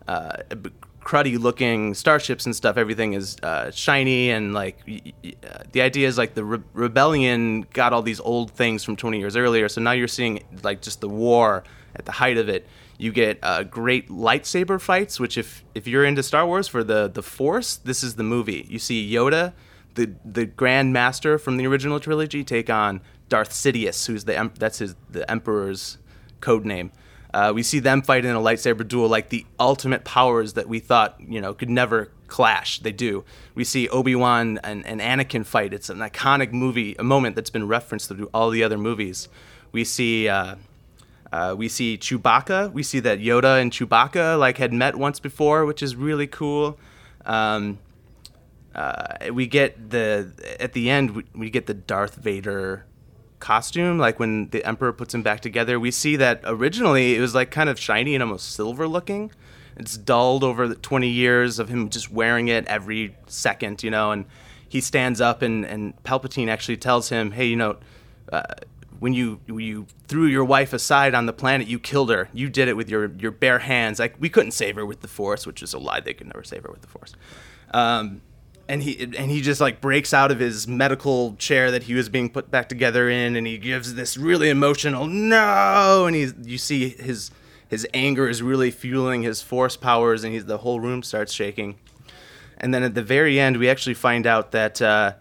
uh, 0.08 0.44
b- 0.62 0.70
cruddy 1.10 1.40
looking 1.40 1.96
starships 1.96 2.46
and 2.46 2.56
stuff. 2.56 2.78
Everything 2.78 3.14
is 3.14 3.36
uh, 3.42 3.72
shiny 3.72 4.30
and 4.30 4.54
like 4.54 4.78
y- 4.88 5.02
y- 5.24 5.34
uh, 5.44 5.64
the 5.72 5.82
idea 5.82 6.08
is 6.08 6.20
like 6.20 6.36
the 6.36 6.44
re- 6.44 6.64
rebellion 6.74 7.66
got 7.74 7.94
all 7.94 8.04
these 8.04 8.20
old 8.20 8.52
things 8.52 8.84
from 8.84 8.96
20 8.96 9.18
years 9.18 9.36
earlier. 9.36 9.68
So 9.70 9.82
now 9.82 9.94
you're 9.94 10.08
seeing 10.08 10.44
like 10.62 10.84
just 10.84 11.02
the 11.02 11.10
war 11.10 11.64
at 11.96 12.06
the 12.06 12.12
height 12.12 12.38
of 12.38 12.48
it. 12.48 12.68
You 13.00 13.12
get 13.12 13.40
uh, 13.42 13.64
great 13.64 14.10
lightsaber 14.10 14.80
fights, 14.80 15.20
which 15.20 15.36
if 15.36 15.64
if 15.74 15.88
you're 15.88 16.06
into 16.06 16.22
Star 16.22 16.46
Wars 16.46 16.68
for 16.68 16.84
the 16.84 17.08
the 17.08 17.24
Force, 17.24 17.78
this 17.78 18.04
is 18.04 18.16
the 18.16 18.24
movie. 18.24 18.68
You 18.70 18.78
see 18.78 19.12
Yoda, 19.12 19.54
the 19.96 20.14
the 20.24 20.46
Grand 20.46 20.94
Master 20.94 21.40
from 21.40 21.58
the 21.58 21.66
original 21.66 22.00
trilogy, 22.00 22.44
take 22.44 22.70
on 22.70 23.02
Darth 23.30 23.50
Sidious, 23.52 24.06
who's 24.06 24.26
the 24.26 24.52
that's 24.60 24.78
his 24.78 24.96
the 25.10 25.30
Emperor's 25.32 25.98
code 26.40 26.66
name. 26.66 26.92
Uh, 27.34 27.52
we 27.54 27.62
see 27.62 27.80
them 27.80 28.02
fight 28.02 28.26
in 28.26 28.36
a 28.36 28.40
lightsaber 28.40 28.88
duel, 28.88 29.08
like 29.08 29.30
the 29.30 29.46
ultimate 29.60 30.04
powers 30.04 30.54
that 30.54 30.68
we 30.68 30.80
thought 30.80 31.16
you 31.28 31.40
know 31.40 31.54
could 31.54 31.70
never 31.70 32.12
clash. 32.28 32.80
They 32.80 32.92
do. 32.92 33.24
We 33.56 33.64
see 33.64 33.88
Obi 33.90 34.16
Wan 34.16 34.60
and, 34.64 34.86
and 34.86 35.00
Anakin 35.00 35.46
fight. 35.46 35.74
It's 35.74 35.90
an 35.90 36.00
iconic 36.00 36.52
movie, 36.52 36.96
a 36.98 37.04
moment 37.04 37.36
that's 37.36 37.50
been 37.50 37.68
referenced 37.68 38.10
through 38.10 38.30
all 38.34 38.50
the 38.50 38.64
other 38.64 38.78
movies. 38.78 39.30
We 39.72 39.84
see. 39.84 40.28
Uh, 40.28 40.56
uh, 41.32 41.54
we 41.56 41.68
see 41.68 41.96
Chewbacca. 41.96 42.72
We 42.74 42.82
see 42.82 43.00
that 43.02 43.20
Yoda 43.20 43.62
and 43.62 43.72
Chewbacca 43.72 44.40
like 44.40 44.58
had 44.58 44.74
met 44.74 44.96
once 44.96 45.20
before, 45.20 45.64
which 45.64 45.84
is 45.84 45.96
really 45.96 46.26
cool. 46.26 46.80
Um, 47.24 47.78
uh, 48.74 49.32
we 49.32 49.46
get 49.46 49.92
the 49.92 50.32
at 50.60 50.74
the 50.74 50.90
end 50.90 51.12
we, 51.12 51.26
we 51.36 51.50
get 51.50 51.68
the 51.68 51.74
Darth 51.74 52.16
Vader 52.16 52.86
costume 53.40 53.98
like 53.98 54.20
when 54.20 54.50
the 54.50 54.64
emperor 54.66 54.92
puts 54.92 55.14
him 55.14 55.24
back 55.24 55.40
together 55.40 55.80
we 55.80 55.92
see 55.92 56.16
that 56.16 56.42
originally 56.44 57.16
it 57.16 57.22
was 57.22 57.34
like 57.34 57.52
kind 57.52 57.70
of 57.70 57.80
shiny 57.80 58.14
and 58.16 58.24
almost 58.24 58.52
silver 58.52 58.88
looking. 58.88 59.32
It's 59.78 59.96
dulled 59.96 60.44
over 60.44 60.68
the 60.68 60.76
20 60.76 61.08
years 61.08 61.58
of 61.58 61.70
him 61.70 61.90
just 61.90 62.12
wearing 62.12 62.50
it 62.50 62.66
every 62.68 63.16
second 63.28 63.82
you 63.84 63.92
know 63.92 64.12
and 64.12 64.26
he 64.68 64.82
stands 64.82 65.20
up 65.22 65.42
and, 65.42 65.66
and 65.66 65.94
palpatine 66.04 66.50
actually 66.50 66.78
tells 66.78 67.10
him 67.10 67.32
hey 67.32 67.46
you 67.46 67.56
know 67.56 67.78
uh, 68.32 68.44
when 69.00 69.14
you 69.14 69.40
you 69.48 69.88
threw 70.08 70.26
your 70.26 70.44
wife 70.44 70.74
aside 70.74 71.16
on 71.16 71.26
the 71.26 71.34
planet 71.34 71.68
you 71.68 71.80
killed 71.80 72.10
her. 72.10 72.30
You 72.34 72.50
did 72.50 72.68
it 72.68 72.76
with 72.76 72.90
your 72.90 73.12
your 73.18 73.32
bare 73.32 73.60
hands. 73.60 74.00
Like 74.00 74.16
we 74.20 74.30
couldn't 74.30 74.52
save 74.52 74.76
her 74.76 74.86
with 74.86 75.02
the 75.02 75.08
force 75.08 75.48
which 75.48 75.64
is 75.64 75.74
a 75.74 75.80
lie. 75.80 76.02
They 76.02 76.14
could 76.14 76.28
never 76.28 76.44
save 76.44 76.64
her 76.64 76.72
with 76.72 76.82
the 76.82 76.88
force. 76.88 77.14
Um, 77.74 78.22
and 78.70 78.84
he 78.84 79.02
and 79.02 79.32
he 79.32 79.42
just 79.42 79.60
like 79.60 79.82
breaks 79.82 80.14
out 80.14 80.32
of 80.32 80.40
his 80.40 80.68
medical 80.68 81.36
chair 81.36 81.72
that 81.72 81.84
he 81.84 81.96
was 81.96 82.08
being 82.08 82.30
put 82.30 82.52
back 82.52 82.70
together 82.70 83.10
in 83.10 83.36
and 83.36 83.48
he 83.48 83.58
gives 83.58 83.96
this 83.96 84.16
really 84.16 84.50
emotional 84.50 85.08
no! 85.08 86.06
And 86.06 86.16
he's 86.16 86.36
you 86.44 86.60
see 86.60 86.90
his 86.90 87.32
his 87.68 87.88
anger 87.94 88.30
is 88.30 88.44
really 88.44 88.70
fueling 88.70 89.24
his 89.24 89.42
force 89.42 89.76
powers 89.76 90.24
and 90.24 90.34
he's 90.34 90.46
the 90.46 90.60
whole 90.60 90.80
room 90.80 91.02
starts 91.02 91.34
shaking. 91.34 91.76
And 92.58 92.74
then 92.74 92.84
at 92.84 92.94
the 92.94 93.02
very 93.02 93.40
end 93.40 93.58
we 93.58 93.68
actually 93.68 93.96
find 93.96 94.28
out 94.28 94.52
that 94.52 94.82
uh, 94.82 95.14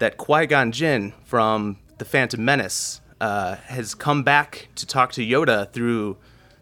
that 0.00 0.16
Qui-Gon 0.16 0.72
Jinn 0.72 1.14
from 1.24 1.78
the 1.98 2.04
Phantom 2.04 2.44
Menace 2.44 3.00
uh, 3.20 3.56
has 3.66 3.94
come 3.94 4.24
back 4.24 4.68
to 4.74 4.84
talk 4.84 5.12
to 5.12 5.24
Yoda 5.24 5.72
through 5.72 6.16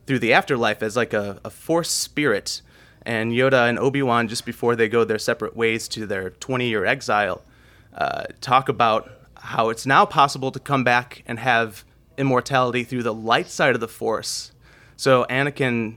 through 0.07 0.19
the 0.19 0.35
afterlife 0.35 0.83
as 0.83 0.97
like 0.97 1.15
a, 1.15 1.41
a 1.47 1.51
force 1.51 1.91
spirit 1.91 2.61
and 3.07 3.33
Yoda 3.33 3.69
and 3.69 3.79
Obi 3.79 4.03
Wan, 4.03 4.27
just 4.29 4.45
before 4.45 4.75
they 4.77 4.89
go 4.89 5.05
their 5.05 5.19
separate 5.19 5.57
ways 5.57 5.87
to 5.89 6.05
their 6.07 6.31
20 6.31 6.69
year 6.69 6.85
exile, 6.85 7.43
uh, 7.95 8.25
talk 8.41 8.69
about 8.69 9.11
how 9.37 9.71
it's 9.71 9.87
now 9.87 10.05
possible 10.05 10.51
to 10.51 10.59
come 10.59 10.83
back 10.83 11.23
and 11.27 11.39
have 11.39 11.85
immortality 12.19 12.83
through 12.83 13.05
the 13.05 13.15
light 13.15 13.49
side 13.49 13.75
of 13.75 13.81
the 13.81 13.89
Force. 13.89 14.51
So 14.97 15.25
Anakin 15.31 15.97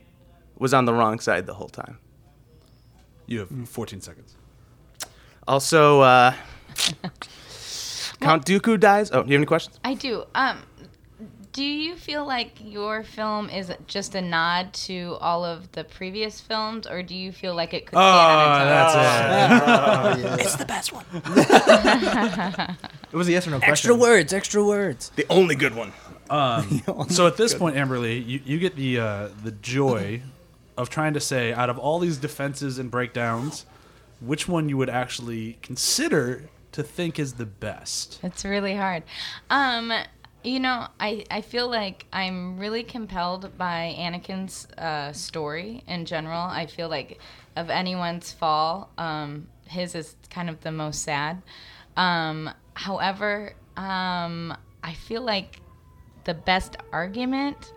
was 0.58 0.74
on 0.74 0.86
the 0.86 0.94
wrong 0.94 1.20
side 1.20 1.48
the 1.48 1.56
whole 1.56 1.70
time. 1.70 1.98
You 3.26 3.40
have 3.40 3.70
14 3.70 4.02
seconds. 4.02 4.36
Also, 5.48 6.02
uh, 6.02 6.34
Count 8.22 8.46
Dooku 8.46 8.80
dies. 8.80 9.10
Oh, 9.12 9.24
do 9.24 9.30
you 9.30 9.34
have 9.34 9.40
any 9.40 9.46
questions? 9.46 9.80
I 9.84 9.96
do. 9.96 10.26
Um, 10.36 10.62
do 11.52 11.64
you 11.64 11.96
feel 11.96 12.26
like 12.26 12.52
your 12.64 13.04
film 13.04 13.50
is 13.50 13.72
just 13.88 14.16
a 14.16 14.22
nod 14.22 14.74
to 14.74 15.18
all 15.20 15.44
of 15.44 15.72
the 15.72 15.84
previous 15.84 16.40
films, 16.40 16.86
or 16.86 17.02
do 17.02 17.16
you 17.16 17.32
feel 17.32 17.56
like 17.56 17.74
it 17.74 17.86
could 17.86 17.98
stand 17.98 18.02
on 18.06 18.68
its 18.86 18.96
own? 18.96 20.22
that's 20.22 20.40
it. 20.40 20.40
It's 20.46 20.56
the 20.56 20.66
best 20.66 20.94
one. 20.94 21.06
It 23.12 23.16
was 23.16 23.28
a 23.28 23.32
yes 23.32 23.48
or 23.48 23.52
no 23.52 23.58
question. 23.58 23.72
Extra 23.72 23.96
words, 23.96 24.34
extra 24.34 24.64
words. 24.64 25.10
The 25.16 25.26
only 25.30 25.56
good 25.56 25.76
one. 25.76 25.94
So 27.10 27.26
at 27.26 27.38
this 27.38 27.56
point, 27.56 27.76
Amberly, 27.76 28.24
you, 28.24 28.40
you 28.46 28.60
get 28.60 28.76
the 28.76 29.00
uh, 29.00 29.30
the 29.44 29.52
joy 29.52 30.22
of 30.78 30.90
trying 30.92 31.16
to 31.16 31.20
say 31.20 31.52
out 31.52 31.72
of 31.72 31.80
all 31.80 31.98
these 31.98 32.18
defenses 32.18 32.78
and 32.78 32.92
breakdowns, 32.92 33.66
which 34.22 34.48
one 34.48 34.70
you 34.70 34.78
would 34.78 34.90
actually 34.92 35.58
consider 35.64 36.44
to 36.74 36.84
think 36.84 37.18
is 37.18 37.34
the 37.34 37.48
best. 37.48 38.20
It's 38.22 38.46
really 38.46 38.76
hard. 38.76 39.02
Um, 39.50 39.92
you 40.44 40.60
know, 40.60 40.88
I, 41.00 41.26
I 41.30 41.42
feel 41.42 41.70
like 41.70 42.06
I'm 42.14 42.58
really 42.58 42.84
compelled 42.84 43.58
by 43.58 43.96
Anakin's 43.98 44.68
uh, 44.78 45.12
story 45.12 45.84
in 45.88 46.06
general. 46.06 46.42
I 46.42 46.66
feel 46.66 46.88
like 46.90 47.20
of 47.56 47.70
anyone's 47.70 48.32
fall, 48.32 48.90
um, 48.98 49.48
his 49.68 49.96
is 49.96 50.16
kind 50.30 50.50
of 50.50 50.62
the 50.62 50.72
most 50.72 51.04
sad. 51.04 51.42
Um, 51.98 52.50
however, 52.74 53.54
um, 53.76 54.56
I 54.84 54.94
feel 54.94 55.22
like 55.22 55.60
the 56.24 56.34
best 56.34 56.78
argument 56.92 57.74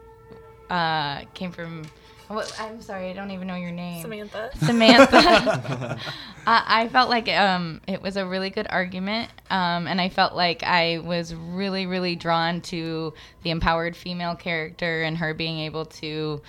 uh, 0.71 1.23
came 1.35 1.53
from. 1.53 1.85
What, 2.29 2.55
I'm 2.61 2.81
sorry, 2.81 3.11
I 3.11 3.13
don't 3.13 3.31
even 3.31 3.47
know 3.47 3.57
your 3.57 3.71
name. 3.71 4.03
Samantha. 4.03 4.51
Samantha. 4.59 5.99
I, 6.47 6.65
I 6.85 6.89
felt 6.89 7.11
like 7.11 7.29
um, 7.29 7.81
it 7.87 8.01
was 8.01 8.17
a 8.17 8.27
really 8.27 8.51
good 8.51 8.67
argument, 8.71 9.31
um, 9.51 9.87
and 9.87 10.01
I 10.01 10.09
felt 10.09 10.35
like 10.35 10.63
I 10.63 10.99
was 10.99 11.35
really, 11.35 11.87
really 11.87 12.17
drawn 12.17 12.61
to 12.63 13.13
the 13.43 13.51
empowered 13.51 13.97
female 13.97 14.35
character 14.35 15.03
and 15.03 15.19
her 15.19 15.35
being 15.35 15.59
able 15.61 15.85
to, 15.87 16.41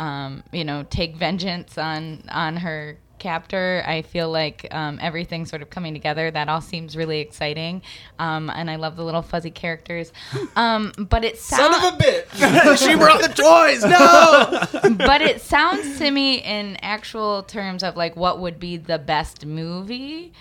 um, 0.00 0.42
you 0.50 0.64
know, 0.64 0.84
take 0.88 1.14
vengeance 1.14 1.78
on 1.78 2.24
on 2.30 2.56
her 2.56 2.98
captor. 3.18 3.84
I 3.86 4.00
feel 4.00 4.30
like 4.30 4.66
um, 4.70 4.98
everything 5.00 5.44
sort 5.44 5.60
of 5.60 5.68
coming 5.68 5.92
together. 5.92 6.30
That 6.30 6.48
all 6.48 6.62
seems 6.62 6.96
really 6.96 7.20
exciting, 7.20 7.82
um, 8.18 8.50
and 8.50 8.70
I 8.70 8.76
love 8.76 8.96
the 8.96 9.04
little 9.04 9.22
fuzzy 9.22 9.52
characters. 9.52 10.12
Um, 10.56 10.92
but 10.98 11.24
it 11.24 11.38
sounds 11.38 11.76
a 11.76 11.96
bitch! 11.96 12.78
she 12.86 12.94
brought 12.96 13.22
the 13.22 13.28
toys. 13.28 13.84
No. 13.84 14.96
but 14.96 15.22
it 15.22 15.40
sounds 15.40 15.98
to 15.98 16.10
me 16.10 16.36
in 16.42 16.76
actual 16.82 17.44
terms 17.44 17.82
of 17.82 17.96
like 17.96 18.16
what 18.16 18.40
would 18.40 18.58
be 18.58 18.76
the 18.76 18.98
best 18.98 19.46
movie. 19.46 20.32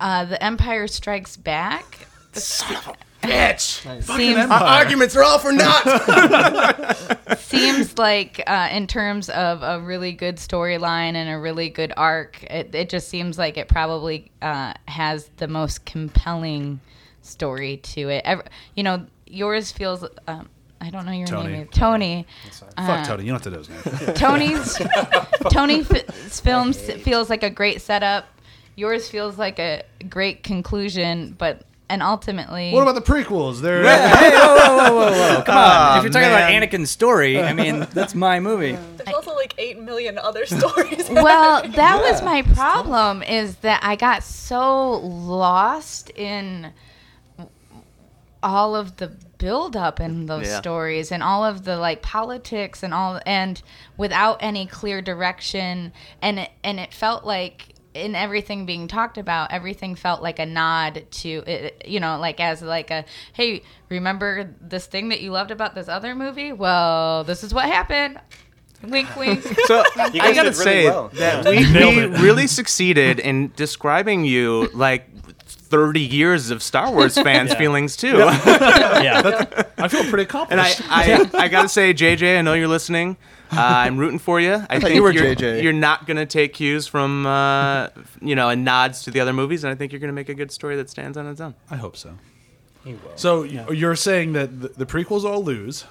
Uh, 0.00 0.24
the 0.24 0.42
Empire 0.42 0.86
Strikes 0.86 1.36
Back 1.36 2.08
bitch. 3.22 4.02
seems 4.02 4.38
Our 4.38 4.62
arguments 4.62 5.16
are 5.16 5.22
all 5.22 5.38
for 5.38 5.52
naught. 5.52 6.96
seems 7.38 7.98
like 7.98 8.42
uh, 8.46 8.68
in 8.72 8.86
terms 8.86 9.28
of 9.30 9.62
a 9.62 9.80
really 9.80 10.12
good 10.12 10.36
storyline 10.36 11.14
and 11.14 11.28
a 11.30 11.38
really 11.38 11.68
good 11.68 11.92
arc, 11.96 12.42
it, 12.44 12.74
it 12.74 12.88
just 12.88 13.08
seems 13.08 13.38
like 13.38 13.56
it 13.56 13.68
probably 13.68 14.30
uh, 14.42 14.74
has 14.88 15.30
the 15.36 15.48
most 15.48 15.84
compelling 15.84 16.80
story 17.22 17.78
to 17.78 18.08
it. 18.08 18.22
Ever, 18.24 18.44
you 18.74 18.82
know, 18.82 19.06
yours 19.26 19.72
feels. 19.72 20.04
Um, 20.26 20.48
I 20.80 20.90
don't 20.90 21.06
know 21.06 21.12
your 21.12 21.26
Tony. 21.26 21.52
name. 21.52 21.68
Tony. 21.68 22.26
Fuck 22.76 23.06
Tony, 23.06 23.24
you 23.24 23.32
don't 23.32 23.42
have 23.42 23.42
to 23.42 23.50
know 23.50 23.58
his 23.58 24.06
name. 24.06 24.14
Tony's 24.14 24.78
Tony's 25.50 26.40
film 26.40 26.72
feels 26.72 27.30
like 27.30 27.42
a 27.42 27.50
great 27.50 27.80
setup. 27.80 28.26
Yours 28.74 29.08
feels 29.08 29.38
like 29.38 29.58
a 29.58 29.84
great 30.10 30.42
conclusion, 30.42 31.34
but 31.38 31.62
and 31.88 32.02
ultimately, 32.02 32.72
what 32.72 32.82
about 32.82 32.94
the 32.96 33.00
prequels? 33.12 33.60
They're 33.60 33.82
hey, 34.08 34.30
whoa, 34.30 34.56
whoa, 34.56 34.76
whoa, 34.76 34.90
whoa, 34.94 35.10
whoa. 35.36 35.42
Come 35.42 35.56
on. 35.56 35.64
Ah, 35.64 35.96
if 35.98 36.02
you're 36.04 36.12
talking 36.12 36.28
man. 36.30 36.62
about 36.62 36.70
Anakin's 36.70 36.90
story, 36.90 37.40
I 37.40 37.52
mean, 37.52 37.80
that's 37.92 38.14
my 38.14 38.40
movie. 38.40 38.72
There's 38.96 39.14
also 39.14 39.34
like 39.34 39.54
eight 39.58 39.78
million 39.78 40.18
other 40.18 40.46
stories. 40.46 41.08
well, 41.08 41.62
that 41.62 42.00
was 42.00 42.22
my 42.22 42.42
problem 42.42 43.22
is 43.22 43.56
that 43.58 43.80
I 43.84 43.96
got 43.96 44.22
so 44.24 44.94
lost 44.98 46.10
in 46.10 46.72
all 48.42 48.76
of 48.76 48.96
the 48.96 49.08
build 49.38 49.76
up 49.76 50.00
in 50.00 50.26
those 50.26 50.46
Yeah. 50.46 50.58
stories 50.60 51.12
and 51.12 51.22
all 51.22 51.44
of 51.44 51.64
the 51.64 51.76
like 51.76 52.00
politics 52.02 52.82
and 52.82 52.94
all 52.94 53.20
and 53.26 53.60
without 53.96 54.38
any 54.40 54.66
clear 54.66 55.02
direction 55.02 55.92
and 56.22 56.38
it, 56.40 56.50
and 56.64 56.80
it 56.80 56.94
felt 56.94 57.24
like 57.24 57.74
in 58.04 58.14
everything 58.14 58.66
being 58.66 58.88
talked 58.88 59.18
about 59.18 59.50
everything 59.52 59.94
felt 59.94 60.22
like 60.22 60.38
a 60.38 60.46
nod 60.46 61.04
to 61.10 61.42
it, 61.46 61.82
you 61.86 61.98
know 62.00 62.18
like 62.18 62.40
as 62.40 62.62
like 62.62 62.90
a 62.90 63.04
hey 63.32 63.62
remember 63.88 64.54
this 64.60 64.86
thing 64.86 65.08
that 65.08 65.20
you 65.20 65.30
loved 65.30 65.50
about 65.50 65.74
this 65.74 65.88
other 65.88 66.14
movie 66.14 66.52
well 66.52 67.24
this 67.24 67.42
is 67.42 67.52
what 67.52 67.64
happened 67.66 68.20
wink 68.82 69.14
wink 69.16 69.42
So 69.66 69.82
guys 69.96 70.14
I 70.14 70.34
gotta 70.34 70.50
really 70.50 70.52
say 70.52 70.84
well. 70.84 71.08
that 71.14 71.44
we, 71.44 71.58
we 71.72 72.06
really 72.22 72.46
succeeded 72.46 73.18
in 73.18 73.52
describing 73.56 74.24
you 74.24 74.68
like 74.74 75.08
30 75.46 76.00
years 76.00 76.50
of 76.50 76.62
Star 76.62 76.92
Wars 76.92 77.14
fans' 77.22 77.52
feelings 77.54 77.96
too. 77.96 78.18
Yeah. 78.18 79.44
I 79.78 79.88
feel 79.88 80.04
pretty 80.04 80.22
And 80.22 80.60
accomplished. 80.60 80.82
I, 80.88 81.28
I, 81.34 81.44
I 81.44 81.48
gotta 81.48 81.68
say, 81.68 81.92
JJ, 81.92 82.38
I 82.38 82.42
know 82.42 82.54
you're 82.54 82.68
listening. 82.68 83.16
Uh, 83.52 83.60
I'm 83.60 83.96
rooting 83.96 84.18
for 84.18 84.40
you. 84.40 84.64
I 84.68 84.80
think 84.80 84.94
you 84.94 85.02
were 85.02 85.10
are 85.10 85.12
JJ. 85.12 85.62
You're 85.62 85.72
not 85.72 86.06
gonna 86.06 86.26
take 86.26 86.54
cues 86.54 86.86
from, 86.86 87.26
uh, 87.26 87.88
you 88.20 88.34
know, 88.34 88.48
and 88.48 88.64
nods 88.64 89.02
to 89.04 89.10
the 89.10 89.20
other 89.20 89.32
movies, 89.32 89.62
and 89.64 89.70
I 89.72 89.76
think 89.76 89.92
you're 89.92 90.00
gonna 90.00 90.12
make 90.12 90.28
a 90.28 90.34
good 90.34 90.50
story 90.50 90.76
that 90.76 90.90
stands 90.90 91.16
on 91.16 91.26
its 91.26 91.40
own. 91.40 91.54
I 91.70 91.76
hope 91.76 91.96
so. 91.96 92.14
So 93.16 93.42
y- 93.42 93.66
you're 93.72 93.96
saying 93.96 94.32
that 94.34 94.60
the, 94.60 94.68
the 94.68 94.86
prequels 94.86 95.24
all 95.24 95.42
lose. 95.42 95.84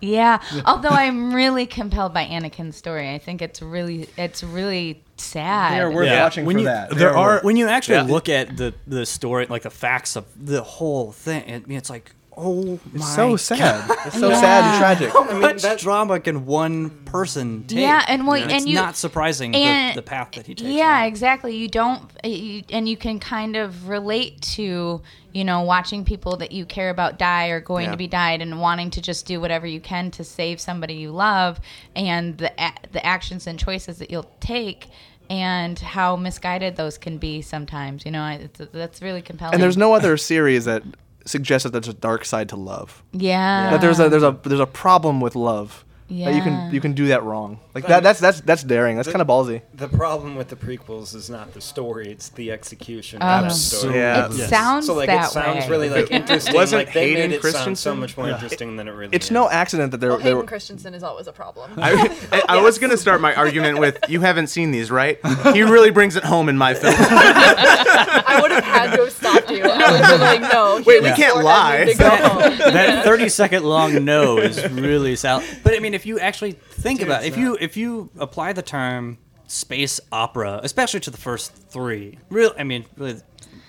Yeah. 0.00 0.42
Although 0.66 0.88
I'm 0.88 1.32
really 1.32 1.64
compelled 1.66 2.12
by 2.12 2.24
Anakin's 2.24 2.76
story. 2.76 3.08
I 3.14 3.18
think 3.18 3.40
it's 3.40 3.62
really 3.62 4.08
it's 4.16 4.42
really 4.42 5.00
sad. 5.16 5.74
They 5.74 5.80
are 5.80 5.90
worth 5.92 6.06
Yeah. 6.08 6.24
watching 6.24 6.44
When 6.44 6.56
for 6.56 6.60
you- 6.60 6.64
that. 6.66 6.90
They 6.90 6.96
there 6.96 7.16
are- 7.16 7.34
worth- 7.36 7.44
when 7.44 7.56
you 7.56 7.68
actually 7.68 7.96
Yeah. 7.98 8.02
look 8.02 8.28
at 8.28 8.56
the 8.56 8.74
the 8.88 9.06
story, 9.06 9.46
like 9.48 9.62
the 9.62 9.70
facts 9.70 10.16
of 10.16 10.24
the 10.36 10.62
whole 10.64 11.12
thing, 11.12 11.44
I 11.46 11.62
mean, 11.68 11.78
it's 11.78 11.90
like, 11.90 12.10
oh 12.36 12.62
my, 12.64 12.78
It's 12.94 13.14
so 13.14 13.36
sad. 13.36 13.90
It's 14.06 14.18
so 14.18 14.28
Yeah. 14.30 14.40
sad 14.40 14.64
and 14.64 14.78
tragic. 14.78 15.12
How 15.12 15.38
much 15.38 15.80
drama 15.82 16.20
can 16.20 16.46
one 16.46 16.90
person 17.04 17.64
take? 17.66 17.78
Yeah, 17.80 18.04
and 18.08 18.26
well, 18.26 18.36
You 18.38 18.44
know, 18.46 18.50
and 18.52 18.58
it's 18.62 18.66
you- 18.66 18.74
not 18.74 18.96
surprising 18.96 19.54
and- 19.54 19.96
the, 19.96 20.00
the 20.00 20.06
path 20.06 20.30
that 20.32 20.46
he 20.46 20.54
takes. 20.54 20.68
Yeah, 20.70 21.04
exactly. 21.04 21.56
You 21.56 21.68
don't, 21.68 22.02
eh, 22.24 22.28
you, 22.28 22.62
and 22.70 22.88
you 22.88 22.96
can 22.96 23.18
kind 23.20 23.56
of 23.56 23.88
relate 23.88 24.40
to, 24.56 25.02
you 25.32 25.44
know, 25.44 25.60
watching 25.62 26.04
people 26.04 26.36
that 26.38 26.52
you 26.52 26.64
care 26.64 26.90
about 26.90 27.18
die 27.18 27.48
or 27.48 27.60
going 27.60 27.86
Yeah. 27.86 27.90
to 27.92 27.96
be 27.96 28.06
died, 28.06 28.40
and 28.42 28.60
wanting 28.60 28.90
to 28.90 29.00
just 29.00 29.26
do 29.26 29.40
whatever 29.40 29.66
you 29.66 29.80
can 29.80 30.10
to 30.12 30.24
save 30.24 30.60
somebody 30.60 30.94
you 30.94 31.10
love, 31.10 31.60
and 31.94 32.38
the 32.38 32.52
the 32.92 33.04
actions 33.04 33.46
and 33.46 33.58
choices 33.58 33.98
that 33.98 34.10
you'll 34.10 34.30
take, 34.40 34.88
and 35.30 35.78
how 35.78 36.16
misguided 36.16 36.76
those 36.76 36.98
can 36.98 37.16
be 37.18 37.40
sometimes. 37.42 38.04
You 38.04 38.10
know, 38.10 38.22
I- 38.22 38.34
it's, 38.44 38.60
that's 38.72 39.00
really 39.02 39.22
compelling. 39.22 39.54
And 39.54 39.62
there's 39.62 39.76
no 39.76 39.94
other 39.94 40.16
series 40.16 40.64
that 40.66 40.82
suggests 41.26 41.64
that 41.64 41.72
there's 41.72 41.88
a 41.88 41.94
dark 41.94 42.24
side 42.24 42.48
to 42.50 42.56
love. 42.56 43.02
yeah, 43.12 43.70
That 43.70 43.80
there's 43.80 44.00
a 44.00 44.08
there's 44.08 44.22
a 44.22 44.36
there's 44.44 44.60
a 44.60 44.66
problem 44.66 45.20
with 45.20 45.34
love. 45.36 45.84
That 46.12 46.34
you 46.34 46.42
can 46.42 46.72
you 46.74 46.80
can 46.80 46.92
do 46.92 47.06
that 47.08 47.22
wrong. 47.24 47.58
Like 47.74 47.86
that 47.86 48.02
that's 48.02 48.20
that's 48.20 48.40
that's 48.42 48.62
daring. 48.62 48.96
That's 48.96 49.08
kind 49.08 49.22
of 49.22 49.26
ballsy. 49.26 49.62
The 49.74 49.88
problem 49.88 50.36
with 50.36 50.48
the 50.48 50.56
prequels 50.56 51.14
is 51.14 51.30
not 51.30 51.54
the 51.54 51.60
story; 51.60 52.10
it's 52.10 52.28
the 52.30 52.52
execution 52.52 53.20
Oh. 53.22 53.26
of 53.26 53.42
the 53.44 53.48
oh. 53.48 53.52
story. 53.52 53.94
Yeah. 53.96 54.26
it 54.26 54.32
Yes. 54.34 54.50
sounds 54.50 54.86
So 54.86 54.94
like 54.94 55.06
that 55.08 55.26
it 55.26 55.32
sounds 55.32 55.64
way. 55.64 55.70
really 55.70 55.88
like 55.90 56.10
interesting. 56.10 56.54
Wasn't 56.54 56.78
like 56.84 56.92
they 56.92 57.10
Hayden 57.14 57.30
made 57.30 57.36
it 57.44 57.52
sound 57.52 57.78
so 57.78 57.94
much 57.94 58.16
more 58.16 58.28
interesting 58.28 58.76
than 58.76 58.88
it 58.88 58.92
really 58.92 59.14
It's 59.14 59.26
is. 59.26 59.30
no 59.30 59.48
accident 59.48 59.90
that 59.92 59.98
they're, 59.98 60.10
Well, 60.10 60.18
they 60.18 60.24
Hayden 60.24 60.38
were 60.38 60.44
Christensen 60.44 60.92
is 60.94 61.02
always 61.02 61.26
a 61.26 61.32
problem. 61.32 61.72
I, 61.78 61.92
I, 62.32 62.56
I 62.58 62.62
was 62.62 62.78
gonna 62.78 62.96
start 62.98 63.20
my 63.20 63.34
argument 63.34 63.78
with, 63.78 63.98
"You 64.08 64.20
haven't 64.20 64.48
seen 64.48 64.70
these, 64.70 64.90
right?" 64.90 65.18
He 65.54 65.62
really 65.62 65.90
brings 65.90 66.16
it 66.16 66.24
home 66.24 66.48
in 66.48 66.58
my 66.58 66.74
film. 66.74 66.94
I 66.98 68.38
would 68.42 68.50
have 68.50 68.64
had 68.64 68.96
to 68.96 69.02
have 69.04 69.12
stopped 69.12 69.50
you. 69.50 69.62
I 69.64 70.12
would 70.12 70.20
like, 70.20 70.40
no. 70.52 70.82
Wait, 70.86 71.02
we 71.02 71.10
can't 71.12 71.42
lie. 71.42 71.84
needs 71.84 71.98
to 71.98 72.04
go 72.04 72.10
home. 72.10 72.58
that 72.58 73.04
30 73.04 73.28
second 73.28 73.64
long 73.64 74.04
no 74.04 74.38
is 74.38 74.62
really 74.72 75.16
sound. 75.16 75.44
But 75.62 75.74
I 75.74 75.78
mean, 75.78 75.94
if 75.94 76.01
you 76.06 76.18
actually 76.18 76.52
think 76.52 77.02
about 77.02 77.24
it, 77.24 77.28
if 77.28 77.36
you 77.36 77.56
if 77.60 77.76
you 77.76 78.10
apply 78.18 78.52
the 78.52 78.62
term 78.62 79.18
space 79.46 80.00
opera, 80.10 80.60
especially 80.62 81.00
to 81.00 81.10
the 81.10 81.18
first 81.18 81.52
three, 81.52 82.18
real, 82.30 82.52
I 82.58 82.64
mean, 82.64 82.84
really, 82.96 83.20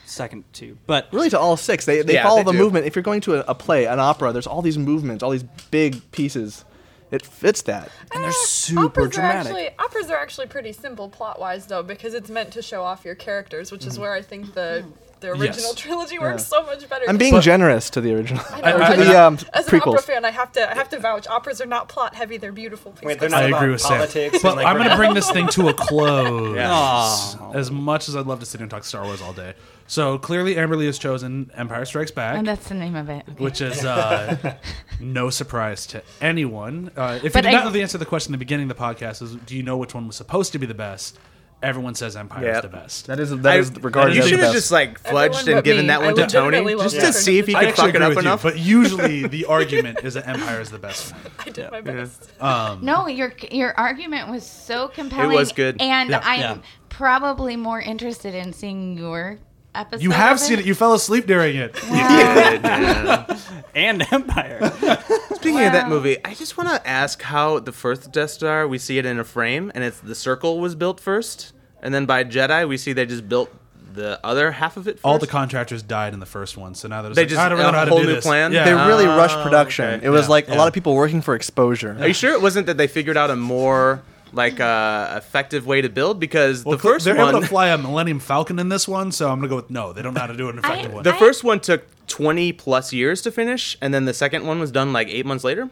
second 0.06 0.44
two, 0.54 0.78
but 0.88 1.08
really 1.12 1.30
to 1.32 1.40
all 1.40 1.58
six. 1.58 1.86
They 1.86 2.02
they 2.02 2.14
Yeah, 2.14 2.24
follow 2.24 2.38
they 2.38 2.44
the 2.44 2.52
do. 2.54 2.58
movement. 2.58 2.86
If 2.86 2.96
you're 2.96 3.04
going 3.04 3.22
to 3.22 3.36
a, 3.36 3.52
a 3.52 3.56
play, 3.56 3.86
an 3.86 4.00
opera, 4.00 4.32
there's 4.32 4.48
all 4.48 4.62
these 4.62 4.78
movements, 4.78 5.24
all 5.24 5.32
these 5.32 5.44
big 5.72 6.02
pieces. 6.12 6.64
it 7.12 7.24
fits 7.26 7.62
that. 7.64 7.92
and 8.12 8.24
they're 8.24 8.30
Eh, 8.32 8.46
super 8.46 8.86
operas 8.86 9.10
dramatic. 9.12 9.54
Are 9.54 9.58
actually, 9.60 9.78
operas 9.86 10.10
are 10.10 10.18
actually 10.18 10.48
pretty 10.48 10.72
simple 10.72 11.10
plot 11.10 11.40
wise, 11.40 11.68
though, 11.68 11.84
because 11.84 12.14
it's 12.16 12.30
meant 12.30 12.52
to 12.54 12.62
show 12.64 12.84
off 12.84 13.06
your 13.06 13.14
characters, 13.16 13.72
which 13.72 13.86
is 13.86 14.00
where 14.00 14.14
I 14.14 14.22
think 14.24 14.54
the 14.56 14.84
the 15.24 15.30
original 15.32 15.72
Yes. 15.72 15.76
trilogy 15.76 16.20
works 16.20 16.46
so 16.46 16.64
much 16.64 16.88
better. 16.88 17.06
I'm 17.08 17.18
being 17.18 17.34
But- 17.34 17.42
generous 17.42 17.90
to 17.92 18.02
the 18.02 18.14
original. 18.14 18.44
I 18.52 18.62
know, 18.62 18.68
I- 18.68 18.72
I 18.72 18.88
I- 18.92 18.96
the 18.98 19.22
um, 19.24 19.34
as 19.54 19.68
an 19.68 19.82
opera 19.82 20.02
fan, 20.02 20.26
I 20.26 20.32
have 20.32 20.52
to 20.54 20.70
I 20.70 20.76
have 20.76 20.90
to 20.90 21.00
vouch. 21.00 21.28
Operas 21.28 21.60
are 21.62 21.66
not 21.66 21.90
plot 21.90 22.14
heavy; 22.16 22.38
they're 22.38 22.52
beautiful. 22.52 22.92
Please 22.92 23.06
Wait, 23.08 23.14
go 23.16 23.20
they're 23.22 23.30
see 23.30 23.36
not 23.36 23.44
I 23.44 23.48
about 23.48 23.58
agree 23.64 23.72
with 23.72 23.82
Sam. 23.82 23.92
politics 23.98 24.40
But 24.44 24.56
like, 24.58 24.66
I'm 24.68 24.78
going 24.78 24.90
to 24.90 24.96
bring 24.96 25.14
this 25.16 25.32
thing 25.32 25.48
to 25.50 25.70
a 25.70 25.74
close. 25.88 26.58
Aw. 26.60 27.52
As 27.54 27.72
much 27.72 28.08
as 28.10 28.16
I'd 28.16 28.28
love 28.28 28.40
to 28.42 28.46
sit 28.46 28.62
and 28.62 28.70
talk 28.70 28.84
Star 28.84 29.04
Wars 29.04 29.22
all 29.22 29.34
day. 29.34 29.54
So 29.88 30.18
clearly, 30.18 30.56
Amberly 30.56 30.86
has 30.86 30.98
chosen 30.98 31.52
Empire 31.56 31.84
Strikes 31.86 32.12
Back. 32.12 32.38
And 32.38 32.48
that's 32.48 32.68
the 32.70 32.74
name 32.76 32.96
of 32.96 33.10
it. 33.10 33.24
Okay. 33.30 33.44
which 33.44 33.60
is 33.62 33.84
uh, 33.84 34.56
no 35.00 35.30
surprise 35.30 35.86
to 35.88 36.02
anyone. 36.22 36.90
Uh, 36.96 37.20
if 37.24 37.34
But 37.34 37.44
you 37.46 37.50
did 37.52 37.56
I- 37.56 37.58
not 37.60 37.66
know 37.66 37.72
the 37.72 37.82
answer 37.82 37.94
to 37.94 37.98
the 37.98 38.06
question 38.06 38.34
at 38.34 38.36
the 38.40 38.46
beginning 38.46 38.70
of 38.70 38.78
the 38.78 38.82
podcast, 38.84 39.22
is 39.22 39.36
do 39.36 39.56
you 39.56 39.64
know 39.64 39.78
which 39.78 39.94
one 39.94 40.08
was 40.08 40.16
supposed 40.16 40.52
to 40.54 40.60
be 40.60 40.66
the 40.66 40.74
best? 40.74 41.18
Everyone 41.64 41.96
says 41.96 42.16
Empire 42.16 42.42
is 42.50 42.54
Yep. 42.56 42.62
the 42.64 42.68
best. 42.68 43.08
That 43.08 43.20
is 43.20 43.36
that 43.38 43.58
is 43.60 43.72
I- 43.72 43.80
regarded 43.80 44.16
you 44.16 44.20
as 44.20 44.26
the 44.26 44.30
should 44.32 44.40
have 44.40 44.48
best. 44.50 44.56
just 44.56 44.72
like 44.72 45.00
Everyone 45.06 45.30
fudged 45.32 45.46
but 45.46 45.54
and 45.56 45.64
given 45.64 45.84
me. 45.84 45.88
that 45.88 46.02
I 46.02 46.06
one 46.06 46.16
to 46.16 46.22
legitimately 46.22 46.74
Tony 46.74 46.84
just 46.84 47.00
to 47.00 47.08
of 47.08 47.14
see 47.16 47.40
if 47.40 47.48
he 47.48 47.56
I 47.56 47.60
could 47.62 47.70
actually 47.70 47.92
fuck 47.94 47.96
it 47.96 48.02
agree 48.02 48.06
up 48.06 48.16
with 48.16 48.24
you, 48.26 48.30
enough. 48.30 48.44
but 48.44 48.58
usually 48.60 49.28
the 49.28 49.46
argument 49.58 50.00
is 50.04 50.14
that 50.16 50.28
Empire 50.28 50.60
is 50.62 50.70
the 50.70 50.78
best 50.80 51.12
one. 51.14 51.22
I 51.40 51.50
did 51.50 51.72
my 51.72 51.82
best. 51.82 52.30
Um, 52.42 52.84
no, 52.84 53.08
your 53.08 53.34
your 53.52 53.74
argument 53.80 54.30
was 54.30 54.46
so 54.46 54.90
compelling. 54.90 55.32
It 55.32 55.36
was 55.36 55.52
good. 55.54 55.82
and 55.82 56.10
Yeah. 56.10 56.22
I'm 56.24 56.40
Yeah. 56.40 56.58
probably 56.90 57.56
more 57.56 57.82
interested 57.82 58.36
in 58.36 58.54
seeing 58.54 58.98
your 58.98 59.40
episode. 59.76 60.04
You 60.04 60.12
have 60.12 60.40
seen 60.40 60.60
it. 60.60 60.66
You 60.66 60.76
fell 60.76 60.94
asleep 60.94 61.26
during 61.26 61.56
it. 61.56 61.76
and 63.76 64.06
Empire. 64.12 64.60
Speaking 65.36 65.66
of 65.66 65.74
that 65.74 65.84
Wow. 65.84 65.90
movie, 65.90 66.18
I 66.26 66.34
just 66.34 66.58
want 66.58 66.70
to 66.70 66.88
ask 66.88 67.22
how 67.22 67.60
the 67.60 67.72
first 67.72 68.12
Death 68.12 68.30
Star 68.32 68.68
we 68.68 68.78
see 68.78 68.98
it 68.98 69.06
in 69.06 69.20
a 69.20 69.24
frame, 69.24 69.72
and 69.76 69.84
it's 69.84 70.00
the 70.00 70.16
circle 70.16 70.60
was 70.60 70.76
built 70.76 71.00
first, 71.00 71.54
and 71.82 71.94
then 71.94 72.06
by 72.06 72.24
Jedi 72.24 72.68
we 72.68 72.78
see 72.78 72.94
they 72.94 73.06
just 73.06 73.28
built 73.28 73.52
the 73.94 74.20
other 74.24 74.52
half 74.52 74.76
of 74.78 74.88
it. 74.88 74.94
First. 74.94 75.06
All 75.06 75.20
the 75.20 75.28
contractors 75.28 75.84
died 75.84 76.14
in 76.14 76.20
the 76.20 76.26
first 76.26 76.58
one, 76.58 76.74
so 76.76 76.88
now 76.88 77.02
they're 77.02 77.10
just 77.12 77.16
They 77.16 77.22
like, 77.24 77.30
just- 77.30 77.42
I 77.42 77.50
don't 77.50 77.60
know 77.60 77.70
a 77.70 77.72
how 77.74 77.84
to 77.86 77.90
whole 77.92 78.00
do 78.00 78.08
new 78.08 78.16
this. 78.16 78.26
plan? 78.26 78.52
Yeah. 78.52 78.66
they 78.66 78.74
really 78.74 79.06
rushed 79.06 79.38
oh, 79.38 79.44
production. 79.44 79.86
okay. 79.86 80.06
It 80.06 80.10
was 80.10 80.24
Yeah, 80.26 80.30
like 80.32 80.50
a 80.50 80.56
lot 80.56 80.68
of 80.68 80.74
people 80.74 80.96
working 80.96 81.22
for 81.22 81.36
exposure. 81.36 81.96
Are 82.00 82.08
you 82.08 82.14
sure 82.14 82.32
it 82.34 82.42
wasn't 82.42 82.66
that 82.68 82.78
they 82.78 82.88
figured 82.88 83.18
out 83.18 83.30
a 83.30 83.36
more 83.36 84.02
like 84.34 84.60
uh, 84.60 85.14
effective 85.18 85.66
way 85.66 85.82
to 85.82 85.90
build? 85.90 86.20
Because 86.20 86.66
well, 86.66 86.76
the 86.78 86.82
first 86.84 87.06
they're 87.06 87.16
one, 87.16 87.30
able 87.30 87.42
to 87.42 87.48
fly 87.48 87.68
a 87.70 87.78
Millennium 87.78 88.20
Falcon 88.20 88.60
in 88.60 88.70
this 88.70 88.88
one, 88.88 89.12
so 89.12 89.30
I'm 89.30 89.38
gonna 89.40 89.48
go 89.50 89.56
with 89.58 89.70
no. 89.70 89.94
They 89.94 90.02
don't 90.02 90.14
know 90.14 90.20
how 90.22 90.28
to 90.28 90.38
do 90.38 90.50
an 90.50 90.58
effective 90.60 90.92
I- 90.92 90.96
one. 90.96 91.04
the 91.04 91.14
I- 91.16 91.20
first 91.20 91.44
one 91.44 91.60
took 91.60 91.84
twenty 92.08 92.52
plus 92.52 92.92
years 92.94 93.22
to 93.24 93.32
finish, 93.32 93.78
and 93.82 93.94
then 93.94 94.06
the 94.06 94.14
second 94.14 94.46
one 94.46 94.60
was 94.60 94.72
done 94.72 94.92
like 94.94 95.08
eight 95.08 95.26
months 95.26 95.44
later. 95.44 95.70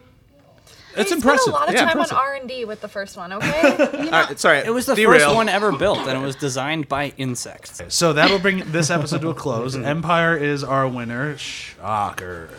It's 0.96 1.10
They 1.10 1.16
impressive. 1.16 1.40
Spent 1.42 1.56
a 1.56 1.58
lot 1.58 1.68
of 1.68 1.74
Yeah, 1.74 1.80
time 1.80 1.88
impressive. 1.90 2.16
on 2.16 2.22
R 2.24 2.34
and 2.34 2.48
D 2.48 2.64
with 2.64 2.80
the 2.80 2.88
first 2.88 3.16
one. 3.16 3.32
Okay. 3.32 3.60
All 4.04 4.10
right, 4.10 4.38
sorry, 4.38 4.58
It 4.58 4.70
was 4.72 4.86
the 4.86 4.94
derail. 4.94 5.20
first 5.20 5.34
one 5.34 5.48
ever 5.48 5.72
built, 5.72 5.98
and 6.00 6.10
it 6.18 6.24
was 6.24 6.36
designed 6.36 6.88
by 6.88 7.12
insects. 7.18 7.80
So 7.88 8.12
that'll 8.12 8.38
bring 8.38 8.70
this 8.72 8.90
episode 8.90 9.20
to 9.22 9.30
a 9.30 9.34
close. 9.34 9.76
Empire 9.92 10.36
is 10.36 10.62
our 10.64 10.86
winner. 10.88 11.36
Shocker. 11.38 12.50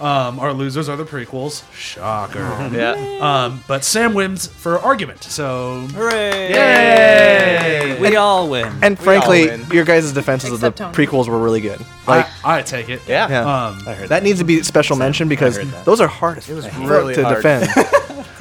Um, 0.00 0.40
our 0.40 0.52
losers 0.52 0.88
are 0.88 0.96
the 0.96 1.04
prequels. 1.04 1.62
Shocker. 1.74 2.40
Yeah. 2.70 2.92
Um, 3.20 3.62
but 3.66 3.84
Sam 3.84 4.14
wins 4.14 4.46
for 4.46 4.78
argument. 4.78 5.22
So 5.24 5.80
Hooray! 5.92 6.52
Yay! 6.52 8.00
We 8.00 8.16
all 8.16 8.48
win. 8.48 8.72
And 8.82 8.98
frankly, 8.98 9.46
win. 9.48 9.66
your 9.72 9.84
guys' 9.84 10.12
defenses 10.12 10.52
of 10.52 10.60
the 10.60 10.70
Tony. 10.70 10.94
prequels 10.94 11.28
were 11.28 11.38
really 11.38 11.60
good. 11.60 11.80
I, 12.06 12.16
Like, 12.18 12.26
I 12.44 12.62
take 12.62 12.88
it. 12.88 13.02
Yeah. 13.06 13.28
yeah, 13.28 13.40
Um, 13.68 13.82
I 13.86 13.94
heard 13.94 14.08
that 14.08 14.22
needs 14.22 14.38
to 14.38 14.44
be 14.44 14.62
special 14.62 14.96
mention 14.96 15.28
because 15.28 15.58
those 15.84 16.00
are 16.00 16.08
hard 16.08 16.38
as 16.38 16.46
fuck 16.46 16.78
really 16.88 17.14
to 17.14 17.22
hard. 17.24 17.36
defend. 17.36 17.68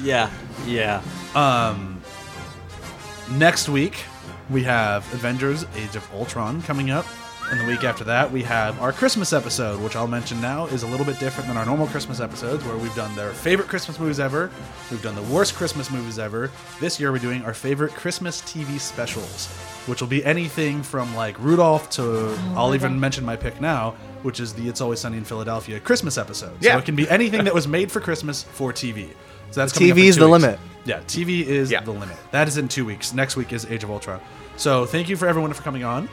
Yeah, 0.01 0.31
yeah. 0.65 1.01
um, 1.35 2.01
next 3.31 3.69
week 3.69 4.03
we 4.49 4.63
have 4.63 5.11
Avengers: 5.13 5.65
Age 5.75 5.95
of 5.95 6.07
Ultron 6.13 6.61
coming 6.63 6.89
up. 6.91 7.05
And 7.51 7.59
the 7.59 7.65
week 7.65 7.83
after 7.83 8.03
that, 8.03 8.31
we 8.31 8.43
have 8.43 8.79
our 8.79 8.93
Christmas 8.93 9.33
episode, 9.33 9.81
which 9.81 9.95
I'll 9.95 10.05
mention 10.07 10.39
now 10.39 10.67
is 10.67 10.83
a 10.83 10.87
little 10.87 11.05
bit 11.05 11.17
different 11.19 11.47
than 11.47 11.57
our 11.57 11.65
normal 11.65 11.87
Christmas 11.87 12.19
episodes, 12.19 12.63
where 12.63 12.77
we've 12.77 12.93
done 12.93 13.15
their 13.15 13.31
favorite 13.31 13.67
Christmas 13.67 13.99
movies 13.99 14.19
ever. 14.19 14.51
We've 14.91 15.01
done 15.01 15.15
the 15.15 15.23
worst 15.23 15.55
Christmas 15.55 15.89
movies 15.89 16.19
ever. 16.19 16.51
This 16.79 16.99
year, 16.99 17.11
we're 17.11 17.17
doing 17.17 17.43
our 17.43 17.55
favorite 17.55 17.93
Christmas 17.93 18.39
TV 18.43 18.79
specials, 18.79 19.47
which 19.87 19.99
will 19.99 20.07
be 20.07 20.23
anything 20.23 20.83
from 20.83 21.15
like 21.15 21.39
Rudolph 21.39 21.89
to 21.91 22.37
I'll 22.55 22.75
even 22.75 22.99
mention 22.99 23.25
my 23.25 23.35
pick 23.35 23.59
now, 23.59 23.95
which 24.21 24.39
is 24.39 24.53
the 24.53 24.69
It's 24.69 24.79
Always 24.79 24.99
Sunny 24.99 25.17
in 25.17 25.23
Philadelphia 25.23 25.79
Christmas 25.79 26.19
episode. 26.19 26.55
Yeah. 26.61 26.73
So 26.73 26.79
it 26.79 26.85
can 26.85 26.95
be 26.95 27.09
anything 27.09 27.45
that 27.45 27.53
was 27.55 27.67
made 27.67 27.91
for 27.91 27.99
Christmas 27.99 28.43
for 28.43 28.71
TV. 28.71 29.09
So 29.51 29.61
that's 29.61 29.73
coming 29.73 29.91
up 29.91 29.97
in 29.97 30.03
TV's 30.03 30.15
the 30.17 30.29
weeks. 30.29 30.43
limit. 30.43 30.59
Yeah, 30.85 30.99
TV 31.07 31.45
is 31.45 31.69
Yeah. 31.71 31.81
the 31.81 31.91
limit. 31.91 32.15
That 32.31 32.47
is 32.47 32.57
in 32.57 32.67
two 32.67 32.85
weeks. 32.85 33.13
Next 33.13 33.35
week 33.35 33.51
is 33.53 33.65
Age 33.65 33.83
of 33.83 33.91
Ultron. 33.91 34.19
So 34.57 34.85
thank 34.85 35.09
you 35.09 35.15
for 35.17 35.27
everyone 35.27 35.53
for 35.53 35.61
coming 35.63 35.83
on. 35.83 36.09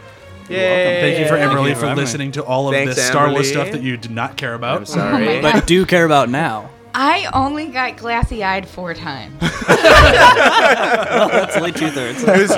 Yay. 0.49 1.01
Thank 1.01 1.19
you 1.19 1.25
for 1.27 1.37
Thank 1.37 1.51
Emily 1.51 1.71
you 1.71 1.75
for 1.75 1.89
for 1.89 1.95
listening 1.97 2.31
to 2.33 2.43
all 2.45 2.69
of 2.69 2.75
Thanks, 2.75 2.95
this 2.95 3.07
Star 3.07 3.31
Wars 3.31 3.47
Amberly. 3.49 3.51
stuff 3.51 3.71
that 3.73 3.83
you 3.83 3.97
did 3.97 4.13
not 4.13 4.37
care 4.37 4.55
about. 4.55 4.77
I'm 4.79 4.87
sorry. 4.87 5.41
But 5.41 5.67
do 5.67 5.85
care 5.85 6.05
about 6.05 6.29
now. 6.31 6.71
I 6.98 7.28
only 7.35 7.66
got 7.66 7.98
glassy 7.98 8.43
eyed 8.43 8.66
four 8.66 8.94
times. 8.94 9.39
That's 9.68 11.55
only 11.59 11.70
two 11.73 11.90
thirds. 11.90 12.23
it 12.23 12.40
was 12.40 12.48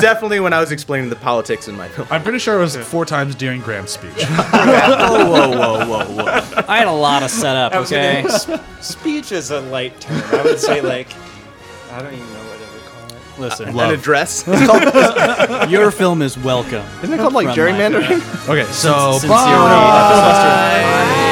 definitely 0.00 0.38
when 0.38 0.52
I 0.52 0.60
was 0.60 0.70
explaining 0.70 1.10
the 1.10 1.16
politics 1.16 1.66
in 1.66 1.76
my 1.76 1.88
film. 1.88 2.06
I'm 2.08 2.22
pretty 2.22 2.38
sure 2.38 2.56
it 2.56 2.60
was 2.60 2.76
four 2.76 3.04
times 3.04 3.34
during 3.34 3.60
Graham's 3.60 3.90
speech. 3.90 4.12
whoa, 4.22 5.26
whoa, 5.28 5.50
whoa, 5.50 5.86
whoa, 5.86 6.04
whoa! 6.04 6.64
I 6.68 6.78
had 6.78 6.86
a 6.86 6.92
lot 6.92 7.24
of 7.24 7.30
setup. 7.32 7.74
Okay. 7.74 8.24
Speech 8.80 9.32
is 9.32 9.50
a 9.50 9.60
light 9.62 10.00
term. 10.00 10.22
I 10.38 10.42
would 10.44 10.60
say 10.60 10.80
like 10.80 11.08
I 11.90 12.00
don't 12.00 12.14
even 12.14 12.32
know 12.32 12.44
what 12.44 12.58
I 12.58 12.72
would 12.72 12.84
call 12.84 13.08
it. 13.08 13.40
Listen, 13.40 13.68
An 13.70 13.74
Love. 13.74 13.92
address. 13.92 14.46
your 15.68 15.90
film 15.90 16.22
is 16.22 16.38
welcome. 16.38 16.86
Isn't 17.02 17.12
it 17.12 17.18
called 17.18 17.32
like 17.32 17.48
From 17.48 17.56
gerrymandering? 17.56 18.48
Okay, 18.48 18.70
so 18.70 19.18
Sincerely, 19.18 19.28
bye. 19.34 20.84
Filibuster. 21.16 21.29